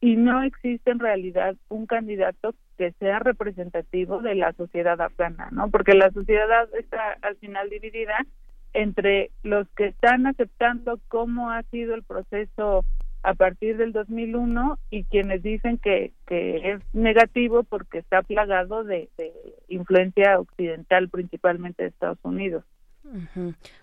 y 0.01 0.17
no 0.17 0.43
existe 0.43 0.91
en 0.91 0.99
realidad 0.99 1.55
un 1.69 1.85
candidato 1.87 2.53
que 2.77 2.91
sea 2.99 3.19
representativo 3.19 4.21
de 4.21 4.35
la 4.35 4.51
sociedad 4.53 4.99
afgana, 4.99 5.47
¿no? 5.51 5.69
Porque 5.69 5.93
la 5.93 6.11
sociedad 6.11 6.67
está 6.77 7.17
al 7.21 7.37
final 7.37 7.69
dividida 7.69 8.25
entre 8.73 9.31
los 9.41 9.69
que 9.69 9.87
están 9.87 10.27
aceptando 10.27 10.99
cómo 11.07 11.49
ha 11.49 11.63
sido 11.63 11.95
el 11.95 12.03
proceso 12.03 12.83
a 13.25 13.33
partir 13.33 13.77
del 13.77 13.91
2001 13.91 14.77
y 14.91 15.03
quienes 15.05 15.41
dicen 15.41 15.79
que, 15.79 16.11
que 16.27 16.73
es 16.73 16.81
negativo 16.93 17.63
porque 17.63 17.97
está 17.97 18.21
plagado 18.21 18.83
de, 18.83 19.09
influencia 19.67 20.39
occidental, 20.39 21.09
principalmente 21.09 21.83
de 21.83 21.89
Estados 21.89 22.19
Unidos. 22.23 22.63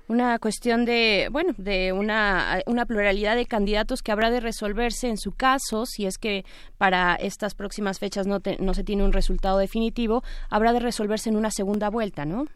Una 0.09 0.39
cuestión 0.39 0.85
de, 0.85 1.29
bueno, 1.31 1.55
de 1.57 1.93
una, 1.93 2.61
una 2.67 2.87
pluralidad 2.87 3.37
de 3.37 3.47
candidatos 3.47 4.03
que 4.03 4.13
habrá 4.13 4.31
de 4.31 4.41
resolverse 4.41 5.09
en 5.09 5.17
su 5.17 5.33
caso, 5.33 5.87
si 5.87 6.07
es 6.07 6.19
que 6.19 6.45
para 6.79 7.15
estas 7.17 7.55
próximas 7.55 7.99
fechas 7.99 8.27
no, 8.27 8.39
no 8.61 8.75
se 8.75 8.85
tiene 8.85 9.05
un 9.05 9.13
resultado 9.13 9.59
definitivo, 9.59 10.23
habrá 10.51 10.73
de 10.73 10.81
resolverse 10.81 11.31
en 11.31 11.37
una 11.37 11.51
segunda 11.51 11.91
vuelta, 11.91 12.25
¿no? 12.25 12.47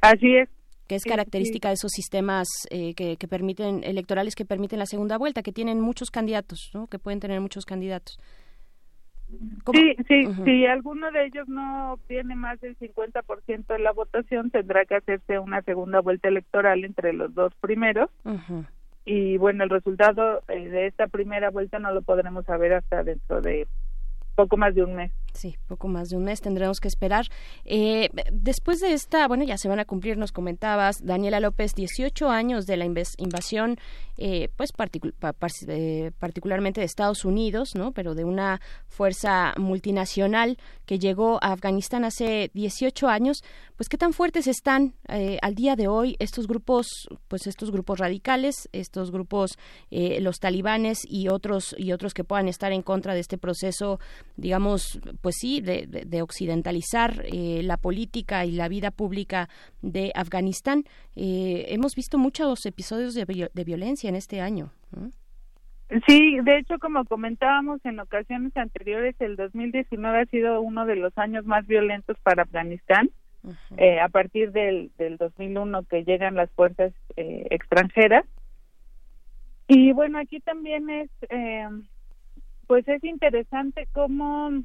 Así 0.00 0.36
es, 0.36 0.48
que 0.92 0.96
es 0.96 1.04
característica 1.04 1.68
de 1.68 1.74
esos 1.74 1.90
sistemas 1.90 2.46
eh, 2.68 2.92
que, 2.92 3.16
permiten 3.26 3.82
electorales 3.82 4.34
que 4.34 4.44
permiten 4.44 4.78
la 4.78 4.84
segunda 4.84 5.16
vuelta, 5.16 5.42
que 5.42 5.50
tienen 5.50 5.80
muchos 5.80 6.10
candidatos, 6.10 6.70
¿no? 6.74 6.86
que 6.86 6.98
pueden 6.98 7.18
tener 7.18 7.40
muchos 7.40 7.64
candidatos. 7.64 8.18
Sí, 9.72 9.96
sí, 10.06 10.26
si 10.44 10.66
alguno 10.66 11.10
de 11.10 11.24
ellos 11.24 11.48
no 11.48 11.94
obtiene 11.94 12.36
más 12.36 12.60
del 12.60 12.76
50% 12.76 13.66
de 13.68 13.78
la 13.78 13.92
votación, 13.92 14.50
tendrá 14.50 14.84
que 14.84 14.96
hacerse 14.96 15.38
una 15.38 15.62
segunda 15.62 16.00
vuelta 16.00 16.28
electoral 16.28 16.84
entre 16.84 17.14
los 17.14 17.34
dos 17.34 17.54
primeros. 17.54 18.10
y 19.06 19.38
bueno, 19.38 19.64
el 19.64 19.70
resultado 19.70 20.42
eh, 20.48 20.68
de 20.68 20.88
esta 20.88 21.06
primera 21.06 21.48
vuelta 21.48 21.78
no 21.78 21.90
lo 21.92 22.02
podremos 22.02 22.44
saber 22.44 22.74
hasta 22.74 23.02
dentro 23.02 23.40
de 23.40 23.66
poco 24.34 24.58
más 24.58 24.74
de 24.74 24.84
un 24.84 24.94
mes. 24.96 25.10
Sí, 25.34 25.56
poco 25.66 25.88
más 25.88 26.10
de 26.10 26.16
un 26.16 26.24
mes 26.24 26.40
tendremos 26.40 26.78
que 26.78 26.88
esperar. 26.88 27.26
Eh, 27.64 28.10
después 28.30 28.80
de 28.80 28.92
esta, 28.92 29.26
bueno, 29.28 29.44
ya 29.44 29.56
se 29.56 29.68
van 29.68 29.78
a 29.78 29.84
cumplir, 29.84 30.18
nos 30.18 30.30
comentabas, 30.30 31.04
Daniela 31.04 31.40
López, 31.40 31.74
18 31.74 32.28
años 32.28 32.66
de 32.66 32.76
la 32.76 32.84
invasión, 32.84 33.78
eh, 34.18 34.50
pues 34.56 34.72
eh, 35.68 36.12
particularmente 36.18 36.80
de 36.80 36.84
Estados 36.84 37.24
Unidos, 37.24 37.74
¿no? 37.74 37.92
Pero 37.92 38.14
de 38.14 38.24
una 38.24 38.60
fuerza 38.86 39.54
multinacional 39.56 40.58
que 40.84 40.98
llegó 40.98 41.38
a 41.42 41.52
Afganistán 41.52 42.04
hace 42.04 42.50
18 42.52 43.08
años. 43.08 43.42
Pues 43.76 43.88
qué 43.88 43.96
tan 43.96 44.12
fuertes 44.12 44.46
están 44.46 44.94
al 45.08 45.54
día 45.54 45.74
de 45.74 45.88
hoy 45.88 46.14
estos 46.20 46.46
grupos, 46.46 47.08
pues 47.26 47.46
estos 47.48 47.72
grupos 47.72 47.98
radicales, 47.98 48.68
estos 48.72 49.10
grupos, 49.10 49.58
los 49.90 50.38
talibanes 50.38 51.00
y 51.04 51.28
otros 51.28 51.74
y 51.76 51.92
otros 51.92 52.14
que 52.14 52.22
puedan 52.22 52.46
estar 52.48 52.70
en 52.70 52.82
contra 52.82 53.14
de 53.14 53.20
este 53.20 53.38
proceso, 53.38 53.98
digamos 54.36 55.00
pues 55.22 55.36
sí, 55.38 55.60
de, 55.60 56.22
occidentalizar 56.22 57.24
eh, 57.32 57.62
la 57.62 57.76
política 57.76 58.44
y 58.44 58.50
la 58.52 58.68
vida 58.68 58.90
pública 58.90 59.48
de 59.80 60.10
Afganistán. 60.14 60.84
Eh, 61.16 61.66
hemos 61.68 61.94
visto 61.94 62.18
muchos 62.18 62.66
episodios 62.66 63.14
de, 63.14 63.64
violencia 63.64 64.10
en 64.10 64.16
este 64.16 64.40
año. 64.40 64.72
Sí, 66.06 66.40
de 66.42 66.58
hecho, 66.58 66.78
como 66.80 67.04
comentábamos 67.04 67.80
en 67.84 68.00
ocasiones 68.00 68.54
anteriores, 68.56 69.14
el 69.20 69.36
2019 69.36 70.20
ha 70.20 70.26
sido 70.26 70.60
uno 70.60 70.84
de 70.86 70.96
los 70.96 71.16
años 71.16 71.44
más 71.46 71.66
violentos 71.66 72.16
para 72.22 72.42
Afganistán. 72.42 73.10
Eh, 73.76 73.98
a 73.98 74.08
partir 74.08 74.52
del, 74.52 74.92
del 74.98 75.16
2001 75.16 75.82
que 75.90 76.04
llegan 76.04 76.36
las 76.36 76.48
fuerzas 76.52 76.92
extranjeras. 77.16 78.24
Y 79.66 79.92
bueno, 79.92 80.18
aquí 80.18 80.38
también 80.38 80.88
es, 80.90 81.10
pues 82.68 82.86
es 82.86 83.02
interesante 83.02 83.88
cómo 83.92 84.62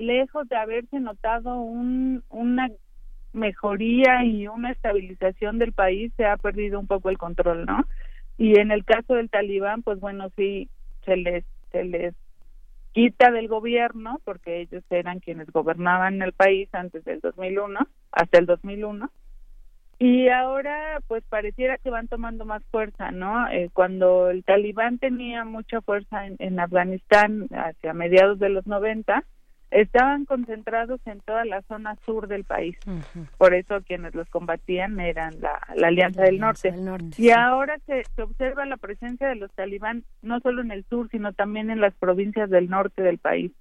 lejos 0.00 0.48
de 0.48 0.56
haberse 0.56 0.98
notado 0.98 1.60
un, 1.60 2.24
una 2.30 2.70
mejoría 3.32 4.24
y 4.24 4.48
una 4.48 4.72
estabilización 4.72 5.58
del 5.58 5.72
país, 5.72 6.12
se 6.16 6.24
ha 6.24 6.36
perdido 6.36 6.80
un 6.80 6.86
poco 6.86 7.10
el 7.10 7.18
control, 7.18 7.66
¿no? 7.66 7.84
Y 8.36 8.58
en 8.58 8.70
el 8.70 8.84
caso 8.84 9.14
del 9.14 9.30
talibán, 9.30 9.82
pues 9.82 10.00
bueno, 10.00 10.30
sí, 10.36 10.68
se 11.04 11.16
les, 11.16 11.44
se 11.70 11.84
les 11.84 12.14
quita 12.92 13.30
del 13.30 13.48
gobierno, 13.48 14.20
porque 14.24 14.62
ellos 14.62 14.82
eran 14.90 15.20
quienes 15.20 15.50
gobernaban 15.50 16.22
el 16.22 16.32
país 16.32 16.68
antes 16.72 17.04
del 17.04 17.20
2001, 17.20 17.78
hasta 18.12 18.38
el 18.38 18.46
2001, 18.46 19.10
y 19.98 20.28
ahora 20.28 20.98
pues 21.06 21.22
pareciera 21.28 21.76
que 21.76 21.90
van 21.90 22.08
tomando 22.08 22.46
más 22.46 22.64
fuerza, 22.70 23.10
¿no? 23.10 23.46
Eh, 23.48 23.68
cuando 23.72 24.30
el 24.30 24.42
talibán 24.44 24.98
tenía 24.98 25.44
mucha 25.44 25.82
fuerza 25.82 26.26
en, 26.26 26.36
en 26.38 26.58
Afganistán 26.58 27.48
hacia 27.52 27.92
mediados 27.92 28.38
de 28.38 28.48
los 28.48 28.66
90, 28.66 29.22
estaban 29.70 30.24
concentrados 30.24 31.00
en 31.06 31.20
toda 31.20 31.44
la 31.44 31.62
zona 31.62 31.96
sur 32.04 32.26
del 32.26 32.44
país. 32.44 32.76
Por 33.38 33.54
eso 33.54 33.80
quienes 33.82 34.14
los 34.14 34.28
combatían 34.28 34.98
eran 35.00 35.40
la, 35.40 35.60
Alianza, 35.86 36.22
del, 36.22 36.40
Norte. 36.40 36.72
Y 37.18 37.30
ahora 37.30 37.78
se, 37.86 38.02
se, 38.16 38.22
observa 38.22 38.66
la 38.66 38.76
presencia 38.76 39.28
de 39.28 39.36
los 39.36 39.52
talibán 39.52 40.04
no 40.22 40.40
solo 40.40 40.62
en 40.62 40.72
el 40.72 40.84
sur, 40.84 41.08
sino 41.10 41.32
también 41.32 41.70
en 41.70 41.80
las 41.80 41.94
provincias 41.94 42.50
del 42.50 42.68
norte 42.68 43.02
del 43.02 43.18
país. 43.18 43.52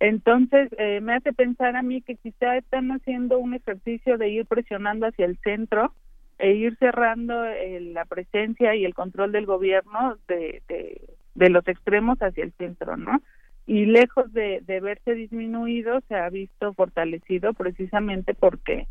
Entonces, 0.00 0.68
eh, 0.76 1.00
me 1.00 1.14
hace 1.14 1.32
pensar 1.32 1.76
a 1.76 1.82
mí 1.82 2.02
que 2.02 2.16
quizá 2.16 2.56
están 2.56 2.90
haciendo 2.90 3.38
un 3.38 3.54
ejercicio 3.54 4.18
de 4.18 4.28
ir 4.28 4.46
presionando 4.46 5.06
hacia 5.06 5.24
el 5.24 5.38
centro 5.38 5.94
e 6.38 6.52
ir 6.52 6.76
cerrando 6.78 7.44
eh, 7.44 7.80
la 7.80 8.04
presencia 8.04 8.74
y 8.74 8.84
el 8.84 8.92
control 8.92 9.32
del 9.32 9.46
gobierno 9.46 10.18
de, 10.28 10.62
de, 10.68 11.00
de 11.34 11.48
los 11.48 11.66
extremos 11.68 12.18
hacia 12.18 12.44
el 12.44 12.52
centro, 12.52 12.96
¿no? 12.96 13.22
Y 13.66 13.86
lejos 13.86 14.32
de, 14.32 14.62
verse 14.66 15.14
disminuido 15.14 16.00
se 16.08 16.14
ha 16.14 16.28
visto 16.28 16.74
fortalecido 16.74 17.54
precisamente 17.54 18.34
porque 18.34 18.86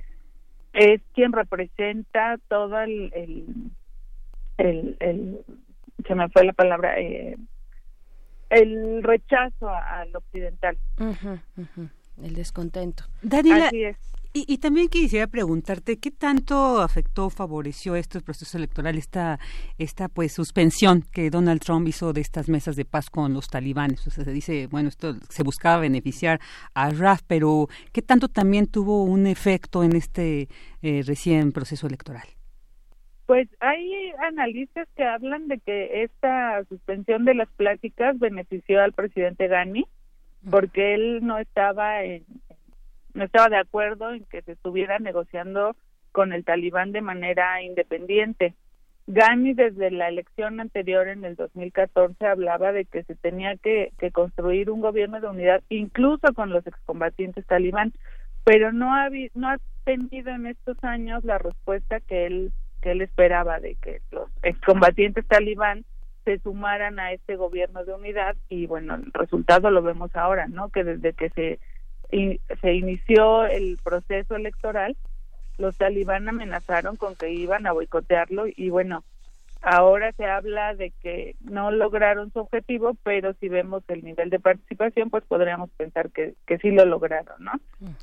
es 0.73 1.01
quien 1.13 1.31
representa 1.31 2.39
todo 2.47 2.79
el, 2.81 3.11
el, 4.57 4.97
el, 4.99 5.39
se 6.07 6.15
me 6.15 6.29
fue 6.29 6.45
la 6.45 6.53
palabra 6.53 6.99
eh, 6.99 7.37
el 8.49 9.03
rechazo 9.03 9.69
al 9.69 10.15
occidental 10.15 10.77
el 12.21 12.35
descontento 12.35 13.03
Así 13.67 13.83
es. 13.83 13.97
Y, 14.35 14.51
y, 14.51 14.57
también 14.57 14.87
quisiera 14.87 15.27
preguntarte 15.27 15.99
qué 15.99 16.09
tanto 16.09 16.81
afectó, 16.81 17.29
favoreció 17.29 17.95
estos 17.95 18.23
procesos 18.23 18.55
electorales 18.55 19.03
esta 19.03 19.39
esta 19.77 20.09
pues 20.09 20.33
suspensión 20.33 21.03
que 21.13 21.29
Donald 21.29 21.61
Trump 21.61 21.87
hizo 21.87 22.13
de 22.13 22.21
estas 22.21 22.49
mesas 22.49 22.75
de 22.75 22.83
paz 22.83 23.11
con 23.11 23.33
los 23.33 23.47
talibanes. 23.47 24.07
O 24.07 24.09
sea, 24.09 24.23
se 24.23 24.31
dice, 24.31 24.67
bueno, 24.71 24.89
esto 24.89 25.13
se 25.29 25.43
buscaba 25.43 25.81
beneficiar 25.81 26.39
a 26.73 26.89
Raf, 26.89 27.21
pero 27.27 27.67
qué 27.91 28.01
tanto 28.01 28.27
también 28.27 28.65
tuvo 28.65 29.03
un 29.03 29.27
efecto 29.27 29.83
en 29.83 29.95
este 29.95 30.47
eh, 30.81 31.03
recién 31.05 31.51
proceso 31.51 31.85
electoral. 31.85 32.27
Pues 33.27 33.47
hay 33.59 34.11
analistas 34.27 34.87
que 34.95 35.03
hablan 35.03 35.47
de 35.47 35.59
que 35.59 36.03
esta 36.03 36.63
suspensión 36.69 37.23
de 37.25 37.35
las 37.35 37.49
pláticas 37.49 38.17
benefició 38.17 38.81
al 38.81 38.93
presidente 38.93 39.47
Ghani 39.47 39.85
porque 40.49 40.93
él 40.93 41.19
no 41.25 41.37
estaba 41.37 42.03
en, 42.03 42.25
no 43.13 43.23
estaba 43.23 43.49
de 43.49 43.57
acuerdo 43.57 44.13
en 44.13 44.25
que 44.25 44.41
se 44.41 44.53
estuviera 44.53 44.99
negociando 44.99 45.75
con 46.11 46.33
el 46.33 46.43
talibán 46.43 46.91
de 46.91 47.01
manera 47.01 47.61
independiente. 47.61 48.53
Ghani 49.07 49.53
desde 49.53 49.91
la 49.91 50.07
elección 50.07 50.59
anterior 50.59 51.07
en 51.09 51.25
el 51.25 51.35
2014 51.35 52.25
hablaba 52.25 52.71
de 52.71 52.85
que 52.85 53.03
se 53.03 53.15
tenía 53.15 53.57
que, 53.57 53.91
construir 54.13 54.69
un 54.69 54.79
gobierno 54.79 55.19
de 55.19 55.27
unidad 55.27 55.61
incluso 55.69 56.33
con 56.33 56.51
los 56.51 56.65
excombatientes 56.65 57.45
talibán, 57.45 57.93
pero 58.45 58.71
no 58.71 58.93
ha, 58.93 59.09
no 59.33 59.49
ha 59.49 59.57
tenido 59.83 60.31
en 60.31 60.47
estos 60.47 60.81
años 60.83 61.23
la 61.25 61.37
respuesta 61.37 61.99
que 61.99 62.27
él 62.27 62.51
que 62.81 62.91
él 62.91 63.01
esperaba 63.01 63.59
de 63.61 63.75
que 63.75 64.01
los 64.11 64.29
excombatientes 64.43 65.25
talibán 65.25 65.85
se 66.25 66.39
sumaran 66.39 66.99
a 66.99 67.13
este 67.13 67.37
gobierno 67.37 67.83
de 67.85 67.93
unidad 67.93 68.35
y 68.49 68.67
bueno, 68.67 68.95
el 68.95 69.11
resultado 69.13 69.71
lo 69.71 69.81
vemos 69.81 70.13
ahora, 70.15 70.47
¿no? 70.47 70.69
Que 70.69 70.83
desde 70.83 71.13
que 71.13 71.29
se 71.29 71.59
se 72.61 72.73
inició 72.73 73.45
el 73.45 73.77
proceso 73.83 74.35
electoral, 74.35 74.95
los 75.57 75.77
talibán 75.77 76.27
amenazaron 76.27 76.95
con 76.95 77.15
que 77.15 77.31
iban 77.31 77.67
a 77.67 77.71
boicotearlo 77.71 78.45
y 78.47 78.69
bueno, 78.69 79.03
ahora 79.61 80.11
se 80.13 80.25
habla 80.25 80.75
de 80.75 80.91
que 81.01 81.35
no 81.41 81.71
lograron 81.71 82.31
su 82.31 82.39
objetivo, 82.39 82.95
pero 83.03 83.33
si 83.35 83.49
vemos 83.49 83.83
el 83.87 84.03
nivel 84.03 84.29
de 84.29 84.39
participación, 84.39 85.09
pues 85.09 85.23
podríamos 85.25 85.69
pensar 85.71 86.11
que, 86.11 86.33
que 86.45 86.57
sí 86.57 86.71
lo 86.71 86.85
lograron, 86.85 87.43
¿no? 87.43 87.53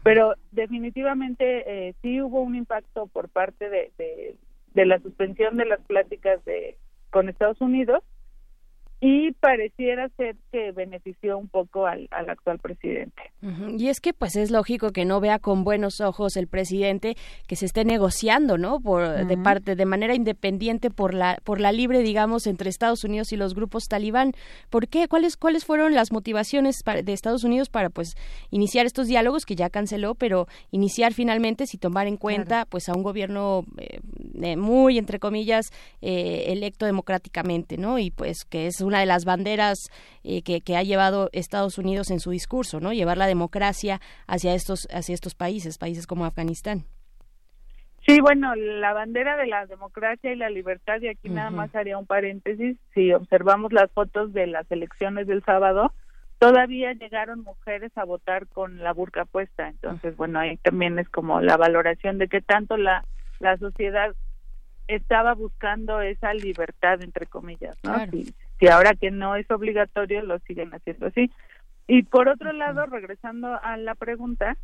Pero 0.02 0.34
definitivamente 0.52 1.88
eh, 1.88 1.94
sí 2.02 2.20
hubo 2.22 2.40
un 2.40 2.54
impacto 2.54 3.06
por 3.08 3.28
parte 3.28 3.68
de, 3.68 3.92
de, 3.98 4.36
de 4.74 4.86
la 4.86 4.98
suspensión 5.00 5.56
de 5.56 5.66
las 5.66 5.80
pláticas 5.80 6.44
de 6.44 6.76
con 7.10 7.28
Estados 7.28 7.60
Unidos 7.60 8.02
y 9.02 9.32
pareciera 9.32 10.10
ser 10.18 10.36
que 10.52 10.72
benefició 10.72 11.38
un 11.38 11.48
poco 11.48 11.86
al, 11.86 12.06
actual 12.10 12.58
presidente. 12.58 13.22
Y 13.78 13.88
es 13.88 13.98
que 13.98 14.12
pues 14.12 14.36
es 14.36 14.50
lógico 14.50 14.90
que 14.90 15.06
no 15.06 15.20
vea 15.20 15.38
con 15.38 15.64
buenos 15.64 16.02
ojos 16.02 16.36
el 16.36 16.48
presidente 16.48 17.16
que 17.46 17.56
se 17.56 17.64
esté 17.64 17.86
negociando, 17.86 18.58
¿no? 18.58 18.78
Por 18.78 19.26
de 19.26 19.36
parte 19.38 19.74
de 19.74 19.86
manera 19.86 20.14
independiente 20.14 20.90
por 20.90 21.14
la 21.14 21.38
por 21.44 21.60
la 21.60 21.72
libre, 21.72 22.00
digamos, 22.00 22.46
entre 22.46 22.68
Estados 22.68 23.02
Unidos 23.02 23.32
y 23.32 23.36
los 23.36 23.54
grupos 23.54 23.84
talibán. 23.88 24.32
¿Por 24.68 24.86
qué? 24.86 25.08
¿Cuáles 25.08 25.38
cuáles 25.38 25.64
fueron 25.64 25.94
las 25.94 26.12
motivaciones 26.12 26.80
de 27.02 27.12
Estados 27.14 27.42
Unidos 27.42 27.70
para 27.70 27.88
pues 27.88 28.16
iniciar 28.50 28.84
estos 28.84 29.06
diálogos 29.06 29.46
que 29.46 29.56
ya 29.56 29.70
canceló, 29.70 30.14
pero 30.14 30.46
iniciar 30.72 31.14
finalmente 31.14 31.66
si 31.66 31.78
tomar 31.78 32.06
en 32.06 32.18
cuenta 32.18 32.66
pues 32.66 32.90
a 32.90 32.92
un 32.92 33.02
gobierno 33.02 33.64
eh, 33.78 34.56
muy 34.56 34.98
entre 34.98 35.18
comillas 35.18 35.70
eh, 36.02 36.44
electo 36.48 36.84
democráticamente, 36.84 37.78
¿no? 37.78 37.98
Y 37.98 38.10
pues 38.10 38.44
que 38.44 38.66
es 38.66 38.82
una 38.90 39.00
de 39.00 39.06
las 39.06 39.24
banderas 39.24 39.90
eh, 40.22 40.42
que, 40.42 40.60
que, 40.60 40.76
ha 40.76 40.82
llevado 40.82 41.30
Estados 41.32 41.78
Unidos 41.78 42.10
en 42.10 42.20
su 42.20 42.30
discurso, 42.30 42.80
¿no? 42.80 42.92
Llevar 42.92 43.16
la 43.16 43.26
democracia 43.26 44.00
hacia 44.26 44.54
estos, 44.54 44.86
hacia 44.92 45.14
estos 45.14 45.34
países, 45.34 45.78
países 45.78 46.06
como 46.06 46.24
Afganistán. 46.24 46.84
Sí, 48.06 48.20
bueno, 48.20 48.54
la 48.54 48.92
bandera 48.92 49.36
de 49.36 49.46
la 49.46 49.66
democracia 49.66 50.32
y 50.32 50.36
la 50.36 50.50
libertad, 50.50 51.00
y 51.00 51.08
aquí 51.08 51.28
nada 51.28 51.50
más 51.50 51.74
haría 51.74 51.98
un 51.98 52.06
paréntesis, 52.06 52.76
si 52.94 53.12
observamos 53.12 53.72
las 53.72 53.90
fotos 53.92 54.32
de 54.32 54.46
las 54.46 54.70
elecciones 54.70 55.26
del 55.26 55.44
sábado, 55.44 55.92
todavía 56.38 56.92
llegaron 56.94 57.42
mujeres 57.42 57.92
a 57.96 58.04
votar 58.04 58.46
con 58.48 58.82
la 58.82 58.92
burka 58.94 59.26
puesta, 59.26 59.68
entonces, 59.68 60.16
bueno, 60.16 60.40
ahí 60.40 60.56
también 60.56 60.98
es 60.98 61.08
como 61.10 61.40
la 61.42 61.56
valoración 61.58 62.18
de 62.18 62.28
que 62.28 62.40
tanto 62.40 62.78
la, 62.78 63.04
la 63.38 63.58
sociedad 63.58 64.14
estaba 64.88 65.34
buscando 65.34 66.00
esa 66.00 66.32
libertad, 66.34 67.02
entre 67.02 67.26
comillas, 67.26 67.76
¿no? 67.84 67.94
Si 68.60 68.68
ahora 68.68 68.94
que 68.94 69.10
no 69.10 69.34
es 69.34 69.50
obligatorio 69.50 70.22
lo 70.22 70.38
siguen 70.40 70.70
haciendo 70.72 71.06
así. 71.06 71.30
Y 71.88 72.04
por 72.04 72.28
otro 72.28 72.52
lado, 72.52 72.86
regresando 72.86 73.58
a 73.60 73.76
la 73.78 73.96
pregunta, 73.96 74.56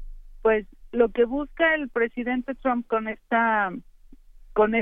pues 0.42 0.66
lo 0.92 1.08
que 1.08 1.24
busca 1.24 1.74
el 1.74 1.88
presidente 1.88 2.54
Trump 2.54 2.86
con 2.86 3.08
esta 3.08 3.72
con, 4.52 4.72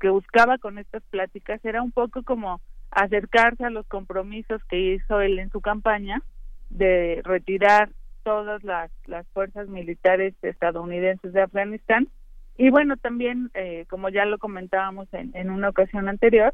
que 0.00 0.08
buscaba 0.08 0.58
con 0.58 0.78
estas 0.78 1.02
pláticas 1.04 1.64
era 1.64 1.82
un 1.82 1.92
poco 1.92 2.22
como 2.24 2.60
acercarse 2.90 3.64
a 3.64 3.70
los 3.70 3.86
compromisos 3.86 4.62
que 4.64 4.94
hizo 4.94 5.20
él 5.20 5.38
en 5.38 5.50
su 5.50 5.60
campaña 5.60 6.20
de 6.68 7.20
retirar 7.24 7.90
todas 8.22 8.62
las, 8.64 8.90
las 9.06 9.26
fuerzas 9.28 9.68
militares 9.68 10.34
estadounidenses 10.42 11.32
de 11.32 11.42
Afganistán 11.42 12.08
y 12.58 12.70
bueno 12.70 12.96
también 12.96 13.50
eh, 13.54 13.86
como 13.88 14.10
ya 14.10 14.26
lo 14.26 14.38
comentábamos 14.38 15.08
en, 15.14 15.30
en 15.34 15.50
una 15.50 15.70
ocasión 15.70 16.08
anterior 16.08 16.52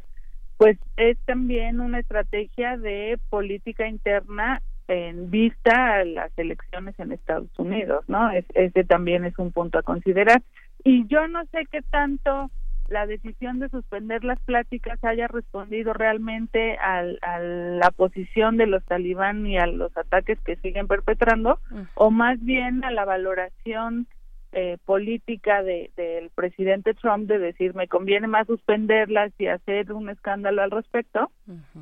pues 0.59 0.77
es 0.97 1.17
también 1.25 1.81
una 1.81 2.01
estrategia 2.01 2.77
de 2.77 3.19
política 3.31 3.89
interna 3.89 4.61
en 4.89 5.31
vista 5.31 5.95
a 5.95 6.05
las 6.05 6.37
elecciones 6.37 6.99
en 6.99 7.13
Estados 7.13 7.51
Unidos, 7.59 8.05
¿no? 8.09 8.31
ese 8.31 8.85
también 8.85 9.25
es 9.25 9.39
un 9.39 9.53
punto 9.53 9.79
a 9.79 9.83
considerar. 9.83 10.43
Y 10.83 11.07
yo 11.07 11.29
no 11.29 11.45
sé 11.47 11.67
qué 11.71 11.83
tanto 11.83 12.51
la 12.89 13.07
decisión 13.07 13.59
de 13.61 13.69
suspender 13.69 14.25
las 14.25 14.41
pláticas 14.41 14.99
haya 15.05 15.29
respondido 15.29 15.93
realmente 15.93 16.79
a 16.79 17.03
la 17.03 17.91
posición 17.91 18.57
de 18.57 18.67
los 18.67 18.85
talibán 18.85 19.47
y 19.47 19.59
a 19.59 19.67
los 19.67 19.95
ataques 19.97 20.39
que 20.41 20.57
siguen 20.57 20.89
perpetrando, 20.89 21.61
o 21.95 22.11
más 22.11 22.43
bien 22.43 22.83
a 22.85 22.91
la 22.91 23.05
valoración 23.05 24.07
eh, 24.53 24.79
política 24.87 25.63
del 25.63 26.31
presidente 26.35 26.95
Trump 26.95 27.29
de 27.29 27.39
decir 27.39 27.75
me 27.75 27.87
conviene 27.87 28.29
más 28.29 28.47
suspenderlas 28.47 29.31
y 29.39 29.47
hacer 29.47 29.93
un 29.93 30.09
escándalo 30.09 30.63
al 30.63 30.71
respecto 30.71 31.31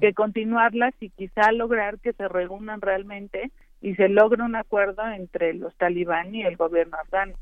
que 0.00 0.14
continuarlas 0.14 0.92
y 1.00 1.10
quizá 1.10 1.52
lograr 1.52 2.00
que 2.00 2.12
se 2.12 2.26
reúnan 2.26 2.80
realmente 2.80 3.52
y 3.80 3.94
se 3.94 4.08
logre 4.08 4.42
un 4.42 4.56
acuerdo 4.56 5.06
entre 5.08 5.54
los 5.54 5.76
talibán 5.76 6.34
y 6.34 6.42
el 6.42 6.56
gobierno 6.56 6.96
afgano. 6.96 7.34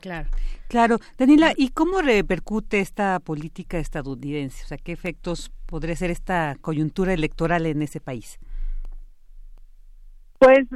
claro, 0.00 0.28
claro. 0.68 0.98
Daniela, 1.16 1.52
¿y 1.56 1.70
cómo 1.70 2.02
repercute 2.02 2.80
esta 2.80 3.18
política 3.20 3.78
estadounidense? 3.78 4.64
O 4.64 4.66
sea, 4.66 4.76
¿qué 4.76 4.92
efectos 4.92 5.50
podría 5.64 5.96
ser 5.96 6.10
esta 6.10 6.56
coyuntura 6.60 7.14
electoral 7.14 7.64
en 7.64 7.80
ese 7.80 8.00
país? 8.00 8.38
Pues 10.38 10.66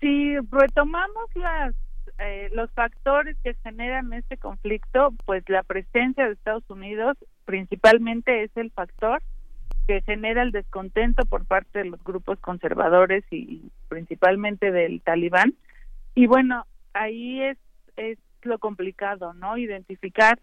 si 0.00 0.36
retomamos 0.50 1.28
las 1.34 1.74
eh, 2.18 2.48
los 2.52 2.70
factores 2.72 3.36
que 3.44 3.54
generan 3.62 4.12
este 4.12 4.38
conflicto, 4.38 5.12
pues 5.26 5.44
la 5.48 5.62
presencia 5.62 6.26
de 6.26 6.32
Estados 6.32 6.68
Unidos 6.68 7.16
principalmente 7.44 8.44
es 8.44 8.50
el 8.56 8.70
factor 8.70 9.22
que 9.86 10.02
genera 10.02 10.42
el 10.42 10.50
descontento 10.50 11.26
por 11.26 11.44
parte 11.46 11.80
de 11.80 11.84
los 11.84 12.02
grupos 12.02 12.40
conservadores 12.40 13.24
y 13.30 13.70
principalmente 13.88 14.72
del 14.72 15.00
talibán. 15.02 15.54
Y 16.14 16.26
bueno, 16.26 16.66
ahí 16.92 17.42
es, 17.42 17.58
es 17.96 18.18
lo 18.42 18.58
complicado, 18.58 19.32
¿no? 19.34 19.58
Identificar 19.58 20.40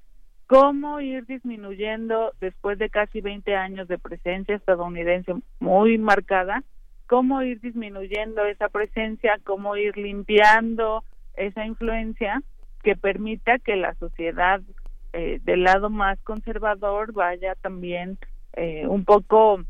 cómo 0.48 1.02
ir 1.02 1.26
disminuyendo 1.26 2.34
después 2.40 2.78
de 2.78 2.90
casi 2.90 3.22
20 3.22 3.56
años 3.56 3.88
de 3.88 3.98
presencia 3.98 4.56
estadounidense 4.56 5.34
muy 5.60 5.98
marcada, 5.98 6.64
cómo 7.08 7.42
ir 7.42 7.60
disminuyendo 7.60 8.46
esa 8.46 8.70
presencia, 8.70 9.40
cómo 9.44 9.76
ir 9.76 9.98
limpiando 9.98 11.04
esa 11.36 11.66
influencia 11.66 12.42
que 12.84 12.96
permita 12.96 13.60
que 13.60 13.76
la 13.76 13.96
sociedad 13.96 14.62
eh, 15.14 15.40
del 15.44 15.64
lado 15.64 15.90
más 15.90 16.20
conservador 16.22 17.14
vaya 17.14 17.56
también 17.56 18.18
eh, 18.54 18.88
un 18.88 19.06
poco 19.06 19.64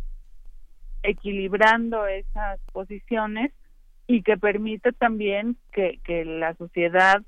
equilibrando 1.03 2.07
esas 2.07 2.59
posiciones 2.71 3.51
y 4.07 4.23
que 4.23 4.37
permita 4.37 4.91
también 4.93 5.57
que, 5.71 5.99
que 6.03 6.25
la 6.25 6.53
sociedad 6.55 7.21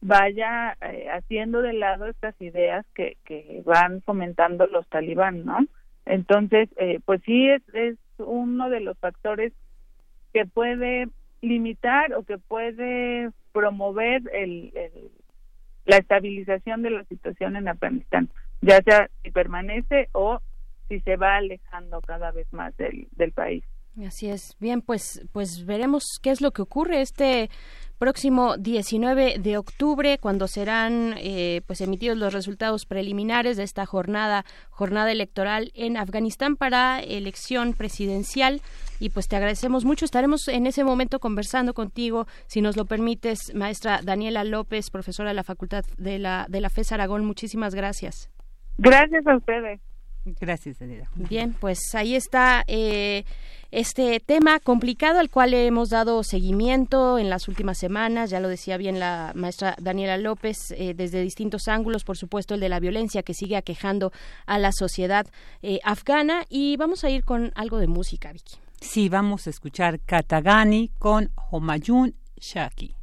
vaya 0.00 0.76
eh, 0.80 1.08
haciendo 1.10 1.62
de 1.62 1.72
lado 1.72 2.06
estas 2.06 2.34
ideas 2.40 2.84
que, 2.94 3.16
que 3.24 3.62
van 3.64 4.02
fomentando 4.02 4.66
los 4.66 4.88
talibán, 4.88 5.44
¿no? 5.44 5.58
Entonces, 6.06 6.68
pues 7.04 7.20
sí 7.24 7.48
es, 7.50 7.62
es 7.72 7.96
uno 8.18 8.68
de 8.68 8.80
los 8.80 8.98
factores 8.98 9.52
que 10.32 10.44
puede 10.44 11.08
limitar 11.40 12.14
o 12.14 12.24
que 12.24 12.38
puede 12.38 13.30
promover 13.52 14.22
el, 14.32 14.72
la 15.84 15.96
estabilización 15.96 16.82
de 16.82 16.90
la 16.90 17.04
situación 17.04 17.56
en 17.56 17.68
Afganistán, 17.68 18.30
ya 18.60 18.80
sea 18.82 19.10
si 19.22 19.30
permanece 19.30 20.08
o 20.12 20.40
si 20.88 21.00
se 21.00 21.16
va 21.16 21.36
alejando 21.36 22.00
cada 22.00 22.30
vez 22.32 22.52
más 22.52 22.76
del, 22.76 23.08
del 23.12 23.32
país. 23.32 23.64
Así 24.06 24.30
es. 24.30 24.56
Bien, 24.60 24.82
pues, 24.82 25.26
pues 25.32 25.66
veremos 25.66 26.18
qué 26.22 26.30
es 26.30 26.40
lo 26.40 26.52
que 26.52 26.62
ocurre 26.62 27.00
este 27.00 27.50
próximo 28.00 28.56
19 28.56 29.36
de 29.38 29.58
octubre, 29.58 30.16
cuando 30.18 30.48
serán 30.48 31.14
eh, 31.18 31.60
pues 31.66 31.82
emitidos 31.82 32.16
los 32.16 32.32
resultados 32.32 32.86
preliminares 32.86 33.58
de 33.58 33.62
esta 33.62 33.84
jornada, 33.84 34.46
jornada 34.70 35.12
electoral 35.12 35.70
en 35.74 35.98
Afganistán 35.98 36.56
para 36.56 37.00
elección 37.00 37.74
presidencial. 37.74 38.62
Y 39.00 39.10
pues 39.10 39.28
te 39.28 39.36
agradecemos 39.36 39.84
mucho. 39.84 40.06
Estaremos 40.06 40.48
en 40.48 40.66
ese 40.66 40.82
momento 40.82 41.20
conversando 41.20 41.74
contigo, 41.74 42.26
si 42.46 42.62
nos 42.62 42.74
lo 42.74 42.86
permites, 42.86 43.54
maestra 43.54 44.00
Daniela 44.02 44.44
López, 44.44 44.90
profesora 44.90 45.28
de 45.28 45.34
la 45.34 45.44
Facultad 45.44 45.84
de 45.98 46.18
la, 46.18 46.46
de 46.48 46.62
la 46.62 46.70
FES 46.70 46.92
Aragón. 46.92 47.26
Muchísimas 47.26 47.74
gracias. 47.74 48.30
Gracias 48.78 49.26
a 49.26 49.36
ustedes. 49.36 49.78
Gracias, 50.24 50.78
Daniela. 50.78 51.10
Bien, 51.14 51.54
pues 51.58 51.78
ahí 51.94 52.14
está. 52.14 52.62
Eh, 52.66 53.24
este 53.70 54.18
tema 54.20 54.58
complicado 54.58 55.20
al 55.20 55.30
cual 55.30 55.54
hemos 55.54 55.90
dado 55.90 56.24
seguimiento 56.24 57.18
en 57.18 57.30
las 57.30 57.46
últimas 57.46 57.78
semanas, 57.78 58.28
ya 58.28 58.40
lo 58.40 58.48
decía 58.48 58.76
bien 58.76 58.98
la 58.98 59.32
maestra 59.34 59.76
Daniela 59.80 60.18
López, 60.18 60.72
eh, 60.72 60.92
desde 60.94 61.22
distintos 61.22 61.68
ángulos, 61.68 62.04
por 62.04 62.16
supuesto 62.16 62.54
el 62.54 62.60
de 62.60 62.68
la 62.68 62.80
violencia 62.80 63.22
que 63.22 63.32
sigue 63.32 63.56
aquejando 63.56 64.12
a 64.46 64.58
la 64.58 64.72
sociedad 64.72 65.26
eh, 65.62 65.78
afgana 65.84 66.44
y 66.48 66.76
vamos 66.76 67.04
a 67.04 67.10
ir 67.10 67.24
con 67.24 67.52
algo 67.54 67.78
de 67.78 67.86
música, 67.86 68.32
Vicky. 68.32 68.56
Sí, 68.80 69.08
vamos 69.08 69.46
a 69.46 69.50
escuchar 69.50 70.00
Katagani 70.00 70.90
con 70.98 71.30
Homayun 71.50 72.16
Shaki. 72.40 72.99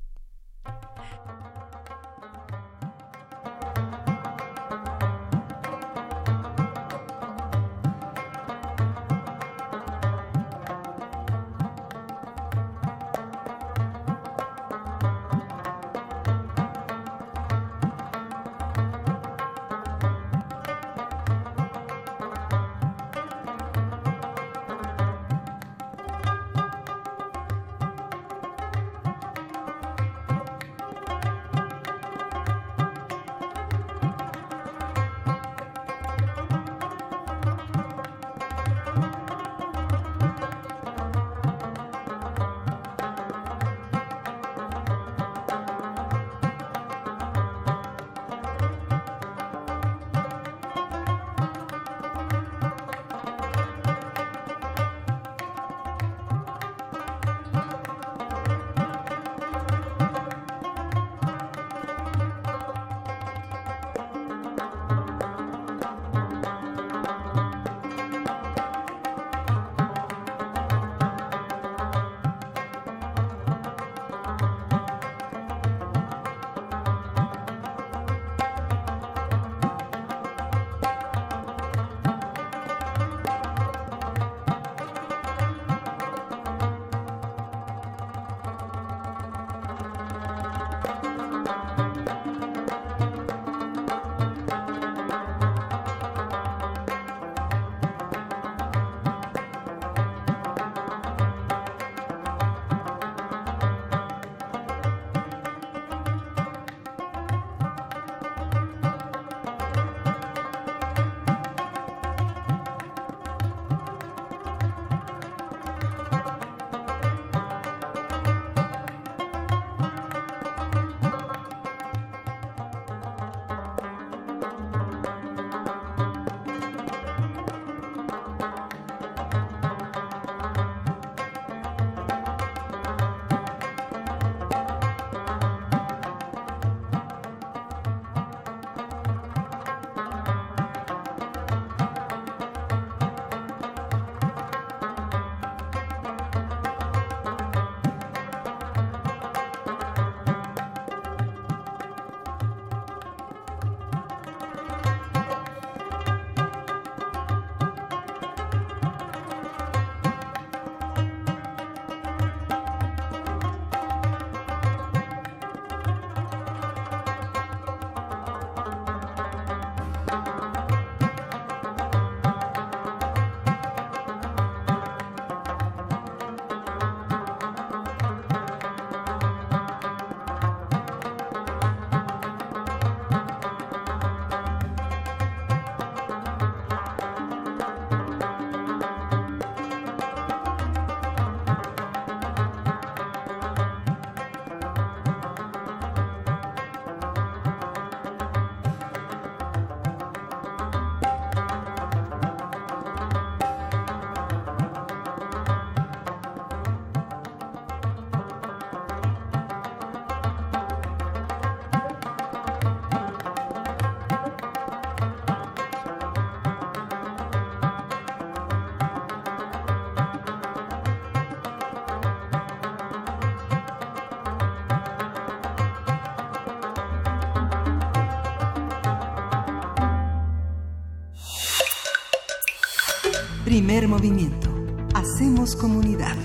Primer 233.57 233.87
movimiento. 233.87 234.51
Hacemos 234.93 235.55
comunidad. 235.55 236.15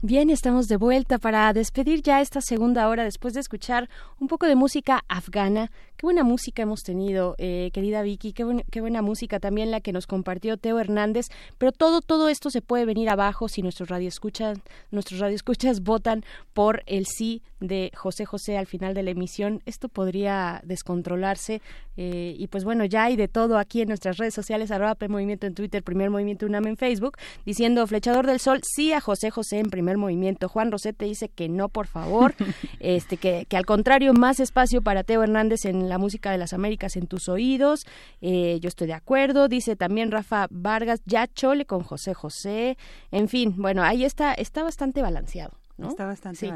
Bien, 0.00 0.30
estamos 0.30 0.68
de 0.68 0.76
vuelta 0.76 1.18
para 1.18 1.52
despedir 1.52 2.02
ya 2.02 2.20
esta 2.20 2.40
segunda 2.40 2.88
hora 2.88 3.02
después 3.02 3.34
de 3.34 3.40
escuchar 3.40 3.88
un 4.20 4.28
poco 4.28 4.46
de 4.46 4.54
música 4.54 5.02
afgana. 5.08 5.72
Qué 5.98 6.06
buena 6.06 6.22
música 6.22 6.62
hemos 6.62 6.84
tenido, 6.84 7.34
eh, 7.38 7.70
querida 7.72 8.02
Vicky, 8.02 8.32
qué, 8.32 8.64
qué, 8.70 8.80
buena 8.80 9.02
música 9.02 9.40
también 9.40 9.72
la 9.72 9.80
que 9.80 9.92
nos 9.92 10.06
compartió 10.06 10.56
Teo 10.56 10.78
Hernández. 10.78 11.26
Pero 11.58 11.72
todo, 11.72 12.02
todo 12.02 12.28
esto 12.28 12.50
se 12.50 12.62
puede 12.62 12.84
venir 12.84 13.10
abajo 13.10 13.48
si 13.48 13.62
nuestros 13.62 13.88
radioescuchas, 13.88 14.60
nuestros 14.92 15.18
radioescuchas 15.18 15.82
votan 15.82 16.24
por 16.54 16.84
el 16.86 17.06
sí 17.06 17.42
de 17.58 17.90
José 17.96 18.26
José 18.26 18.56
al 18.56 18.66
final 18.66 18.94
de 18.94 19.02
la 19.02 19.10
emisión. 19.10 19.60
Esto 19.66 19.88
podría 19.88 20.60
descontrolarse. 20.64 21.60
Eh, 21.96 22.36
y 22.38 22.46
pues 22.46 22.62
bueno, 22.62 22.84
ya 22.84 23.02
hay 23.04 23.16
de 23.16 23.26
todo 23.26 23.58
aquí 23.58 23.80
en 23.80 23.88
nuestras 23.88 24.18
redes 24.18 24.34
sociales, 24.34 24.70
arroba 24.70 24.96
Movimiento 25.08 25.48
en 25.48 25.54
Twitter, 25.54 25.82
Primer 25.82 26.10
Movimiento 26.10 26.46
UNAM 26.46 26.68
en 26.68 26.76
Facebook, 26.76 27.16
diciendo 27.44 27.84
Flechador 27.88 28.24
del 28.24 28.38
Sol, 28.38 28.60
sí 28.62 28.92
a 28.92 29.00
José 29.00 29.30
José 29.30 29.58
en 29.58 29.68
primer 29.68 29.96
movimiento. 29.96 30.48
Juan 30.48 30.70
Rosete 30.70 31.06
dice 31.06 31.28
que 31.28 31.48
no, 31.48 31.68
por 31.68 31.88
favor, 31.88 32.34
este 32.78 33.16
que, 33.16 33.46
que 33.48 33.56
al 33.56 33.66
contrario, 33.66 34.12
más 34.12 34.38
espacio 34.38 34.80
para 34.80 35.02
Teo 35.02 35.24
Hernández 35.24 35.64
en 35.64 35.87
la 35.88 35.98
música 35.98 36.30
de 36.30 36.38
las 36.38 36.52
Américas 36.52 36.96
en 36.96 37.06
tus 37.06 37.28
oídos. 37.28 37.86
Eh, 38.20 38.58
yo 38.60 38.68
estoy 38.68 38.86
de 38.86 38.94
acuerdo. 38.94 39.48
Dice 39.48 39.76
también 39.76 40.10
Rafa 40.10 40.46
Vargas, 40.50 41.00
ya 41.06 41.26
chole 41.26 41.66
con 41.66 41.82
José 41.82 42.14
José. 42.14 42.76
En 43.10 43.28
fin, 43.28 43.54
bueno, 43.56 43.82
ahí 43.82 44.04
está, 44.04 44.34
está 44.34 44.62
bastante 44.62 45.02
balanceado. 45.02 45.52
Está 45.86 46.06
bastante 46.06 46.50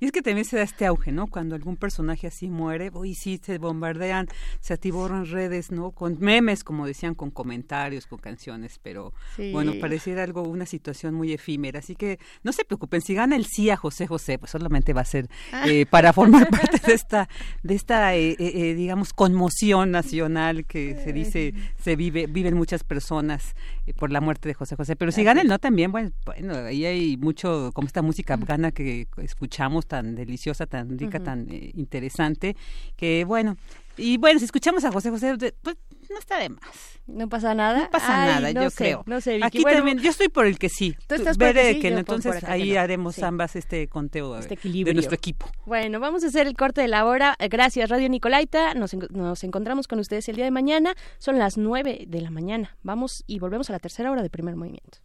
Y 0.00 0.04
es 0.04 0.12
que 0.12 0.22
también 0.22 0.44
se 0.44 0.56
da 0.56 0.62
este 0.62 0.86
auge, 0.86 1.10
¿no? 1.10 1.26
Cuando 1.26 1.56
algún 1.56 1.76
personaje 1.76 2.28
así 2.28 2.48
muere, 2.48 2.90
hoy 2.92 3.14
sí 3.14 3.40
se 3.42 3.58
bombardean, 3.58 4.28
se 4.60 4.74
atiborran 4.74 5.26
redes, 5.26 5.72
¿no? 5.72 5.90
Con 5.90 6.18
memes, 6.20 6.62
como 6.62 6.86
decían, 6.86 7.14
con 7.14 7.30
comentarios, 7.30 8.06
con 8.06 8.18
canciones, 8.18 8.78
pero 8.80 9.12
bueno, 9.52 9.72
pareciera 9.80 10.22
algo, 10.22 10.42
una 10.42 10.66
situación 10.66 11.14
muy 11.14 11.32
efímera. 11.32 11.80
Así 11.80 11.96
que 11.96 12.20
no 12.44 12.52
se 12.52 12.64
preocupen, 12.64 13.00
si 13.00 13.14
gana 13.14 13.34
el 13.34 13.46
sí 13.46 13.70
a 13.70 13.76
José 13.76 14.06
José, 14.06 14.38
pues 14.38 14.52
solamente 14.52 14.92
va 14.92 15.00
a 15.00 15.06
ser 15.06 15.28
ah. 15.52 15.64
eh, 15.66 15.84
para 15.86 16.12
formar 16.12 16.48
parte 16.50 16.78
de 16.86 16.94
esta, 16.94 17.28
de 17.62 17.74
esta 17.74 18.14
eh, 18.14 18.36
eh, 18.38 18.74
digamos, 18.74 19.12
conmoción 19.12 19.90
nacional 19.90 20.66
que 20.66 21.00
se 21.02 21.12
dice, 21.12 21.54
se 21.82 21.96
vive, 21.96 22.26
viven 22.26 22.54
muchas 22.54 22.84
personas 22.84 23.54
por 23.96 24.12
la 24.12 24.20
muerte 24.20 24.48
de 24.48 24.54
José 24.54 24.76
José. 24.76 24.94
Pero 24.94 25.10
si 25.10 25.24
gana 25.24 25.40
el 25.40 25.48
no 25.48 25.58
también, 25.58 25.90
bueno, 25.90 26.10
bueno, 26.24 26.54
ahí 26.54 26.84
hay 26.84 27.16
mucho, 27.16 27.72
como 27.74 27.86
esta 27.86 28.02
música 28.02 28.36
que 28.72 29.06
escuchamos 29.18 29.86
tan 29.86 30.14
deliciosa, 30.14 30.66
tan 30.66 30.98
rica, 30.98 31.20
tan 31.20 31.48
eh, 31.50 31.70
interesante, 31.74 32.56
que 32.96 33.24
bueno, 33.24 33.56
y 33.98 34.16
bueno, 34.16 34.38
si 34.38 34.44
escuchamos 34.44 34.84
a 34.84 34.92
José 34.92 35.10
José, 35.10 35.36
pues 35.62 35.76
no 36.10 36.18
está 36.18 36.38
de 36.38 36.48
más. 36.48 36.60
No 37.06 37.28
pasa 37.28 37.54
nada. 37.54 37.84
No 37.84 37.90
pasa 37.90 38.26
nada, 38.26 38.50
yo 38.50 38.70
creo. 38.70 39.02
No 39.06 39.20
sé, 39.20 39.40
Aquí 39.42 39.62
también, 39.62 39.98
yo 39.98 40.10
estoy 40.10 40.28
por 40.28 40.46
el 40.46 40.58
que 40.58 40.68
sí. 40.68 40.96
Tú 41.06 41.16
estás 41.16 41.36
por 41.36 41.56
el 41.56 41.80
que, 41.80 41.88
entonces 41.88 42.44
ahí 42.44 42.76
haremos 42.76 43.18
ambas 43.22 43.56
este 43.56 43.88
conteo 43.88 44.38
este 44.38 44.56
de 44.56 44.94
nuestro 44.94 45.14
equipo. 45.14 45.50
Bueno, 45.66 46.00
vamos 46.00 46.24
a 46.24 46.28
hacer 46.28 46.46
el 46.46 46.54
corte 46.54 46.80
de 46.80 46.88
la 46.88 47.04
hora. 47.04 47.36
Gracias, 47.50 47.90
Radio 47.90 48.08
Nicolaita. 48.08 48.74
Nos, 48.74 48.94
nos 49.10 49.44
encontramos 49.44 49.88
con 49.88 49.98
ustedes 49.98 50.28
el 50.28 50.36
día 50.36 50.44
de 50.44 50.50
mañana. 50.50 50.94
Son 51.18 51.38
las 51.38 51.58
nueve 51.58 52.04
de 52.06 52.20
la 52.20 52.30
mañana. 52.30 52.76
Vamos 52.82 53.24
y 53.26 53.38
volvemos 53.38 53.68
a 53.70 53.72
la 53.72 53.78
tercera 53.78 54.10
hora 54.10 54.22
de 54.22 54.30
primer 54.30 54.56
movimiento. 54.56 54.98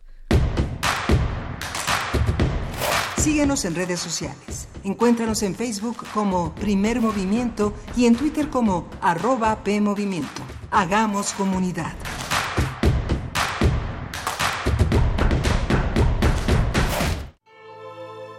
Síguenos 3.23 3.63
en 3.63 3.73
redes 3.73 4.01
sociales. 4.01 4.67
Encuéntranos 4.83 5.43
en 5.43 5.55
Facebook 5.55 6.05
como 6.13 6.53
Primer 6.55 6.99
Movimiento 6.99 7.73
y 7.95 8.05
en 8.05 8.17
Twitter 8.17 8.49
como 8.49 8.89
arroba 8.99 9.63
PMovimiento. 9.63 10.41
Hagamos 10.71 11.31
comunidad. 11.31 11.93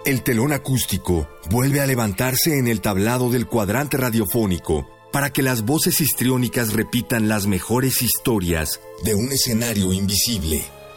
El 0.04 0.22
telón 0.22 0.52
acústico 0.52 1.30
vuelve 1.48 1.80
a 1.80 1.86
levantarse 1.86 2.58
en 2.58 2.68
el 2.68 2.82
tablado 2.82 3.30
del 3.30 3.46
cuadrante 3.46 3.96
radiofónico 3.96 4.86
para 5.14 5.30
que 5.30 5.40
las 5.40 5.62
voces 5.62 6.02
histriónicas 6.02 6.74
repitan 6.74 7.26
las 7.26 7.46
mejores 7.46 8.02
historias 8.02 8.82
de 9.02 9.14
un 9.14 9.32
escenario 9.32 9.94
invisible. 9.94 10.62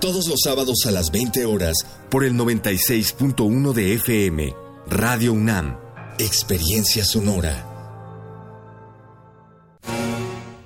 todos 0.00 0.28
los 0.28 0.40
sábados 0.42 0.86
a 0.86 0.90
las 0.90 1.10
20 1.10 1.44
horas 1.44 1.86
por 2.10 2.24
el 2.24 2.32
96.1 2.34 3.72
de 3.74 3.94
FM, 3.94 4.54
Radio 4.88 5.34
UNAM, 5.34 5.76
Experiencia 6.18 7.04
Sonora. 7.04 7.66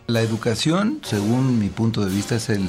La 0.07 0.23
educación, 0.23 1.01
según 1.03 1.59
mi 1.59 1.69
punto 1.69 2.05
de 2.05 2.15
vista, 2.15 2.37
es 2.37 2.49
el 2.49 2.69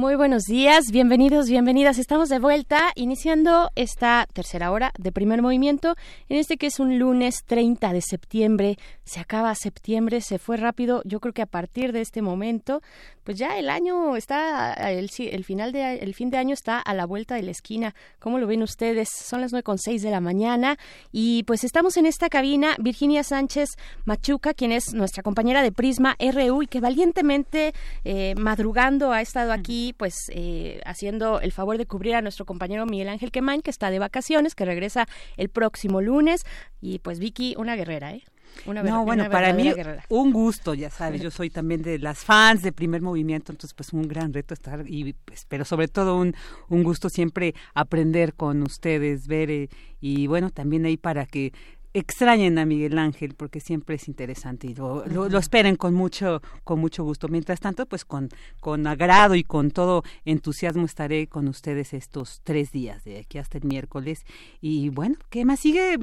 Muy 0.00 0.14
buenos 0.14 0.44
días, 0.44 0.86
bienvenidos, 0.92 1.50
bienvenidas. 1.50 1.98
Estamos 1.98 2.30
de 2.30 2.38
vuelta 2.38 2.90
iniciando 2.94 3.68
esta 3.74 4.26
tercera 4.32 4.70
hora 4.72 4.92
de 4.98 5.12
primer 5.12 5.42
movimiento 5.42 5.94
en 6.30 6.38
este 6.38 6.56
que 6.56 6.68
es 6.68 6.80
un 6.80 6.98
lunes 6.98 7.44
30 7.44 7.92
de 7.92 8.00
septiembre. 8.00 8.78
Se 9.04 9.20
acaba 9.20 9.54
septiembre, 9.54 10.22
se 10.22 10.38
fue 10.38 10.56
rápido. 10.56 11.02
Yo 11.04 11.20
creo 11.20 11.34
que 11.34 11.42
a 11.42 11.46
partir 11.46 11.92
de 11.92 12.00
este 12.00 12.22
momento, 12.22 12.80
pues 13.24 13.36
ya 13.36 13.58
el 13.58 13.68
año 13.68 14.16
está, 14.16 14.72
el, 14.90 15.10
el 15.18 15.44
final 15.44 15.72
de, 15.72 15.96
el 15.96 16.14
fin 16.14 16.30
de 16.30 16.38
año 16.38 16.54
está 16.54 16.80
a 16.80 16.94
la 16.94 17.04
vuelta 17.04 17.34
de 17.34 17.42
la 17.42 17.50
esquina. 17.50 17.94
¿Cómo 18.20 18.38
lo 18.38 18.46
ven 18.46 18.62
ustedes? 18.62 19.10
Son 19.10 19.42
las 19.42 19.52
nueve 19.52 19.64
con 19.64 19.78
seis 19.78 20.00
de 20.00 20.10
la 20.10 20.22
mañana 20.22 20.78
y 21.12 21.42
pues 21.42 21.62
estamos 21.62 21.98
en 21.98 22.06
esta 22.06 22.30
cabina 22.30 22.74
Virginia 22.78 23.22
Sánchez 23.22 23.68
Machuca, 24.06 24.54
quien 24.54 24.72
es 24.72 24.94
nuestra 24.94 25.22
compañera 25.22 25.62
de 25.62 25.72
Prisma 25.72 26.16
RU 26.18 26.62
y 26.62 26.68
que 26.68 26.80
valientemente 26.80 27.74
eh, 28.04 28.34
madrugando 28.38 29.12
ha 29.12 29.20
estado 29.20 29.52
aquí 29.52 29.89
pues 29.92 30.14
eh, 30.30 30.80
haciendo 30.84 31.40
el 31.40 31.52
favor 31.52 31.78
de 31.78 31.86
cubrir 31.86 32.14
a 32.14 32.22
nuestro 32.22 32.44
compañero 32.44 32.86
Miguel 32.86 33.08
Ángel 33.08 33.30
Quemain, 33.30 33.62
que 33.62 33.70
está 33.70 33.90
de 33.90 33.98
vacaciones, 33.98 34.54
que 34.54 34.64
regresa 34.64 35.06
el 35.36 35.48
próximo 35.48 36.00
lunes. 36.00 36.44
Y 36.80 36.98
pues 37.00 37.18
Vicky, 37.18 37.54
una 37.58 37.76
guerrera, 37.76 38.12
¿eh? 38.14 38.22
Una 38.66 38.82
no, 38.82 39.04
bueno, 39.04 39.30
para 39.30 39.52
mí 39.52 39.72
un 40.08 40.32
gusto, 40.32 40.74
ya 40.74 40.90
sabes, 40.90 41.22
yo 41.22 41.30
soy 41.30 41.50
también 41.50 41.82
de 41.82 41.98
las 41.98 42.18
fans 42.18 42.62
de 42.62 42.72
Primer 42.72 43.00
Movimiento, 43.00 43.52
entonces 43.52 43.74
pues 43.74 43.92
un 43.92 44.06
gran 44.08 44.32
reto 44.32 44.54
estar 44.54 44.84
y 44.86 45.12
pues, 45.12 45.46
pero 45.48 45.64
sobre 45.64 45.88
todo 45.88 46.16
un, 46.16 46.34
un 46.68 46.82
gusto 46.82 47.08
siempre 47.08 47.54
aprender 47.74 48.34
con 48.34 48.62
ustedes, 48.62 49.28
ver 49.28 49.50
eh, 49.50 49.68
y 50.00 50.26
bueno, 50.26 50.50
también 50.50 50.84
ahí 50.84 50.96
para 50.96 51.26
que 51.26 51.52
extrañen 51.94 52.58
a 52.58 52.66
Miguel 52.66 52.98
Ángel 52.98 53.34
porque 53.34 53.60
siempre 53.60 53.96
es 53.96 54.08
interesante 54.08 54.66
y 54.66 54.74
lo, 54.74 55.04
lo, 55.06 55.38
esperen 55.38 55.76
con 55.76 55.94
mucho 55.94 56.40
con 56.64 56.78
mucho 56.80 57.04
gusto. 57.04 57.28
Mientras 57.28 57.60
tanto 57.60 57.86
pues 57.86 58.04
con 58.04 58.28
con 58.60 58.86
agrado 58.86 59.34
y 59.34 59.44
con 59.44 59.70
todo 59.70 60.02
entusiasmo 60.24 60.86
estaré 60.86 61.26
con 61.26 61.48
ustedes 61.48 61.94
estos 61.94 62.40
tres 62.44 62.72
días 62.72 63.04
de 63.04 63.18
aquí 63.18 63.38
hasta 63.38 63.58
el 63.58 63.64
miércoles. 63.64 64.24
Y 64.60 64.88
bueno 64.90 65.16
qué 65.30 65.44
más 65.44 65.60
sigue 65.60 65.98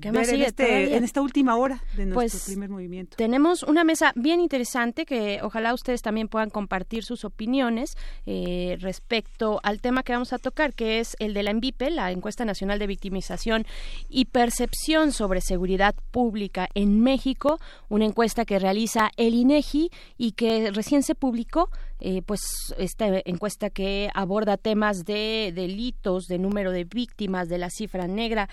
¿Qué 0.00 0.12
más 0.12 0.26
sigue 0.28 0.44
en, 0.44 0.48
este, 0.48 0.96
en 0.96 1.04
esta 1.04 1.20
última 1.20 1.56
hora 1.56 1.82
de 1.96 2.06
nuestro 2.06 2.38
pues, 2.38 2.44
primer 2.46 2.70
movimiento. 2.70 3.16
Tenemos 3.16 3.62
una 3.62 3.84
mesa 3.84 4.12
bien 4.14 4.40
interesante 4.40 5.04
que 5.04 5.40
ojalá 5.42 5.74
ustedes 5.74 6.00
también 6.00 6.28
puedan 6.28 6.50
compartir 6.50 7.04
sus 7.04 7.24
opiniones 7.24 7.96
eh, 8.24 8.76
respecto 8.80 9.60
al 9.62 9.80
tema 9.80 10.02
que 10.02 10.12
vamos 10.12 10.32
a 10.32 10.38
tocar, 10.38 10.74
que 10.74 11.00
es 11.00 11.16
el 11.18 11.34
de 11.34 11.42
la 11.42 11.50
ENVIPE, 11.50 11.90
la 11.90 12.12
Encuesta 12.12 12.44
Nacional 12.44 12.78
de 12.78 12.86
Victimización 12.86 13.66
y 14.08 14.26
Percepción 14.26 15.12
sobre 15.12 15.40
Seguridad 15.40 15.94
Pública 16.10 16.68
en 16.74 17.00
México, 17.00 17.58
una 17.88 18.06
encuesta 18.06 18.44
que 18.44 18.58
realiza 18.58 19.10
el 19.16 19.34
INEGI 19.34 19.90
y 20.16 20.32
que 20.32 20.70
recién 20.70 21.02
se 21.02 21.14
publicó 21.14 21.70
eh, 22.00 22.22
pues 22.22 22.40
esta 22.78 23.06
encuesta 23.24 23.70
que 23.70 24.10
aborda 24.14 24.56
temas 24.56 25.04
de 25.04 25.52
delitos, 25.54 26.26
de 26.26 26.38
número 26.38 26.70
de 26.70 26.84
víctimas, 26.84 27.48
de 27.48 27.58
la 27.58 27.70
cifra 27.70 28.06
negra 28.06 28.48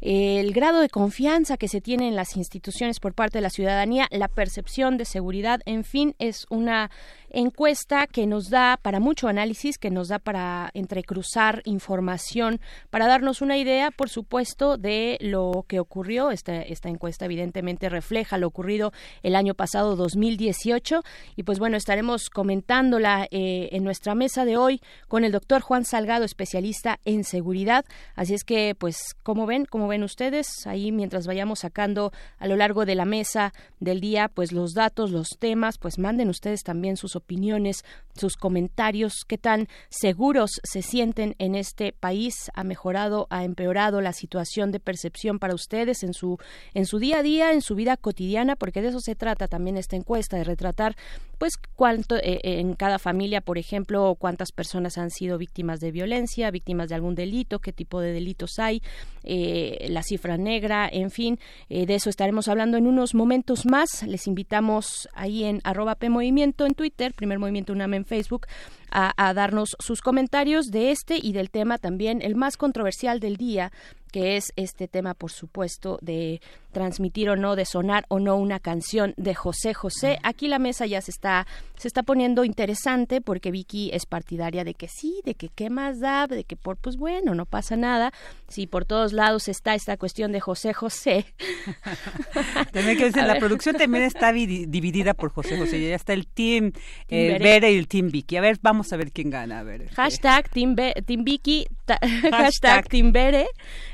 el 0.00 0.52
grado 0.52 0.80
de 0.80 0.88
confianza 0.88 1.56
que 1.56 1.68
se 1.68 1.80
tiene 1.80 2.08
en 2.08 2.16
las 2.16 2.36
instituciones 2.36 3.00
por 3.00 3.14
parte 3.14 3.38
de 3.38 3.42
la 3.42 3.50
ciudadanía, 3.50 4.08
la 4.10 4.28
percepción 4.28 4.96
de 4.96 5.04
seguridad, 5.04 5.60
en 5.66 5.84
fin, 5.84 6.14
es 6.18 6.46
una 6.50 6.90
encuesta 7.30 8.06
que 8.06 8.26
nos 8.26 8.50
da 8.50 8.78
para 8.80 9.00
mucho 9.00 9.28
análisis, 9.28 9.78
que 9.78 9.90
nos 9.90 10.08
da 10.08 10.18
para 10.18 10.70
entrecruzar 10.74 11.62
información, 11.64 12.60
para 12.90 13.06
darnos 13.06 13.40
una 13.40 13.56
idea, 13.56 13.90
por 13.90 14.08
supuesto, 14.08 14.76
de 14.76 15.16
lo 15.20 15.64
que 15.66 15.80
ocurrió. 15.80 16.30
Esta, 16.30 16.62
esta 16.62 16.88
encuesta 16.88 17.24
evidentemente 17.24 17.88
refleja 17.88 18.38
lo 18.38 18.46
ocurrido 18.46 18.92
el 19.22 19.36
año 19.36 19.54
pasado, 19.54 19.96
2018, 19.96 21.02
y 21.36 21.42
pues 21.44 21.58
bueno, 21.58 21.76
estaremos 21.76 22.30
comentándola 22.30 23.26
eh, 23.30 23.68
en 23.72 23.84
nuestra 23.84 24.14
mesa 24.14 24.44
de 24.44 24.56
hoy 24.56 24.80
con 25.08 25.24
el 25.24 25.32
doctor 25.32 25.62
Juan 25.62 25.84
Salgado, 25.84 26.24
especialista 26.24 26.98
en 27.04 27.24
seguridad. 27.24 27.84
Así 28.14 28.34
es 28.34 28.44
que, 28.44 28.74
pues, 28.78 29.14
como 29.22 29.46
ven, 29.46 29.64
como 29.64 29.88
ven 29.88 30.02
ustedes, 30.02 30.66
ahí 30.66 30.92
mientras 30.92 31.26
vayamos 31.26 31.60
sacando 31.60 32.12
a 32.38 32.46
lo 32.46 32.56
largo 32.56 32.84
de 32.84 32.94
la 32.94 33.04
mesa 33.04 33.52
del 33.78 34.00
día, 34.00 34.28
pues 34.28 34.52
los 34.52 34.74
datos, 34.74 35.10
los 35.10 35.30
temas, 35.38 35.78
pues 35.78 35.98
manden 35.98 36.28
ustedes 36.28 36.62
también 36.62 36.96
sus 36.96 37.16
opiniones, 37.20 37.84
sus 38.14 38.36
comentarios, 38.36 39.24
qué 39.26 39.38
tan 39.38 39.68
seguros 39.88 40.60
se 40.64 40.82
sienten 40.82 41.36
en 41.38 41.54
este 41.54 41.92
país, 41.92 42.50
ha 42.54 42.64
mejorado, 42.64 43.26
ha 43.30 43.44
empeorado 43.44 44.00
la 44.00 44.12
situación 44.12 44.72
de 44.72 44.80
percepción 44.80 45.38
para 45.38 45.54
ustedes 45.54 46.02
en 46.02 46.12
su 46.12 46.38
en 46.74 46.86
su 46.86 46.98
día 46.98 47.18
a 47.18 47.22
día, 47.22 47.52
en 47.52 47.62
su 47.62 47.74
vida 47.74 47.96
cotidiana, 47.96 48.56
porque 48.56 48.82
de 48.82 48.88
eso 48.88 49.00
se 49.00 49.14
trata 49.14 49.48
también 49.48 49.76
esta 49.76 49.96
encuesta 49.96 50.36
de 50.36 50.44
retratar 50.44 50.96
pues 51.38 51.54
cuánto 51.74 52.16
eh, 52.16 52.40
en 52.42 52.74
cada 52.74 52.98
familia, 52.98 53.40
por 53.40 53.56
ejemplo, 53.56 54.14
cuántas 54.18 54.52
personas 54.52 54.98
han 54.98 55.10
sido 55.10 55.38
víctimas 55.38 55.80
de 55.80 55.90
violencia, 55.90 56.50
víctimas 56.50 56.90
de 56.90 56.96
algún 56.96 57.14
delito, 57.14 57.60
qué 57.60 57.72
tipo 57.72 58.00
de 58.00 58.12
delitos 58.12 58.58
hay, 58.58 58.82
eh, 59.24 59.86
la 59.88 60.02
cifra 60.02 60.36
negra, 60.36 60.86
en 60.92 61.10
fin, 61.10 61.38
eh, 61.70 61.86
de 61.86 61.94
eso 61.94 62.10
estaremos 62.10 62.48
hablando 62.48 62.76
en 62.76 62.86
unos 62.86 63.14
momentos 63.14 63.64
más. 63.64 64.02
Les 64.02 64.26
invitamos 64.26 65.08
ahí 65.14 65.44
en 65.44 65.60
arroba 65.64 65.94
P 65.94 66.10
Movimiento 66.10 66.66
en 66.66 66.74
Twitter, 66.74 67.09
Primer 67.14 67.38
Movimiento 67.38 67.72
UNAM 67.72 67.94
en 67.94 68.04
Facebook, 68.04 68.46
a, 68.90 69.12
a 69.16 69.34
darnos 69.34 69.76
sus 69.78 70.00
comentarios 70.00 70.66
de 70.70 70.90
este 70.90 71.18
y 71.20 71.32
del 71.32 71.50
tema 71.50 71.78
también, 71.78 72.22
el 72.22 72.34
más 72.34 72.56
controversial 72.56 73.20
del 73.20 73.36
día, 73.36 73.72
que 74.10 74.36
es 74.36 74.52
este 74.56 74.88
tema, 74.88 75.14
por 75.14 75.30
supuesto, 75.30 75.98
de 76.02 76.40
transmitir 76.72 77.28
o 77.30 77.36
no, 77.36 77.56
de 77.56 77.64
sonar 77.64 78.04
o 78.08 78.20
no 78.20 78.36
una 78.36 78.60
canción 78.60 79.14
de 79.16 79.34
José 79.34 79.74
José. 79.74 80.18
Aquí 80.22 80.48
la 80.48 80.58
mesa 80.58 80.86
ya 80.86 81.00
se 81.00 81.10
está, 81.10 81.46
se 81.76 81.88
está 81.88 82.02
poniendo 82.02 82.44
interesante 82.44 83.20
porque 83.20 83.50
Vicky 83.50 83.90
es 83.92 84.06
partidaria 84.06 84.64
de 84.64 84.74
que 84.74 84.88
sí, 84.88 85.20
de 85.24 85.34
que 85.34 85.48
qué 85.48 85.70
más 85.70 86.00
da, 86.00 86.26
de 86.26 86.44
que 86.44 86.56
por, 86.56 86.76
pues 86.76 86.96
bueno, 86.96 87.34
no 87.34 87.46
pasa 87.46 87.76
nada. 87.76 88.12
Si 88.48 88.66
por 88.66 88.84
todos 88.84 89.12
lados 89.12 89.48
está 89.48 89.74
esta 89.74 89.96
cuestión 89.96 90.32
de 90.32 90.40
José 90.40 90.72
José. 90.72 91.26
también 92.72 92.96
que 92.96 93.06
decir, 93.06 93.24
la 93.24 93.38
producción 93.38 93.76
también 93.76 94.04
está 94.04 94.32
dividida 94.32 95.14
por 95.14 95.30
José 95.30 95.58
José. 95.58 95.80
Ya 95.80 95.96
está 95.96 96.12
el 96.12 96.26
team 96.26 96.72
eh, 97.08 97.38
Bere 97.40 97.72
y 97.72 97.78
el 97.78 97.88
team 97.88 98.10
Vicky. 98.10 98.36
A 98.36 98.40
ver, 98.40 98.58
vamos 98.62 98.79
vamos 98.80 98.92
a 98.92 98.96
ver 98.96 99.12
quién 99.12 99.30
gana. 99.30 99.60
A 99.60 99.62
ver. 99.62 99.82
este. 99.82 99.94
Hashtag 99.94 100.48
Team, 100.50 100.74
Be- 100.74 100.94
Team 101.06 101.22
Vicky, 101.24 101.66
ta- 101.84 101.98
hashtag 102.32 102.88
Team 102.88 103.12
Bere, 103.12 103.46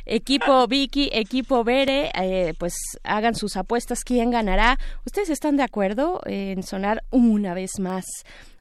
equipo 0.05 0.67
Vicky, 0.69 1.11
equipo 1.13 1.65
Bere, 1.65 2.11
eh, 2.15 2.55
pues 2.59 2.75
hagan 3.03 3.35
sus 3.35 3.57
apuestas, 3.57 4.05
quién 4.05 4.31
ganará. 4.31 4.79
¿Ustedes 5.05 5.31
están 5.31 5.57
de 5.57 5.65
acuerdo 5.65 6.21
en 6.27 6.63
sonar 6.63 7.03
una 7.11 7.53
vez 7.55 7.79
más? 7.81 8.05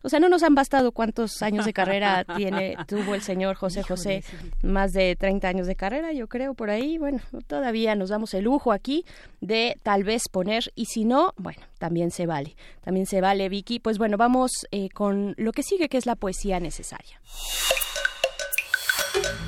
O 0.06 0.10
sea, 0.10 0.20
no 0.20 0.30
nos 0.30 0.44
han 0.44 0.54
bastado 0.54 0.92
cuántos 0.92 1.42
años 1.42 1.66
de 1.66 1.74
carrera 1.74 2.24
tiene, 2.38 2.78
tuvo 2.88 3.16
el 3.16 3.24
señor 3.24 3.56
José 3.56 3.82
José, 3.82 4.24
más 4.62 4.94
de 4.94 5.16
30 5.16 5.48
años 5.48 5.66
de 5.66 5.76
carrera, 5.76 6.14
yo 6.14 6.28
creo, 6.28 6.54
por 6.54 6.70
ahí. 6.70 7.00
Bueno, 7.00 7.22
todavía 7.48 7.96
nos 7.96 8.10
damos 8.10 8.36
el 8.36 8.44
lujo 8.44 8.72
aquí 8.72 9.04
de 9.42 9.80
tal 9.82 10.04
vez 10.04 10.30
poner, 10.32 10.72
y 10.76 10.86
si 10.86 11.06
no, 11.06 11.34
bueno, 11.38 11.62
también 11.80 12.12
se 12.12 12.28
vale, 12.28 12.56
también 12.82 13.08
se 13.08 13.20
vale, 13.20 13.50
Vicky. 13.50 13.80
Pues 13.80 13.98
bueno, 13.98 14.16
vamos 14.16 14.52
eh, 14.70 14.90
con 14.90 15.34
lo 15.38 15.52
que 15.52 15.64
sigue, 15.64 15.90
que 15.90 15.98
es 15.98 16.06
la 16.06 16.16
poesía 16.16 16.60
necesaria. 16.60 17.20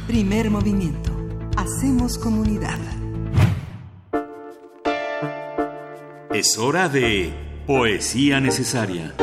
Primer 0.08 0.50
movimiento. 0.50 1.12
Hacemos 1.56 2.18
comunidad. 2.18 2.80
Es 6.34 6.58
hora 6.58 6.90
de 6.90 7.32
Poesía 7.68 8.40
Necesaria. 8.40 9.14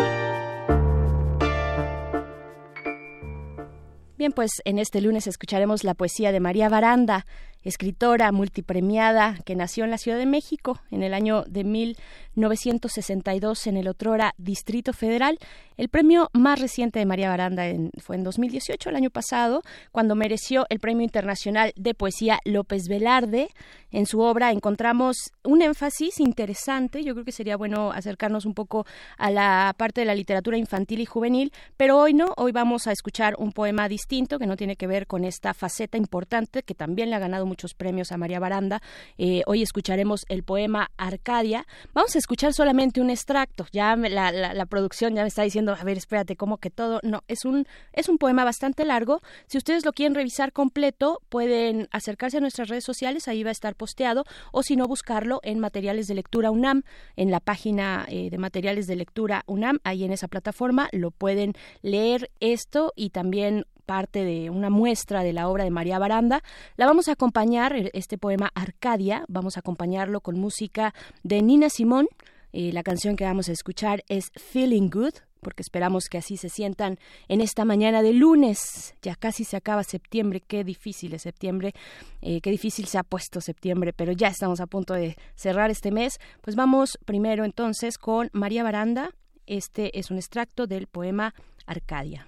Pues 4.32 4.62
en 4.64 4.78
este 4.78 5.00
lunes 5.00 5.26
escucharemos 5.26 5.84
la 5.84 5.94
poesía 5.94 6.32
de 6.32 6.40
María 6.40 6.68
Baranda, 6.68 7.26
escritora 7.62 8.32
multipremiada 8.32 9.38
que 9.44 9.54
nació 9.54 9.84
en 9.84 9.90
la 9.90 9.98
Ciudad 9.98 10.18
de 10.18 10.26
México 10.26 10.80
en 10.90 11.02
el 11.02 11.14
año 11.14 11.44
de 11.44 11.64
1962 11.64 13.66
en 13.66 13.76
el 13.76 13.88
otrora 13.88 14.34
Distrito 14.38 14.92
Federal. 14.92 15.38
El 15.76 15.88
premio 15.88 16.30
más 16.32 16.60
reciente 16.60 16.98
de 16.98 17.06
María 17.06 17.28
Baranda 17.28 17.64
fue 17.98 18.16
en 18.16 18.24
2018, 18.24 18.90
el 18.90 18.96
año 18.96 19.10
pasado, 19.10 19.62
cuando 19.92 20.14
mereció 20.14 20.66
el 20.68 20.78
Premio 20.78 21.02
Internacional 21.02 21.72
de 21.76 21.94
Poesía 21.94 22.38
López 22.44 22.88
Velarde. 22.88 23.48
En 23.94 24.06
su 24.06 24.18
obra 24.18 24.50
encontramos 24.50 25.30
un 25.44 25.62
énfasis 25.62 26.18
interesante, 26.18 27.04
yo 27.04 27.14
creo 27.14 27.24
que 27.24 27.30
sería 27.30 27.56
bueno 27.56 27.92
acercarnos 27.92 28.44
un 28.44 28.52
poco 28.52 28.86
a 29.18 29.30
la 29.30 29.72
parte 29.78 30.00
de 30.00 30.04
la 30.04 30.16
literatura 30.16 30.56
infantil 30.56 30.98
y 31.00 31.06
juvenil, 31.06 31.52
pero 31.76 31.98
hoy 31.98 32.12
no, 32.12 32.32
hoy 32.36 32.50
vamos 32.50 32.88
a 32.88 32.92
escuchar 32.92 33.36
un 33.38 33.52
poema 33.52 33.88
distinto 33.88 34.40
que 34.40 34.48
no 34.48 34.56
tiene 34.56 34.74
que 34.74 34.88
ver 34.88 35.06
con 35.06 35.22
esta 35.24 35.54
faceta 35.54 35.96
importante 35.96 36.64
que 36.64 36.74
también 36.74 37.08
le 37.08 37.14
ha 37.14 37.20
ganado 37.20 37.46
muchos 37.46 37.74
premios 37.74 38.10
a 38.10 38.16
María 38.16 38.40
Baranda. 38.40 38.82
Eh, 39.16 39.42
hoy 39.46 39.62
escucharemos 39.62 40.24
el 40.28 40.42
poema 40.42 40.90
Arcadia. 40.96 41.64
Vamos 41.92 42.16
a 42.16 42.18
escuchar 42.18 42.52
solamente 42.52 43.00
un 43.00 43.10
extracto, 43.10 43.64
ya 43.70 43.94
me- 43.94 44.10
la, 44.10 44.66
producción 44.66 45.14
ya 45.14 45.22
me 45.22 45.28
está 45.28 45.44
diciendo, 45.44 45.76
a 45.80 45.84
ver, 45.84 45.98
espérate, 45.98 46.34
¿cómo 46.34 46.58
que 46.58 46.70
todo? 46.70 46.98
No, 47.04 47.22
es 47.28 47.44
un, 47.44 47.64
es 47.92 48.08
un 48.08 48.18
poema 48.18 48.42
bastante 48.42 48.84
largo. 48.84 49.20
Si 49.46 49.56
ustedes 49.56 49.84
lo 49.84 49.92
quieren 49.92 50.16
revisar 50.16 50.52
completo, 50.52 51.20
pueden 51.28 51.86
acercarse 51.92 52.38
a 52.38 52.40
nuestras 52.40 52.66
redes 52.68 52.82
sociales, 52.82 53.28
ahí 53.28 53.44
va 53.44 53.50
a 53.50 53.52
estar 53.52 53.76
posteado, 53.84 54.24
o 54.50 54.62
si 54.62 54.76
no, 54.76 54.88
buscarlo 54.88 55.40
en 55.42 55.58
Materiales 55.58 56.06
de 56.06 56.14
Lectura 56.14 56.50
UNAM, 56.50 56.84
en 57.16 57.30
la 57.30 57.38
página 57.38 58.06
eh, 58.08 58.30
de 58.30 58.38
Materiales 58.38 58.86
de 58.86 58.96
Lectura 58.96 59.44
UNAM, 59.46 59.78
ahí 59.84 60.04
en 60.04 60.10
esa 60.10 60.26
plataforma, 60.26 60.88
lo 60.92 61.10
pueden 61.10 61.52
leer 61.82 62.30
esto 62.40 62.94
y 62.96 63.10
también 63.10 63.66
parte 63.84 64.24
de 64.24 64.48
una 64.48 64.70
muestra 64.70 65.22
de 65.22 65.34
la 65.34 65.48
obra 65.48 65.64
de 65.64 65.70
María 65.70 65.98
Baranda. 65.98 66.42
La 66.76 66.86
vamos 66.86 67.08
a 67.08 67.12
acompañar, 67.12 67.76
eh, 67.76 67.90
este 67.92 68.16
poema 68.16 68.50
Arcadia, 68.54 69.26
vamos 69.28 69.58
a 69.58 69.60
acompañarlo 69.60 70.22
con 70.22 70.40
música 70.40 70.94
de 71.22 71.42
Nina 71.42 71.68
Simón. 71.68 72.08
Eh, 72.54 72.72
la 72.72 72.82
canción 72.82 73.16
que 73.16 73.24
vamos 73.24 73.50
a 73.50 73.52
escuchar 73.52 74.02
es 74.08 74.30
Feeling 74.34 74.88
Good, 74.88 75.14
porque 75.44 75.62
esperamos 75.62 76.08
que 76.08 76.18
así 76.18 76.36
se 76.36 76.48
sientan 76.48 76.98
en 77.28 77.40
esta 77.40 77.64
mañana 77.64 78.02
de 78.02 78.12
lunes. 78.12 78.96
Ya 79.02 79.14
casi 79.14 79.44
se 79.44 79.56
acaba 79.56 79.84
septiembre, 79.84 80.40
qué 80.40 80.64
difícil 80.64 81.14
es 81.14 81.22
septiembre, 81.22 81.72
eh, 82.20 82.40
qué 82.40 82.50
difícil 82.50 82.86
se 82.86 82.98
ha 82.98 83.04
puesto 83.04 83.40
septiembre, 83.40 83.92
pero 83.92 84.10
ya 84.10 84.26
estamos 84.26 84.58
a 84.58 84.66
punto 84.66 84.94
de 84.94 85.16
cerrar 85.36 85.70
este 85.70 85.92
mes. 85.92 86.18
Pues 86.40 86.56
vamos 86.56 86.98
primero 87.04 87.44
entonces 87.44 87.98
con 87.98 88.28
María 88.32 88.64
Baranda. 88.64 89.10
Este 89.46 89.96
es 89.96 90.10
un 90.10 90.16
extracto 90.16 90.66
del 90.66 90.88
poema 90.88 91.34
Arcadia. 91.66 92.26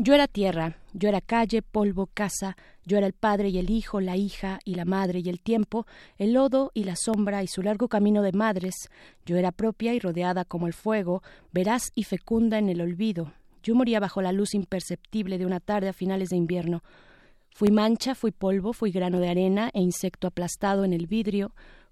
Yo 0.00 0.14
era 0.14 0.28
tierra, 0.28 0.76
yo 0.92 1.08
era 1.08 1.20
calle, 1.20 1.60
polvo, 1.60 2.06
casa, 2.06 2.56
yo 2.84 2.98
era 2.98 3.08
el 3.08 3.14
padre 3.14 3.48
y 3.48 3.58
el 3.58 3.68
hijo, 3.68 4.00
la 4.00 4.16
hija 4.16 4.60
y 4.64 4.76
la 4.76 4.84
madre 4.84 5.18
y 5.24 5.28
el 5.28 5.40
tiempo, 5.40 5.88
el 6.18 6.34
lodo 6.34 6.70
y 6.72 6.84
la 6.84 6.94
sombra 6.94 7.42
y 7.42 7.48
su 7.48 7.62
largo 7.62 7.88
camino 7.88 8.22
de 8.22 8.30
madres. 8.30 8.76
Yo 9.26 9.36
era 9.36 9.50
propia 9.50 9.94
y 9.94 9.98
rodeada 9.98 10.44
como 10.44 10.68
el 10.68 10.72
fuego, 10.72 11.24
veraz 11.52 11.90
y 11.96 12.04
fecunda 12.04 12.58
en 12.58 12.68
el 12.68 12.80
olvido. 12.80 13.32
Yo 13.64 13.74
moría 13.74 13.98
bajo 13.98 14.22
la 14.22 14.30
luz 14.30 14.54
imperceptible 14.54 15.36
de 15.36 15.46
una 15.46 15.58
tarde 15.58 15.88
a 15.88 15.92
finales 15.92 16.28
de 16.28 16.36
invierno. 16.36 16.84
Fui 17.50 17.72
mancha, 17.72 18.14
fui 18.14 18.30
polvo, 18.30 18.72
fui 18.72 18.92
grano 18.92 19.18
de 19.18 19.30
arena 19.30 19.68
e 19.74 19.80
insecto 19.80 20.28
aplastado 20.28 20.84
en 20.84 20.92
el 20.92 21.08
vidrio. 21.08 21.50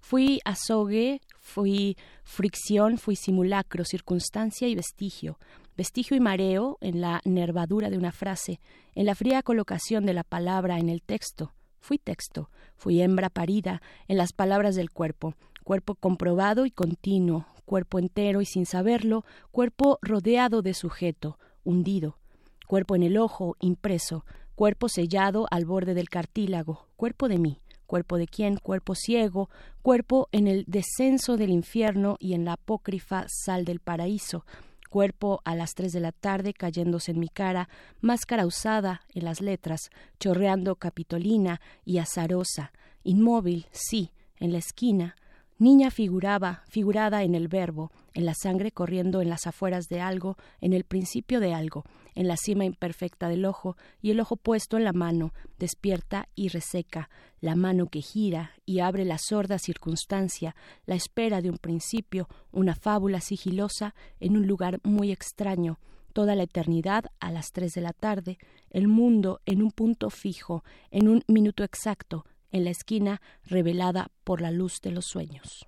Fui 0.09 0.39
azogue, 0.45 1.19
fui 1.37 1.97
fricción, 2.23 2.97
fui 2.97 3.17
simulacro, 3.17 3.83
circunstancia 3.83 4.69
y 4.69 4.73
vestigio. 4.73 5.37
Vestigio 5.75 6.15
y 6.15 6.21
mareo 6.21 6.77
en 6.79 7.01
la 7.01 7.19
nervadura 7.25 7.89
de 7.89 7.97
una 7.97 8.13
frase, 8.13 8.61
en 8.95 9.05
la 9.05 9.15
fría 9.15 9.43
colocación 9.43 10.05
de 10.05 10.13
la 10.13 10.23
palabra 10.23 10.77
en 10.79 10.87
el 10.87 11.01
texto. 11.01 11.51
Fui 11.81 11.97
texto, 11.97 12.49
fui 12.77 13.01
hembra 13.01 13.29
parida 13.29 13.81
en 14.07 14.15
las 14.15 14.31
palabras 14.31 14.75
del 14.77 14.91
cuerpo, 14.91 15.33
cuerpo 15.65 15.95
comprobado 15.95 16.65
y 16.65 16.71
continuo, 16.71 17.45
cuerpo 17.65 17.99
entero 17.99 18.39
y 18.39 18.45
sin 18.45 18.65
saberlo, 18.65 19.25
cuerpo 19.51 19.99
rodeado 20.01 20.61
de 20.61 20.73
sujeto, 20.73 21.37
hundido, 21.65 22.17
cuerpo 22.65 22.95
en 22.95 23.03
el 23.03 23.17
ojo, 23.17 23.57
impreso, 23.59 24.23
cuerpo 24.55 24.87
sellado 24.87 25.47
al 25.51 25.65
borde 25.65 25.93
del 25.93 26.07
cartílago, 26.07 26.87
cuerpo 26.95 27.27
de 27.27 27.39
mí, 27.39 27.59
cuerpo 27.87 28.17
de 28.17 28.27
quién, 28.27 28.57
cuerpo 28.57 28.93
ciego, 28.93 29.49
cuerpo 29.81 30.29
en 30.31 30.47
el 30.47 30.65
descenso 30.67 31.37
del 31.37 31.49
infierno 31.49 32.17
y 32.19 32.33
en 32.33 32.45
la 32.45 32.53
apócrifa 32.53 33.25
sal 33.27 33.65
del 33.65 33.79
paraíso, 33.79 34.45
cuerpo 34.89 35.41
a 35.45 35.55
las 35.55 35.73
tres 35.73 35.93
de 35.93 35.99
la 35.99 36.11
tarde 36.11 36.53
cayéndose 36.53 37.11
en 37.11 37.19
mi 37.19 37.29
cara, 37.29 37.69
máscara 38.01 38.45
usada 38.45 39.01
en 39.13 39.25
las 39.25 39.41
letras, 39.41 39.89
chorreando 40.19 40.75
capitolina 40.75 41.61
y 41.85 41.97
azarosa, 41.97 42.71
inmóvil, 43.03 43.65
sí, 43.71 44.11
en 44.39 44.51
la 44.51 44.59
esquina, 44.59 45.15
niña 45.57 45.89
figuraba, 45.89 46.63
figurada 46.69 47.23
en 47.23 47.35
el 47.35 47.47
verbo, 47.47 47.91
en 48.13 48.25
la 48.25 48.33
sangre 48.33 48.71
corriendo 48.71 49.21
en 49.21 49.29
las 49.29 49.47
afueras 49.47 49.87
de 49.87 50.01
algo, 50.01 50.37
en 50.61 50.73
el 50.73 50.83
principio 50.83 51.39
de 51.39 51.53
algo, 51.53 51.83
en 52.17 52.27
la 52.27 52.35
cima 52.35 52.65
imperfecta 52.65 53.29
del 53.29 53.45
ojo 53.45 53.77
y 54.01 54.09
el 54.09 54.19
ojo 54.19 54.37
puesto 54.37 54.75
en 54.75 54.83
la 54.83 54.91
mano, 54.91 55.33
despierta 55.59 56.27
y 56.33 56.49
reseca, 56.49 57.11
la 57.41 57.55
mano 57.55 57.85
que 57.85 58.01
gira 58.01 58.53
y 58.65 58.79
abre 58.79 59.05
la 59.05 59.19
sorda 59.19 59.59
circunstancia, 59.59 60.55
la 60.87 60.95
espera 60.95 61.43
de 61.43 61.51
un 61.51 61.59
principio, 61.59 62.27
una 62.51 62.73
fábula 62.73 63.21
sigilosa 63.21 63.93
en 64.19 64.35
un 64.35 64.47
lugar 64.47 64.79
muy 64.83 65.11
extraño, 65.11 65.79
toda 66.11 66.33
la 66.33 66.41
eternidad 66.43 67.05
a 67.19 67.29
las 67.29 67.51
tres 67.51 67.73
de 67.73 67.81
la 67.81 67.93
tarde, 67.93 68.39
el 68.71 68.87
mundo 68.87 69.39
en 69.45 69.61
un 69.61 69.69
punto 69.69 70.09
fijo, 70.09 70.63
en 70.89 71.09
un 71.09 71.23
minuto 71.27 71.63
exacto, 71.63 72.25
en 72.51 72.63
la 72.63 72.71
esquina 72.71 73.21
revelada 73.45 74.09
por 74.23 74.41
la 74.41 74.49
luz 74.49 74.81
de 74.81 74.89
los 74.89 75.05
sueños. 75.05 75.67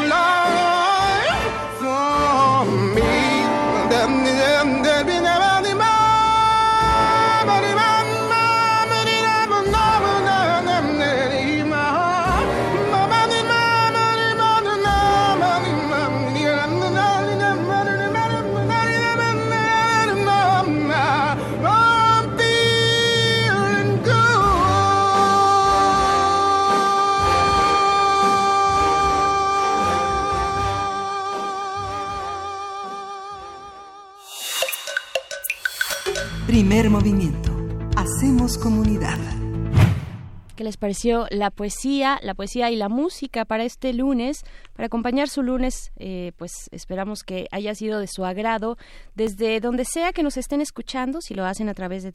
Primer 36.81 36.99
movimiento. 36.99 37.51
Hacemos 37.95 38.57
comunidad. 38.57 39.19
¿Qué 40.55 40.63
les 40.63 40.77
pareció 40.77 41.27
la 41.29 41.51
poesía, 41.51 42.17
la 42.23 42.33
poesía 42.33 42.71
y 42.71 42.75
la 42.75 42.89
música 42.89 43.45
para 43.45 43.65
este 43.65 43.93
lunes? 43.93 44.41
Para 44.73 44.87
acompañar 44.87 45.29
su 45.29 45.43
lunes, 45.43 45.91
eh, 45.97 46.31
pues 46.37 46.69
esperamos 46.71 47.21
que 47.21 47.47
haya 47.51 47.75
sido 47.75 47.99
de 47.99 48.07
su 48.07 48.25
agrado. 48.25 48.79
Desde 49.13 49.59
donde 49.59 49.85
sea 49.85 50.11
que 50.11 50.23
nos 50.23 50.37
estén 50.37 50.59
escuchando, 50.59 51.21
si 51.21 51.35
lo 51.35 51.45
hacen 51.45 51.69
a 51.69 51.75
través 51.75 52.01
de 52.01 52.11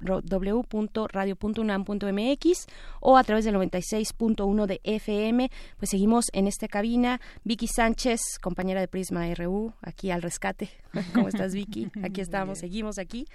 www.radio.unam.mx 0.00 2.66
o 3.00 3.16
a 3.16 3.24
través 3.24 3.46
del 3.46 3.54
96.1 3.54 4.66
de 4.66 4.82
FM, 4.84 5.50
pues 5.78 5.90
seguimos 5.90 6.26
en 6.34 6.48
esta 6.48 6.68
cabina. 6.68 7.18
Vicky 7.44 7.66
Sánchez, 7.66 8.20
compañera 8.42 8.80
de 8.80 8.88
Prisma 8.88 9.24
RU, 9.34 9.72
aquí 9.80 10.10
al 10.10 10.20
rescate. 10.20 10.68
¿Cómo 11.14 11.28
estás, 11.28 11.54
Vicky? 11.54 11.90
Aquí 12.02 12.20
estamos, 12.20 12.58
seguimos 12.58 12.98
aquí. 12.98 13.26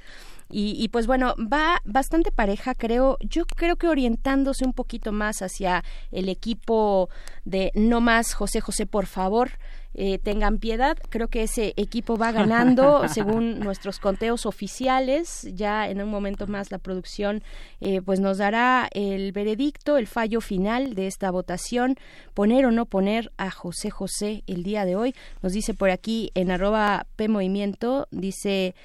Y, 0.49 0.75
y, 0.77 0.87
pues 0.89 1.07
bueno, 1.07 1.35
va 1.37 1.81
bastante 1.85 2.31
pareja, 2.31 2.73
creo. 2.73 3.17
Yo 3.21 3.45
creo 3.45 3.75
que 3.75 3.87
orientándose 3.87 4.65
un 4.65 4.73
poquito 4.73 5.11
más 5.11 5.41
hacia 5.41 5.83
el 6.11 6.29
equipo 6.29 7.09
de 7.45 7.71
No 7.75 8.01
Más 8.01 8.33
José 8.33 8.61
José, 8.61 8.85
por 8.85 9.05
favor. 9.05 9.51
Eh, 9.99 10.19
tengan 10.19 10.59
piedad, 10.59 10.95
creo 11.09 11.27
que 11.27 11.41
ese 11.41 11.73
equipo 11.75 12.17
va 12.17 12.31
ganando 12.31 13.07
según 13.09 13.59
nuestros 13.59 13.97
conteos 13.97 14.45
oficiales. 14.45 15.47
Ya 15.53 15.89
en 15.89 16.03
un 16.03 16.09
momento 16.09 16.45
más 16.45 16.71
la 16.71 16.77
producción 16.77 17.41
eh, 17.81 18.01
pues 18.03 18.19
nos 18.19 18.37
dará 18.37 18.89
el 18.91 19.31
veredicto, 19.31 19.97
el 19.97 20.05
fallo 20.05 20.39
final 20.39 20.93
de 20.93 21.07
esta 21.07 21.31
votación, 21.31 21.95
poner 22.35 22.67
o 22.67 22.71
no 22.71 22.85
poner 22.85 23.31
a 23.37 23.49
José 23.49 23.89
José 23.89 24.43
el 24.45 24.61
día 24.61 24.85
de 24.85 24.95
hoy. 24.95 25.15
Nos 25.41 25.53
dice 25.53 25.73
por 25.73 25.89
aquí 25.89 26.29
en 26.35 26.51
arroba 26.51 27.07
P 27.15 27.27
Movimiento, 27.27 28.07
dice 28.11 28.75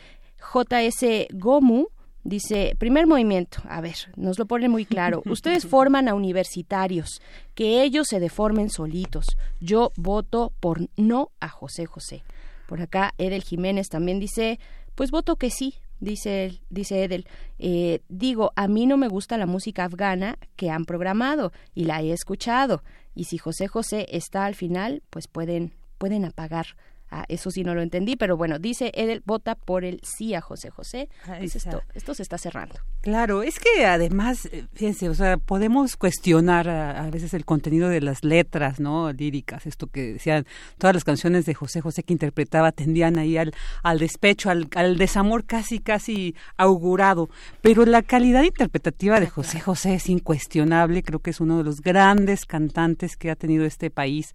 JS 0.52 1.28
Gomu, 1.32 1.86
Dice, 2.24 2.76
primer 2.78 3.08
movimiento, 3.08 3.58
a 3.68 3.80
ver, 3.80 3.96
nos 4.14 4.38
lo 4.38 4.46
pone 4.46 4.68
muy 4.68 4.84
claro. 4.84 5.22
Ustedes 5.26 5.66
forman 5.66 6.08
a 6.08 6.14
universitarios, 6.14 7.20
que 7.54 7.82
ellos 7.82 8.06
se 8.08 8.20
deformen 8.20 8.70
solitos. 8.70 9.26
Yo 9.60 9.90
voto 9.96 10.52
por 10.60 10.88
no 10.96 11.32
a 11.40 11.48
José 11.48 11.86
José. 11.86 12.22
Por 12.68 12.80
acá, 12.80 13.12
Edel 13.18 13.42
Jiménez 13.42 13.88
también 13.88 14.20
dice, 14.20 14.60
pues 14.94 15.10
voto 15.10 15.34
que 15.34 15.50
sí, 15.50 15.74
dice 15.98 16.44
él, 16.44 16.60
dice 16.70 17.02
Edel. 17.02 17.26
Eh, 17.58 18.02
digo, 18.08 18.52
a 18.54 18.68
mí 18.68 18.86
no 18.86 18.96
me 18.96 19.08
gusta 19.08 19.36
la 19.36 19.46
música 19.46 19.84
afgana 19.84 20.38
que 20.54 20.70
han 20.70 20.84
programado 20.84 21.52
y 21.74 21.86
la 21.86 22.02
he 22.02 22.12
escuchado. 22.12 22.84
Y 23.16 23.24
si 23.24 23.36
José 23.36 23.66
José 23.66 24.06
está 24.10 24.44
al 24.44 24.54
final, 24.54 25.02
pues 25.10 25.26
pueden, 25.26 25.74
pueden 25.98 26.24
apagar 26.24 26.76
Ah, 27.14 27.26
eso 27.28 27.50
sí 27.50 27.62
no 27.62 27.74
lo 27.74 27.82
entendí, 27.82 28.16
pero 28.16 28.38
bueno, 28.38 28.58
dice 28.58 28.90
Edel, 28.94 29.22
vota 29.26 29.54
por 29.54 29.84
el 29.84 30.00
sí 30.02 30.32
a 30.32 30.40
José 30.40 30.70
José. 30.70 31.10
Pues 31.26 31.54
esto, 31.54 31.82
esto 31.92 32.14
se 32.14 32.22
está 32.22 32.38
cerrando. 32.38 32.76
Claro, 33.02 33.42
es 33.42 33.58
que 33.58 33.84
además, 33.84 34.46
eh, 34.46 34.64
fíjense, 34.72 35.10
o 35.10 35.14
sea, 35.14 35.36
podemos 35.36 35.96
cuestionar 35.96 36.70
a, 36.70 37.04
a, 37.04 37.10
veces 37.10 37.34
el 37.34 37.44
contenido 37.44 37.90
de 37.90 38.00
las 38.00 38.24
letras, 38.24 38.80
¿no? 38.80 39.12
Líricas, 39.12 39.66
esto 39.66 39.88
que 39.88 40.14
decían, 40.14 40.46
todas 40.78 40.94
las 40.94 41.04
canciones 41.04 41.44
de 41.44 41.52
José 41.52 41.82
José 41.82 42.02
que 42.02 42.14
interpretaba 42.14 42.72
tendían 42.72 43.18
ahí 43.18 43.36
al, 43.36 43.52
al 43.82 43.98
despecho, 43.98 44.48
al, 44.48 44.68
al 44.74 44.96
desamor 44.96 45.44
casi, 45.44 45.80
casi 45.80 46.34
augurado. 46.56 47.28
Pero 47.60 47.84
la 47.84 48.00
calidad 48.00 48.42
interpretativa 48.42 49.20
de 49.20 49.26
José 49.26 49.60
José 49.60 49.96
es 49.96 50.08
incuestionable, 50.08 51.02
creo 51.02 51.18
que 51.18 51.28
es 51.28 51.40
uno 51.40 51.58
de 51.58 51.64
los 51.64 51.82
grandes 51.82 52.46
cantantes 52.46 53.18
que 53.18 53.30
ha 53.30 53.36
tenido 53.36 53.66
este 53.66 53.90
país 53.90 54.32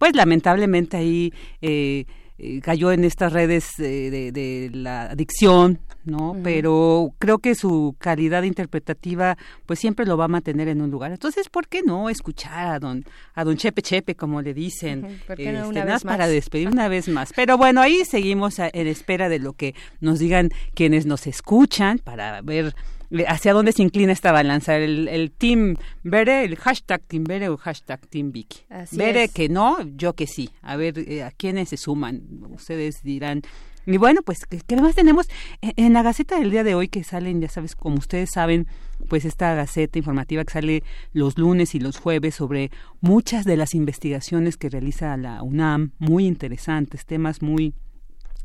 pues 0.00 0.16
lamentablemente 0.16 0.96
ahí 0.96 1.30
eh, 1.60 2.06
eh, 2.38 2.60
cayó 2.62 2.90
en 2.90 3.04
estas 3.04 3.34
redes 3.34 3.78
eh, 3.78 4.08
de, 4.10 4.32
de, 4.32 4.70
la 4.72 5.10
adicción, 5.10 5.78
¿no? 6.06 6.30
Uh 6.30 6.34
-huh. 6.36 6.40
Pero 6.42 7.12
creo 7.18 7.36
que 7.36 7.54
su 7.54 7.94
calidad 7.98 8.44
interpretativa, 8.44 9.36
pues 9.66 9.78
siempre 9.78 10.06
lo 10.06 10.16
va 10.16 10.24
a 10.24 10.28
mantener 10.28 10.68
en 10.68 10.80
un 10.80 10.90
lugar. 10.90 11.12
Entonces, 11.12 11.50
¿por 11.50 11.68
qué 11.68 11.82
no 11.82 12.08
escuchar 12.08 12.68
a 12.68 12.78
don 12.78 13.04
a 13.34 13.44
don 13.44 13.58
Chepe 13.58 13.82
Chepe, 13.82 14.14
como 14.14 14.40
le 14.40 14.54
dicen? 14.54 15.04
Uh 15.04 15.08
-huh. 15.08 15.26
¿Por 15.26 15.36
qué 15.36 15.52
no 15.52 15.58
este, 15.58 15.68
una 15.68 15.84
vez 15.84 15.92
más 15.92 16.04
para 16.04 16.28
despedir 16.28 16.68
una 16.68 16.88
vez 16.88 17.08
más. 17.08 17.34
Pero 17.36 17.58
bueno, 17.58 17.82
ahí 17.82 18.06
seguimos 18.06 18.58
a, 18.58 18.70
en 18.72 18.86
espera 18.86 19.28
de 19.28 19.38
lo 19.38 19.52
que 19.52 19.74
nos 20.00 20.18
digan 20.18 20.48
quienes 20.72 21.04
nos 21.04 21.26
escuchan 21.26 21.98
para 21.98 22.40
ver 22.40 22.74
hacia 23.26 23.52
dónde 23.52 23.72
se 23.72 23.82
inclina 23.82 24.12
esta 24.12 24.32
balanza, 24.32 24.76
el, 24.76 25.08
el 25.08 25.30
Team 25.30 25.76
Bere, 26.02 26.44
el 26.44 26.56
hashtag 26.56 27.02
Team 27.02 27.24
Bere 27.24 27.48
o 27.48 27.56
hashtag 27.56 28.06
Team 28.06 28.32
Vicky. 28.32 28.60
Así 28.68 28.96
Bere 28.96 29.24
es. 29.24 29.32
que 29.32 29.48
no, 29.48 29.78
yo 29.96 30.14
que 30.14 30.26
sí. 30.26 30.50
A 30.62 30.76
ver, 30.76 30.98
eh, 30.98 31.22
¿a 31.22 31.30
quiénes 31.30 31.70
se 31.70 31.76
suman? 31.76 32.22
Ustedes 32.50 33.02
dirán. 33.02 33.42
Y 33.86 33.96
bueno, 33.96 34.20
pues, 34.22 34.46
¿qué, 34.46 34.60
qué 34.64 34.76
más 34.76 34.94
tenemos? 34.94 35.26
En, 35.62 35.72
en 35.76 35.92
la 35.94 36.02
Gaceta 36.02 36.38
del 36.38 36.50
día 36.50 36.62
de 36.62 36.74
hoy 36.74 36.88
que 36.88 37.02
salen, 37.02 37.40
ya 37.40 37.48
sabes, 37.48 37.74
como 37.74 37.96
ustedes 37.96 38.30
saben, 38.30 38.66
pues 39.08 39.24
esta 39.24 39.54
Gaceta 39.54 39.98
informativa 39.98 40.44
que 40.44 40.52
sale 40.52 40.82
los 41.12 41.38
lunes 41.38 41.74
y 41.74 41.80
los 41.80 41.98
jueves 41.98 42.34
sobre 42.36 42.70
muchas 43.00 43.44
de 43.44 43.56
las 43.56 43.74
investigaciones 43.74 44.56
que 44.56 44.68
realiza 44.68 45.16
la 45.16 45.42
UNAM, 45.42 45.92
muy 45.98 46.26
interesantes, 46.26 47.06
temas 47.06 47.42
muy 47.42 47.74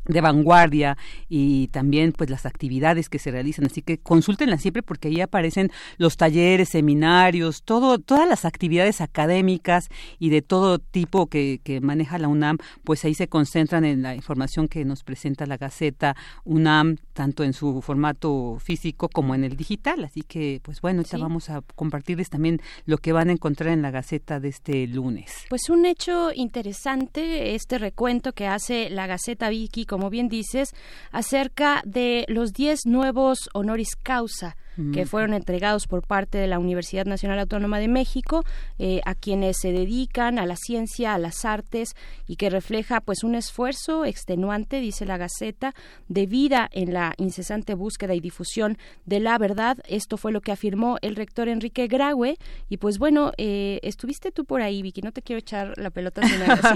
de 0.06 0.20
vanguardia 0.20 0.96
y 1.28 1.68
también 1.68 2.12
pues 2.12 2.30
las 2.30 2.46
actividades 2.46 3.08
que 3.08 3.18
se 3.18 3.30
realizan. 3.30 3.66
Así 3.66 3.82
que 3.82 3.98
consúltenlas 3.98 4.62
siempre 4.62 4.82
porque 4.82 5.08
ahí 5.08 5.20
aparecen 5.20 5.70
los 5.98 6.16
talleres 6.16 6.70
seminarios 6.70 7.62
todo 7.64 7.98
todas 7.98 8.28
las 8.28 8.44
actividades 8.44 9.00
académicas 9.00 9.88
y 10.18 10.30
de 10.30 10.42
todo 10.42 10.78
tipo 10.78 11.26
que, 11.26 11.60
que 11.62 11.80
maneja 11.80 12.18
la 12.18 12.28
UNAM 12.28 12.58
pues 12.84 13.04
ahí 13.04 13.14
se 13.14 13.28
concentran 13.28 13.84
en 13.84 14.02
la 14.02 14.14
información 14.14 14.68
que 14.68 14.84
nos 14.84 15.02
presenta 15.02 15.46
la 15.46 15.56
Gaceta 15.56 16.16
UNAM 16.44 16.96
tanto 17.12 17.44
en 17.44 17.52
su 17.52 17.80
formato 17.82 18.58
físico 18.60 19.08
como 19.08 19.34
en 19.34 19.44
el 19.44 19.56
digital. 19.56 20.04
Así 20.04 20.22
que 20.22 20.60
pues 20.62 20.80
bueno 20.80 21.00
ahorita 21.00 21.16
sí. 21.16 21.22
vamos 21.22 21.50
a 21.50 21.62
compartirles 21.74 22.30
también 22.30 22.60
lo 22.84 22.98
que 22.98 23.12
van 23.12 23.28
a 23.28 23.32
encontrar 23.32 23.72
en 23.72 23.82
la 23.82 23.90
Gaceta 23.90 24.40
de 24.40 24.48
este 24.48 24.86
lunes. 24.86 25.44
Pues 25.48 25.68
un 25.68 25.86
hecho 25.86 26.32
interesante 26.34 27.54
este 27.54 27.78
recuento 27.78 28.32
que 28.32 28.46
hace 28.46 28.90
la 28.90 29.06
Gaceta 29.06 29.48
Vicky 29.48 29.86
como 29.96 30.10
bien 30.10 30.28
dices, 30.28 30.74
acerca 31.10 31.80
de 31.86 32.26
los 32.28 32.52
10 32.52 32.84
nuevos 32.84 33.48
honoris 33.54 33.96
causa 33.96 34.58
que 34.92 35.06
fueron 35.06 35.32
entregados 35.32 35.86
por 35.86 36.06
parte 36.06 36.38
de 36.38 36.46
la 36.46 36.58
Universidad 36.58 37.06
Nacional 37.06 37.38
Autónoma 37.38 37.78
de 37.78 37.88
México 37.88 38.44
eh, 38.78 39.00
a 39.04 39.14
quienes 39.14 39.56
se 39.58 39.72
dedican 39.72 40.38
a 40.38 40.46
la 40.46 40.56
ciencia, 40.56 41.14
a 41.14 41.18
las 41.18 41.44
artes 41.44 41.94
y 42.26 42.36
que 42.36 42.50
refleja 42.50 43.00
pues 43.00 43.24
un 43.24 43.34
esfuerzo 43.34 44.04
extenuante, 44.04 44.80
dice 44.80 45.06
la 45.06 45.16
Gaceta, 45.16 45.74
de 46.08 46.26
vida 46.26 46.68
en 46.72 46.92
la 46.92 47.14
incesante 47.16 47.74
búsqueda 47.74 48.14
y 48.14 48.20
difusión 48.20 48.76
de 49.04 49.20
la 49.20 49.38
verdad. 49.38 49.78
Esto 49.88 50.16
fue 50.16 50.32
lo 50.32 50.40
que 50.40 50.52
afirmó 50.52 50.98
el 51.02 51.16
rector 51.16 51.48
Enrique 51.48 51.86
Graue. 51.86 52.36
Y 52.68 52.76
pues 52.76 52.98
bueno, 52.98 53.32
eh, 53.38 53.80
estuviste 53.82 54.30
tú 54.32 54.44
por 54.44 54.62
ahí, 54.62 54.82
Vicky, 54.82 55.02
no 55.02 55.12
te 55.12 55.22
quiero 55.22 55.38
echar 55.38 55.74
la 55.78 55.90
pelota 55.90 56.22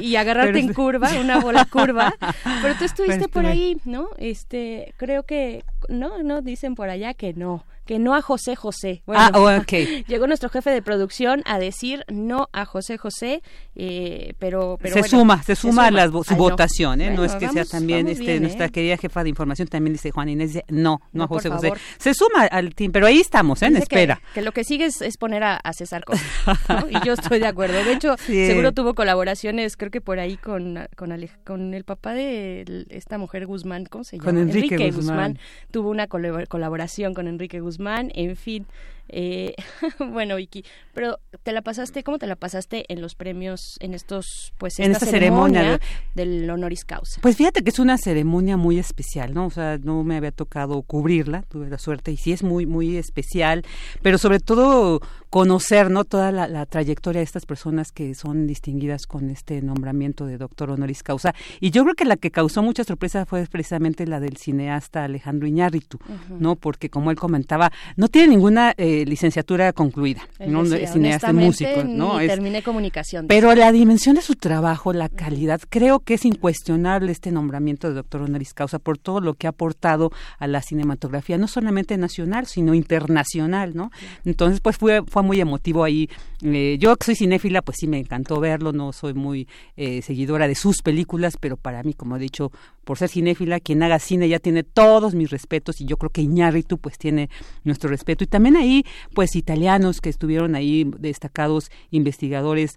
y 0.00 0.16
agarrarte 0.16 0.58
en 0.58 0.72
curva, 0.72 1.10
una 1.20 1.40
bola 1.40 1.64
curva, 1.64 2.14
pero 2.62 2.74
tú 2.76 2.84
estuviste 2.84 3.28
por 3.28 3.46
ahí, 3.46 3.76
¿no? 3.84 4.08
Este, 4.18 4.94
creo 4.96 5.24
que 5.24 5.64
no, 5.88 6.22
no 6.22 6.42
dicen 6.42 6.74
por 6.74 6.88
allá 6.88 7.14
que 7.14 7.34
no 7.34 7.64
que 7.90 7.98
no 7.98 8.14
a 8.14 8.22
José 8.22 8.54
José. 8.54 9.02
ah, 9.08 9.32
oh, 9.34 9.50
Llegó 10.06 10.28
nuestro 10.28 10.48
jefe 10.48 10.70
de 10.70 10.80
producción 10.80 11.42
a 11.44 11.58
decir 11.58 12.04
no 12.06 12.48
a 12.52 12.64
José 12.64 12.98
José, 12.98 13.42
eh, 13.74 14.34
pero, 14.38 14.78
pero 14.80 14.94
se 14.94 15.08
suma, 15.08 15.42
se, 15.42 15.56
suma, 15.56 15.88
a 15.88 16.08
su 16.08 16.36
votación, 16.36 17.00
¿eh? 17.00 17.10
no 17.10 17.24
es 17.24 17.34
que 17.34 17.48
sea 17.48 17.64
también 17.64 18.06
este 18.06 18.38
nuestra 18.38 18.66
¿eh? 18.66 18.70
querida 18.70 18.96
jefa 18.96 19.24
de 19.24 19.30
información 19.30 19.66
también 19.66 19.94
dice 19.94 20.12
Juan 20.12 20.28
Inés 20.28 20.52
dice 20.52 20.64
no, 20.68 21.00
no, 21.12 21.24
a 21.24 21.26
José 21.26 21.48
José. 21.48 21.72
Se 21.98 22.14
suma 22.14 22.44
al 22.44 22.76
team, 22.76 22.92
pero 22.92 23.08
ahí 23.08 23.18
estamos, 23.18 23.60
¿eh? 23.62 23.66
En 23.66 23.78
espera. 23.78 24.20
Que, 24.34 24.42
lo 24.42 24.52
que 24.52 24.62
sigue 24.62 24.84
es, 24.84 25.16
poner 25.16 25.42
a, 25.42 25.60
César 25.72 26.04
Costa, 26.04 26.86
y 26.90 27.04
yo 27.04 27.14
estoy 27.14 27.40
de 27.40 27.48
acuerdo. 27.48 27.82
De 27.82 27.92
hecho, 27.92 28.16
seguro 28.24 28.70
tuvo 28.70 28.94
colaboraciones, 28.94 29.76
creo 29.76 29.90
que 29.90 30.00
por 30.00 30.20
ahí 30.20 30.36
con 30.36 30.86
con, 30.94 31.12
con 31.44 31.74
el 31.74 31.82
papá 31.82 32.14
de 32.14 32.86
esta 32.90 33.18
mujer 33.18 33.46
Guzmán, 33.46 33.86
¿cómo 33.86 34.04
se 34.04 34.16
llama? 34.16 34.30
Con 34.30 34.38
Enrique, 34.38 34.76
Guzmán. 34.76 34.92
Guzmán. 34.94 35.38
Tuvo 35.72 35.90
una 35.90 36.06
colaboración 36.06 37.14
con 37.14 37.26
Enrique 37.26 37.58
Guzmán 37.58 37.79
en 38.14 38.36
fin. 38.36 38.66
Eh, 39.12 39.54
bueno, 39.98 40.36
Vicky, 40.36 40.64
pero 40.94 41.18
te 41.42 41.52
la 41.52 41.62
pasaste, 41.62 42.02
¿cómo 42.02 42.18
te 42.18 42.26
la 42.26 42.36
pasaste 42.36 42.84
en 42.88 43.00
los 43.00 43.14
premios, 43.14 43.76
en 43.80 43.94
estos, 43.94 44.52
pues, 44.58 44.78
en 44.78 44.92
esta, 44.92 45.06
ceremonia, 45.06 45.80
del 46.14 46.48
honoris 46.48 46.84
causa? 46.84 47.20
Pues 47.20 47.36
fíjate 47.36 47.62
que 47.62 47.70
es 47.70 47.78
una 47.78 47.98
ceremonia 47.98 48.56
muy 48.56 48.78
especial, 48.78 49.34
¿no? 49.34 49.46
O 49.46 49.50
sea, 49.50 49.78
no 49.78 50.04
me 50.04 50.16
había 50.16 50.32
tocado 50.32 50.82
cubrirla, 50.82 51.42
tuve 51.42 51.68
la 51.68 51.78
suerte 51.78 52.12
y 52.12 52.16
sí 52.16 52.32
es 52.32 52.42
muy, 52.42 52.66
muy 52.66 52.96
especial, 52.96 53.64
pero 54.02 54.18
sobre 54.18 54.40
todo 54.40 55.00
conocer, 55.30 55.90
¿no? 55.90 56.04
Toda 56.04 56.32
la, 56.32 56.66
trayectoria 56.66 57.20
de 57.20 57.24
estas 57.24 57.46
personas 57.46 57.92
que 57.92 58.14
son 58.14 58.46
distinguidas 58.46 59.06
con 59.06 59.30
este 59.30 59.62
nombramiento 59.62 60.26
de 60.26 60.36
doctor 60.36 60.70
honoris 60.70 61.02
causa. 61.02 61.34
Y 61.60 61.70
yo 61.70 61.84
creo 61.84 61.94
que 61.94 62.04
la 62.04 62.16
que 62.16 62.30
causó 62.30 62.62
mucha 62.62 62.84
sorpresa 62.84 63.24
fue 63.26 63.46
precisamente 63.46 64.06
la 64.06 64.20
del 64.20 64.36
cineasta 64.36 65.04
Alejandro 65.04 65.46
Iñárritu, 65.46 65.98
¿no? 66.28 66.56
Porque 66.56 66.90
como 66.90 67.10
él 67.10 67.16
comentaba, 67.16 67.70
no 67.96 68.08
tiene 68.08 68.28
ninguna 68.28 68.74
eh, 68.76 68.99
licenciatura 69.06 69.72
concluida, 69.72 70.22
no 70.46 70.62
es 70.62 70.92
cineasta 70.92 71.32
músico, 71.32 71.84
¿no? 71.84 72.18
terminé 72.18 72.62
comunicación. 72.62 73.26
Pero 73.26 73.54
la 73.54 73.72
dimensión 73.72 74.16
de 74.16 74.22
su 74.22 74.34
trabajo, 74.34 74.92
la 74.92 75.08
calidad, 75.08 75.60
creo 75.68 76.00
que 76.00 76.14
es 76.14 76.24
incuestionable 76.24 77.12
este 77.12 77.30
nombramiento 77.30 77.88
de 77.88 77.94
doctor 77.94 78.22
honoris 78.22 78.54
causa 78.54 78.78
por 78.78 78.98
todo 78.98 79.20
lo 79.20 79.34
que 79.34 79.46
ha 79.46 79.50
aportado 79.50 80.10
a 80.38 80.46
la 80.46 80.62
cinematografía, 80.62 81.38
no 81.38 81.48
solamente 81.48 81.96
nacional, 81.96 82.46
sino 82.46 82.74
internacional, 82.74 83.74
¿no? 83.74 83.90
Entonces, 84.24 84.60
pues 84.60 84.76
fue, 84.76 85.02
fue 85.06 85.22
muy 85.22 85.40
emotivo 85.40 85.84
ahí. 85.84 86.08
Eh, 86.42 86.78
yo 86.80 86.96
que 86.96 87.06
soy 87.06 87.16
cinéfila, 87.16 87.62
pues 87.62 87.78
sí 87.80 87.86
me 87.86 87.98
encantó 87.98 88.40
verlo, 88.40 88.72
no 88.72 88.92
soy 88.92 89.14
muy 89.14 89.48
eh, 89.76 90.02
seguidora 90.02 90.48
de 90.48 90.54
sus 90.54 90.82
películas, 90.82 91.36
pero 91.38 91.56
para 91.56 91.82
mí, 91.82 91.94
como 91.94 92.16
he 92.16 92.18
dicho, 92.18 92.50
por 92.90 92.98
ser 92.98 93.08
cinéfila, 93.08 93.60
quien 93.60 93.84
haga 93.84 94.00
cine 94.00 94.28
ya 94.28 94.40
tiene 94.40 94.64
todos 94.64 95.14
mis 95.14 95.30
respetos 95.30 95.80
y 95.80 95.84
yo 95.84 95.96
creo 95.96 96.10
que 96.10 96.22
Iñárritu 96.22 96.76
pues 96.78 96.98
tiene 96.98 97.30
nuestro 97.62 97.88
respeto. 97.88 98.24
Y 98.24 98.26
también 98.26 98.56
ahí, 98.56 98.84
pues 99.14 99.36
italianos 99.36 100.00
que 100.00 100.08
estuvieron 100.08 100.56
ahí 100.56 100.90
destacados 100.98 101.70
investigadores 101.92 102.74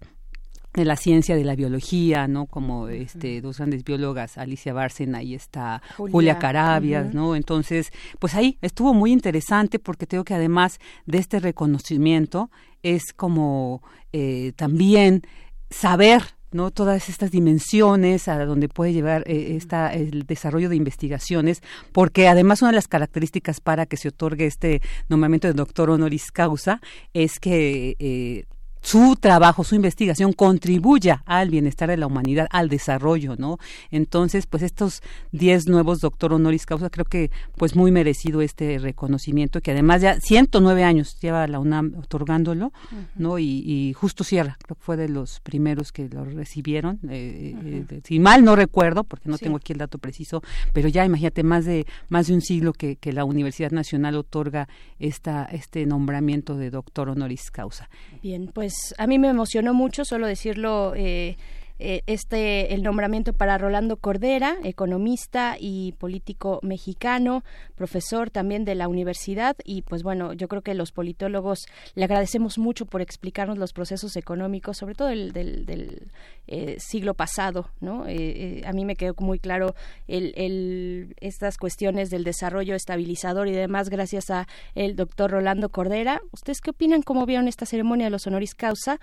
de 0.72 0.84
la 0.84 0.94
ciencia 0.94 1.34
de 1.34 1.42
la 1.42 1.56
biología, 1.56 2.28
¿no? 2.28 2.46
Como 2.46 2.86
este 2.86 3.40
dos 3.40 3.56
grandes 3.56 3.82
biólogas, 3.82 4.38
Alicia 4.38 4.72
Bárcena 4.72 5.20
y 5.20 5.34
está 5.34 5.82
Julia, 5.96 6.38
Carabias, 6.38 7.12
¿no? 7.12 7.34
Entonces, 7.34 7.90
pues 8.20 8.36
ahí 8.36 8.56
estuvo 8.62 8.94
muy 8.94 9.10
interesante 9.10 9.80
porque 9.80 10.06
tengo 10.06 10.22
que 10.22 10.34
además 10.34 10.78
de 11.06 11.18
este 11.18 11.40
reconocimiento 11.40 12.52
es 12.84 13.12
como 13.12 13.82
eh, 14.12 14.52
también 14.54 15.22
saber 15.70 16.22
no 16.54 16.70
todas 16.70 17.08
estas 17.08 17.30
dimensiones 17.30 18.28
a 18.28 18.44
donde 18.46 18.68
puede 18.68 18.92
llevar 18.92 19.24
eh, 19.26 19.56
esta, 19.56 19.92
el 19.92 20.24
desarrollo 20.24 20.68
de 20.68 20.76
investigaciones, 20.76 21.62
porque 21.92 22.28
además 22.28 22.62
una 22.62 22.70
de 22.70 22.76
las 22.76 22.88
características 22.88 23.60
para 23.60 23.86
que 23.86 23.96
se 23.96 24.08
otorgue 24.08 24.46
este 24.46 24.80
nombramiento 25.08 25.48
de 25.48 25.54
doctor 25.54 25.90
honoris 25.90 26.30
causa 26.30 26.80
es 27.12 27.40
que 27.40 27.96
eh, 27.98 28.44
su 28.84 29.16
trabajo, 29.16 29.64
su 29.64 29.74
investigación 29.74 30.34
contribuya 30.34 31.22
al 31.24 31.48
bienestar 31.48 31.88
de 31.88 31.96
la 31.96 32.06
humanidad, 32.06 32.46
al 32.50 32.68
desarrollo, 32.68 33.34
¿no? 33.36 33.58
Entonces, 33.90 34.46
pues 34.46 34.62
estos 34.62 35.02
10 35.32 35.68
nuevos 35.68 36.00
doctor 36.00 36.34
honoris 36.34 36.66
causa, 36.66 36.90
creo 36.90 37.06
que 37.06 37.30
pues 37.56 37.74
muy 37.76 37.90
merecido 37.90 38.42
este 38.42 38.78
reconocimiento, 38.78 39.62
que 39.62 39.70
además 39.70 40.02
ya 40.02 40.20
109 40.20 40.84
años 40.84 41.18
lleva 41.18 41.46
la 41.46 41.60
UNAM 41.60 41.94
otorgándolo, 41.98 42.72
¿no? 43.16 43.38
Y, 43.38 43.94
justo 43.94 44.22
cierra, 44.22 44.58
creo 44.62 44.76
que 44.76 44.82
fue 44.82 44.96
de 44.98 45.08
los 45.08 45.40
primeros 45.40 45.90
que 45.90 46.08
lo 46.10 46.26
recibieron, 46.26 47.00
eh, 47.08 47.54
eh, 47.90 48.00
si 48.04 48.18
mal 48.18 48.44
no 48.44 48.54
recuerdo, 48.54 49.04
porque 49.04 49.30
no 49.30 49.38
tengo 49.38 49.56
aquí 49.56 49.72
el 49.72 49.78
dato 49.78 49.96
preciso, 49.96 50.42
pero 50.74 50.88
ya 50.88 51.06
imagínate 51.06 51.42
más 51.42 51.64
de 51.64 51.86
más 52.10 52.26
de 52.26 52.34
un 52.34 52.42
siglo 52.42 52.74
que, 52.74 52.96
que 52.96 53.14
la 53.14 53.24
Universidad 53.24 53.70
Nacional 53.70 54.16
otorga 54.16 54.68
esta 54.98 55.46
este 55.46 55.86
nombramiento 55.86 56.56
de 56.56 56.70
doctor 56.70 57.08
honoris 57.08 57.50
causa. 57.50 57.88
Bien, 58.22 58.50
pues 58.52 58.73
a 58.98 59.06
mí 59.06 59.18
me 59.18 59.28
emocionó 59.28 59.74
mucho, 59.74 60.04
solo 60.04 60.26
decirlo, 60.26 60.94
eh, 60.96 61.36
eh, 61.80 62.02
este 62.06 62.72
el 62.72 62.84
nombramiento 62.84 63.32
para 63.32 63.58
Rolando 63.58 63.96
Cordera, 63.96 64.56
economista 64.62 65.56
y 65.58 65.92
político 65.98 66.60
mexicano, 66.62 67.42
profesor 67.74 68.30
también 68.30 68.64
de 68.64 68.76
la 68.76 68.86
universidad. 68.86 69.56
Y 69.64 69.82
pues 69.82 70.04
bueno, 70.04 70.34
yo 70.34 70.46
creo 70.46 70.62
que 70.62 70.74
los 70.74 70.92
politólogos 70.92 71.66
le 71.96 72.04
agradecemos 72.04 72.58
mucho 72.58 72.86
por 72.86 73.00
explicarnos 73.00 73.58
los 73.58 73.72
procesos 73.72 74.16
económicos, 74.16 74.76
sobre 74.78 74.94
todo 74.94 75.08
el, 75.08 75.32
del, 75.32 76.12
eh, 76.46 76.76
siglo 76.78 77.14
pasado, 77.14 77.70
¿no? 77.80 78.04
Eh, 78.06 78.62
a 78.66 78.72
mí 78.72 78.84
me 78.84 78.96
quedó 78.96 79.14
muy 79.18 79.38
claro 79.38 79.74
el, 80.06 81.14
estas 81.20 81.56
cuestiones 81.56 82.10
del 82.10 82.24
desarrollo 82.24 82.74
estabilizador 82.74 83.48
y 83.48 83.52
demás 83.52 83.88
gracias 83.88 84.30
a 84.30 84.46
el 84.74 84.96
doctor 84.96 85.30
Rolando 85.30 85.68
Cordera. 85.68 86.20
¿Ustedes 86.32 86.60
qué 86.60 86.70
opinan? 86.70 87.02
¿Cómo 87.02 87.26
vieron 87.26 87.48
esta 87.48 87.66
ceremonia 87.66 88.06
de 88.06 88.10
los 88.10 88.26
honoris 88.26 88.54
causa? 88.54 88.98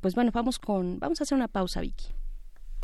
pues 0.00 0.14
bueno, 0.14 0.30
vamos 0.32 0.58
con 0.58 0.98
vamos 0.98 1.20
a 1.20 1.24
hacer 1.24 1.36
una 1.36 1.48
pausa, 1.48 1.80
Vicky. 1.80 2.08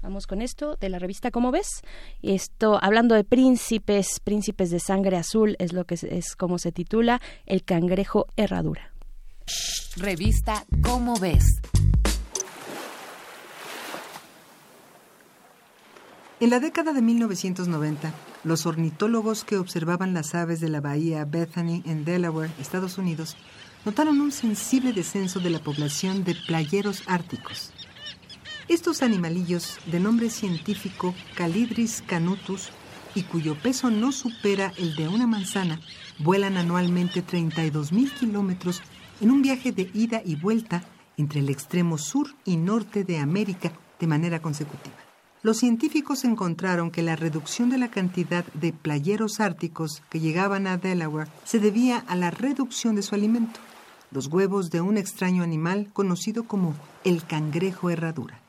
Vamos 0.03 0.27
con 0.27 0.43
esto 0.43 0.77
de 0.77 0.89
la 0.89 0.99
revista 0.99 1.31
¿Cómo 1.31 1.51
ves? 1.51 1.83
Esto 2.23 2.79
hablando 2.83 3.15
de 3.15 3.25
príncipes, 3.25 4.21
príncipes 4.23 4.71
de 4.71 4.79
sangre 4.79 5.17
azul 5.17 5.57
es 5.59 5.73
lo 5.73 5.85
que 5.85 5.97
es, 6.01 6.37
como 6.37 6.59
se 6.59 6.73
titula 6.73 7.21
El 7.47 7.65
cangrejo 7.65 8.27
herradura. 8.37 8.93
Revista 9.97 10.65
¿Cómo 10.83 11.19
ves? 11.19 11.45
En 16.41 16.51
la 16.51 16.61
década 16.61 16.93
de 16.93 17.03
1990, 17.03 18.13
los 18.45 18.67
ornitólogos 18.67 19.45
que 19.45 19.59
observaban 19.59 20.15
las 20.15 20.35
aves 20.35 20.61
de 20.61 20.69
la 20.69 20.81
bahía 20.81 21.25
Bethany 21.25 21.83
en 21.85 22.05
Delaware, 22.05 22.51
Estados 22.61 22.99
Unidos, 22.99 23.37
notaron 23.85 24.21
un 24.21 24.31
sensible 24.31 24.93
descenso 24.93 25.41
de 25.41 25.51
la 25.51 25.59
población 25.59 26.25
de 26.25 26.37
playeros 26.47 27.03
árticos 27.07 27.73
estos 28.69 29.03
animalillos, 29.03 29.79
de 29.87 29.99
nombre 29.99 30.29
científico 30.29 31.15
Calidris 31.35 32.03
canutus, 32.07 32.71
y 33.15 33.23
cuyo 33.23 33.57
peso 33.57 33.91
no 33.91 34.13
supera 34.13 34.75
el 34.77 34.95
de 34.95 35.09
una 35.09 35.27
manzana, 35.27 35.81
vuelan 36.19 36.59
anualmente 36.59 37.25
32.000 37.25 38.13
kilómetros 38.13 38.83
en 39.23 39.31
un 39.31 39.41
viaje 39.41 39.73
de 39.73 39.91
ida 39.95 40.21
y 40.25 40.37
vuelta 40.37 40.85
entre 41.17 41.41
el 41.41 41.49
extremo 41.49 41.97
sur 41.97 42.29
y 42.45 42.59
norte 42.59 43.05
de 43.05 43.19
América 43.19 43.73
de 43.99 44.07
manera 44.07 44.41
consecutiva. 44.41 45.08
Los 45.43 45.59
científicos 45.59 46.25
encontraron 46.25 46.91
que 46.91 47.03
la 47.03 47.15
reducción 47.15 47.71
de 47.71 47.79
la 47.79 47.91
cantidad 47.91 48.45
de 48.55 48.73
playeros 48.73 49.39
árticos 49.39 50.03
que 50.11 50.19
llegaban 50.19 50.67
a 50.67 50.79
Delaware 50.79 51.29
se 51.45 51.61
debía 51.61 51.99
a 51.99 52.17
la 52.17 52.33
reducción 52.33 52.97
de 52.97 53.03
su 53.03 53.15
alimento, 53.15 53.61
los 54.11 54.27
huevos 54.27 54.71
de 54.71 54.81
un 54.81 54.97
extraño 54.97 55.45
animal 55.45 55.91
conocido 55.93 56.43
como 56.45 56.75
el 57.05 57.25
cangrejo 57.25 57.89
herradura. 57.89 58.43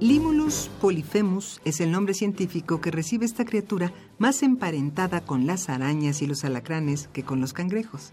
Limulus 0.00 0.70
polyphemus 0.80 1.60
es 1.64 1.80
el 1.80 1.90
nombre 1.90 2.14
científico 2.14 2.80
que 2.80 2.90
recibe 2.90 3.24
esta 3.24 3.44
criatura 3.44 3.92
más 4.18 4.42
emparentada 4.42 5.22
con 5.22 5.46
las 5.46 5.70
arañas 5.70 6.20
y 6.20 6.26
los 6.26 6.44
alacranes 6.44 7.08
que 7.14 7.24
con 7.24 7.40
los 7.40 7.52
cangrejos. 7.52 8.12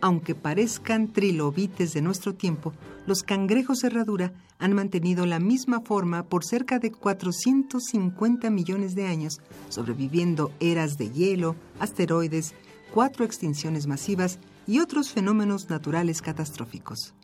Aunque 0.00 0.34
parezcan 0.34 1.12
trilobites 1.12 1.92
de 1.92 2.02
nuestro 2.02 2.34
tiempo, 2.34 2.72
los 3.06 3.22
cangrejos 3.22 3.84
herradura 3.84 4.32
han 4.58 4.72
mantenido 4.72 5.26
la 5.26 5.38
misma 5.38 5.80
forma 5.80 6.24
por 6.24 6.44
cerca 6.44 6.78
de 6.78 6.92
450 6.92 8.50
millones 8.50 8.94
de 8.94 9.06
años, 9.06 9.40
sobreviviendo 9.68 10.52
eras 10.60 10.96
de 10.96 11.10
hielo, 11.10 11.56
asteroides, 11.78 12.54
cuatro 12.92 13.24
extinciones 13.24 13.86
masivas 13.86 14.38
y 14.66 14.80
otros 14.80 15.10
fenómenos 15.10 15.68
naturales 15.68 16.22
catastróficos 16.22 17.14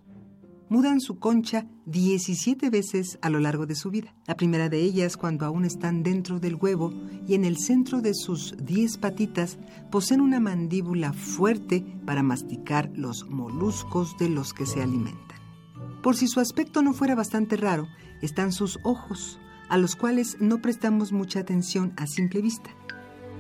mudan 0.72 1.02
su 1.02 1.18
concha 1.18 1.66
17 1.84 2.70
veces 2.70 3.18
a 3.20 3.28
lo 3.28 3.40
largo 3.40 3.66
de 3.66 3.74
su 3.74 3.90
vida. 3.90 4.14
La 4.26 4.38
primera 4.38 4.70
de 4.70 4.80
ellas 4.80 5.18
cuando 5.18 5.44
aún 5.44 5.66
están 5.66 6.02
dentro 6.02 6.40
del 6.40 6.54
huevo 6.54 6.94
y 7.28 7.34
en 7.34 7.44
el 7.44 7.58
centro 7.58 8.00
de 8.00 8.14
sus 8.14 8.54
10 8.56 8.96
patitas 8.96 9.58
poseen 9.90 10.22
una 10.22 10.40
mandíbula 10.40 11.12
fuerte 11.12 11.84
para 12.06 12.22
masticar 12.22 12.90
los 12.94 13.28
moluscos 13.28 14.16
de 14.16 14.30
los 14.30 14.54
que 14.54 14.64
se 14.64 14.82
alimentan. 14.82 15.38
Por 16.02 16.16
si 16.16 16.26
su 16.26 16.40
aspecto 16.40 16.80
no 16.80 16.94
fuera 16.94 17.14
bastante 17.14 17.58
raro, 17.58 17.86
están 18.22 18.50
sus 18.50 18.78
ojos, 18.82 19.38
a 19.68 19.76
los 19.76 19.94
cuales 19.94 20.38
no 20.40 20.62
prestamos 20.62 21.12
mucha 21.12 21.40
atención 21.40 21.92
a 21.98 22.06
simple 22.06 22.40
vista. 22.40 22.70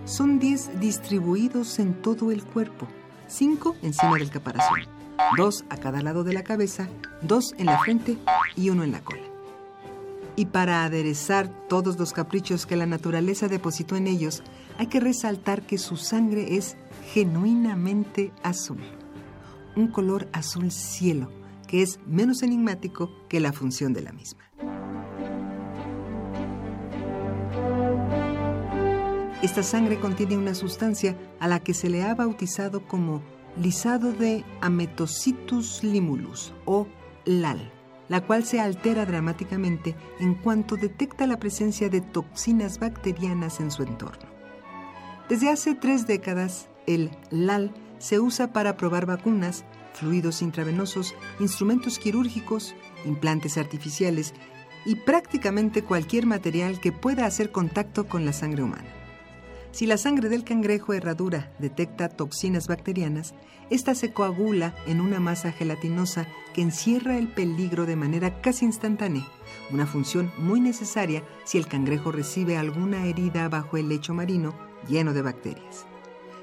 Son 0.04 0.38
10 0.38 0.80
distribuidos 0.80 1.78
en 1.78 1.94
todo 1.94 2.30
el 2.30 2.44
cuerpo, 2.44 2.88
5 3.28 3.76
encima 3.80 4.18
del 4.18 4.28
caparazón 4.28 4.91
dos 5.36 5.64
a 5.70 5.76
cada 5.76 6.02
lado 6.02 6.24
de 6.24 6.32
la 6.32 6.44
cabeza, 6.44 6.88
dos 7.20 7.54
en 7.58 7.66
la 7.66 7.78
frente 7.78 8.18
y 8.56 8.70
uno 8.70 8.84
en 8.84 8.92
la 8.92 9.00
cola. 9.00 9.22
Y 10.34 10.46
para 10.46 10.84
aderezar 10.84 11.48
todos 11.68 11.98
los 11.98 12.12
caprichos 12.12 12.64
que 12.64 12.76
la 12.76 12.86
naturaleza 12.86 13.48
depositó 13.48 13.96
en 13.96 14.06
ellos, 14.06 14.42
hay 14.78 14.86
que 14.86 15.00
resaltar 15.00 15.62
que 15.62 15.78
su 15.78 15.96
sangre 15.96 16.56
es 16.56 16.76
genuinamente 17.12 18.32
azul. 18.42 18.80
Un 19.76 19.88
color 19.88 20.28
azul 20.32 20.70
cielo, 20.70 21.30
que 21.66 21.82
es 21.82 22.00
menos 22.06 22.42
enigmático 22.42 23.10
que 23.28 23.40
la 23.40 23.52
función 23.52 23.92
de 23.92 24.02
la 24.02 24.12
misma. 24.12 24.42
Esta 29.42 29.64
sangre 29.64 29.98
contiene 29.98 30.38
una 30.38 30.54
sustancia 30.54 31.16
a 31.40 31.48
la 31.48 31.58
que 31.58 31.74
se 31.74 31.90
le 31.90 32.04
ha 32.04 32.14
bautizado 32.14 32.86
como 32.86 33.22
lisado 33.56 34.12
de 34.12 34.44
Ametocitus 34.60 35.82
limulus 35.82 36.52
o 36.64 36.86
LAL, 37.24 37.70
la 38.08 38.20
cual 38.20 38.44
se 38.44 38.60
altera 38.60 39.06
dramáticamente 39.06 39.94
en 40.20 40.34
cuanto 40.34 40.76
detecta 40.76 41.26
la 41.26 41.38
presencia 41.38 41.88
de 41.88 42.00
toxinas 42.00 42.78
bacterianas 42.78 43.60
en 43.60 43.70
su 43.70 43.82
entorno. 43.82 44.28
Desde 45.28 45.50
hace 45.50 45.74
tres 45.74 46.06
décadas, 46.06 46.68
el 46.86 47.10
LAL 47.30 47.72
se 47.98 48.20
usa 48.20 48.52
para 48.52 48.76
probar 48.76 49.06
vacunas, 49.06 49.64
fluidos 49.94 50.42
intravenosos, 50.42 51.14
instrumentos 51.38 51.98
quirúrgicos, 51.98 52.74
implantes 53.04 53.56
artificiales 53.56 54.34
y 54.84 54.96
prácticamente 54.96 55.84
cualquier 55.84 56.26
material 56.26 56.80
que 56.80 56.92
pueda 56.92 57.26
hacer 57.26 57.52
contacto 57.52 58.08
con 58.08 58.24
la 58.24 58.32
sangre 58.32 58.62
humana. 58.62 59.01
Si 59.72 59.86
la 59.86 59.96
sangre 59.96 60.28
del 60.28 60.44
cangrejo 60.44 60.92
herradura 60.92 61.50
detecta 61.58 62.10
toxinas 62.10 62.68
bacterianas, 62.68 63.34
esta 63.70 63.94
se 63.94 64.12
coagula 64.12 64.74
en 64.86 65.00
una 65.00 65.18
masa 65.18 65.50
gelatinosa 65.50 66.26
que 66.52 66.60
encierra 66.60 67.16
el 67.16 67.28
peligro 67.28 67.86
de 67.86 67.96
manera 67.96 68.42
casi 68.42 68.66
instantánea, 68.66 69.26
una 69.70 69.86
función 69.86 70.30
muy 70.36 70.60
necesaria 70.60 71.24
si 71.44 71.56
el 71.56 71.66
cangrejo 71.66 72.12
recibe 72.12 72.58
alguna 72.58 73.06
herida 73.06 73.48
bajo 73.48 73.78
el 73.78 73.88
lecho 73.88 74.12
marino 74.12 74.54
lleno 74.88 75.14
de 75.14 75.22
bacterias. 75.22 75.86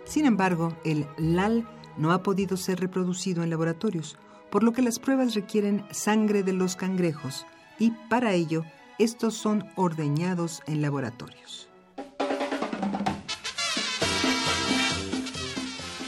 Sin 0.06 0.26
embargo, 0.26 0.76
el 0.84 1.06
LAL 1.20 1.70
no 1.98 2.12
ha 2.14 2.24
podido 2.24 2.58
ser 2.58 2.80
reproducido 2.80 3.44
en 3.44 3.52
laboratorios, 3.52 4.18
por 4.50 4.64
lo 4.64 4.74
que 4.74 4.82
las 4.82 4.98
pruebas 4.98 5.36
requieren 5.36 5.86
sangre 5.92 6.42
de 6.42 6.54
los 6.54 6.76
cangrejos 6.76 7.46
y 7.78 7.92
para 8.10 8.34
ello 8.34 8.64
estos 8.98 9.36
son 9.36 9.70
ordeñados 9.76 10.64
en 10.66 10.82
laboratorios. 10.82 11.69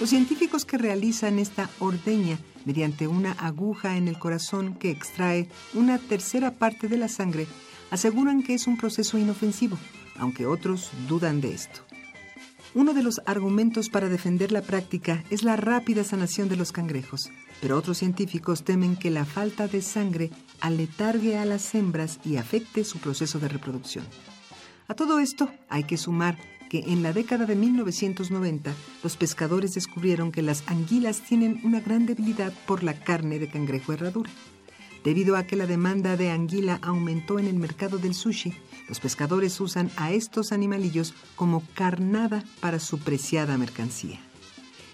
Los 0.01 0.09
científicos 0.09 0.65
que 0.65 0.79
realizan 0.79 1.37
esta 1.37 1.69
ordeña 1.77 2.39
mediante 2.65 3.07
una 3.07 3.33
aguja 3.33 3.97
en 3.97 4.07
el 4.07 4.17
corazón 4.17 4.73
que 4.73 4.89
extrae 4.89 5.47
una 5.75 5.99
tercera 5.99 6.49
parte 6.49 6.87
de 6.87 6.97
la 6.97 7.07
sangre 7.07 7.45
aseguran 7.91 8.41
que 8.41 8.55
es 8.55 8.65
un 8.65 8.77
proceso 8.77 9.19
inofensivo, 9.19 9.77
aunque 10.17 10.47
otros 10.47 10.89
dudan 11.07 11.39
de 11.39 11.53
esto. 11.53 11.81
Uno 12.73 12.95
de 12.95 13.03
los 13.03 13.21
argumentos 13.27 13.89
para 13.89 14.09
defender 14.09 14.51
la 14.51 14.63
práctica 14.63 15.23
es 15.29 15.43
la 15.43 15.55
rápida 15.55 16.03
sanación 16.03 16.49
de 16.49 16.57
los 16.57 16.71
cangrejos, 16.71 17.29
pero 17.61 17.77
otros 17.77 17.99
científicos 17.99 18.63
temen 18.63 18.95
que 18.95 19.11
la 19.11 19.25
falta 19.25 19.67
de 19.67 19.83
sangre 19.83 20.31
aletargue 20.61 21.37
a 21.37 21.45
las 21.45 21.75
hembras 21.75 22.19
y 22.25 22.37
afecte 22.37 22.85
su 22.85 22.97
proceso 22.97 23.37
de 23.37 23.49
reproducción. 23.49 24.05
A 24.87 24.95
todo 24.95 25.19
esto 25.19 25.51
hay 25.69 25.83
que 25.83 25.97
sumar 25.97 26.39
que 26.71 26.85
en 26.87 27.03
la 27.03 27.11
década 27.11 27.45
de 27.45 27.57
1990 27.57 28.73
los 29.03 29.17
pescadores 29.17 29.73
descubrieron 29.73 30.31
que 30.31 30.41
las 30.41 30.63
anguilas 30.67 31.21
tienen 31.21 31.59
una 31.65 31.81
gran 31.81 32.05
debilidad 32.05 32.53
por 32.65 32.81
la 32.81 32.93
carne 32.93 33.39
de 33.39 33.49
cangrejo 33.49 33.91
herradura. 33.91 34.31
Debido 35.03 35.35
a 35.35 35.43
que 35.43 35.57
la 35.57 35.67
demanda 35.67 36.15
de 36.15 36.31
anguila 36.31 36.79
aumentó 36.81 37.39
en 37.39 37.47
el 37.47 37.55
mercado 37.55 37.97
del 37.97 38.13
sushi, 38.13 38.53
los 38.87 39.01
pescadores 39.01 39.59
usan 39.59 39.91
a 39.97 40.13
estos 40.13 40.53
animalillos 40.53 41.13
como 41.35 41.61
carnada 41.73 42.41
para 42.61 42.79
su 42.79 42.99
preciada 42.99 43.57
mercancía. 43.57 44.21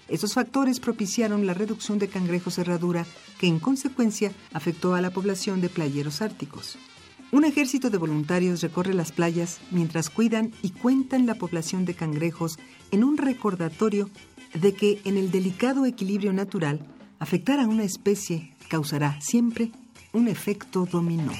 Estos 0.08 0.34
factores 0.34 0.80
propiciaron 0.80 1.46
la 1.46 1.54
reducción 1.54 2.00
de 2.00 2.08
cangrejos 2.08 2.58
herradura 2.58 3.06
que 3.38 3.46
en 3.46 3.60
consecuencia 3.60 4.32
afectó 4.52 4.96
a 4.96 5.00
la 5.00 5.10
población 5.10 5.60
de 5.60 5.68
playeros 5.68 6.22
árticos. 6.22 6.76
Un 7.30 7.44
ejército 7.44 7.90
de 7.90 7.98
voluntarios 7.98 8.62
recorre 8.62 8.94
las 8.94 9.12
playas 9.12 9.60
mientras 9.70 10.08
cuidan 10.08 10.52
y 10.62 10.70
cuentan 10.70 11.26
la 11.26 11.34
población 11.34 11.84
de 11.84 11.94
cangrejos 11.94 12.58
en 12.90 13.04
un 13.04 13.18
recordatorio 13.18 14.08
de 14.54 14.72
que 14.72 15.00
en 15.04 15.18
el 15.18 15.30
delicado 15.30 15.84
equilibrio 15.84 16.32
natural, 16.32 16.80
afectar 17.18 17.60
a 17.60 17.66
una 17.66 17.84
especie 17.84 18.54
causará 18.68 19.20
siempre 19.20 19.72
un 20.14 20.28
efecto 20.28 20.86
dominó. 20.90 21.32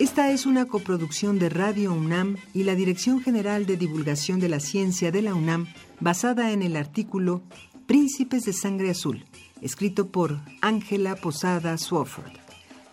Esta 0.00 0.32
es 0.32 0.44
una 0.44 0.66
coproducción 0.66 1.38
de 1.38 1.48
Radio 1.50 1.92
UNAM 1.92 2.36
y 2.52 2.64
la 2.64 2.74
Dirección 2.74 3.20
General 3.20 3.64
de 3.64 3.76
Divulgación 3.76 4.40
de 4.40 4.48
la 4.48 4.58
Ciencia 4.58 5.12
de 5.12 5.22
la 5.22 5.34
UNAM, 5.34 5.68
basada 6.00 6.50
en 6.50 6.62
el 6.62 6.76
artículo 6.76 7.42
Príncipes 7.86 8.42
de 8.42 8.52
Sangre 8.52 8.90
Azul, 8.90 9.24
escrito 9.60 10.08
por 10.08 10.40
Ángela 10.60 11.14
Posada 11.14 11.78
Swofford. 11.78 12.43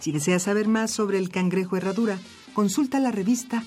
Si 0.02 0.12
deseas 0.12 0.44
saber 0.44 0.68
más 0.68 0.92
sobre 0.92 1.20
el 1.20 1.30
cangrejo 1.30 1.78
herradura, 1.78 2.20
consulta 2.54 3.00
la 3.00 3.12
revista 3.12 3.64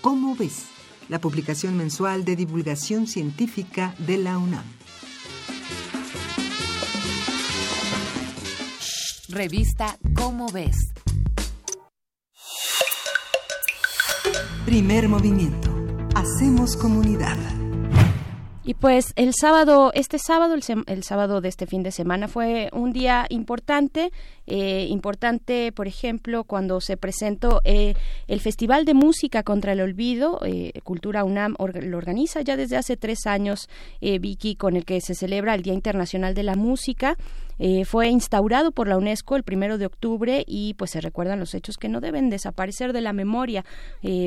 ¿Cómo 0.00 0.36
ves? 0.36 0.66
La 1.08 1.20
publicación 1.20 1.76
mensual 1.76 2.24
de 2.24 2.36
divulgación 2.36 3.06
científica 3.06 3.94
de 3.98 4.18
la 4.18 4.38
UNAM. 4.38 4.64
Revista 9.28 9.96
¿Cómo 10.14 10.48
ves? 10.52 10.76
Primer 14.64 15.08
movimiento. 15.08 15.70
Hacemos 16.14 16.76
comunidad. 16.76 17.36
Y 18.66 18.74
pues 18.74 19.12
el 19.14 19.32
sábado, 19.32 19.92
este 19.94 20.18
sábado, 20.18 20.56
el, 20.56 21.02
sábado 21.04 21.40
de 21.40 21.48
este 21.48 21.68
fin 21.68 21.84
de 21.84 21.92
semana 21.92 22.26
fue 22.26 22.68
un 22.72 22.92
día 22.92 23.24
importante, 23.28 24.10
eh, 24.48 24.88
importante, 24.90 25.70
por 25.70 25.86
ejemplo, 25.86 26.42
cuando 26.42 26.80
se 26.80 26.96
presentó 26.96 27.60
eh, 27.62 27.94
el 28.26 28.40
Festival 28.40 28.84
de 28.84 28.94
Música 28.94 29.44
contra 29.44 29.70
el 29.70 29.80
Olvido, 29.80 30.40
eh, 30.44 30.72
Cultura 30.82 31.22
UNAM 31.22 31.54
lo 31.58 31.96
organiza 31.96 32.40
ya 32.40 32.56
desde 32.56 32.76
hace 32.76 32.96
tres 32.96 33.28
años, 33.28 33.68
Vicky, 34.00 34.56
con 34.56 34.74
el 34.74 34.84
que 34.84 35.00
se 35.00 35.14
celebra 35.14 35.54
el 35.54 35.62
Día 35.62 35.72
Internacional 35.72 36.34
de 36.34 36.42
la 36.42 36.56
Música. 36.56 37.16
fue 37.84 38.08
instaurado 38.08 38.72
por 38.72 38.88
la 38.88 38.98
UNESCO 38.98 39.36
el 39.36 39.44
primero 39.44 39.78
de 39.78 39.86
octubre 39.86 40.44
y 40.44 40.74
pues 40.74 40.90
se 40.90 41.00
recuerdan 41.00 41.38
los 41.38 41.54
hechos 41.54 41.76
que 41.76 41.88
no 41.88 42.00
deben 42.00 42.30
desaparecer 42.30 42.92
de 42.92 43.00
la 43.00 43.12
memoria. 43.12 43.64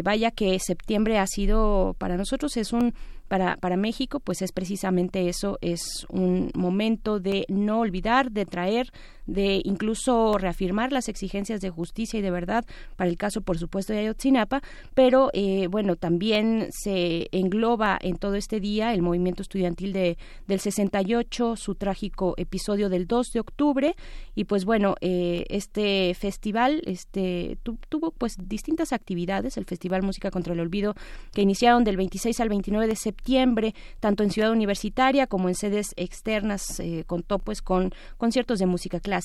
vaya 0.04 0.32
que 0.32 0.58
septiembre 0.60 1.20
ha 1.20 1.28
sido 1.28 1.96
para 2.00 2.16
nosotros 2.16 2.56
es 2.56 2.72
un 2.72 2.94
para, 3.30 3.56
para 3.58 3.78
México, 3.78 4.20
pues 4.20 4.42
es 4.42 4.52
precisamente 4.52 5.30
eso, 5.30 5.58
es 5.62 6.06
un 6.10 6.52
momento 6.56 7.20
de 7.20 7.46
no 7.48 7.80
olvidar, 7.80 8.32
de 8.32 8.46
traer 8.46 8.92
de 9.34 9.62
incluso 9.64 10.38
reafirmar 10.38 10.92
las 10.92 11.10
exigencias 11.10 11.62
de 11.62 11.70
justicia 11.70 12.20
y 12.20 12.22
de 12.22 12.32
verdad 12.32 12.66
para 12.96 13.10
el 13.10 13.18
caso, 13.18 13.42
por 13.42 13.58
supuesto, 13.58 13.94
de 13.94 14.00
Ayotzinapa, 14.00 14.62
pero 14.94 15.30
eh, 15.34 15.68
bueno, 15.68 15.96
también 15.96 16.68
se 16.72 17.28
engloba 17.32 17.98
en 18.02 18.18
todo 18.18 18.36
este 18.36 18.60
día 18.60 18.94
el 18.94 19.02
movimiento 19.02 19.42
estudiantil 19.42 19.94
de, 19.94 20.18
del 20.48 20.60
68, 20.60 21.56
su 21.56 21.76
trágico 21.76 22.34
episodio 22.38 22.90
del 22.90 23.08
2 23.08 23.28
de 23.34 23.40
octubre 23.40 23.96
y 24.36 24.46
pues 24.46 24.66
bueno, 24.66 24.96
eh, 25.02 25.46
este 25.50 26.14
festival 26.16 26.82
este, 26.86 27.58
tuvo 27.90 28.12
pues 28.12 28.36
distintas 28.48 28.94
actividades, 28.94 29.58
el 29.58 29.66
Festival 29.66 30.04
Música 30.04 30.32
contra 30.32 30.54
el 30.54 30.60
Olvido, 30.60 30.96
que 31.34 31.42
iniciaron 31.42 31.84
del 31.84 31.98
26 31.98 32.40
al 32.40 32.50
29 32.50 32.88
de 32.88 32.96
septiembre, 32.96 33.76
tanto 34.00 34.24
en 34.24 34.32
Ciudad 34.32 34.52
Universitaria 34.52 35.28
como 35.28 35.50
en 35.50 35.56
sedes 35.56 35.94
externas, 35.96 36.80
eh, 36.80 37.04
contó 37.06 37.40
pues 37.40 37.62
con 37.62 37.92
conciertos 38.18 38.60
de 38.60 38.66
música 38.66 39.00
clásica, 39.00 39.19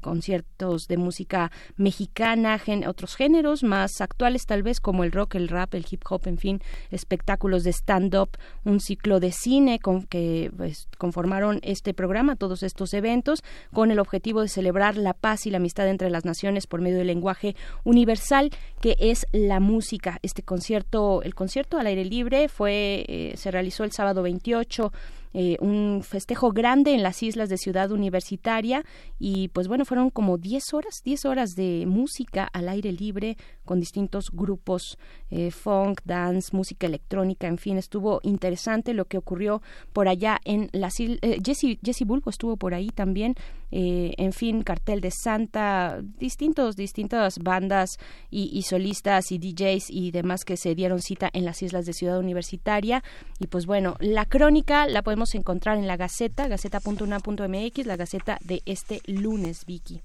conciertos 0.00 0.88
de 0.88 0.96
música 0.96 1.50
mexicana, 1.76 2.60
otros 2.86 3.16
géneros 3.16 3.62
más 3.62 4.00
actuales 4.00 4.46
tal 4.46 4.62
vez 4.62 4.80
como 4.80 5.04
el 5.04 5.12
rock, 5.12 5.34
el 5.34 5.48
rap, 5.48 5.74
el 5.74 5.86
hip 5.90 6.02
hop, 6.08 6.22
en 6.26 6.38
fin, 6.38 6.60
espectáculos 6.90 7.64
de 7.64 7.70
stand-up, 7.70 8.30
un 8.64 8.80
ciclo 8.80 9.20
de 9.20 9.32
cine 9.32 9.78
con, 9.78 10.04
que 10.04 10.50
pues, 10.56 10.88
conformaron 10.98 11.60
este 11.62 11.94
programa, 11.94 12.36
todos 12.36 12.62
estos 12.62 12.94
eventos, 12.94 13.42
con 13.72 13.90
el 13.90 13.98
objetivo 13.98 14.42
de 14.42 14.48
celebrar 14.48 14.96
la 14.96 15.14
paz 15.14 15.46
y 15.46 15.50
la 15.50 15.58
amistad 15.58 15.88
entre 15.88 16.10
las 16.10 16.24
naciones 16.24 16.66
por 16.66 16.80
medio 16.80 16.98
del 16.98 17.06
lenguaje 17.06 17.56
universal 17.84 18.50
que 18.80 18.96
es 18.98 19.26
la 19.32 19.60
música. 19.60 20.18
Este 20.22 20.42
concierto, 20.42 21.22
el 21.22 21.34
concierto 21.34 21.78
al 21.78 21.86
aire 21.86 22.04
libre 22.04 22.48
fue, 22.48 23.04
eh, 23.08 23.34
se 23.36 23.50
realizó 23.50 23.84
el 23.84 23.92
sábado 23.92 24.22
28 24.22 24.92
eh, 25.32 25.56
un 25.60 26.02
festejo 26.02 26.50
grande 26.50 26.92
en 26.92 27.02
las 27.02 27.22
islas 27.22 27.48
de 27.48 27.56
Ciudad 27.56 27.92
Universitaria 27.92 28.84
y 29.18 29.48
pues 29.48 29.68
bueno, 29.68 29.84
fueron 29.84 30.10
como 30.10 30.38
10 30.38 30.74
horas, 30.74 31.02
10 31.04 31.24
horas 31.24 31.54
de 31.54 31.84
música 31.86 32.48
al 32.52 32.68
aire 32.68 32.92
libre 32.92 33.36
con 33.64 33.78
distintos 33.78 34.30
grupos, 34.32 34.98
eh, 35.30 35.50
funk, 35.50 36.00
dance, 36.04 36.56
música 36.56 36.86
electrónica, 36.86 37.46
en 37.46 37.58
fin, 37.58 37.78
estuvo 37.78 38.20
interesante 38.24 38.92
lo 38.92 39.04
que 39.04 39.18
ocurrió 39.18 39.62
por 39.92 40.08
allá 40.08 40.40
en 40.44 40.68
las 40.72 40.98
islas. 40.98 41.18
Eh, 41.22 41.38
Jesse, 41.44 42.04
Bulbo 42.04 42.30
estuvo 42.30 42.56
por 42.56 42.74
ahí 42.74 42.88
también, 42.88 43.34
en 43.72 44.32
fin, 44.32 44.62
Cartel 44.62 45.00
de 45.00 45.12
Santa, 45.12 46.00
distintos, 46.18 46.74
distintas 46.74 47.38
bandas 47.38 47.98
y, 48.28 48.50
y 48.52 48.62
solistas 48.62 49.30
y 49.30 49.38
DJs 49.38 49.90
y 49.90 50.10
demás 50.10 50.44
que 50.44 50.56
se 50.56 50.74
dieron 50.74 51.00
cita 51.00 51.30
en 51.32 51.44
las 51.44 51.62
islas 51.62 51.86
de 51.86 51.92
Ciudad 51.92 52.18
Universitaria 52.18 53.04
y 53.38 53.46
pues 53.46 53.66
bueno, 53.66 53.94
la 54.00 54.26
crónica 54.26 54.88
la 54.88 55.02
podemos 55.02 55.19
encontrar 55.34 55.78
en 55.78 55.86
la 55.86 55.96
Gaceta, 55.96 56.48
gaceta.una.mx, 56.48 57.86
la 57.86 57.96
Gaceta 57.96 58.38
de 58.42 58.62
este 58.66 59.00
lunes, 59.06 59.66
Vicky. 59.66 60.02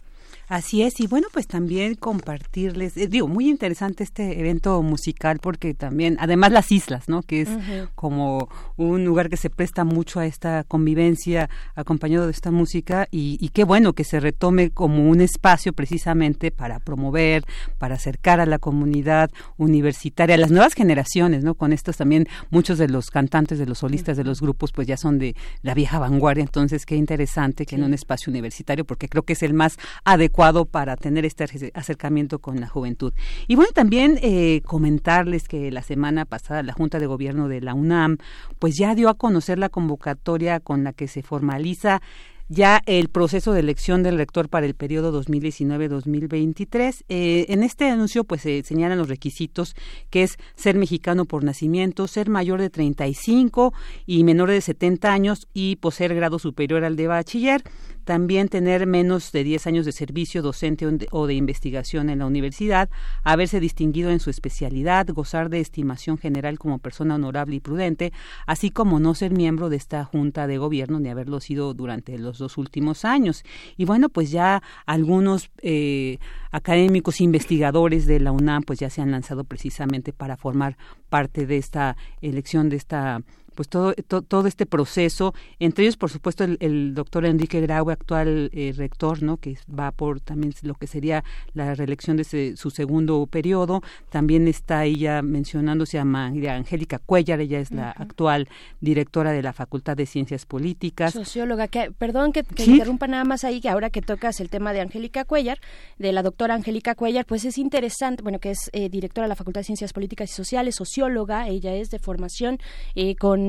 Así 0.47 0.83
es, 0.83 0.99
y 0.99 1.07
bueno, 1.07 1.27
pues 1.33 1.47
también 1.47 1.95
compartirles, 1.95 2.95
eh, 2.97 3.07
digo, 3.07 3.27
muy 3.27 3.49
interesante 3.49 4.03
este 4.03 4.39
evento 4.39 4.79
musical 4.83 5.39
porque 5.39 5.73
también, 5.73 6.17
además 6.19 6.51
las 6.51 6.71
islas, 6.71 7.09
¿no? 7.09 7.23
Que 7.23 7.41
es 7.41 7.49
como 7.95 8.47
un 8.77 9.05
lugar 9.05 9.29
que 9.29 9.37
se 9.37 9.49
presta 9.49 9.83
mucho 9.83 10.19
a 10.19 10.27
esta 10.27 10.63
convivencia 10.63 11.49
acompañado 11.73 12.25
de 12.25 12.31
esta 12.31 12.51
música 12.51 13.07
y, 13.09 13.37
y, 13.41 13.49
qué 13.49 13.63
bueno 13.63 13.93
que 13.93 14.03
se 14.03 14.19
retome 14.19 14.69
como 14.69 15.09
un 15.09 15.19
espacio 15.19 15.73
precisamente 15.73 16.51
para 16.51 16.79
promover, 16.79 17.43
para 17.79 17.95
acercar 17.95 18.39
a 18.39 18.45
la 18.45 18.59
comunidad 18.59 19.31
universitaria, 19.57 20.35
a 20.35 20.39
las 20.39 20.51
nuevas 20.51 20.73
generaciones, 20.73 21.43
¿no? 21.43 21.55
Con 21.55 21.73
estos 21.73 21.97
también, 21.97 22.27
muchos 22.51 22.77
de 22.77 22.87
los 22.87 23.09
cantantes, 23.09 23.57
de 23.57 23.65
los 23.65 23.79
solistas 23.79 24.15
de 24.15 24.23
los 24.23 24.41
grupos, 24.41 24.71
pues 24.71 24.87
ya 24.87 24.97
son 24.97 25.17
de 25.17 25.35
la 25.63 25.73
vieja 25.73 25.97
vanguardia, 25.97 26.43
entonces 26.43 26.85
qué 26.85 26.95
interesante 26.95 27.65
que 27.65 27.75
en 27.75 27.83
un 27.83 27.95
espacio 27.95 28.29
universitario, 28.29 28.85
porque 28.85 29.09
creo 29.09 29.23
que 29.23 29.33
es 29.33 29.41
el 29.41 29.55
más 29.55 29.77
adecuado 30.03 30.34
para 30.65 30.97
tener 30.97 31.23
este 31.25 31.71
acercamiento 31.73 32.39
con 32.39 32.59
la 32.59 32.67
juventud. 32.67 33.13
Y 33.47 33.55
bueno, 33.55 33.71
también 33.73 34.19
eh, 34.21 34.61
comentarles 34.65 35.47
que 35.47 35.71
la 35.71 35.81
semana 35.81 36.25
pasada 36.25 36.61
la 36.61 36.73
Junta 36.73 36.99
de 36.99 37.07
Gobierno 37.07 37.47
de 37.47 37.61
la 37.61 37.73
UNAM 37.73 38.17
pues 38.59 38.75
ya 38.75 38.95
dio 38.95 39.07
a 39.07 39.13
conocer 39.13 39.57
la 39.57 39.69
convocatoria 39.69 40.59
con 40.59 40.83
la 40.83 40.91
que 40.91 41.07
se 41.07 41.21
formaliza 41.21 42.01
ya 42.47 42.81
el 42.85 43.09
proceso 43.09 43.53
de 43.53 43.61
elección 43.61 44.03
del 44.03 44.17
rector 44.17 44.49
para 44.49 44.65
el 44.65 44.75
periodo 44.75 45.11
2019-2023. 45.23 47.03
Eh, 47.09 47.45
en 47.49 47.63
este 47.63 47.89
anuncio 47.89 48.23
pues 48.23 48.41
se 48.41 48.61
señalan 48.63 48.97
los 48.97 49.09
requisitos 49.09 49.75
que 50.09 50.23
es 50.23 50.37
ser 50.55 50.75
mexicano 50.75 51.25
por 51.25 51.43
nacimiento, 51.43 52.07
ser 52.07 52.29
mayor 52.29 52.61
de 52.61 52.69
35 52.69 53.73
y 54.05 54.23
menor 54.23 54.51
de 54.51 54.61
70 54.61 55.11
años 55.11 55.47
y 55.53 55.77
poseer 55.77 56.13
grado 56.13 56.39
superior 56.39 56.83
al 56.83 56.95
de 56.95 57.07
bachiller, 57.07 57.63
también 58.05 58.47
tener 58.47 58.87
menos 58.87 59.31
de 59.31 59.43
10 59.43 59.67
años 59.67 59.85
de 59.85 59.91
servicio 59.91 60.41
docente 60.41 60.87
o 61.11 61.27
de 61.27 61.33
investigación 61.33 62.09
en 62.09 62.19
la 62.19 62.25
universidad, 62.25 62.89
haberse 63.23 63.59
distinguido 63.59 64.11
en 64.11 64.19
su 64.19 64.29
especialidad, 64.29 65.07
gozar 65.07 65.49
de 65.49 65.59
estimación 65.59 66.17
general 66.17 66.57
como 66.59 66.79
persona 66.79 67.15
honorable 67.15 67.55
y 67.55 67.59
prudente, 67.59 68.13
así 68.45 68.69
como 68.69 68.99
no 68.99 69.15
ser 69.15 69.31
miembro 69.31 69.69
de 69.69 69.77
esta 69.77 70.05
junta 70.05 70.47
de 70.47 70.57
gobierno 70.57 70.99
ni 70.99 71.09
haberlo 71.09 71.39
sido 71.39 71.73
durante 71.73 72.17
los 72.17 72.37
dos 72.37 72.57
últimos 72.57 73.05
años. 73.05 73.43
Y 73.75 73.85
bueno, 73.85 74.09
pues 74.09 74.31
ya 74.31 74.61
algunos 74.85 75.49
eh, 75.61 76.19
académicos 76.51 77.21
investigadores 77.21 78.05
de 78.05 78.19
la 78.19 78.31
UNAM 78.31 78.63
pues 78.63 78.79
ya 78.79 78.89
se 78.89 79.01
han 79.01 79.11
lanzado 79.11 79.43
precisamente 79.43 80.13
para 80.13 80.37
formar 80.37 80.77
parte 81.09 81.47
de 81.47 81.57
esta 81.57 81.97
elección 82.21 82.69
de 82.69 82.75
esta 82.77 83.21
pues 83.55 83.69
todo, 83.69 83.93
todo 83.93 84.47
este 84.47 84.65
proceso, 84.65 85.33
entre 85.59 85.85
ellos 85.85 85.97
por 85.97 86.09
supuesto 86.09 86.43
el, 86.43 86.93
doctor 86.93 87.25
Enrique 87.25 87.61
Graue, 87.61 87.91
actual 87.91 88.49
eh, 88.53 88.73
rector, 88.75 89.23
¿no? 89.23 89.37
que 89.37 89.57
va 89.67 89.91
por 89.91 90.19
también 90.19 90.53
lo 90.61 90.75
que 90.75 90.87
sería 90.87 91.23
la 91.53 91.73
reelección 91.73 92.17
de 92.17 92.55
su 92.55 92.69
segundo 92.69 93.25
periodo, 93.27 93.81
también 94.09 94.47
está 94.47 94.85
ella 94.85 95.21
mencionando, 95.21 95.85
se 95.85 95.97
llama 95.97 96.27
Angélica 96.27 96.99
Cuellar, 96.99 97.39
ella 97.39 97.59
es 97.59 97.71
la 97.71 97.91
actual 97.91 98.47
directora 98.81 99.31
de 99.31 99.41
la 99.41 99.53
Facultad 99.53 99.95
de 99.95 100.05
Ciencias 100.05 100.45
Políticas. 100.45 101.13
Socióloga, 101.13 101.67
que, 101.67 101.91
perdón 101.91 102.31
que, 102.31 102.45
interrumpa 102.65 103.07
nada 103.07 103.23
más 103.23 103.43
ahí, 103.43 103.61
que 103.61 103.69
ahora 103.69 103.89
que 103.89 104.01
tocas 104.01 104.39
el 104.39 104.49
tema 104.49 104.73
de 104.73 104.81
Angélica 104.81 105.25
Cuellar, 105.25 105.59
de 105.97 106.11
la 106.11 106.23
doctora 106.23 106.55
Angélica 106.55 106.95
Cuellar, 106.95 107.25
pues 107.25 107.45
es 107.45 107.57
interesante, 107.57 108.21
bueno, 108.21 108.39
que 108.39 108.51
es 108.51 108.69
eh, 108.73 108.89
directora 108.89 109.25
de 109.25 109.29
la 109.29 109.35
Facultad 109.35 109.61
de 109.61 109.65
Ciencias 109.65 109.93
Políticas 109.93 110.29
y 110.31 110.33
Sociales, 110.33 110.75
socióloga, 110.75 111.47
ella 111.47 111.73
es 111.73 111.89
de 111.89 111.99
formación 111.99 112.59
eh, 112.95 113.15
con 113.15 113.44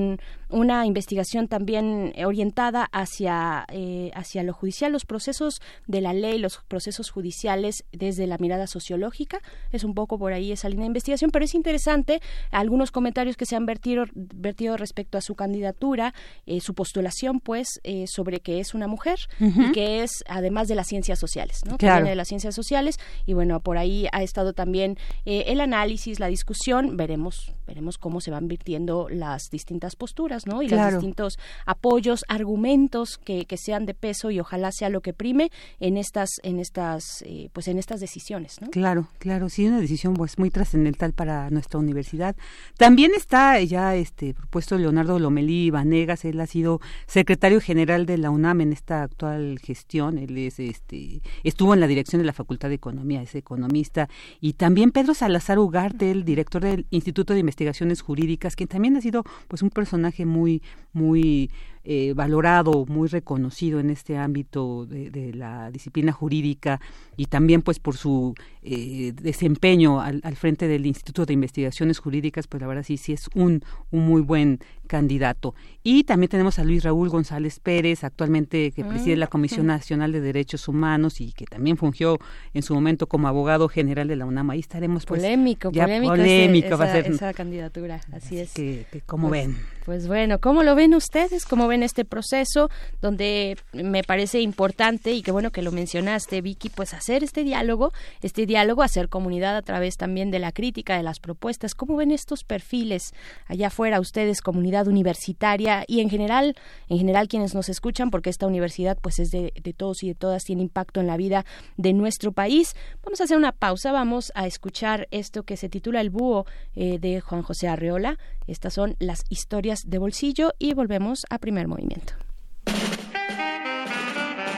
una 0.48 0.86
investigación 0.86 1.48
también 1.48 2.12
orientada 2.24 2.88
hacia, 2.92 3.66
eh, 3.72 4.10
hacia 4.14 4.42
lo 4.42 4.52
judicial, 4.52 4.92
los 4.92 5.04
procesos 5.04 5.60
de 5.86 6.00
la 6.00 6.12
ley, 6.12 6.38
los 6.38 6.60
procesos 6.68 7.10
judiciales 7.10 7.84
desde 7.92 8.26
la 8.26 8.38
mirada 8.38 8.66
sociológica. 8.66 9.40
Es 9.72 9.82
un 9.82 9.94
poco 9.94 10.18
por 10.18 10.32
ahí 10.32 10.52
esa 10.52 10.68
línea 10.68 10.84
de 10.84 10.88
investigación, 10.88 11.30
pero 11.30 11.44
es 11.44 11.54
interesante 11.54 12.20
algunos 12.50 12.90
comentarios 12.90 13.36
que 13.36 13.46
se 13.46 13.56
han 13.56 13.66
vertido, 13.66 14.04
vertido 14.14 14.76
respecto 14.76 15.18
a 15.18 15.20
su 15.20 15.34
candidatura, 15.34 16.14
eh, 16.46 16.60
su 16.60 16.74
postulación, 16.74 17.40
pues, 17.40 17.80
eh, 17.82 18.06
sobre 18.06 18.40
que 18.40 18.60
es 18.60 18.74
una 18.74 18.86
mujer 18.86 19.18
y 19.40 19.72
que 19.72 20.02
es 20.02 20.22
además 20.28 20.68
de 20.68 20.76
las 20.76 20.86
ciencias 20.86 21.18
sociales, 21.18 21.60
¿no? 21.64 21.76
Que 21.76 21.86
viene 21.86 22.10
de 22.10 22.16
las 22.16 22.28
ciencias 22.28 22.54
sociales 22.54 22.98
y 23.26 23.32
bueno, 23.34 23.60
por 23.60 23.78
ahí 23.78 24.06
ha 24.12 24.22
estado 24.22 24.52
también 24.52 24.96
el 25.24 25.60
análisis, 25.60 26.20
la 26.20 26.28
discusión. 26.28 26.96
Veremos, 26.96 27.52
veremos 27.66 27.98
cómo 27.98 28.20
se 28.20 28.30
van 28.30 28.48
virtiendo 28.48 29.08
las 29.08 29.50
distintas 29.50 29.85
posturas, 29.94 30.46
¿no? 30.46 30.62
Y 30.62 30.68
los 30.68 30.92
distintos 30.92 31.38
apoyos, 31.66 32.24
argumentos 32.28 33.18
que, 33.18 33.44
que, 33.44 33.56
sean 33.56 33.86
de 33.86 33.94
peso 33.94 34.30
y 34.30 34.40
ojalá 34.40 34.72
sea 34.72 34.88
lo 34.88 35.00
que 35.00 35.12
prime 35.12 35.50
en 35.78 35.96
estas, 35.96 36.30
en 36.42 36.58
estas, 36.58 37.22
eh, 37.22 37.50
pues 37.52 37.68
en 37.68 37.78
estas 37.78 38.00
decisiones, 38.00 38.60
¿no? 38.60 38.70
Claro, 38.70 39.08
claro, 39.18 39.48
sí, 39.48 39.66
una 39.66 39.80
decisión 39.80 40.14
pues 40.14 40.38
muy 40.38 40.50
trascendental 40.50 41.12
para 41.12 41.50
nuestra 41.50 41.78
universidad. 41.78 42.34
También 42.76 43.12
está 43.14 43.60
ya 43.60 43.94
este 43.94 44.34
propuesto 44.34 44.78
Leonardo 44.78 45.18
Lomelí 45.18 45.70
Vanegas, 45.70 46.24
él 46.24 46.40
ha 46.40 46.46
sido 46.46 46.80
secretario 47.06 47.60
general 47.60 48.06
de 48.06 48.18
la 48.18 48.30
UNAM 48.30 48.62
en 48.62 48.72
esta 48.72 49.02
actual 49.02 49.58
gestión, 49.62 50.18
él 50.18 50.36
es 50.38 50.58
este 50.58 51.20
estuvo 51.44 51.74
en 51.74 51.80
la 51.80 51.86
dirección 51.86 52.20
de 52.20 52.26
la 52.26 52.32
Facultad 52.32 52.68
de 52.68 52.76
Economía, 52.76 53.22
es 53.22 53.34
economista, 53.34 54.08
y 54.40 54.54
también 54.54 54.90
Pedro 54.90 55.14
Salazar 55.14 55.58
Ugarte, 55.58 56.10
el 56.10 56.24
director 56.24 56.62
del 56.62 56.86
Instituto 56.90 57.34
de 57.34 57.40
Investigaciones 57.40 58.00
Jurídicas, 58.00 58.56
que 58.56 58.66
también 58.66 58.96
ha 58.96 59.00
sido 59.00 59.24
pues 59.48 59.62
un 59.62 59.70
personaje 59.76 60.24
muy, 60.24 60.62
muy 60.94 61.50
eh, 61.88 62.14
valorado, 62.16 62.84
muy 62.86 63.06
reconocido 63.06 63.78
en 63.78 63.90
este 63.90 64.18
ámbito 64.18 64.86
de, 64.86 65.32
la 65.32 65.70
disciplina 65.70 66.10
jurídica 66.10 66.80
y 67.16 67.26
también 67.26 67.62
pues 67.62 67.78
por 67.78 67.96
su 67.96 68.34
eh, 68.64 69.12
desempeño 69.14 70.00
al, 70.00 70.20
frente 70.34 70.66
del 70.66 70.84
Instituto 70.84 71.24
de 71.24 71.34
Investigaciones 71.34 72.00
Jurídicas, 72.00 72.48
pues 72.48 72.60
la 72.60 72.66
verdad 72.66 72.82
sí, 72.82 72.96
sí 72.96 73.12
es 73.12 73.28
un, 73.36 73.62
un 73.92 74.04
muy 74.04 74.20
buen 74.20 74.58
candidato. 74.88 75.54
Y 75.84 76.02
también 76.02 76.28
tenemos 76.28 76.58
a 76.58 76.64
Luis 76.64 76.82
Raúl 76.82 77.08
González 77.08 77.60
Pérez, 77.60 78.02
actualmente 78.02 78.72
que 78.72 78.84
preside 78.84 79.14
la 79.14 79.28
Comisión 79.28 79.66
Nacional 79.68 80.10
de 80.10 80.20
Derechos 80.20 80.66
Humanos 80.66 81.20
y 81.20 81.32
que 81.34 81.44
también 81.44 81.76
fungió 81.76 82.18
en 82.52 82.64
su 82.64 82.74
momento 82.74 83.06
como 83.06 83.28
abogado 83.28 83.68
general 83.68 84.08
de 84.08 84.16
la 84.16 84.26
UNAM. 84.26 84.50
Ahí 84.50 84.58
estaremos 84.58 85.06
pues, 85.06 85.20
polémico, 85.20 85.70
polémico, 85.70 86.66
esa, 86.66 86.76
va 86.76 86.84
a 86.86 86.92
ser 86.92 87.06
esa 87.06 87.32
candidatura, 87.32 88.00
así 88.10 88.40
es. 88.40 88.52
Que, 88.54 88.86
como 89.06 89.30
ven. 89.30 89.56
Pues 89.86 90.08
bueno, 90.08 90.40
¿cómo 90.40 90.64
lo 90.64 90.74
ven 90.74 90.94
ustedes? 90.94 91.44
¿Cómo 91.44 91.68
ven 91.68 91.84
este 91.84 92.04
proceso 92.04 92.70
donde 93.00 93.56
me 93.72 94.02
parece 94.02 94.40
importante 94.40 95.12
y 95.12 95.22
qué 95.22 95.30
bueno 95.30 95.52
que 95.52 95.62
lo 95.62 95.70
mencionaste, 95.70 96.40
Vicky, 96.40 96.70
pues 96.70 96.92
hacer 96.92 97.22
este 97.22 97.44
diálogo, 97.44 97.92
este 98.20 98.46
diálogo, 98.46 98.82
hacer 98.82 99.08
comunidad 99.08 99.56
a 99.56 99.62
través 99.62 99.96
también 99.96 100.32
de 100.32 100.40
la 100.40 100.50
crítica, 100.50 100.96
de 100.96 101.04
las 101.04 101.20
propuestas. 101.20 101.76
¿Cómo 101.76 101.94
ven 101.94 102.10
estos 102.10 102.42
perfiles 102.42 103.14
allá 103.46 103.68
afuera 103.68 104.00
ustedes, 104.00 104.40
comunidad 104.40 104.88
universitaria 104.88 105.84
y 105.86 106.00
en 106.00 106.10
general, 106.10 106.56
en 106.88 106.98
general 106.98 107.28
quienes 107.28 107.54
nos 107.54 107.68
escuchan, 107.68 108.10
porque 108.10 108.30
esta 108.30 108.48
universidad 108.48 108.98
pues 109.00 109.20
es 109.20 109.30
de, 109.30 109.52
de 109.62 109.72
todos 109.72 110.02
y 110.02 110.08
de 110.08 110.16
todas, 110.16 110.42
tiene 110.42 110.62
impacto 110.62 110.98
en 110.98 111.06
la 111.06 111.16
vida 111.16 111.44
de 111.76 111.92
nuestro 111.92 112.32
país? 112.32 112.74
Vamos 113.04 113.20
a 113.20 113.24
hacer 113.24 113.36
una 113.36 113.52
pausa, 113.52 113.92
vamos 113.92 114.32
a 114.34 114.48
escuchar 114.48 115.06
esto 115.12 115.44
que 115.44 115.56
se 115.56 115.68
titula 115.68 116.00
El 116.00 116.10
Búho 116.10 116.44
eh, 116.74 116.98
de 116.98 117.20
Juan 117.20 117.42
José 117.42 117.68
Arreola. 117.68 118.18
Estas 118.46 118.74
son 118.74 118.96
las 118.98 119.24
historias 119.28 119.88
de 119.88 119.98
bolsillo 119.98 120.52
y 120.58 120.74
volvemos 120.74 121.26
a 121.30 121.38
primer 121.38 121.66
movimiento. 121.66 122.14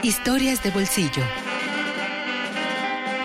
Historias 0.03 0.63
de 0.63 0.71
bolsillo. 0.71 1.23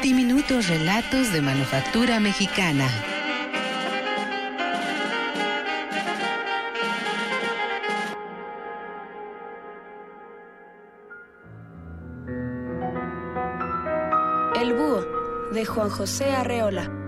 Diminutos 0.01 0.67
relatos 0.67 1.31
de 1.31 1.41
manufactura 1.41 2.19
mexicana. 2.19 2.89
El 14.59 14.73
búho 14.73 15.05
de 15.53 15.65
Juan 15.65 15.89
José 15.89 16.31
Arreola. 16.31 17.02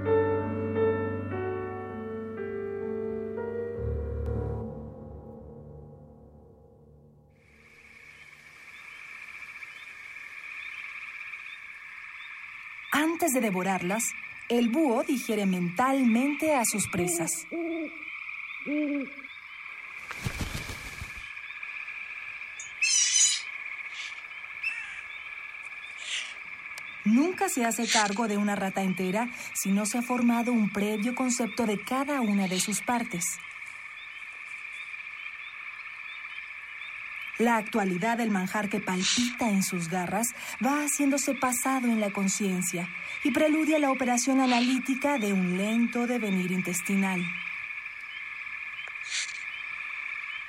Antes 13.26 13.42
de 13.42 13.48
devorarlas, 13.50 14.04
el 14.50 14.70
búho 14.70 15.02
digiere 15.02 15.48
mentalmente 15.48 16.54
a 16.54 16.64
sus 16.64 16.88
presas. 16.88 17.32
Nunca 27.04 27.50
se 27.50 27.66
hace 27.66 27.88
cargo 27.88 28.28
de 28.28 28.38
una 28.38 28.56
rata 28.56 28.84
entera 28.84 29.28
si 29.56 29.72
no 29.72 29.88
se 29.88 29.98
ha 29.98 30.02
formado 30.04 30.52
un 30.52 30.70
previo 30.70 31.16
concepto 31.16 31.66
de 31.66 31.84
cada 31.84 32.22
una 32.22 32.48
de 32.48 32.60
sus 32.60 32.82
partes. 32.82 33.26
La 37.40 37.58
actualidad 37.58 38.20
del 38.20 38.30
manjar 38.30 38.70
que 38.70 38.80
palpita 38.80 39.50
en 39.50 39.64
sus 39.64 39.90
garras 39.90 40.28
va 40.64 40.84
haciéndose 40.84 41.34
pasado 41.34 41.88
en 41.88 42.00
la 42.00 42.12
conciencia 42.12 42.88
y 43.26 43.32
preludia 43.32 43.80
la 43.80 43.90
operación 43.90 44.40
analítica 44.40 45.18
de 45.18 45.34
un 45.34 45.58
lento 45.58 46.06
devenir 46.06 46.52
intestinal. 46.52 47.26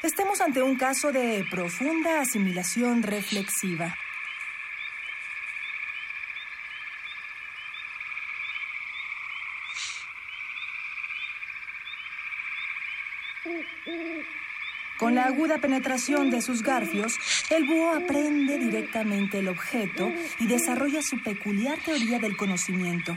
Estemos 0.03 0.43
ante 0.43 0.61
un 0.61 0.77
caso 0.77 1.11
de 1.11 1.43
profunda 1.51 2.21
asimilación 2.21 3.03
reflexiva. 3.03 3.97
Con 14.99 15.15
la 15.15 15.27
aguda 15.27 15.59
penetración 15.59 16.31
de 16.31 16.41
sus 16.41 16.63
garfios, 16.63 17.19
el 17.51 17.67
búho 17.67 17.95
aprende 17.95 18.59
directamente 18.59 19.41
el 19.41 19.49
objeto 19.49 20.11
y 20.41 20.47
desarrolla 20.47 21.03
su 21.03 21.23
peculiar 21.23 21.79
teoría 21.85 22.19
del 22.19 22.37
conocimiento. 22.37 23.17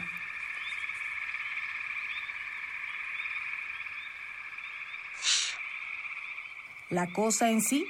La 6.90 7.08
cosa 7.14 7.50
en 7.50 7.62
sí, 7.62 7.86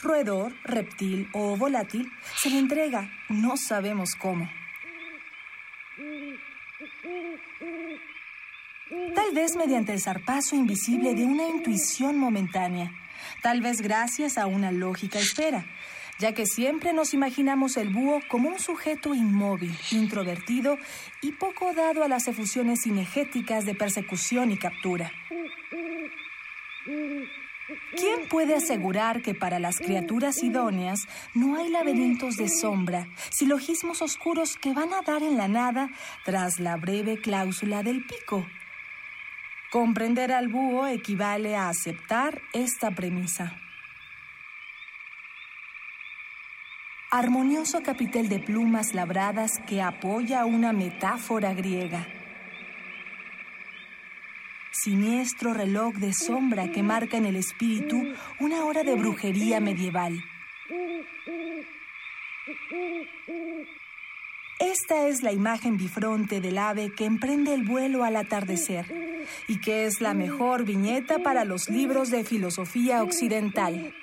roedor, 0.00 0.54
reptil 0.62 1.28
o 1.32 1.56
volátil, 1.56 2.10
se 2.36 2.48
le 2.48 2.60
entrega, 2.60 3.10
no 3.28 3.56
sabemos 3.56 4.14
cómo. 4.14 4.48
Tal 9.14 9.34
vez 9.34 9.56
mediante 9.56 9.92
el 9.92 10.00
zarpazo 10.00 10.56
invisible 10.56 11.14
de 11.14 11.24
una 11.24 11.48
intuición 11.48 12.16
momentánea, 12.16 12.92
tal 13.42 13.60
vez 13.60 13.80
gracias 13.80 14.38
a 14.38 14.46
una 14.46 14.72
lógica 14.72 15.18
espera, 15.18 15.64
ya 16.18 16.32
que 16.32 16.46
siempre 16.46 16.92
nos 16.92 17.14
imaginamos 17.14 17.76
el 17.76 17.90
búho 17.90 18.20
como 18.28 18.48
un 18.48 18.58
sujeto 18.58 19.14
inmóvil, 19.14 19.76
introvertido 19.90 20.78
y 21.22 21.32
poco 21.32 21.72
dado 21.72 22.04
a 22.04 22.08
las 22.08 22.28
efusiones 22.28 22.82
cinegéticas 22.82 23.64
de 23.64 23.74
persecución 23.74 24.52
y 24.52 24.56
captura. 24.56 25.10
¿Quién 27.96 28.28
puede 28.28 28.54
asegurar 28.54 29.22
que 29.22 29.34
para 29.34 29.58
las 29.58 29.78
criaturas 29.78 30.42
idóneas 30.42 31.08
no 31.32 31.56
hay 31.56 31.70
laberintos 31.70 32.36
de 32.36 32.48
sombra, 32.48 33.08
silogismos 33.30 34.02
oscuros 34.02 34.56
que 34.56 34.74
van 34.74 34.92
a 34.92 35.02
dar 35.02 35.22
en 35.22 35.36
la 35.36 35.48
nada 35.48 35.88
tras 36.24 36.60
la 36.60 36.76
breve 36.76 37.18
cláusula 37.18 37.82
del 37.82 38.04
pico? 38.04 38.46
Comprender 39.74 40.30
al 40.30 40.46
búho 40.46 40.86
equivale 40.86 41.56
a 41.56 41.68
aceptar 41.68 42.40
esta 42.52 42.92
premisa. 42.92 43.56
Armonioso 47.10 47.82
capitel 47.82 48.28
de 48.28 48.38
plumas 48.38 48.94
labradas 48.94 49.58
que 49.66 49.82
apoya 49.82 50.44
una 50.44 50.72
metáfora 50.72 51.54
griega. 51.54 52.06
Siniestro 54.70 55.52
reloj 55.52 55.94
de 55.94 56.12
sombra 56.12 56.70
que 56.70 56.84
marca 56.84 57.16
en 57.16 57.26
el 57.26 57.34
espíritu 57.34 58.00
una 58.38 58.66
hora 58.66 58.84
de 58.84 58.94
brujería 58.94 59.58
medieval. 59.58 60.22
Esta 64.60 65.08
es 65.08 65.22
la 65.22 65.32
imagen 65.32 65.76
bifronte 65.76 66.40
del 66.40 66.58
ave 66.58 66.92
que 66.94 67.04
emprende 67.04 67.54
el 67.54 67.64
vuelo 67.64 68.04
al 68.04 68.16
atardecer 68.16 68.86
y 69.48 69.60
que 69.60 69.86
es 69.86 70.00
la 70.00 70.14
mejor 70.14 70.64
viñeta 70.64 71.18
para 71.18 71.44
los 71.44 71.68
libros 71.68 72.10
de 72.10 72.24
filosofía 72.24 73.02
occidental. 73.02 73.94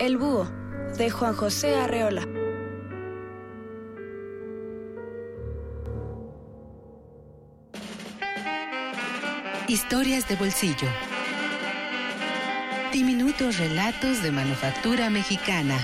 El 0.00 0.16
búho 0.16 0.48
de 0.96 1.10
Juan 1.10 1.34
José 1.34 1.74
Arreola. 1.74 2.37
Historias 9.68 10.26
de 10.26 10.34
bolsillo. 10.34 10.88
Diminutos 12.90 13.58
relatos 13.58 14.22
de 14.22 14.32
manufactura 14.32 15.10
mexicana. 15.10 15.78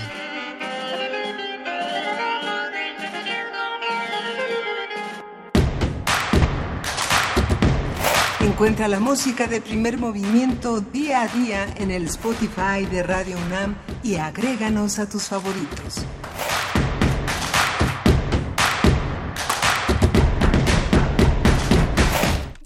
Encuentra 8.39 8.87
la 8.87 8.99
música 8.99 9.45
de 9.45 9.61
primer 9.61 9.99
movimiento 9.99 10.81
día 10.81 11.21
a 11.21 11.27
día 11.27 11.67
en 11.77 11.91
el 11.91 12.05
Spotify 12.05 12.87
de 12.89 13.03
Radio 13.03 13.37
UNAM 13.37 13.75
y 14.01 14.15
agréganos 14.15 14.97
a 14.97 15.07
tus 15.07 15.25
favoritos. 15.25 16.03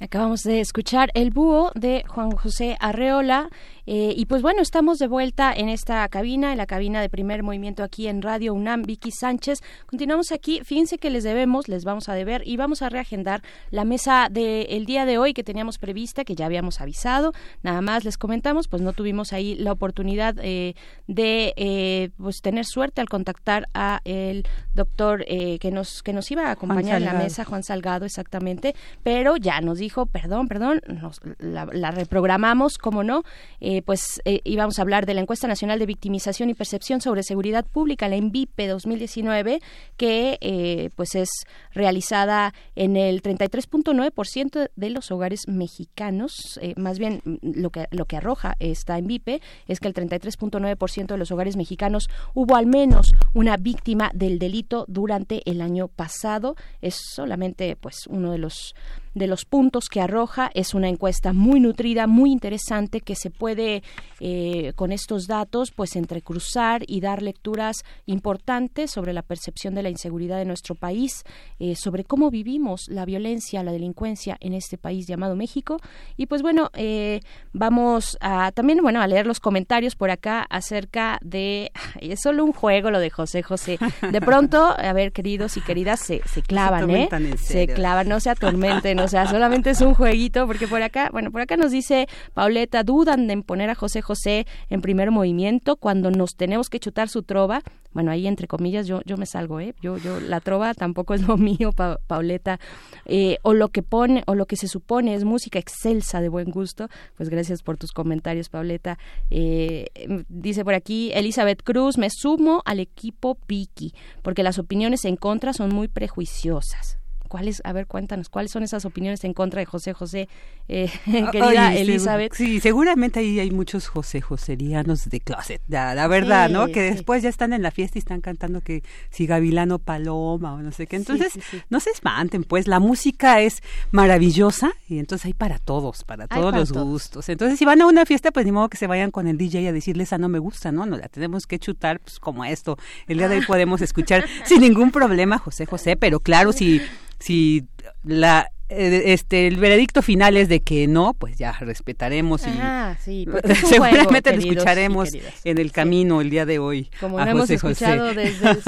Acabamos 0.10 0.42
de 0.42 0.60
escuchar 0.60 1.12
El 1.14 1.30
Búho 1.30 1.72
de 1.76 2.04
Juan 2.08 2.32
José 2.32 2.78
Arreola. 2.80 3.48
Eh, 3.92 4.14
y 4.16 4.26
pues 4.26 4.44
bueno, 4.44 4.62
estamos 4.62 5.00
de 5.00 5.08
vuelta 5.08 5.52
en 5.52 5.68
esta 5.68 6.08
cabina, 6.10 6.52
en 6.52 6.60
la 6.60 6.68
cabina 6.68 7.02
de 7.02 7.10
primer 7.10 7.42
movimiento 7.42 7.84
aquí 7.84 8.08
en 8.08 8.22
Radio 8.22 8.54
UNAM, 8.54 8.84
Vicky 8.84 9.10
Sánchez. 9.10 9.62
Continuamos 9.88 10.32
aquí. 10.32 10.62
Fíjense 10.64 11.00
que 11.00 11.10
les 11.10 11.24
debemos, 11.24 11.68
les 11.68 11.86
vamos 11.86 12.08
a 12.08 12.14
deber 12.14 12.44
y 12.46 12.56
vamos 12.58 12.84
a 12.84 12.90
reagendar 12.90 13.42
la 13.72 13.86
mesa 13.86 14.30
del 14.30 14.86
día 14.86 15.06
de 15.06 15.18
hoy 15.18 15.34
que 15.34 15.44
teníamos 15.44 15.80
prevista, 15.80 16.24
que 16.24 16.36
ya 16.36 16.46
habíamos 16.46 16.82
avisado. 16.82 17.32
Nada 17.64 17.82
más 17.82 18.04
les 18.04 18.18
comentamos, 18.18 18.68
pues 18.68 18.84
no 18.84 18.94
tuvimos 18.94 19.34
ahí 19.34 19.56
la 19.56 19.72
oportunidad 19.72 20.36
eh, 20.40 20.76
de 21.08 21.54
eh, 21.56 22.10
pues 22.18 22.42
tener 22.42 22.66
suerte 22.66 23.02
al 23.02 23.10
contactar 23.10 23.70
a 23.74 24.02
el 24.06 24.46
doctor 24.76 25.26
que 25.26 25.72
nos 25.72 26.04
que 26.04 26.14
nos 26.14 26.30
iba 26.30 26.48
a 26.48 26.52
acompañar 26.52 26.98
en 26.98 27.06
la 27.06 27.14
mesa, 27.14 27.44
Juan 27.44 27.64
Salgado, 27.64 28.06
exactamente. 28.06 28.76
Pero 29.04 29.36
ya 29.38 29.62
nos 29.62 29.80
dijo 29.80 29.99
perdón, 30.06 30.48
perdón, 30.48 30.82
nos, 30.88 31.20
la, 31.40 31.92
reprogramamos, 31.92 32.78
como 32.78 33.04
no, 33.04 33.24
eh, 33.60 33.82
pues 33.82 34.22
eh, 34.26 34.42
íbamos 34.44 34.80
a 34.80 34.82
hablar 34.82 35.06
de 35.06 35.14
la 35.14 35.22
encuesta 35.22 35.48
nacional 35.48 35.80
de 35.80 35.86
victimización 35.86 36.50
y 36.50 36.54
percepción 36.54 37.02
sobre 37.02 37.24
seguridad 37.24 37.66
pública, 37.66 38.08
la 38.08 38.16
ENVIPE 38.16 38.68
2019, 38.68 39.62
que 39.98 40.38
eh, 40.42 40.90
pues 40.96 41.16
es 41.16 41.30
realizada 41.74 42.54
en 42.76 42.98
el 42.98 43.22
33.9% 43.22 44.70
de 44.76 44.90
los 44.90 45.12
hogares 45.12 45.48
mexicanos, 45.48 46.60
más 46.76 47.00
bien 47.00 47.22
lo 47.42 47.70
que 47.70 47.88
lo 47.92 48.06
que 48.06 48.18
arroja 48.18 48.56
esta 48.60 48.98
ENVIPE 48.98 49.42
es 49.68 49.80
que 49.80 49.88
el 49.88 49.94
33.9% 49.94 51.08
de 51.08 51.18
los 51.18 51.32
hogares 51.32 51.56
mexicanos 51.56 52.10
hubo 52.34 52.56
al 52.56 52.66
menos 52.66 53.14
una 53.34 53.58
víctima 53.58 54.12
del 54.14 54.40
delito 54.40 54.86
durante 54.88 55.42
el 55.50 55.62
año 55.62 55.88
pasado. 55.88 56.56
Es 56.82 56.96
solamente 57.14 57.76
pues 57.76 58.08
uno 58.08 58.32
de 58.32 58.38
los 58.38 58.76
de 59.20 59.28
los 59.28 59.46
puntos 59.46 59.90
que 59.90 60.02
arroja. 60.02 60.50
Es 60.56 60.74
una 60.74 60.90
encuesta 60.90 61.34
muy 61.34 61.60
nutrida, 61.60 62.08
muy 62.08 62.32
interesante 62.32 63.02
que 63.02 63.16
se 63.16 63.30
puede 63.30 63.84
eh, 64.20 64.74
con 64.76 64.92
estos 64.92 65.28
datos 65.28 65.72
pues 65.76 65.96
entrecruzar 65.96 66.82
y 66.88 67.02
dar 67.02 67.22
lecturas 67.22 67.84
importantes 68.08 68.92
sobre 68.92 69.14
la 69.14 69.22
percepción 69.22 69.76
de 69.76 69.84
la 69.84 69.90
inseguridad 69.90 70.38
de 70.38 70.46
nuestro 70.46 70.74
país, 70.74 71.24
eh, 71.60 71.76
sobre 71.76 72.04
cómo 72.04 72.32
vivimos 72.32 72.88
la 72.88 73.06
violencia, 73.06 73.62
la 73.62 73.72
delincuencia 73.72 74.38
en 74.40 74.54
este 74.54 74.78
país 74.78 75.06
llamado 75.06 75.36
México. 75.36 75.78
Y 76.18 76.26
pues 76.26 76.42
bueno, 76.42 76.70
eh, 76.74 77.20
vamos 77.54 78.18
a 78.22 78.52
también 78.54 78.80
bueno 78.82 79.02
a 79.02 79.08
leer 79.08 79.28
los 79.28 79.40
comentarios 79.40 79.96
por 79.96 80.10
acá 80.10 80.46
acerca 80.50 81.20
de 81.22 81.72
es 82.00 82.22
solo 82.22 82.46
un 82.46 82.54
juego 82.54 82.90
lo 82.90 83.00
de 83.00 83.10
José 83.10 83.44
José. 83.44 83.78
De 84.12 84.22
pronto, 84.22 84.74
a 84.78 84.94
ver, 84.94 85.12
queridos 85.12 85.58
y 85.58 85.62
queridas, 85.62 86.00
se, 86.00 86.22
se 86.26 86.42
clavan, 86.42 86.90
¿eh? 86.90 87.10
Se 87.38 87.68
clavan, 87.68 88.08
no 88.08 88.20
se 88.20 88.30
atormenten 88.30 89.00
o 89.00 89.09
sea, 89.10 89.28
solamente 89.28 89.72
es 89.72 89.82
un 89.82 89.94
jueguito, 89.94 90.48
porque 90.48 90.68
por 90.68 90.82
acá, 90.82 91.10
bueno, 91.12 91.32
por 91.32 91.42
acá 91.42 91.58
nos 91.58 91.72
dice 91.72 92.08
Pauleta, 92.34 92.84
dudan 92.84 93.28
de 93.28 93.42
poner 93.42 93.70
a 93.70 93.76
José 93.76 94.02
José 94.02 94.46
en 94.70 94.82
primer 94.82 95.12
movimiento 95.12 95.76
cuando 95.76 96.12
nos 96.12 96.36
tenemos 96.36 96.70
que 96.70 96.80
chutar 96.80 97.10
su 97.10 97.24
trova. 97.24 97.62
Bueno, 97.92 98.12
ahí 98.12 98.28
entre 98.28 98.48
comillas 98.48 98.86
yo, 98.88 99.02
yo 99.06 99.18
me 99.18 99.26
salgo, 99.26 99.60
¿eh? 99.60 99.74
Yo, 99.82 99.98
yo, 99.98 100.20
la 100.20 100.40
trova 100.40 100.74
tampoco 100.74 101.14
es 101.14 101.28
lo 101.28 101.38
mío, 101.38 101.72
Pauleta. 102.08 102.60
Eh, 103.06 103.38
o 103.42 103.54
lo 103.54 103.70
que 103.70 103.82
pone, 103.82 104.24
o 104.28 104.36
lo 104.36 104.46
que 104.46 104.56
se 104.56 104.68
supone 104.68 105.16
es 105.16 105.24
música 105.24 105.58
excelsa 105.58 106.22
de 106.22 106.30
buen 106.30 106.52
gusto. 106.52 106.88
Pues 107.18 107.30
gracias 107.30 107.64
por 107.64 107.78
tus 107.78 107.92
comentarios, 107.92 108.50
Pauleta. 108.50 109.00
Eh, 109.32 109.88
dice 110.30 110.64
por 110.64 110.76
aquí 110.76 111.12
Elizabeth 111.14 111.64
Cruz, 111.64 111.98
me 111.98 112.10
sumo 112.10 112.62
al 112.66 112.80
equipo 112.80 113.36
Piki, 113.36 113.94
porque 114.22 114.44
las 114.44 114.60
opiniones 114.60 115.06
en 115.06 115.16
contra 115.16 115.54
son 115.54 115.74
muy 115.74 115.88
prejuiciosas. 115.88 116.99
¿Cuáles? 117.30 117.62
A 117.64 117.74
ver, 117.74 117.86
cuéntanos, 117.86 118.28
¿cuáles 118.28 118.52
son 118.52 118.64
esas 118.64 118.86
opiniones 118.86 119.24
en 119.24 119.36
contra 119.36 119.60
de 119.60 119.66
José 119.66 119.94
José, 119.94 120.28
eh, 120.68 120.90
querida 121.32 121.76
Elizabeth? 121.76 122.34
Sí, 122.34 122.60
seguramente 122.60 123.20
ahí 123.20 123.40
hay 123.40 123.52
muchos 123.52 123.88
José 123.88 124.20
Joserianos 124.20 125.08
de 125.08 125.20
closet, 125.20 125.62
la, 125.68 126.08
verdad, 126.08 126.50
¿no? 126.50 126.68
Que 126.68 126.82
después 126.82 127.22
ya 127.22 127.30
están 127.30 127.54
en 127.54 127.62
la 127.62 127.70
fiesta 127.70 127.98
y 127.98 128.00
están 128.00 128.22
cantando 128.22 128.62
que 128.62 128.82
si 129.12 129.28
Gavilano 129.28 129.78
Paloma 129.78 130.56
o 130.56 130.62
no 130.64 130.72
sé 130.72 130.88
qué. 130.88 130.96
Entonces, 130.96 131.34
no 131.70 131.80
se 131.80 131.92
espanten, 131.92 132.44
pues 132.44 132.68
la 132.68 132.80
música 132.80 133.42
es 133.42 133.62
maravillosa 133.92 134.72
y 134.88 134.98
entonces 134.98 135.28
hay 135.28 135.34
para 135.34 135.60
todos, 135.60 136.04
para 136.04 136.28
todos 136.28 136.52
los 136.52 136.72
gustos. 136.72 137.30
Entonces, 137.30 137.60
si 137.60 137.66
van 137.66 137.80
a 137.84 137.86
una 137.86 138.08
fiesta, 138.08 138.32
pues 138.32 138.44
ni 138.44 138.52
modo 138.52 138.70
que 138.70 138.78
se 138.78 138.88
vayan 138.88 139.12
con 139.12 139.28
el 139.28 139.38
DJ 139.38 139.68
a 139.68 139.72
decirle 139.72 140.02
esa 140.02 140.18
no 140.18 140.30
me 140.30 140.40
gusta, 140.40 140.72
¿no? 140.72 140.88
No 140.88 140.98
la 140.98 141.10
tenemos 141.10 141.46
que 141.46 141.60
chutar, 141.60 142.00
pues 142.00 142.20
como 142.20 142.44
esto. 142.44 142.80
El 143.08 143.20
día 143.20 143.30
de 143.30 143.38
hoy 143.38 143.46
podemos 143.46 143.82
escuchar 143.82 144.26
sin 144.46 144.62
ningún 144.62 144.90
problema 144.90 145.38
José 145.38 145.68
José, 145.68 145.96
pero 145.96 146.22
claro, 146.22 146.54
si 146.54 146.82
si 147.20 147.66
la 148.04 148.52
eh, 148.72 149.14
este 149.14 149.48
el 149.48 149.58
veredicto 149.58 150.04
final 150.04 150.38
es 150.38 150.48
de 150.48 150.60
que 150.60 150.88
no, 150.88 151.16
pues 151.16 151.38
ya 151.38 151.54
respetaremos 151.54 152.46
y 152.46 152.52
seguramente 153.66 154.32
lo 154.36 154.40
escucharemos 154.40 155.10
en 155.44 155.58
el 155.58 155.72
camino 155.72 156.22
el 156.22 156.30
día 156.30 156.46
de 156.46 156.60
hoy. 156.60 156.92
Como 157.00 157.20
lo 157.20 157.26
hemos 157.26 157.50
escuchado 157.50 158.06
desde 158.14 158.52
el 158.52 158.62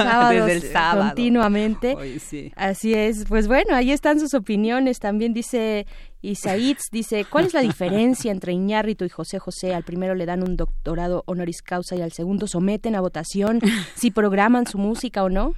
sábado, 0.64 1.10
continuamente. 1.10 1.96
Así 2.56 2.96
es. 2.96 3.26
Pues 3.26 3.48
bueno, 3.48 3.76
ahí 3.76 3.92
están 3.92 4.20
sus 4.20 4.34
opiniones. 4.34 5.00
También 5.00 5.34
dice 5.34 5.86
y 6.22 6.36
Saitz 6.36 6.90
dice, 6.92 7.26
¿cuál 7.26 7.46
es 7.46 7.54
la 7.54 7.62
diferencia 7.62 8.32
entre 8.32 8.54
Iñárritu 8.54 9.06
y 9.06 9.10
José 9.10 9.40
José? 9.40 9.74
Al 9.74 9.84
primero 9.84 10.14
le 10.14 10.26
dan 10.26 10.44
un 10.44 10.56
doctorado 10.56 11.24
honoris 11.26 11.62
causa 11.62 11.96
y 11.96 12.02
al 12.02 12.12
segundo 12.12 12.48
someten 12.48 12.96
a 12.96 13.02
votación 13.02 13.60
si 13.96 14.12
programan 14.12 14.68
su 14.68 14.78
música 14.78 15.24
o 15.24 15.30
no. 15.30 15.54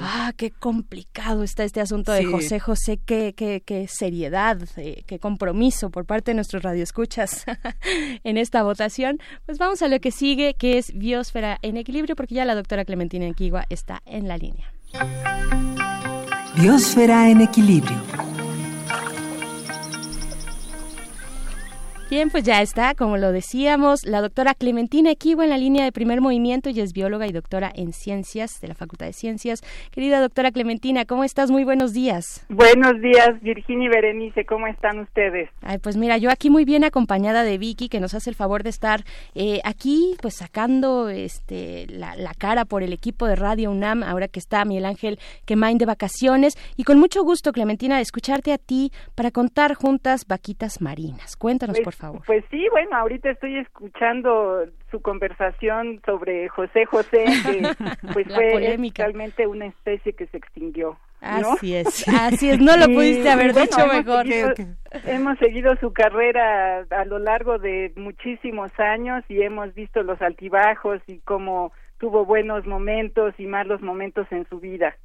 Ah, 0.00 0.32
qué 0.36 0.50
complicado 0.50 1.42
está 1.42 1.64
este 1.64 1.80
asunto 1.80 2.12
de 2.12 2.24
José 2.24 2.60
José, 2.60 2.98
qué, 3.04 3.34
qué, 3.34 3.62
qué 3.64 3.86
seriedad, 3.88 4.58
eh, 4.76 5.02
qué 5.06 5.18
compromiso 5.18 5.90
por 5.90 6.04
parte 6.04 6.30
de 6.30 6.34
nuestros 6.34 6.62
radioescuchas 6.62 7.44
en 8.24 8.36
esta 8.36 8.62
votación. 8.62 9.18
Pues 9.46 9.58
vamos 9.58 9.82
a 9.82 9.88
lo 9.88 10.00
que 10.00 10.10
sigue, 10.10 10.54
que 10.54 10.78
es 10.78 10.92
Biosfera 10.94 11.58
en 11.62 11.76
equilibrio, 11.76 12.16
porque 12.16 12.34
ya 12.34 12.44
la 12.44 12.54
doctora 12.54 12.84
Clementina 12.84 13.26
Anquigua 13.26 13.64
está 13.68 14.02
en 14.06 14.28
la 14.28 14.36
línea. 14.36 14.72
Biosfera 16.56 17.30
en 17.30 17.40
equilibrio. 17.40 18.31
Bien, 22.12 22.28
pues 22.28 22.44
ya 22.44 22.60
está, 22.60 22.94
como 22.94 23.16
lo 23.16 23.32
decíamos, 23.32 24.04
la 24.04 24.20
doctora 24.20 24.52
Clementina 24.52 25.10
Equivo 25.10 25.42
en 25.42 25.48
la 25.48 25.56
línea 25.56 25.82
de 25.82 25.92
primer 25.92 26.20
movimiento 26.20 26.68
y 26.68 26.78
es 26.78 26.92
bióloga 26.92 27.26
y 27.26 27.32
doctora 27.32 27.72
en 27.74 27.94
ciencias 27.94 28.60
de 28.60 28.68
la 28.68 28.74
Facultad 28.74 29.06
de 29.06 29.14
Ciencias. 29.14 29.62
Querida 29.92 30.20
doctora 30.20 30.52
Clementina, 30.52 31.06
¿cómo 31.06 31.24
estás? 31.24 31.50
Muy 31.50 31.64
buenos 31.64 31.94
días. 31.94 32.44
Buenos 32.50 33.00
días, 33.00 33.40
Virginia 33.40 33.86
y 33.86 33.88
Berenice, 33.88 34.44
¿cómo 34.44 34.66
están 34.66 34.98
ustedes? 34.98 35.48
Ay, 35.62 35.78
pues 35.78 35.96
mira, 35.96 36.18
yo 36.18 36.30
aquí 36.30 36.50
muy 36.50 36.66
bien 36.66 36.84
acompañada 36.84 37.44
de 37.44 37.56
Vicky, 37.56 37.88
que 37.88 37.98
nos 37.98 38.12
hace 38.12 38.28
el 38.28 38.36
favor 38.36 38.62
de 38.62 38.68
estar 38.68 39.04
eh, 39.34 39.62
aquí, 39.64 40.14
pues 40.20 40.34
sacando 40.34 41.08
este, 41.08 41.86
la, 41.86 42.34
cara 42.36 42.66
por 42.66 42.82
el 42.82 42.92
equipo 42.92 43.26
de 43.26 43.36
Radio 43.36 43.70
UNAM, 43.70 44.02
ahora 44.02 44.28
que 44.28 44.38
está 44.38 44.66
Miguel 44.66 44.84
Ángel 44.84 45.18
Quemain 45.46 45.78
de 45.78 45.86
vacaciones, 45.86 46.58
y 46.76 46.84
con 46.84 46.98
mucho 46.98 47.24
gusto, 47.24 47.52
Clementina, 47.52 47.96
de 47.96 48.02
escucharte 48.02 48.52
a 48.52 48.58
ti 48.58 48.92
para 49.14 49.30
contar 49.30 49.72
juntas 49.72 50.26
vaquitas 50.26 50.82
marinas. 50.82 51.36
Cuéntanos, 51.36 51.76
pues 51.76 51.84
por 51.84 51.94
favor. 51.94 52.01
Pues 52.26 52.44
sí, 52.50 52.66
bueno, 52.70 52.96
ahorita 52.96 53.30
estoy 53.30 53.58
escuchando 53.58 54.64
su 54.90 55.00
conversación 55.00 56.00
sobre 56.04 56.48
José 56.48 56.84
José, 56.86 57.24
que 57.24 57.62
pues 58.12 58.26
fue 58.34 58.76
realmente 58.96 59.46
una 59.46 59.66
especie 59.66 60.12
que 60.12 60.26
se 60.26 60.36
extinguió. 60.36 60.98
Así 61.20 61.74
es, 61.76 62.08
así 62.08 62.50
es, 62.50 62.60
no 62.60 62.76
lo 62.76 62.86
pudiste 62.86 63.30
haber 63.30 63.54
dicho 63.54 63.86
mejor. 63.86 64.26
hemos 65.06 65.38
seguido 65.38 65.76
su 65.76 65.92
carrera 65.92 66.84
a 66.90 67.04
lo 67.04 67.18
largo 67.18 67.58
de 67.58 67.92
muchísimos 67.96 68.72
años 68.78 69.24
y 69.28 69.42
hemos 69.42 69.72
visto 69.74 70.02
los 70.02 70.20
altibajos 70.20 71.00
y 71.06 71.20
cómo 71.20 71.72
tuvo 71.98 72.24
buenos 72.24 72.66
momentos 72.66 73.34
y 73.38 73.46
malos 73.46 73.80
momentos 73.80 74.26
en 74.32 74.46
su 74.48 74.58
vida. 74.58 74.96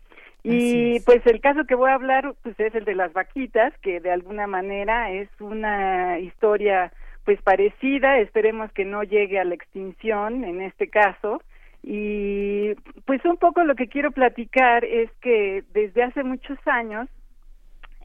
Y 0.44 1.00
pues 1.02 1.26
el 1.26 1.42
caso 1.42 1.66
que 1.66 1.76
voy 1.76 1.90
a 1.90 1.96
hablar 1.96 2.34
pues 2.42 2.58
es 2.60 2.74
el 2.76 2.86
de 2.86 2.96
las 2.96 3.12
vaquitas, 3.14 3.74
que 3.80 4.00
de 4.00 4.12
alguna 4.12 4.48
manera 4.48 5.12
es 5.12 5.30
una 5.40 6.20
historia 6.20 6.94
pues 7.26 7.42
parecida, 7.42 8.20
esperemos 8.20 8.72
que 8.72 8.86
no 8.86 9.04
llegue 9.04 9.40
a 9.40 9.44
la 9.44 9.56
extinción 9.56 10.46
en 10.46 10.62
este 10.62 10.88
caso. 10.90 11.42
Y 11.84 12.74
pues 13.06 13.24
un 13.26 13.38
poco 13.38 13.64
lo 13.64 13.76
que 13.76 13.88
quiero 13.88 14.12
platicar 14.12 14.86
es 14.86 15.12
que 15.22 15.64
desde 15.74 16.04
hace 16.04 16.24
muchos 16.24 16.58
años 16.66 17.10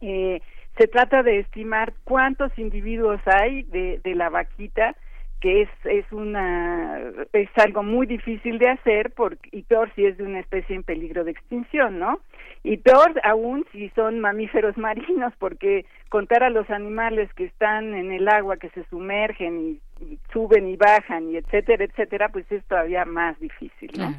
eh, 0.00 0.40
se 0.76 0.88
trata 0.88 1.22
de 1.22 1.40
estimar 1.40 1.92
cuántos 2.04 2.56
individuos 2.58 3.20
hay 3.26 3.62
de, 3.64 4.00
de 4.02 4.14
la 4.14 4.30
vaquita 4.30 4.96
que 5.42 5.62
es 5.62 5.68
es 5.84 6.10
una 6.12 7.00
es 7.32 7.50
algo 7.56 7.82
muy 7.82 8.06
difícil 8.06 8.60
de 8.60 8.68
hacer 8.68 9.10
porque 9.10 9.48
y 9.50 9.62
peor 9.62 9.92
si 9.96 10.06
es 10.06 10.16
de 10.16 10.22
una 10.22 10.38
especie 10.38 10.76
en 10.76 10.84
peligro 10.84 11.24
de 11.24 11.32
extinción, 11.32 11.98
¿no? 11.98 12.20
Y 12.62 12.76
peor 12.76 13.20
aún 13.24 13.66
si 13.72 13.88
son 13.90 14.20
mamíferos 14.20 14.78
marinos 14.78 15.34
porque 15.40 15.84
contar 16.08 16.44
a 16.44 16.50
los 16.50 16.70
animales 16.70 17.28
que 17.34 17.44
están 17.44 17.92
en 17.92 18.12
el 18.12 18.28
agua 18.28 18.56
que 18.56 18.70
se 18.70 18.84
sumergen 18.84 19.80
y, 20.00 20.18
suben 20.32 20.68
y 20.68 20.76
bajan 20.76 21.30
y 21.30 21.36
etcétera, 21.36 21.84
etcétera, 21.84 22.28
pues 22.28 22.50
es 22.50 22.64
todavía 22.66 23.04
más 23.04 23.38
difícil, 23.40 23.90
¿no? 23.98 24.14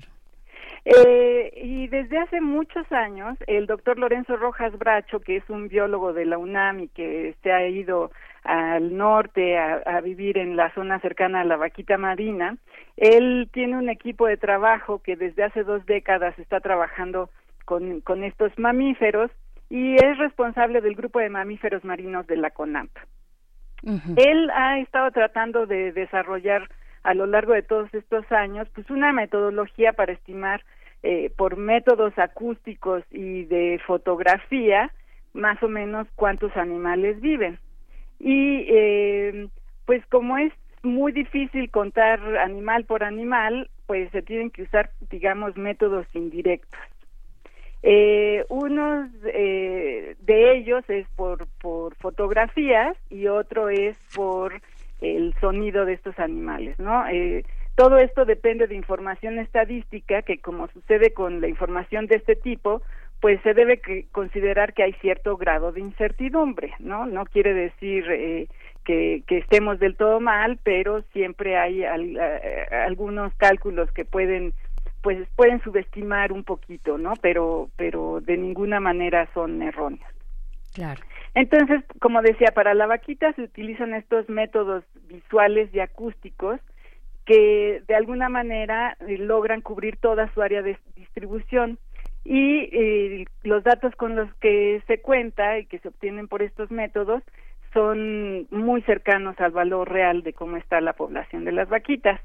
Eh, 0.86 1.54
y 1.56 1.88
desde 1.88 2.18
hace 2.18 2.42
muchos 2.42 2.90
años, 2.92 3.38
el 3.48 3.68
doctor 3.68 3.98
Lorenzo 3.98 4.36
Rojas 4.36 4.78
Bracho, 4.78 5.22
que 5.22 5.38
es 5.38 5.50
un 5.50 5.70
biólogo 5.70 6.12
de 6.12 6.26
la 6.26 6.38
UNAM 6.38 6.82
y 6.82 6.88
que 6.90 7.36
se 7.42 7.52
ha 7.54 7.66
ido 7.66 8.12
al 8.44 8.96
norte 8.96 9.58
a, 9.58 10.02
vivir 10.02 10.38
en 10.38 10.56
la 10.56 10.74
zona 10.74 11.00
cercana 11.00 11.42
a 11.42 11.46
la 11.46 11.58
vaquita 11.58 11.98
marina. 11.98 12.58
Él 12.98 13.50
tiene 13.52 13.78
un 13.78 13.90
equipo 13.90 14.28
de 14.28 14.38
trabajo 14.38 15.02
que 15.02 15.16
desde 15.16 15.44
hace 15.44 15.64
dos 15.64 15.86
décadas 15.86 16.38
está 16.38 16.60
trabajando 16.60 17.30
con, 17.66 18.02
con 18.02 18.24
estos 18.24 18.58
mamíferos 18.60 19.32
y 19.70 19.96
es 19.96 20.18
responsable 20.18 20.82
del 20.82 20.96
grupo 20.96 21.20
de 21.20 21.30
mamíferos 21.30 21.84
marinos 21.84 22.28
de 22.28 22.38
la 22.38 22.52
CONAMP. 22.52 22.92
Él 24.16 24.50
ha 24.52 24.80
estado 24.80 25.12
tratando 25.12 25.66
de 25.66 25.92
desarrollar 25.92 26.70
a 27.04 27.14
lo 27.14 27.26
largo 27.26 27.54
de 27.54 27.64
todos 27.64 27.94
estos 27.94 28.30
años 28.32 28.68
pues 28.74 28.90
una 28.90 29.12
metodología 29.12 29.92
para 29.92 30.14
estimar 30.14 30.64
eh, 31.02 31.32
por 31.36 31.58
métodos 31.58 32.18
acústicos 32.18 33.04
y 33.12 33.44
de 33.44 33.82
fotografía 33.86 34.90
más 35.34 35.62
o 35.62 35.68
menos 35.68 36.08
cuántos 36.16 36.56
animales 36.56 37.20
viven. 37.20 37.60
Y 38.26 38.66
eh, 38.70 39.48
pues 39.86 40.06
como 40.08 40.38
es 40.38 40.54
muy 40.82 41.12
difícil 41.12 41.70
contar 41.70 42.22
animal 42.38 42.86
por 42.86 43.04
animal, 43.04 43.70
pues 43.86 44.10
se 44.12 44.22
tienen 44.22 44.50
que 44.50 44.64
usar, 44.64 44.92
digamos, 45.10 45.58
métodos 45.58 46.08
indirectos. 46.14 46.80
Eh, 47.82 48.46
uno 48.48 49.10
eh, 49.26 50.16
de 50.22 50.58
ellos 50.58 50.86
es 50.88 51.06
por, 51.18 51.48
por 51.62 51.96
fotografías 51.96 52.96
y 53.10 53.28
otro 53.28 53.68
es 53.68 53.98
por 54.16 54.54
el 55.02 55.34
sonido 55.42 55.84
de 55.84 55.94
estos 55.94 56.18
animales, 56.18 56.80
¿no? 56.80 57.06
Eh, 57.10 57.44
todo 57.76 57.98
esto 57.98 58.24
depende 58.24 58.68
de 58.68 58.76
información 58.76 59.38
estadística 59.38 60.22
que, 60.22 60.38
como 60.38 60.70
sucede 60.70 61.12
con 61.14 61.42
la 61.42 61.50
información 61.50 62.08
de 62.08 62.16
este 62.16 62.38
tipo, 62.38 62.82
pues 63.24 63.40
se 63.44 63.54
debe 63.54 63.80
considerar 64.12 64.74
que 64.74 64.84
hay 64.84 64.92
cierto 65.00 65.38
grado 65.38 65.72
de 65.72 65.80
incertidumbre, 65.80 66.74
¿no? 66.80 67.06
No 67.06 67.24
quiere 67.24 67.54
decir 67.54 68.04
eh, 68.12 68.50
que, 68.84 69.24
que, 69.26 69.38
estemos 69.38 69.80
del 69.80 69.96
todo 69.96 70.20
mal, 70.20 70.60
pero 70.62 71.04
siempre 71.14 71.58
hay 71.58 71.84
eh, 71.84 72.68
algunos 72.86 73.34
cálculos 73.36 73.90
que 73.94 74.04
pueden 74.04 74.54
pues 75.02 75.26
pueden 75.38 75.64
subestimar 75.64 76.34
un 76.34 76.44
poquito, 76.44 76.98
¿no? 76.98 77.14
Pero 77.22 77.70
pero 77.78 78.20
de 78.20 78.36
ninguna 78.36 78.82
manera 78.82 79.30
son 79.34 79.62
erróneos. 79.62 80.12
Claro. 80.74 81.02
Entonces, 81.34 81.82
como 82.02 82.22
decía, 82.22 82.52
para 82.54 82.74
la 82.74 82.88
vaquita 82.88 83.32
se 83.36 83.44
utilizan 83.44 83.94
estos 83.94 84.28
métodos 84.28 84.84
visuales 85.08 85.74
y 85.74 85.80
acústicos 85.80 86.60
que 87.26 87.84
de 87.88 87.96
alguna 87.96 88.28
manera 88.28 88.98
eh, 89.08 89.18
logran 89.18 89.62
cubrir 89.62 89.96
toda 89.96 90.30
su 90.34 90.42
área 90.42 90.62
de 90.62 90.78
distribución 90.98 91.80
y 92.26 92.70
eh, 92.72 93.26
los 93.44 93.64
datos 93.64 93.96
con 93.96 94.16
los 94.16 94.34
que 94.36 94.82
se 94.88 95.02
cuenta 95.02 95.60
y 95.60 95.66
que 95.66 95.80
se 95.80 95.90
obtienen 95.90 96.28
por 96.28 96.42
estos 96.42 96.72
métodos 96.72 97.22
son 97.74 98.48
muy 98.52 98.82
cercanos 98.84 99.40
al 99.40 99.52
valor 99.52 99.92
real 99.92 100.24
de 100.24 100.34
cómo 100.34 100.58
está 100.58 100.80
la 100.80 100.94
población 100.94 101.44
de 101.44 101.52
las 101.52 101.68
vaquitas. 101.70 102.22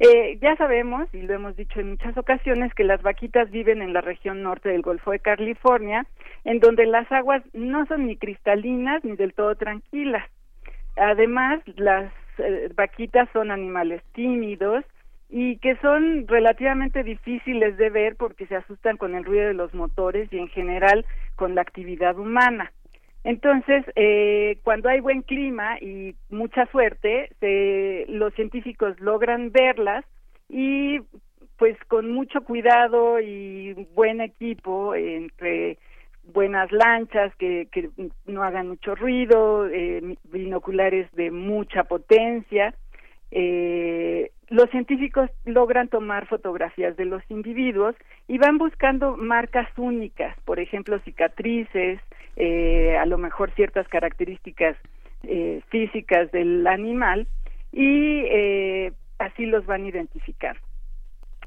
Eh, 0.00 0.38
ya 0.40 0.54
sabemos, 0.56 1.12
y 1.12 1.22
lo 1.22 1.34
hemos 1.34 1.56
dicho 1.56 1.80
en 1.80 1.90
muchas 1.90 2.16
ocasiones, 2.16 2.72
que 2.74 2.84
las 2.84 3.02
vaquitas 3.02 3.50
viven 3.50 3.82
en 3.82 3.92
la 3.92 4.00
región 4.00 4.42
norte 4.42 4.68
del 4.68 4.82
Golfo 4.82 5.10
de 5.10 5.18
California, 5.18 6.06
en 6.44 6.60
donde 6.60 6.86
las 6.86 7.10
aguas 7.10 7.42
no 7.52 7.84
son 7.86 8.06
ni 8.06 8.16
cristalinas 8.16 9.04
ni 9.04 9.16
del 9.16 9.34
todo 9.34 9.56
tranquilas. 9.56 10.24
Además, 10.96 11.60
las 11.76 12.12
eh, 12.38 12.70
vaquitas 12.74 13.28
son 13.32 13.50
animales 13.50 14.02
tímidos 14.12 14.84
y 15.28 15.58
que 15.58 15.76
son 15.76 16.26
relativamente 16.26 17.02
difíciles 17.02 17.76
de 17.76 17.90
ver 17.90 18.16
porque 18.16 18.46
se 18.46 18.56
asustan 18.56 18.96
con 18.96 19.14
el 19.14 19.24
ruido 19.24 19.48
de 19.48 19.54
los 19.54 19.74
motores 19.74 20.32
y 20.32 20.38
en 20.38 20.48
general 20.48 21.04
con 21.36 21.54
la 21.54 21.60
actividad 21.60 22.18
humana. 22.18 22.72
Entonces, 23.24 23.84
eh, 23.94 24.58
cuando 24.62 24.88
hay 24.88 25.00
buen 25.00 25.22
clima 25.22 25.78
y 25.80 26.14
mucha 26.30 26.66
suerte, 26.66 27.30
los 28.08 28.32
científicos 28.34 28.98
logran 29.00 29.52
verlas 29.52 30.04
y 30.48 31.00
pues 31.58 31.76
con 31.88 32.12
mucho 32.12 32.42
cuidado 32.42 33.20
y 33.20 33.74
buen 33.94 34.20
equipo 34.20 34.94
entre 34.94 35.76
buenas 36.32 36.70
lanchas 36.70 37.34
que, 37.36 37.68
que 37.72 37.90
no 38.26 38.42
hagan 38.44 38.68
mucho 38.68 38.94
ruido, 38.94 39.66
eh, 39.66 40.16
binoculares 40.24 41.10
de 41.12 41.30
mucha 41.30 41.84
potencia. 41.84 42.74
Eh, 43.30 44.30
los 44.50 44.70
científicos 44.70 45.30
logran 45.44 45.88
tomar 45.88 46.26
fotografías 46.26 46.96
de 46.96 47.04
los 47.04 47.22
individuos 47.28 47.94
y 48.26 48.38
van 48.38 48.58
buscando 48.58 49.16
marcas 49.16 49.68
únicas, 49.76 50.36
por 50.44 50.58
ejemplo, 50.58 50.98
cicatrices, 51.00 52.00
eh, 52.36 52.96
a 52.96 53.04
lo 53.06 53.18
mejor 53.18 53.50
ciertas 53.52 53.86
características 53.88 54.76
eh, 55.24 55.60
físicas 55.68 56.30
del 56.32 56.66
animal 56.66 57.26
y 57.72 58.22
eh, 58.26 58.92
así 59.18 59.46
los 59.46 59.66
van 59.66 59.84
a 59.84 59.88
identificar. 59.88 60.56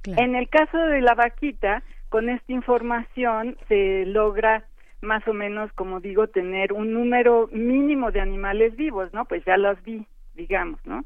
En 0.04 0.36
el 0.36 0.50
caso 0.50 0.78
de 0.78 1.02
la 1.02 1.14
vaquita, 1.14 1.84
con 2.10 2.30
esta 2.30 2.52
información 2.52 3.58
se 3.68 4.06
logra 4.06 4.66
más 5.02 5.28
o 5.28 5.34
menos, 5.34 5.72
como 5.74 6.00
digo, 6.00 6.28
tener 6.28 6.74
un 6.74 6.94
número 6.94 7.50
mínimo 7.52 8.12
de 8.12 8.20
animales 8.20 8.76
vivos, 8.76 9.12
¿no? 9.14 9.26
Pues 9.26 9.44
ya 9.46 9.58
los 9.58 9.82
vi, 9.84 10.06
digamos, 10.36 10.80
¿no? 10.86 11.04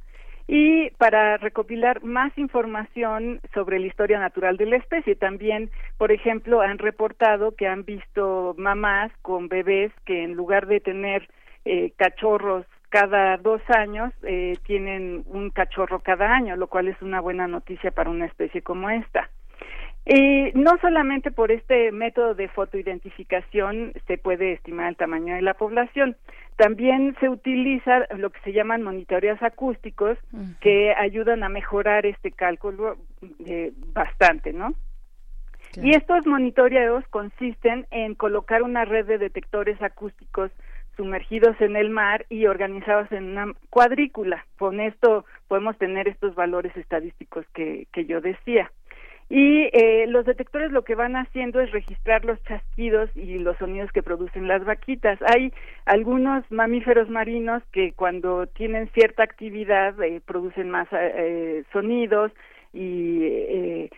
Y 0.48 0.92
para 0.92 1.38
recopilar 1.38 2.04
más 2.04 2.38
información 2.38 3.42
sobre 3.54 3.80
la 3.80 3.88
historia 3.88 4.20
natural 4.20 4.58
de 4.58 4.68
la 4.68 4.78
especie, 4.78 5.16
también, 5.16 5.72
por 5.98 6.12
ejemplo, 6.12 6.62
han 6.62 6.78
reportado 6.78 7.56
que 7.56 7.68
han 7.68 7.84
visto 7.84 8.54
mamás 8.58 9.12
con 9.24 9.48
bebés 9.48 9.92
que 10.06 10.24
en 10.24 10.34
lugar 10.34 10.68
de 10.68 10.82
tener 10.82 11.28
eh, 11.66 11.94
cachorros 11.98 12.66
cada 12.90 13.36
dos 13.38 13.62
años, 13.76 14.14
eh, 14.24 14.54
tienen 14.66 15.24
un 15.28 15.50
cachorro 15.50 16.00
cada 16.00 16.34
año, 16.34 16.56
lo 16.56 16.68
cual 16.68 16.88
es 16.88 17.02
una 17.02 17.20
buena 17.20 17.48
noticia 17.48 17.92
para 17.92 18.10
una 18.10 18.26
especie 18.26 18.62
como 18.62 18.90
esta. 18.90 19.30
Y 20.06 20.52
no 20.54 20.78
solamente 20.82 21.32
por 21.32 21.52
este 21.52 21.92
método 21.92 22.36
de 22.36 22.48
fotoidentificación 22.48 23.94
se 24.06 24.20
puede 24.20 24.54
estimar 24.54 24.90
el 24.90 24.96
tamaño 24.96 25.34
de 25.34 25.42
la 25.42 25.56
población, 25.56 26.16
también 26.58 27.16
se 27.20 27.28
utiliza 27.28 28.06
lo 28.16 28.30
que 28.30 28.40
se 28.42 28.54
llaman 28.54 28.84
monitoreos 28.84 29.42
acústicos 29.42 30.18
que 30.62 30.94
ayudan 30.94 31.44
a 31.44 31.50
mejorar 31.50 32.06
este 32.06 32.32
cálculo 32.32 32.98
eh, 33.46 33.74
bastante, 33.94 34.54
¿no? 34.54 34.76
Y 35.82 35.96
estos 35.96 36.26
monitoreos 36.26 37.04
consisten 37.10 37.86
en 37.92 38.16
colocar 38.16 38.64
una 38.64 38.86
red 38.86 39.06
de 39.06 39.18
detectores 39.18 39.82
acústicos 39.82 40.52
sumergidos 40.96 41.60
en 41.60 41.76
el 41.76 41.90
mar 41.90 42.26
y 42.30 42.46
organizados 42.46 43.12
en 43.12 43.32
una 43.32 43.54
cuadrícula. 43.70 44.46
Con 44.58 44.80
esto 44.80 45.26
podemos 45.50 45.78
tener 45.78 46.08
estos 46.08 46.36
valores 46.36 46.76
estadísticos 46.78 47.46
que, 47.54 47.88
que 47.92 48.06
yo 48.06 48.22
decía. 48.22 48.72
Y 49.28 49.70
eh, 49.74 50.06
los 50.08 50.26
detectores 50.26 50.72
lo 50.72 50.84
que 50.84 50.94
van 50.94 51.16
haciendo 51.16 51.60
es 51.60 51.72
registrar 51.72 52.24
los 52.26 52.42
chasquidos 52.44 53.10
y 53.16 53.40
los 53.40 53.58
sonidos 53.58 53.92
que 53.92 54.04
producen 54.04 54.48
las 54.48 54.64
vaquitas. 54.64 55.20
Hay 55.24 55.52
algunos 55.86 56.44
mamíferos 56.52 57.10
marinos 57.10 57.64
que 57.72 57.94
cuando 57.94 58.46
tienen 58.46 58.88
cierta 58.90 59.24
actividad 59.24 60.00
eh, 60.04 60.22
producen 60.24 60.70
más 60.70 60.88
eh, 60.92 61.64
sonidos 61.74 62.32
y 62.72 63.90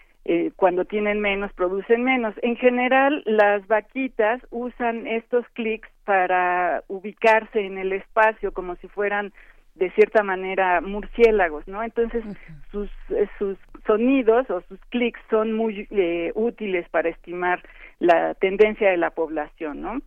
cuando 0.55 0.85
tienen 0.85 1.19
menos 1.19 1.51
producen 1.53 2.03
menos. 2.03 2.35
En 2.41 2.57
general, 2.57 3.23
las 3.25 3.65
vaquitas 3.67 4.41
usan 4.51 5.07
estos 5.07 5.45
clics 5.53 5.89
para 6.03 6.83
ubicarse 6.87 7.65
en 7.65 7.77
el 7.77 7.93
espacio 7.93 8.51
como 8.51 8.75
si 8.75 8.87
fueran 8.87 9.33
de 9.77 9.91
cierta 9.91 10.23
manera 10.23 10.81
murciélagos, 10.81 11.67
¿no? 11.67 11.83
Entonces 11.83 12.23
sus 12.71 12.89
eh, 13.09 13.27
sus 13.37 13.57
sonidos 13.85 14.49
o 14.49 14.61
sus 14.61 14.79
clics 14.89 15.19
son 15.29 15.53
muy 15.53 15.87
eh, 15.91 16.31
útiles 16.35 16.87
para 16.89 17.09
estimar 17.09 17.63
la 17.99 18.33
tendencia 18.35 18.89
de 18.89 18.97
la 18.97 19.11
población, 19.11 19.81
¿no? 19.81 20.01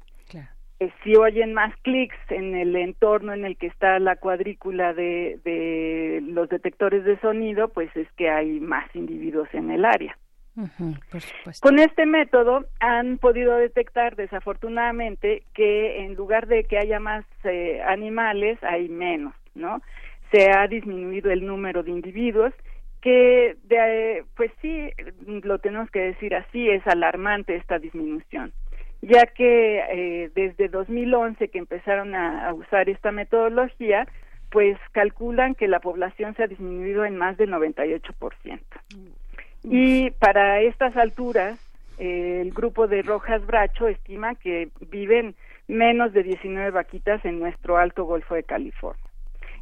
Eh, 0.83 0.91
si 1.05 1.15
oyen 1.15 1.53
más 1.53 1.77
clics 1.83 2.17
en 2.31 2.55
el 2.55 2.75
entorno 2.75 3.35
en 3.35 3.45
el 3.45 3.59
que 3.59 3.67
está 3.67 3.99
la 3.99 4.17
cuadrícula 4.17 4.95
de, 4.95 5.39
de 5.45 6.21
los 6.23 6.49
detectores 6.49 7.05
de 7.05 7.21
sonido, 7.21 7.69
pues 7.69 7.95
es 7.95 8.11
que 8.13 8.31
hay 8.31 8.61
más 8.61 8.89
individuos 8.97 9.47
en 9.53 9.71
el 9.71 9.85
área. 9.85 10.17
Con 11.61 11.79
este 11.79 12.07
método 12.07 12.65
han 12.81 13.19
podido 13.19 13.57
detectar 13.57 14.17
desafortunadamente 14.17 15.43
que 15.53 16.05
en 16.05 16.15
lugar 16.15 16.47
de 16.47 16.65
que 16.65 16.79
haya 16.79 16.99
más 16.99 17.27
animales 17.87 18.59
hay 18.63 18.89
menos. 18.89 19.35
¿No? 19.55 19.81
Se 20.31 20.51
ha 20.51 20.67
disminuido 20.69 21.31
el 21.31 21.45
número 21.45 21.83
de 21.83 21.91
individuos 21.91 22.53
que 23.01 23.57
de, 23.65 24.25
pues 24.37 24.53
sí 24.61 24.91
lo 25.25 25.59
tenemos 25.59 25.91
que 25.91 26.01
decir 26.01 26.35
así 26.35 26.69
es 26.69 26.87
alarmante 26.87 27.57
esta 27.57 27.79
disminución 27.79 28.53
ya 29.03 29.27
que 29.27 29.79
eh, 29.79 30.31
desde 30.35 30.69
2011 30.69 31.49
que 31.49 31.59
empezaron 31.59 32.15
a, 32.15 32.53
usar 32.53 32.89
esta 32.89 33.13
metodología 33.13 34.07
pues 34.51 34.77
calculan 34.93 35.55
que 35.55 35.69
la 35.69 35.81
población 35.81 36.35
se 36.35 36.43
ha 36.43 36.49
disminuido 36.49 37.05
en 37.05 37.17
más 37.17 37.37
del 37.37 37.51
98%. 37.51 38.61
Y 39.63 40.11
para 40.11 40.61
estas 40.61 40.97
alturas, 40.97 41.57
el 41.99 42.51
grupo 42.51 42.89
de 42.89 43.03
Rojas 43.03 43.47
Bracho 43.47 43.87
estima 43.87 44.35
que 44.35 44.71
viven 44.91 45.37
menos 45.69 46.13
de 46.13 46.25
19 46.25 46.73
vaquitas 46.73 47.25
en 47.25 47.39
nuestro 47.39 47.77
Alto 47.77 48.05
Golfo 48.05 48.35
de 48.35 48.43
California. 48.43 49.05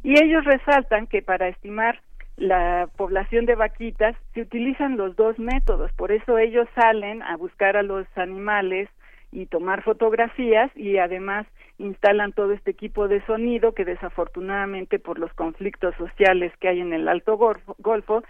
Y 0.03 0.21
ellos 0.21 0.45
resaltan 0.45 1.07
que 1.07 1.21
para 1.21 1.47
estimar 1.47 1.99
la 2.37 2.87
población 2.95 3.45
de 3.45 3.55
vaquitas 3.55 4.15
se 4.33 4.41
utilizan 4.41 4.97
los 4.97 5.15
dos 5.15 5.37
métodos, 5.39 5.91
por 5.93 6.11
eso 6.11 6.37
ellos 6.37 6.67
salen 6.73 7.21
a 7.21 7.35
buscar 7.35 7.75
a 7.75 7.83
los 7.83 8.07
animales 8.15 8.89
y 9.31 9.45
tomar 9.45 9.83
fotografías 9.83 10.71
y 10.75 10.97
además 10.97 11.45
instalan 11.77 12.33
todo 12.33 12.53
este 12.53 12.71
equipo 12.71 13.07
de 13.07 13.23
sonido 13.25 13.73
que 13.73 13.85
desafortunadamente 13.85 14.99
por 14.99 15.19
los 15.19 15.33
conflictos 15.33 15.95
sociales 15.95 16.51
que 16.59 16.69
hay 16.69 16.79
en 16.79 16.93
el 16.93 17.07
Alto 17.07 17.37
Golfo, 17.37 18.23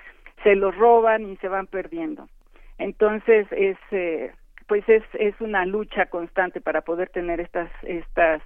se 0.43 0.55
los 0.55 0.75
roban 0.75 1.29
y 1.29 1.37
se 1.37 1.47
van 1.47 1.67
perdiendo. 1.67 2.27
Entonces 2.77 3.47
es 3.51 3.77
eh, 3.91 4.31
pues 4.67 4.87
es, 4.87 5.03
es 5.13 5.33
una 5.41 5.65
lucha 5.65 6.05
constante 6.05 6.61
para 6.61 6.81
poder 6.81 7.09
tener 7.09 7.39
estas, 7.39 7.69
estas 7.83 8.41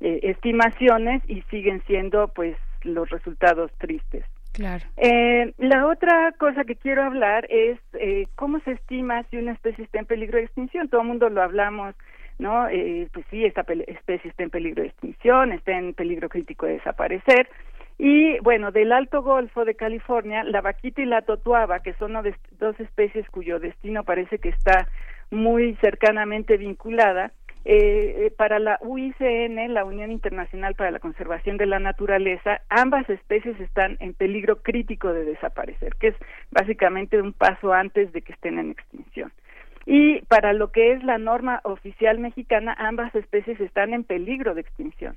eh, 0.00 0.20
estimaciones 0.22 1.22
y 1.28 1.42
siguen 1.50 1.82
siendo 1.86 2.28
pues 2.28 2.56
los 2.82 3.08
resultados 3.10 3.70
tristes. 3.78 4.24
Claro. 4.52 4.84
Eh, 4.96 5.52
la 5.58 5.86
otra 5.86 6.32
cosa 6.32 6.64
que 6.64 6.74
quiero 6.74 7.04
hablar 7.04 7.46
es 7.50 7.78
eh, 7.94 8.26
cómo 8.34 8.60
se 8.60 8.72
estima 8.72 9.22
si 9.30 9.36
una 9.36 9.52
especie 9.52 9.84
está 9.84 10.00
en 10.00 10.06
peligro 10.06 10.38
de 10.38 10.44
extinción. 10.44 10.88
Todo 10.88 11.02
el 11.02 11.06
mundo 11.06 11.28
lo 11.28 11.42
hablamos, 11.42 11.94
¿no? 12.38 12.68
Eh, 12.68 13.08
pues 13.12 13.24
sí, 13.30 13.44
esta 13.44 13.64
especie 13.86 14.30
está 14.30 14.42
en 14.42 14.50
peligro 14.50 14.82
de 14.82 14.88
extinción, 14.88 15.52
está 15.52 15.72
en 15.72 15.94
peligro 15.94 16.28
crítico 16.28 16.66
de 16.66 16.74
desaparecer. 16.74 17.48
Y 17.96 18.38
bueno, 18.40 18.72
del 18.72 18.92
Alto 18.92 19.22
Golfo 19.22 19.64
de 19.64 19.74
California, 19.74 20.42
la 20.42 20.62
vaquita 20.62 21.02
y 21.02 21.06
la 21.06 21.22
totuaba, 21.22 21.80
que 21.80 21.92
son 21.94 22.14
dos 22.58 22.80
especies 22.80 23.28
cuyo 23.30 23.60
destino 23.60 24.04
parece 24.04 24.38
que 24.38 24.48
está 24.48 24.88
muy 25.30 25.76
cercanamente 25.76 26.56
vinculada, 26.56 27.30
eh, 27.64 28.26
eh, 28.26 28.32
para 28.36 28.58
la 28.58 28.78
UICN, 28.80 29.74
la 29.74 29.84
Unión 29.84 30.10
Internacional 30.10 30.74
para 30.74 30.90
la 30.90 30.98
Conservación 30.98 31.58
de 31.58 31.66
la 31.66 31.78
Naturaleza, 31.78 32.62
ambas 32.70 33.08
especies 33.10 33.58
están 33.60 33.98
en 34.00 34.14
peligro 34.14 34.62
crítico 34.62 35.12
de 35.12 35.24
desaparecer, 35.24 35.94
que 35.96 36.08
es 36.08 36.16
básicamente 36.50 37.20
un 37.20 37.34
paso 37.34 37.72
antes 37.72 38.12
de 38.12 38.22
que 38.22 38.32
estén 38.32 38.58
en 38.58 38.70
extinción. 38.70 39.30
Y 39.84 40.22
para 40.22 40.52
lo 40.52 40.72
que 40.72 40.92
es 40.92 41.04
la 41.04 41.18
norma 41.18 41.60
oficial 41.64 42.18
mexicana, 42.18 42.74
ambas 42.78 43.14
especies 43.14 43.60
están 43.60 43.92
en 43.92 44.04
peligro 44.04 44.54
de 44.54 44.62
extinción. 44.62 45.16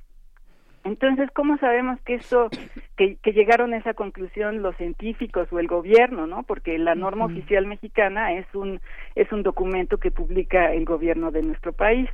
Entonces, 0.84 1.30
¿cómo 1.30 1.56
sabemos 1.56 1.98
que 2.02 2.14
esto, 2.16 2.50
que, 2.96 3.16
que, 3.16 3.32
llegaron 3.32 3.72
a 3.72 3.78
esa 3.78 3.94
conclusión 3.94 4.60
los 4.60 4.76
científicos 4.76 5.50
o 5.50 5.58
el 5.58 5.66
gobierno, 5.66 6.26
no? 6.26 6.42
Porque 6.42 6.76
la 6.76 6.94
norma 6.94 7.24
oficial 7.24 7.66
mexicana 7.66 8.34
es 8.34 8.46
un 8.54 8.80
es 9.14 9.32
un 9.32 9.42
documento 9.42 9.96
que 9.96 10.10
publica 10.10 10.74
el 10.74 10.84
gobierno 10.84 11.30
de 11.30 11.42
nuestro 11.42 11.72
país. 11.72 12.10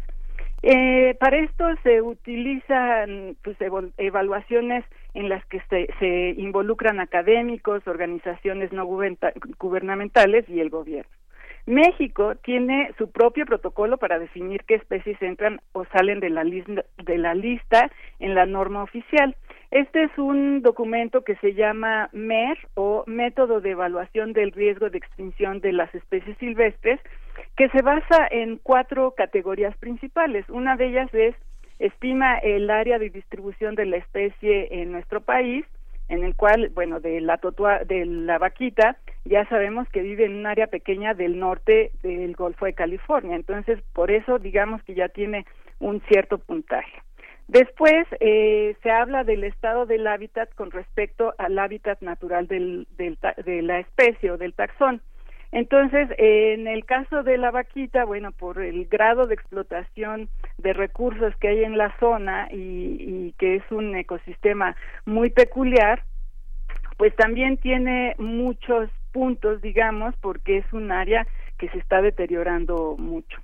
Eh, 0.62 1.16
para 1.18 1.38
esto 1.38 1.64
se 1.82 2.02
utilizan 2.02 3.36
pues, 3.42 3.56
evaluaciones 3.96 4.84
en 5.14 5.28
las 5.28 5.44
que 5.46 5.60
se, 5.70 5.88
se 5.98 6.34
involucran 6.40 7.00
académicos, 7.00 7.86
organizaciones 7.86 8.72
no 8.72 8.84
gubernamentales 8.86 10.48
y 10.48 10.60
el 10.60 10.70
gobierno. 10.70 11.10
México 11.66 12.34
tiene 12.36 12.90
su 12.98 13.10
propio 13.10 13.46
protocolo 13.46 13.98
para 13.98 14.18
definir 14.18 14.64
qué 14.64 14.74
especies 14.74 15.20
entran 15.22 15.60
o 15.72 15.84
salen 15.86 16.20
de 16.20 16.30
la, 16.30 16.42
lista, 16.42 16.84
de 17.04 17.18
la 17.18 17.34
lista 17.34 17.90
en 18.18 18.34
la 18.34 18.46
norma 18.46 18.82
oficial. 18.82 19.36
Este 19.70 20.02
es 20.04 20.18
un 20.18 20.62
documento 20.62 21.22
que 21.22 21.36
se 21.36 21.54
llama 21.54 22.08
MER 22.12 22.58
o 22.74 23.04
Método 23.06 23.60
de 23.60 23.70
Evaluación 23.70 24.32
del 24.32 24.50
Riesgo 24.52 24.90
de 24.90 24.98
Extinción 24.98 25.60
de 25.60 25.72
las 25.72 25.94
Especies 25.94 26.36
Silvestres, 26.38 26.98
que 27.56 27.68
se 27.70 27.82
basa 27.82 28.26
en 28.30 28.58
cuatro 28.62 29.12
categorías 29.16 29.76
principales. 29.78 30.48
Una 30.48 30.76
de 30.76 30.88
ellas 30.88 31.12
es 31.14 31.34
estima 31.78 32.38
el 32.38 32.70
área 32.70 32.98
de 32.98 33.10
distribución 33.10 33.74
de 33.74 33.86
la 33.86 33.96
especie 33.96 34.82
en 34.82 34.92
nuestro 34.92 35.20
país, 35.22 35.64
en 36.08 36.24
el 36.24 36.34
cual, 36.34 36.70
bueno, 36.74 37.00
de 37.00 37.20
la 37.20 37.38
totua, 37.38 37.80
de 37.84 38.04
la 38.04 38.38
vaquita, 38.38 38.96
ya 39.24 39.48
sabemos 39.48 39.88
que 39.88 40.02
vive 40.02 40.24
en 40.24 40.36
un 40.36 40.46
área 40.46 40.66
pequeña 40.66 41.14
del 41.14 41.38
norte 41.38 41.92
del 42.02 42.34
Golfo 42.34 42.66
de 42.66 42.74
California. 42.74 43.36
Entonces, 43.36 43.80
por 43.92 44.10
eso 44.10 44.38
digamos 44.38 44.82
que 44.82 44.94
ya 44.94 45.08
tiene 45.08 45.46
un 45.78 46.00
cierto 46.02 46.38
puntaje. 46.38 47.00
Después 47.48 48.06
eh, 48.20 48.76
se 48.82 48.90
habla 48.90 49.24
del 49.24 49.42
estado 49.44 49.86
del 49.86 50.06
hábitat 50.06 50.54
con 50.54 50.70
respecto 50.70 51.34
al 51.38 51.58
hábitat 51.58 52.00
natural 52.00 52.46
del, 52.46 52.86
del, 52.96 53.18
de 53.44 53.62
la 53.62 53.80
especie 53.80 54.30
o 54.30 54.36
del 54.36 54.54
taxón. 54.54 55.00
Entonces, 55.52 56.08
en 56.16 56.68
el 56.68 56.84
caso 56.84 57.24
de 57.24 57.36
la 57.36 57.50
vaquita, 57.50 58.04
bueno, 58.04 58.30
por 58.30 58.60
el 58.60 58.86
grado 58.86 59.26
de 59.26 59.34
explotación 59.34 60.28
de 60.58 60.72
recursos 60.72 61.34
que 61.36 61.48
hay 61.48 61.64
en 61.64 61.76
la 61.76 61.96
zona 61.98 62.48
y, 62.52 63.34
que 63.38 63.56
es 63.56 63.62
un 63.70 63.96
ecosistema 63.96 64.76
muy 65.06 65.30
peculiar, 65.30 66.04
pues 66.98 67.14
también 67.16 67.56
tiene 67.56 68.14
muchos 68.18 68.90
puntos, 69.12 69.60
digamos, 69.60 70.14
porque 70.20 70.58
es 70.58 70.72
un 70.72 70.92
área 70.92 71.26
que 71.58 71.68
se 71.70 71.78
está 71.78 72.00
deteriorando 72.00 72.96
mucho. 72.96 73.38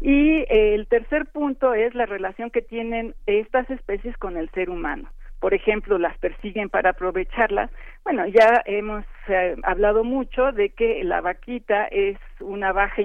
Y 0.00 0.46
el 0.48 0.86
tercer 0.86 1.26
punto 1.26 1.74
es 1.74 1.94
la 1.94 2.06
relación 2.06 2.50
que 2.50 2.62
tienen 2.62 3.14
estas 3.26 3.68
especies 3.68 4.16
con 4.16 4.38
el 4.38 4.48
ser 4.50 4.70
humano. 4.70 5.10
Por 5.40 5.54
ejemplo, 5.54 5.98
las 5.98 6.16
persiguen 6.18 6.68
para 6.68 6.90
aprovecharlas. 6.90 7.70
Bueno, 8.04 8.26
ya 8.26 8.62
hemos 8.66 9.04
eh, 9.28 9.56
hablado 9.62 10.04
mucho 10.04 10.52
de 10.52 10.70
que 10.70 11.02
la 11.02 11.20
vaquita 11.20 11.86
es 11.86 12.18
una 12.40 12.72
baja 12.72 13.02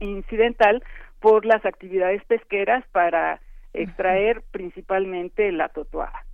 incidental 0.00 0.84
por 1.20 1.46
las 1.46 1.64
actividades 1.64 2.22
pesqueras 2.24 2.84
para 2.92 3.40
extraer 3.72 4.42
principalmente 4.50 5.50
la 5.52 5.68
totuada. 5.70 6.24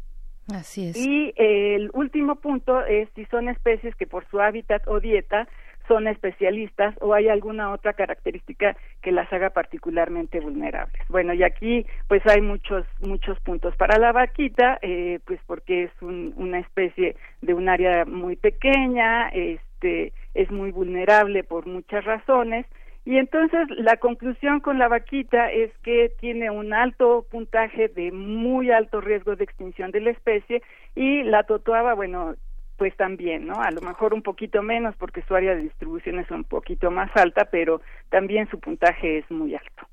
Así 0.52 0.88
es. 0.88 0.96
Y 0.96 1.32
el 1.36 1.90
último 1.92 2.36
punto 2.36 2.84
es 2.84 3.08
si 3.14 3.26
son 3.26 3.48
especies 3.48 3.94
que 3.96 4.06
por 4.06 4.26
su 4.30 4.40
hábitat 4.40 4.82
o 4.88 4.98
dieta 4.98 5.46
son 5.88 6.06
especialistas 6.06 6.94
o 7.00 7.14
hay 7.14 7.28
alguna 7.28 7.72
otra 7.72 7.94
característica 7.94 8.76
que 9.02 9.10
las 9.10 9.32
haga 9.32 9.50
particularmente 9.50 10.40
vulnerables. 10.40 11.02
Bueno, 11.08 11.32
y 11.34 11.42
aquí 11.42 11.86
pues 12.06 12.24
hay 12.26 12.40
muchos 12.40 12.86
muchos 13.00 13.40
puntos 13.40 13.74
para 13.76 13.98
la 13.98 14.12
vaquita, 14.12 14.78
eh, 14.82 15.18
pues 15.24 15.40
porque 15.46 15.84
es 15.84 16.02
una 16.02 16.60
especie 16.60 17.16
de 17.42 17.54
un 17.54 17.68
área 17.68 18.04
muy 18.04 18.36
pequeña, 18.36 19.28
este 19.28 20.12
es 20.34 20.50
muy 20.50 20.70
vulnerable 20.70 21.42
por 21.42 21.66
muchas 21.66 22.04
razones 22.04 22.66
y 23.08 23.16
entonces 23.16 23.66
la 23.70 23.96
conclusión 23.96 24.60
con 24.60 24.78
la 24.78 24.86
vaquita 24.86 25.50
es 25.50 25.70
que 25.78 26.12
tiene 26.20 26.50
un 26.50 26.74
alto 26.74 27.24
puntaje 27.30 27.88
de 27.88 28.12
muy 28.12 28.70
alto 28.70 29.00
riesgo 29.00 29.34
de 29.34 29.44
extinción 29.44 29.92
de 29.92 30.00
la 30.00 30.10
especie 30.10 30.62
y 30.94 31.22
la 31.22 31.44
totoaba, 31.44 31.94
bueno, 31.94 32.34
pues 32.78 32.96
también, 32.96 33.46
¿no? 33.46 33.60
A 33.60 33.72
lo 33.72 33.80
mejor 33.80 34.14
un 34.14 34.22
poquito 34.22 34.62
menos 34.62 34.94
porque 34.96 35.22
su 35.22 35.34
área 35.34 35.54
de 35.54 35.62
distribución 35.62 36.20
es 36.20 36.30
un 36.30 36.44
poquito 36.44 36.92
más 36.92 37.14
alta, 37.16 37.46
pero 37.50 37.82
también 38.08 38.48
su 38.48 38.60
puntaje 38.60 39.18
es 39.18 39.30
muy 39.30 39.54
alto. 39.54 39.86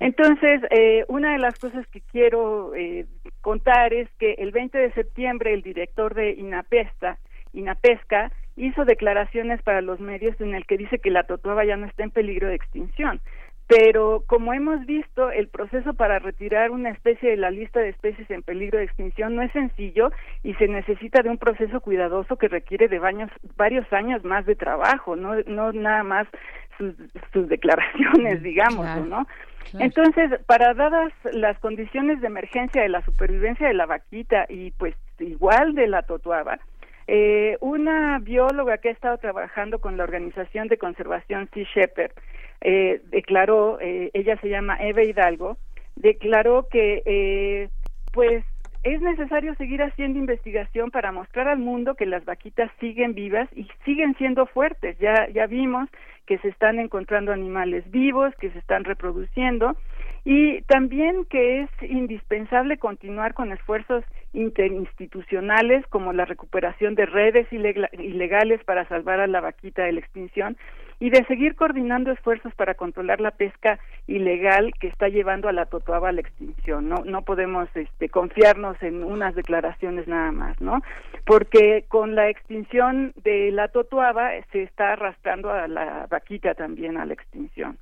Entonces, 0.00 0.62
eh, 0.70 1.04
una 1.06 1.32
de 1.32 1.38
las 1.38 1.56
cosas 1.58 1.86
que 1.88 2.00
quiero 2.00 2.74
eh, 2.74 3.06
contar 3.40 3.92
es 3.92 4.08
que 4.18 4.32
el 4.38 4.50
20 4.50 4.76
de 4.76 4.92
septiembre 4.94 5.52
el 5.52 5.62
director 5.62 6.14
de 6.14 6.32
INAPESTA, 6.32 7.18
INAPESCA, 7.52 8.32
hizo 8.56 8.84
declaraciones 8.84 9.62
para 9.62 9.80
los 9.80 10.00
medios 10.00 10.40
en 10.40 10.54
el 10.54 10.66
que 10.66 10.76
dice 10.76 10.98
que 10.98 11.10
la 11.10 11.22
totuaba 11.22 11.64
ya 11.64 11.76
no 11.76 11.86
está 11.86 12.02
en 12.02 12.10
peligro 12.10 12.48
de 12.48 12.56
extinción 12.56 13.20
pero 13.70 14.24
como 14.26 14.52
hemos 14.52 14.84
visto, 14.84 15.30
el 15.30 15.46
proceso 15.46 15.94
para 15.94 16.18
retirar 16.18 16.72
una 16.72 16.90
especie 16.90 17.30
de 17.30 17.36
la 17.36 17.52
lista 17.52 17.78
de 17.78 17.90
especies 17.90 18.28
en 18.28 18.42
peligro 18.42 18.78
de 18.78 18.84
extinción 18.84 19.36
no 19.36 19.42
es 19.42 19.52
sencillo 19.52 20.10
y 20.42 20.54
se 20.54 20.66
necesita 20.66 21.22
de 21.22 21.30
un 21.30 21.38
proceso 21.38 21.80
cuidadoso 21.80 22.36
que 22.36 22.48
requiere 22.48 22.88
de 22.88 22.98
varios 22.98 23.92
años 23.92 24.24
más 24.24 24.44
de 24.44 24.56
trabajo, 24.56 25.14
no, 25.14 25.36
no 25.46 25.72
nada 25.72 26.02
más 26.02 26.26
sus, 26.78 27.48
declaraciones, 27.48 28.42
digamos, 28.42 29.06
¿no? 29.06 29.24
Entonces, 29.78 30.32
para 30.46 30.74
dadas 30.74 31.12
las 31.32 31.56
condiciones 31.60 32.20
de 32.20 32.26
emergencia 32.26 32.82
de 32.82 32.88
la 32.88 33.04
supervivencia 33.04 33.68
de 33.68 33.74
la 33.74 33.86
vaquita 33.86 34.46
y 34.48 34.72
pues 34.72 34.96
igual 35.20 35.76
de 35.76 35.86
la 35.86 36.02
totuaba, 36.02 36.58
eh, 37.06 37.56
una 37.60 38.18
bióloga 38.18 38.78
que 38.78 38.88
ha 38.88 38.92
estado 38.92 39.18
trabajando 39.18 39.78
con 39.78 39.96
la 39.96 40.02
organización 40.02 40.66
de 40.66 40.78
conservación 40.78 41.48
Sea 41.54 41.64
Shepherd 41.72 42.12
eh, 42.60 43.00
declaró, 43.10 43.78
eh, 43.80 44.10
ella 44.12 44.38
se 44.40 44.48
llama 44.48 44.76
Eva 44.80 45.02
Hidalgo, 45.02 45.56
declaró 45.96 46.66
que 46.70 47.02
eh, 47.04 47.68
pues 48.12 48.44
es 48.82 49.02
necesario 49.02 49.54
seguir 49.56 49.82
haciendo 49.82 50.18
investigación 50.18 50.90
para 50.90 51.12
mostrar 51.12 51.48
al 51.48 51.58
mundo 51.58 51.94
que 51.94 52.06
las 52.06 52.24
vaquitas 52.24 52.70
siguen 52.80 53.14
vivas 53.14 53.48
y 53.54 53.68
siguen 53.84 54.14
siendo 54.16 54.46
fuertes. 54.46 54.98
Ya, 54.98 55.28
ya 55.34 55.46
vimos 55.46 55.88
que 56.24 56.38
se 56.38 56.48
están 56.48 56.78
encontrando 56.78 57.32
animales 57.32 57.88
vivos, 57.90 58.34
que 58.36 58.50
se 58.50 58.58
están 58.58 58.84
reproduciendo 58.84 59.76
y 60.24 60.62
también 60.62 61.24
que 61.26 61.62
es 61.62 61.70
indispensable 61.82 62.78
continuar 62.78 63.34
con 63.34 63.52
esfuerzos 63.52 64.04
interinstitucionales 64.32 65.86
como 65.88 66.12
la 66.12 66.24
recuperación 66.24 66.94
de 66.94 67.06
redes 67.06 67.48
ilegales 67.52 68.62
para 68.64 68.86
salvar 68.88 69.20
a 69.20 69.26
la 69.26 69.40
vaquita 69.40 69.82
de 69.82 69.92
la 69.92 70.00
extinción 70.00 70.56
y 71.00 71.08
de 71.08 71.24
seguir 71.24 71.56
coordinando 71.56 72.12
esfuerzos 72.12 72.54
para 72.54 72.74
controlar 72.74 73.20
la 73.22 73.30
pesca 73.30 73.78
ilegal 74.06 74.72
que 74.78 74.86
está 74.86 75.08
llevando 75.08 75.48
a 75.48 75.52
la 75.52 75.64
totoaba 75.64 76.10
a 76.10 76.12
la 76.12 76.20
extinción. 76.20 76.90
No, 76.90 76.96
no 77.06 77.22
podemos 77.22 77.68
este, 77.74 78.10
confiarnos 78.10 78.80
en 78.82 79.02
unas 79.02 79.34
declaraciones 79.34 80.06
nada 80.06 80.30
más, 80.30 80.60
¿no? 80.60 80.82
Porque 81.24 81.86
con 81.88 82.14
la 82.14 82.28
extinción 82.28 83.14
de 83.24 83.50
la 83.50 83.68
totoaba 83.68 84.30
se 84.52 84.62
está 84.62 84.92
arrastrando 84.92 85.50
a 85.50 85.66
la 85.68 86.06
vaquita 86.10 86.54
también 86.54 86.98
a 86.98 87.06
la 87.06 87.14
extinción. 87.14 87.78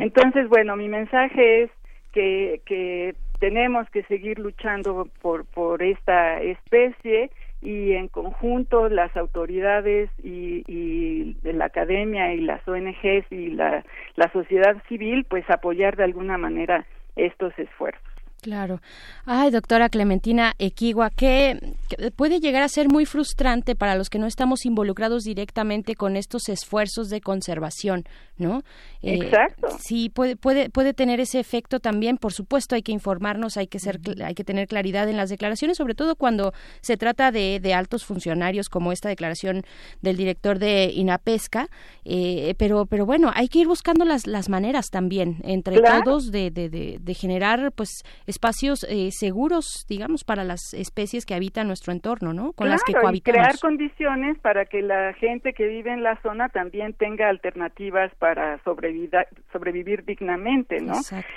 Entonces, 0.00 0.48
bueno, 0.48 0.74
mi 0.74 0.88
mensaje 0.88 1.62
es 1.62 1.70
que, 2.12 2.60
que 2.64 3.14
tenemos 3.38 3.88
que 3.90 4.02
seguir 4.04 4.40
luchando 4.40 5.08
por, 5.22 5.44
por 5.44 5.82
esta 5.84 6.40
especie 6.40 7.30
y 7.66 7.94
en 7.94 8.06
conjunto 8.06 8.88
las 8.88 9.16
autoridades 9.16 10.08
y, 10.22 10.62
y 10.68 11.36
la 11.42 11.64
academia 11.64 12.32
y 12.32 12.42
las 12.42 12.66
ONGs 12.68 13.26
y 13.32 13.48
la, 13.48 13.84
la 14.14 14.30
sociedad 14.30 14.76
civil 14.88 15.26
pues 15.28 15.50
apoyar 15.50 15.96
de 15.96 16.04
alguna 16.04 16.38
manera 16.38 16.86
estos 17.16 17.58
esfuerzos. 17.58 18.15
Claro. 18.46 18.80
Ay, 19.24 19.50
doctora 19.50 19.88
Clementina 19.88 20.54
Equigua, 20.60 21.10
que, 21.10 21.74
puede 22.14 22.38
llegar 22.38 22.62
a 22.62 22.68
ser 22.68 22.86
muy 22.88 23.04
frustrante 23.04 23.74
para 23.74 23.96
los 23.96 24.08
que 24.08 24.20
no 24.20 24.28
estamos 24.28 24.64
involucrados 24.64 25.24
directamente 25.24 25.96
con 25.96 26.16
estos 26.16 26.48
esfuerzos 26.48 27.08
de 27.08 27.20
conservación, 27.20 28.04
¿no? 28.38 28.62
Eh, 29.02 29.16
Exacto. 29.16 29.66
Sí, 29.80 30.10
puede, 30.10 30.36
puede, 30.36 30.70
puede 30.70 30.94
tener 30.94 31.18
ese 31.18 31.40
efecto 31.40 31.80
también. 31.80 32.18
Por 32.18 32.32
supuesto, 32.32 32.76
hay 32.76 32.82
que 32.82 32.92
informarnos, 32.92 33.56
hay 33.56 33.66
que 33.66 33.80
ser, 33.80 33.98
hay 34.24 34.36
que 34.36 34.44
tener 34.44 34.68
claridad 34.68 35.08
en 35.08 35.16
las 35.16 35.28
declaraciones, 35.28 35.76
sobre 35.76 35.96
todo 35.96 36.14
cuando 36.14 36.52
se 36.82 36.96
trata 36.96 37.32
de, 37.32 37.58
de 37.60 37.74
altos 37.74 38.04
funcionarios, 38.04 38.68
como 38.68 38.92
esta 38.92 39.08
declaración 39.08 39.64
del 40.02 40.16
director 40.16 40.60
de 40.60 40.92
Inapesca. 40.94 41.68
Eh, 42.04 42.54
pero, 42.58 42.86
pero 42.86 43.06
bueno, 43.06 43.32
hay 43.34 43.48
que 43.48 43.58
ir 43.58 43.66
buscando 43.66 44.04
las, 44.04 44.28
las 44.28 44.48
maneras 44.48 44.86
también 44.90 45.38
entre 45.42 45.80
todos 45.80 46.30
de, 46.30 46.52
de, 46.52 46.68
de, 46.68 46.98
de 47.00 47.14
generar, 47.14 47.72
pues 47.72 48.04
espacios 48.36 48.84
eh, 48.84 49.08
seguros, 49.12 49.86
digamos, 49.88 50.22
para 50.22 50.44
las 50.44 50.74
especies 50.74 51.24
que 51.24 51.34
habitan 51.34 51.68
nuestro 51.68 51.92
entorno, 51.92 52.34
¿no? 52.34 52.52
Con 52.52 52.68
las 52.68 52.84
que 52.84 52.92
cohabitamos. 52.92 53.16
Y 53.16 53.22
crear 53.22 53.58
condiciones 53.58 54.38
para 54.40 54.66
que 54.66 54.82
la 54.82 55.14
gente 55.14 55.54
que 55.54 55.66
vive 55.66 55.90
en 55.90 56.02
la 56.02 56.20
zona 56.20 56.50
también 56.50 56.92
tenga 56.92 57.30
alternativas 57.30 58.14
para 58.16 58.58
sobrevivir, 58.62 59.10
sobrevivir 59.52 60.04
dignamente, 60.04 60.80
¿no? 60.82 60.94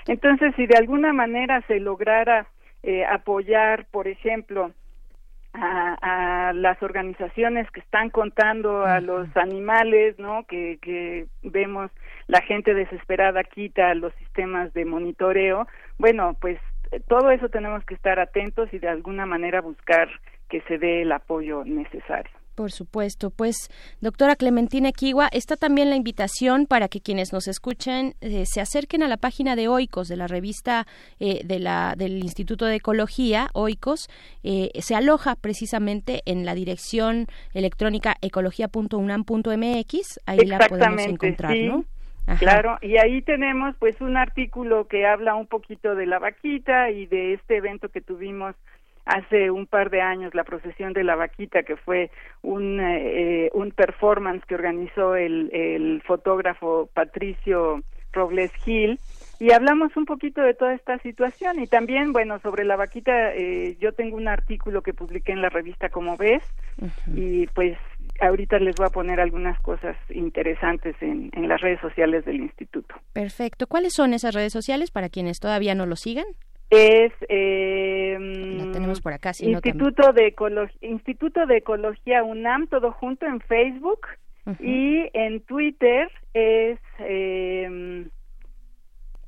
Entonces, 0.07 0.53
si 0.57 0.65
de 0.65 0.75
alguna 0.75 1.13
manera 1.13 1.63
se 1.67 1.79
lograra 1.79 2.47
eh, 2.83 3.05
apoyar, 3.05 3.85
por 3.91 4.09
ejemplo, 4.09 4.73
a, 5.53 6.49
a, 6.49 6.53
las 6.53 6.83
organizaciones 6.83 7.71
que 7.71 7.79
están 7.79 8.09
contando 8.09 8.83
a 8.83 8.99
los 8.99 9.25
animales, 9.37 10.19
¿no? 10.19 10.43
Que, 10.43 10.79
que 10.81 11.27
vemos 11.43 11.91
la 12.27 12.41
gente 12.41 12.73
desesperada 12.73 13.43
quita 13.43 13.95
los 13.95 14.13
sistemas 14.15 14.73
de 14.73 14.85
monitoreo. 14.85 15.65
Bueno, 15.97 16.35
pues 16.39 16.59
todo 17.07 17.31
eso 17.31 17.49
tenemos 17.49 17.83
que 17.85 17.93
estar 17.93 18.19
atentos 18.19 18.73
y 18.73 18.79
de 18.79 18.89
alguna 18.89 19.25
manera 19.25 19.61
buscar 19.61 20.09
que 20.49 20.61
se 20.61 20.77
dé 20.77 21.03
el 21.03 21.11
apoyo 21.11 21.63
necesario. 21.63 22.31
Por 22.59 22.73
supuesto. 22.73 23.29
Pues, 23.29 23.69
doctora 24.01 24.35
Clementina 24.35 24.91
Kiwa, 24.91 25.29
está 25.31 25.55
también 25.55 25.89
la 25.89 25.95
invitación 25.95 26.65
para 26.65 26.89
que 26.89 26.99
quienes 26.99 27.31
nos 27.31 27.47
escuchen 27.47 28.15
eh, 28.19 28.43
se 28.45 28.59
acerquen 28.59 29.01
a 29.01 29.07
la 29.07 29.15
página 29.15 29.55
de 29.55 29.69
OICOS, 29.69 30.09
de 30.09 30.17
la 30.17 30.27
revista 30.27 30.85
eh, 31.21 31.41
de 31.45 31.59
la, 31.59 31.95
del 31.97 32.17
Instituto 32.17 32.65
de 32.65 32.75
Ecología, 32.75 33.49
OICOS. 33.53 34.09
Eh, 34.43 34.71
se 34.81 34.93
aloja 34.93 35.37
precisamente 35.37 36.21
en 36.25 36.45
la 36.45 36.53
dirección 36.53 37.27
electrónica 37.53 38.15
ecología.unam.mx. 38.21 40.19
Ahí 40.25 40.39
la 40.39 40.59
podemos 40.67 41.01
encontrar, 41.03 41.55
¿no? 41.55 41.85
Claro, 42.37 42.77
y 42.81 42.97
ahí 42.97 43.21
tenemos 43.21 43.75
pues 43.79 43.99
un 44.01 44.17
artículo 44.17 44.87
que 44.87 45.07
habla 45.07 45.35
un 45.35 45.47
poquito 45.47 45.95
de 45.95 46.05
la 46.05 46.19
vaquita 46.19 46.91
y 46.91 47.05
de 47.07 47.33
este 47.33 47.57
evento 47.57 47.89
que 47.89 48.01
tuvimos 48.01 48.55
hace 49.05 49.49
un 49.49 49.65
par 49.65 49.89
de 49.89 50.01
años, 50.01 50.35
la 50.35 50.43
procesión 50.43 50.93
de 50.93 51.03
la 51.03 51.15
vaquita, 51.15 51.63
que 51.63 51.75
fue 51.75 52.11
un, 52.43 52.79
eh, 52.79 53.49
un 53.53 53.71
performance 53.71 54.45
que 54.45 54.55
organizó 54.55 55.15
el, 55.15 55.49
el 55.51 56.03
fotógrafo 56.05 56.89
Patricio 56.93 57.81
Robles 58.13 58.53
Gil, 58.63 58.99
y 59.39 59.51
hablamos 59.53 59.95
un 59.95 60.05
poquito 60.05 60.41
de 60.41 60.53
toda 60.53 60.73
esta 60.73 60.99
situación 60.99 61.59
y 61.59 61.67
también, 61.67 62.11
bueno, 62.11 62.39
sobre 62.39 62.65
la 62.65 62.75
vaquita, 62.75 63.33
eh, 63.33 63.77
yo 63.79 63.93
tengo 63.93 64.17
un 64.17 64.27
artículo 64.27 64.81
que 64.81 64.93
publiqué 64.93 65.31
en 65.31 65.41
la 65.41 65.47
revista 65.47 65.87
Como 65.89 66.17
ves 66.17 66.43
y 67.15 67.47
pues 67.47 67.77
ahorita 68.21 68.59
les 68.59 68.75
voy 68.75 68.87
a 68.87 68.89
poner 68.89 69.19
algunas 69.19 69.59
cosas 69.61 69.95
interesantes 70.09 70.95
en, 71.01 71.29
en 71.33 71.47
las 71.47 71.61
redes 71.61 71.79
sociales 71.81 72.25
del 72.25 72.37
instituto. 72.41 72.95
Perfecto. 73.13 73.67
¿Cuáles 73.67 73.93
son 73.93 74.13
esas 74.13 74.33
redes 74.35 74.53
sociales 74.53 74.91
para 74.91 75.09
quienes 75.09 75.39
todavía 75.39 75.75
no 75.75 75.85
lo 75.85 75.95
sigan? 75.95 76.25
Es 76.69 77.11
eh, 77.27 78.15
tenemos 78.73 79.01
por 79.01 79.13
acá. 79.13 79.31
Instituto 79.39 80.13
de 80.13 80.27
Ecología, 80.27 80.77
Instituto 80.81 81.45
de 81.47 81.57
Ecología 81.57 82.23
UNAM, 82.23 82.67
todo 82.67 82.91
junto 82.91 83.25
en 83.25 83.39
Facebook 83.41 84.01
y 84.59 85.09
en 85.13 85.41
Twitter 85.41 86.11
es 86.33 86.79
eh, 86.99 88.07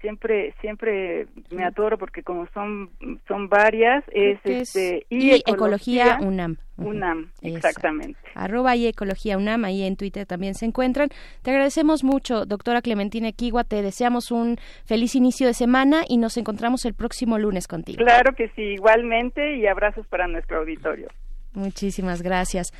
siempre 0.02 0.54
siempre 0.62 1.28
me 1.50 1.64
atoro 1.64 1.98
porque 1.98 2.24
como 2.24 2.48
son 2.54 2.90
son 3.28 3.48
varias 3.48 4.04
es 4.12 4.40
este 4.44 5.06
y, 5.10 5.32
ecología, 5.46 6.20
UNAM. 6.22 6.58
UNAM 6.78 7.32
exactamente. 7.42 8.20
Arroba 8.34 8.76
y 8.76 8.88
ecología 8.88 9.38
UNAM 9.38 9.66
ahí 9.66 9.84
en 9.84 9.96
Twitter 9.96 10.26
también 10.26 10.56
se 10.56 10.66
encuentran. 10.66 11.10
Te 11.44 11.52
agradecemos 11.52 12.04
mucho 12.04 12.46
doctora 12.46 12.82
Clementina 12.82 13.32
Kiwa 13.32 13.64
te 13.64 13.82
deseamos 13.82 14.32
un 14.32 14.58
feliz 14.86 15.16
inicio 15.16 15.48
de 15.48 15.54
semana 15.54 16.04
y 16.08 16.18
nos 16.18 16.38
encontramos 16.38 16.86
el 16.86 16.94
próximo 16.94 17.38
lunes 17.38 17.68
contigo. 17.68 18.04
Claro 18.04 18.34
que 18.34 18.50
sí 18.50 18.62
igualmente 18.62 19.58
y 19.58 19.68
abrazos 19.68 20.08
para 20.08 20.28
nuestro 20.28 20.60
auditorio. 20.60 21.08
Muchísimas 21.54 22.22
gracias 22.22 22.74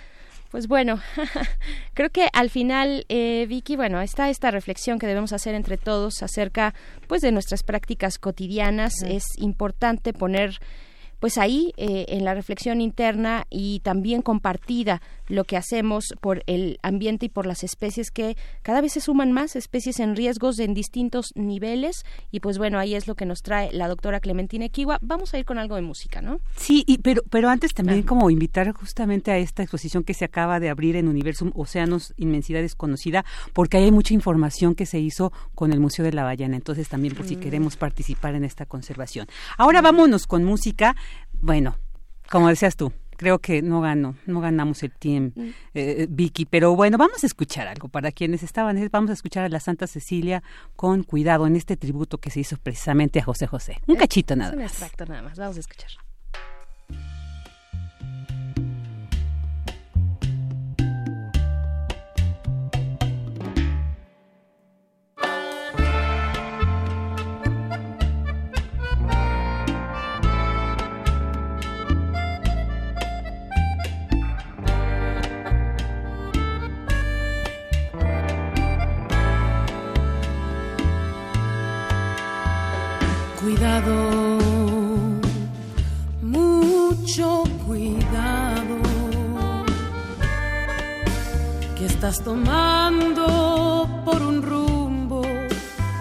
pues 0.52 0.68
bueno, 0.68 1.00
creo 1.94 2.10
que 2.10 2.28
al 2.34 2.50
final, 2.50 3.06
eh, 3.08 3.46
Vicky, 3.48 3.78
bueno, 3.78 4.02
está 4.02 4.30
esta 4.30 4.52
reflexión 4.52 5.00
que 5.00 5.08
debemos 5.08 5.32
hacer 5.32 5.56
entre 5.56 5.78
todos 5.78 6.22
acerca, 6.22 6.76
pues, 7.08 7.22
de 7.22 7.32
nuestras 7.32 7.64
prácticas 7.64 8.20
cotidianas. 8.20 8.94
Es 9.08 9.24
importante 9.38 10.12
poner 10.12 10.60
pues 11.22 11.38
ahí 11.38 11.72
eh, 11.78 12.08
en 12.10 12.26
la 12.26 12.34
reflexión 12.34 12.82
interna 12.82 13.46
y 13.50 13.80
también 13.80 14.22
compartida 14.24 15.02
lo 15.28 15.46
que 15.46 15.56
hacemos 15.56 16.14
por 16.20 16.44
el 16.48 16.80
ambiente 16.82 17.28
y 17.28 17.30
por 17.30 17.46
las 17.46 17.64
especies 17.64 18.12
que 18.12 18.36
cada 18.64 18.82
vez 18.82 18.94
se 18.94 19.02
suman 19.02 19.32
más 19.32 19.56
especies 19.56 20.02
en 20.02 20.18
riesgos 20.18 20.60
en 20.60 20.74
distintos 20.74 21.32
niveles. 21.36 22.06
Y 22.32 22.42
pues 22.42 22.58
bueno 22.58 22.80
ahí 22.80 22.96
es 22.96 23.08
lo 23.08 23.16
que 23.16 23.26
nos 23.26 23.44
trae 23.44 23.72
la 23.72 23.88
doctora 23.88 24.20
Clementina 24.20 24.66
Equiwa 24.66 24.98
vamos 25.02 25.34
a 25.34 25.40
ir 25.40 25.46
con 25.46 25.60
algo 25.60 25.76
de 25.76 25.82
música 25.82 26.22
no 26.22 26.40
sí 26.56 26.84
y, 26.88 26.98
pero 26.98 27.22
pero 27.30 27.50
antes 27.50 27.74
también 27.74 28.04
como 28.04 28.30
invitar 28.30 28.72
justamente 28.74 29.32
a 29.32 29.38
esta 29.38 29.62
exposición 29.62 30.04
que 30.04 30.14
se 30.14 30.26
acaba 30.26 30.60
de 30.60 30.70
abrir 30.70 30.96
en 30.96 31.08
Universum 31.08 31.52
Océanos 31.56 32.14
Inmensidad 32.18 32.62
Desconocida 32.62 33.24
porque 33.54 33.78
hay 33.78 33.92
mucha 33.92 34.14
información 34.14 34.74
que 34.76 34.86
se 34.86 35.00
hizo 35.00 35.32
con 35.54 35.72
el 35.72 35.80
Museo 35.80 36.04
de 36.04 36.14
la 36.14 36.24
Ballena. 36.24 36.56
Entonces 36.56 36.90
también 36.90 37.16
por 37.16 37.28
si 37.28 37.36
mm. 37.36 37.40
queremos 37.40 37.78
participar 37.78 38.36
en 38.36 38.44
esta 38.44 38.66
conservación. 38.66 39.28
Ahora 39.58 39.82
vámonos 39.82 40.28
con 40.28 40.44
música 40.44 40.96
bueno, 41.42 41.78
como 42.30 42.48
decías 42.48 42.76
tú, 42.76 42.94
creo 43.18 43.40
que 43.40 43.62
no 43.62 43.82
ganó, 43.82 44.16
no 44.26 44.42
ganamos 44.42 44.82
el 44.84 44.92
team 44.92 45.32
mm. 45.36 45.50
eh, 45.76 46.08
Vicky, 46.10 46.46
pero 46.46 46.76
bueno, 46.76 46.98
vamos 46.98 47.24
a 47.24 47.28
escuchar 47.28 47.68
algo 47.68 47.88
para 47.88 48.12
quienes 48.12 48.42
estaban, 48.42 48.90
vamos 48.92 49.10
a 49.12 49.14
escuchar 49.14 49.44
a 49.44 49.50
la 49.50 49.60
Santa 49.60 49.86
Cecilia 49.88 50.42
con 50.76 51.04
cuidado 51.04 51.46
en 51.46 51.56
este 51.56 51.78
tributo 51.78 52.18
que 52.18 52.32
se 52.32 52.40
hizo 52.40 52.58
precisamente 52.58 53.20
a 53.20 53.24
José 53.24 53.48
José. 53.48 53.78
Un 53.88 53.96
cachito 53.96 54.36
nada 54.36 54.56
más. 54.56 54.82
Un 54.82 55.08
nada 55.08 55.22
más, 55.22 55.38
vamos 55.38 55.58
a 55.58 55.60
escuchar. 55.60 55.92
Cuidado, 83.62 83.96
mucho 86.24 87.44
cuidado, 87.68 88.78
que 91.78 91.86
estás 91.86 92.24
tomando 92.24 93.88
por 94.04 94.20
un 94.24 94.42
rumbo 94.42 95.22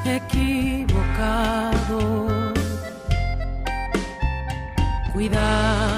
equivocado. 0.07 1.99
Cuidado 5.13 5.90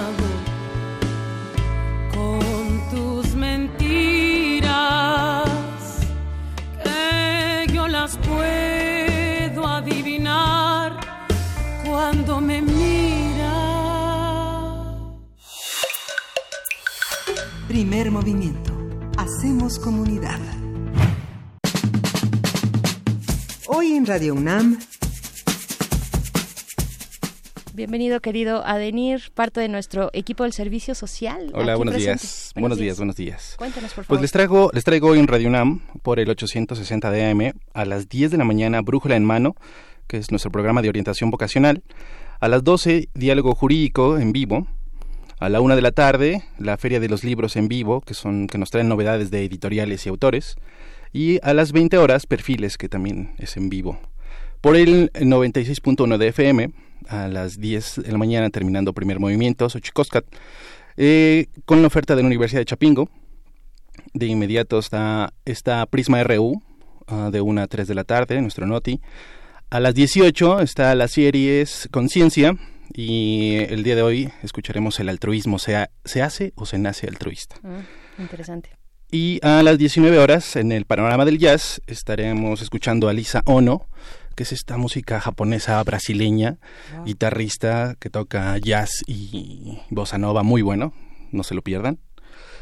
cuando 12.12 12.40
me 12.42 12.60
mira. 12.60 13.52
Primer 17.68 18.10
movimiento. 18.10 18.70
Hacemos 19.16 19.78
comunidad. 19.78 20.38
Hoy 23.66 23.92
en 23.92 24.04
Radio 24.04 24.34
UNAM. 24.34 24.78
Bienvenido, 27.74 28.20
querido 28.20 28.62
Adenir, 28.66 29.30
parte 29.34 29.60
de 29.60 29.68
nuestro 29.68 30.10
equipo 30.12 30.42
del 30.42 30.52
Servicio 30.52 30.94
Social. 30.94 31.50
Hola, 31.54 31.76
buenos 31.76 31.96
días. 31.96 32.52
buenos 32.54 32.76
días. 32.76 32.98
buenos 32.98 33.16
días. 33.16 33.54
Cuéntanos, 33.56 33.94
por 33.94 34.04
favor. 34.04 34.08
Pues 34.08 34.20
les 34.20 34.32
traigo, 34.32 34.70
les 34.74 34.84
traigo 34.84 35.08
hoy 35.08 35.18
en 35.18 35.26
Radio 35.26 35.48
UNAM 35.48 35.80
por 36.02 36.20
el 36.20 36.28
860 36.28 37.10
de 37.10 37.30
AM 37.30 37.52
a 37.72 37.86
las 37.86 38.10
10 38.10 38.32
de 38.32 38.36
la 38.36 38.44
mañana 38.44 38.82
Brújula 38.82 39.16
en 39.16 39.24
Mano, 39.24 39.56
que 40.12 40.18
es 40.18 40.30
nuestro 40.30 40.52
programa 40.52 40.82
de 40.82 40.90
orientación 40.90 41.30
vocacional. 41.30 41.82
A 42.38 42.46
las 42.46 42.62
12, 42.62 43.08
Diálogo 43.14 43.54
Jurídico 43.54 44.18
en 44.18 44.32
vivo. 44.32 44.66
A 45.40 45.48
la 45.48 45.62
una 45.62 45.74
de 45.74 45.80
la 45.80 45.90
tarde, 45.90 46.44
la 46.58 46.76
Feria 46.76 47.00
de 47.00 47.08
los 47.08 47.24
Libros 47.24 47.56
en 47.56 47.66
vivo, 47.66 48.02
que, 48.02 48.12
son, 48.12 48.46
que 48.46 48.58
nos 48.58 48.70
traen 48.70 48.88
novedades 48.88 49.30
de 49.30 49.42
editoriales 49.42 50.04
y 50.04 50.10
autores. 50.10 50.56
Y 51.14 51.38
a 51.42 51.54
las 51.54 51.72
20 51.72 51.96
horas, 51.96 52.26
Perfiles, 52.26 52.76
que 52.76 52.90
también 52.90 53.32
es 53.38 53.56
en 53.56 53.70
vivo. 53.70 53.98
Por 54.60 54.76
el 54.76 55.10
96.1 55.14 56.18
de 56.18 56.28
FM, 56.28 56.70
a 57.08 57.28
las 57.28 57.58
10 57.58 58.02
de 58.04 58.12
la 58.12 58.18
mañana, 58.18 58.50
terminando 58.50 58.92
primer 58.92 59.18
movimiento, 59.18 59.70
Xochicoscat, 59.70 60.26
eh, 60.98 61.46
con 61.64 61.80
la 61.80 61.86
oferta 61.86 62.14
de 62.16 62.20
la 62.20 62.26
Universidad 62.26 62.60
de 62.60 62.66
Chapingo. 62.66 63.08
De 64.12 64.26
inmediato 64.26 64.78
está, 64.78 65.32
está 65.46 65.86
Prisma 65.86 66.22
RU, 66.22 66.62
ah, 67.06 67.30
de 67.32 67.40
1 67.40 67.62
a 67.62 67.66
3 67.66 67.88
de 67.88 67.94
la 67.94 68.04
tarde, 68.04 68.42
nuestro 68.42 68.66
Noti. 68.66 69.00
A 69.72 69.80
las 69.80 69.94
18 69.94 70.60
está 70.60 70.94
la 70.94 71.08
series 71.08 71.88
Conciencia, 71.90 72.58
y 72.92 73.54
el 73.70 73.84
día 73.84 73.96
de 73.96 74.02
hoy 74.02 74.30
escucharemos 74.42 75.00
el 75.00 75.08
altruismo, 75.08 75.58
¿se, 75.58 75.88
se 76.04 76.20
hace 76.20 76.52
o 76.56 76.66
se 76.66 76.76
nace 76.76 77.08
altruista? 77.08 77.56
Mm, 77.62 78.20
interesante. 78.20 78.76
Y 79.10 79.40
a 79.42 79.62
las 79.62 79.78
19 79.78 80.18
horas, 80.18 80.56
en 80.56 80.72
el 80.72 80.84
panorama 80.84 81.24
del 81.24 81.38
jazz, 81.38 81.80
estaremos 81.86 82.60
escuchando 82.60 83.08
a 83.08 83.14
Lisa 83.14 83.40
Ono, 83.46 83.86
que 84.36 84.42
es 84.42 84.52
esta 84.52 84.76
música 84.76 85.20
japonesa 85.20 85.82
brasileña, 85.84 86.58
guitarrista 87.06 87.96
que 87.98 88.10
toca 88.10 88.58
jazz 88.58 89.02
y 89.06 89.78
bossa 89.88 90.18
nova 90.18 90.42
muy 90.42 90.60
bueno, 90.60 90.92
no 91.30 91.44
se 91.44 91.54
lo 91.54 91.62
pierdan. 91.62 91.98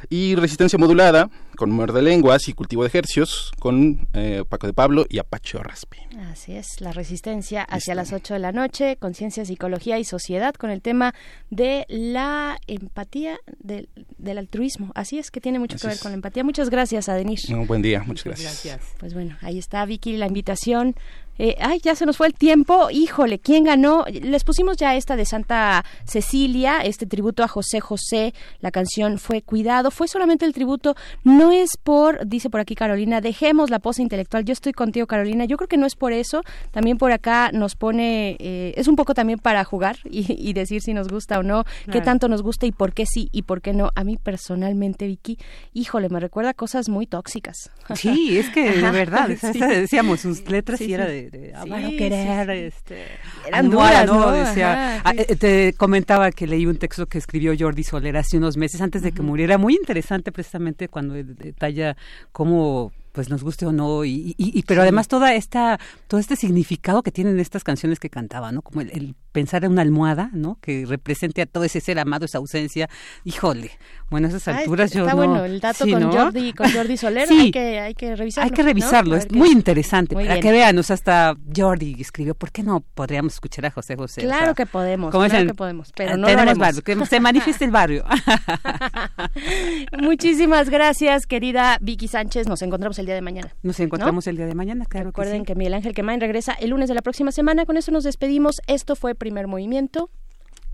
Y 0.08 0.36
resistencia 0.36 0.78
modulada, 0.78 1.28
con 1.60 1.72
muerde 1.72 2.00
lenguas 2.00 2.48
y 2.48 2.54
cultivo 2.54 2.84
de 2.84 2.88
ejercios, 2.88 3.52
con 3.58 4.08
eh, 4.14 4.44
Paco 4.48 4.66
de 4.66 4.72
Pablo 4.72 5.04
y 5.10 5.18
Apache 5.18 5.58
Raspi. 5.58 5.98
Así 6.32 6.56
es, 6.56 6.80
la 6.80 6.90
resistencia 6.92 7.64
hacia 7.64 7.94
las 7.94 8.14
8 8.14 8.32
de 8.32 8.40
la 8.40 8.50
noche, 8.50 8.96
conciencia, 8.96 9.44
psicología 9.44 9.98
y 9.98 10.04
sociedad, 10.04 10.54
con 10.54 10.70
el 10.70 10.80
tema 10.80 11.14
de 11.50 11.84
la 11.90 12.58
empatía, 12.66 13.38
del, 13.58 13.90
altruismo. 14.38 14.90
Así 14.94 15.18
es, 15.18 15.30
que 15.30 15.42
tiene 15.42 15.58
mucho 15.58 15.76
que 15.76 15.86
ver 15.86 15.98
con 15.98 16.12
la 16.12 16.14
empatía. 16.14 16.44
Muchas 16.44 16.70
gracias, 16.70 17.10
Adenir. 17.10 17.38
Un 17.50 17.66
buen 17.66 17.82
día, 17.82 18.02
muchas 18.06 18.24
gracias. 18.24 18.64
gracias. 18.64 18.94
Pues 18.98 19.12
bueno, 19.12 19.36
ahí 19.42 19.58
está 19.58 19.84
Vicky, 19.84 20.16
la 20.16 20.28
invitación 20.28 20.94
eh, 21.42 21.56
ay, 21.58 21.80
ya 21.82 21.94
se 21.94 22.04
nos 22.04 22.18
fue 22.18 22.26
el 22.26 22.34
tiempo. 22.34 22.90
Híjole, 22.90 23.38
¿quién 23.38 23.64
ganó? 23.64 24.04
Les 24.10 24.44
pusimos 24.44 24.76
ya 24.76 24.94
esta 24.94 25.16
de 25.16 25.24
Santa 25.24 25.86
Cecilia, 26.04 26.80
este 26.80 27.06
tributo 27.06 27.42
a 27.42 27.48
José 27.48 27.80
José. 27.80 28.34
La 28.60 28.70
canción 28.70 29.18
fue 29.18 29.40
Cuidado. 29.40 29.90
Fue 29.90 30.06
solamente 30.06 30.44
el 30.44 30.52
tributo. 30.52 30.96
No 31.24 31.49
es 31.50 31.76
por, 31.82 32.26
dice 32.26 32.50
por 32.50 32.60
aquí 32.60 32.74
Carolina, 32.74 33.20
dejemos 33.20 33.70
la 33.70 33.78
pose 33.78 34.02
intelectual. 34.02 34.44
Yo 34.44 34.52
estoy 34.52 34.72
contigo, 34.72 35.06
Carolina. 35.06 35.44
Yo 35.44 35.56
creo 35.56 35.68
que 35.68 35.76
no 35.76 35.86
es 35.86 35.96
por 35.96 36.12
eso. 36.12 36.42
También 36.70 36.98
por 36.98 37.12
acá 37.12 37.50
nos 37.52 37.76
pone, 37.76 38.36
eh, 38.38 38.74
es 38.76 38.88
un 38.88 38.96
poco 38.96 39.14
también 39.14 39.38
para 39.38 39.64
jugar 39.64 39.96
y, 40.04 40.52
decir 40.52 40.82
si 40.82 40.94
nos 40.94 41.08
gusta 41.08 41.38
o 41.38 41.42
no, 41.42 41.64
qué 41.90 42.00
tanto 42.00 42.28
nos 42.28 42.42
gusta 42.42 42.66
y 42.66 42.72
por 42.72 42.92
qué 42.92 43.06
sí 43.06 43.28
y 43.32 43.42
por 43.42 43.60
qué 43.62 43.72
no. 43.72 43.90
A 43.94 44.04
mí 44.04 44.16
personalmente, 44.16 45.06
Vicky, 45.06 45.38
híjole, 45.72 46.08
me 46.08 46.20
recuerda 46.20 46.54
cosas 46.54 46.88
muy 46.88 47.06
tóxicas. 47.06 47.70
Sí, 48.00 48.38
es 48.38 48.48
que 48.48 48.70
de 48.70 48.90
verdad, 48.90 49.28
decíamos, 49.68 50.20
sus 50.20 50.48
letras 50.48 50.80
y 50.80 50.94
era 50.94 51.04
de 51.06 51.30
de 51.30 51.96
querer, 51.96 52.50
este, 52.50 53.04
eran 53.46 53.70
duras, 53.70 54.06
¿no? 54.06 54.28
Ah, 54.28 55.12
eh, 55.16 55.36
te 55.36 55.72
comentaba 55.74 56.30
que 56.30 56.46
leí 56.46 56.66
un 56.66 56.76
texto 56.76 57.06
que 57.06 57.18
escribió 57.18 57.52
Jordi 57.58 57.82
Soler 57.82 58.16
hace 58.16 58.38
unos 58.38 58.56
meses 58.56 58.80
antes 58.80 59.02
de 59.02 59.12
que 59.12 59.22
muriera, 59.22 59.58
muy 59.58 59.74
interesante 59.74 60.32
precisamente 60.32 60.88
cuando 60.88 61.14
detalla 61.42 61.96
cómo 62.32 62.92
pues 63.12 63.28
nos 63.28 63.42
guste 63.42 63.66
o 63.66 63.72
no 63.72 64.04
y, 64.04 64.34
y, 64.38 64.62
pero 64.62 64.82
además 64.82 65.08
toda 65.08 65.34
esta 65.34 65.78
todo 66.06 66.20
este 66.20 66.36
significado 66.36 67.02
que 67.02 67.10
tienen 67.10 67.40
estas 67.40 67.64
canciones 67.64 67.98
que 67.98 68.10
cantaba 68.10 68.52
no 68.52 68.62
como 68.62 68.80
el, 68.80 69.14
pensar 69.32 69.64
en 69.64 69.72
una 69.72 69.82
almohada 69.82 70.30
no 70.32 70.58
que 70.60 70.84
represente 70.86 71.42
a 71.42 71.46
todo 71.46 71.64
ese 71.64 71.80
ser 71.80 71.98
amado 71.98 72.24
esa 72.24 72.38
ausencia. 72.38 72.88
Híjole 73.24 73.70
bueno 74.10 74.26
a 74.26 74.30
esas 74.30 74.48
ah, 74.48 74.58
alturas 74.58 74.92
yo 74.92 75.04
está 75.04 75.14
bueno 75.14 75.44
el 75.44 75.60
dato 75.60 75.86
con 75.88 76.12
Jordi 76.12 76.52
con 76.52 76.70
Jordi 76.70 76.96
Soler 76.96 77.28
hay 77.30 77.50
que 77.50 77.80
hay 77.80 77.94
que 77.94 78.16
revisarlo 78.16 78.50
hay 78.50 78.56
que 78.56 78.62
revisarlo 78.62 79.16
es 79.16 79.30
muy 79.30 79.50
interesante. 79.50 80.14
para 80.14 80.40
que 80.40 80.50
vean 80.50 80.78
o 80.78 80.82
sea, 80.82 80.94
hasta 80.94 81.36
Jordi 81.54 81.96
escribió 82.00 82.34
por 82.34 82.50
qué 82.50 82.62
no 82.62 82.80
podríamos 82.80 83.34
escuchar 83.34 83.66
a 83.66 83.70
José 83.70 83.96
José 83.96 84.22
claro 84.22 84.54
que 84.54 84.66
podemos 84.66 85.10
claro 85.10 85.46
que 85.46 85.54
podemos 85.54 85.92
pero 85.94 86.16
no 86.16 86.26
tenemos 86.26 86.58
barrio 86.58 86.82
que 86.82 87.00
se 87.06 87.18
manifieste 87.20 87.64
el 87.64 87.70
barrio. 87.70 88.04
Muchísimas 89.98 90.70
gracias 90.70 91.26
querida 91.26 91.78
Vicky 91.80 92.08
Sánchez 92.08 92.46
nos 92.46 92.62
encontramos 92.62 92.98
el 93.00 93.06
día 93.06 93.14
de 93.14 93.20
mañana. 93.20 93.54
Nos 93.62 93.80
encontramos 93.80 94.26
el 94.26 94.36
día 94.36 94.46
de 94.46 94.54
mañana, 94.54 94.84
claro. 94.86 95.06
Recuerden 95.06 95.44
que, 95.44 95.54
Miguel 95.54 95.74
Ángel 95.74 95.94
Quemain 95.94 96.20
regresa 96.20 96.52
el 96.52 96.70
lunes 96.70 96.88
de 96.88 96.94
la 96.94 97.02
próxima 97.02 97.32
semana. 97.32 97.66
Con 97.66 97.76
eso 97.76 97.90
nos 97.90 98.04
despedimos. 98.04 98.60
Esto 98.66 98.96
fue 98.96 99.14
Primer 99.14 99.46
Movimiento. 99.46 100.10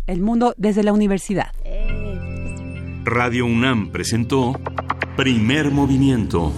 El 0.07 0.21
mundo 0.21 0.55
desde 0.57 0.83
la 0.83 0.93
universidad. 0.93 1.53
Radio 3.05 3.47
UNAM 3.47 3.91
presentó 3.91 4.61
Primer 5.17 5.71
Movimiento. 5.71 6.53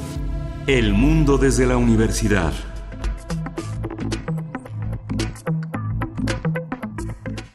El 0.67 0.93
mundo 0.93 1.39
desde 1.39 1.67
la 1.67 1.77
universidad. 1.77 2.53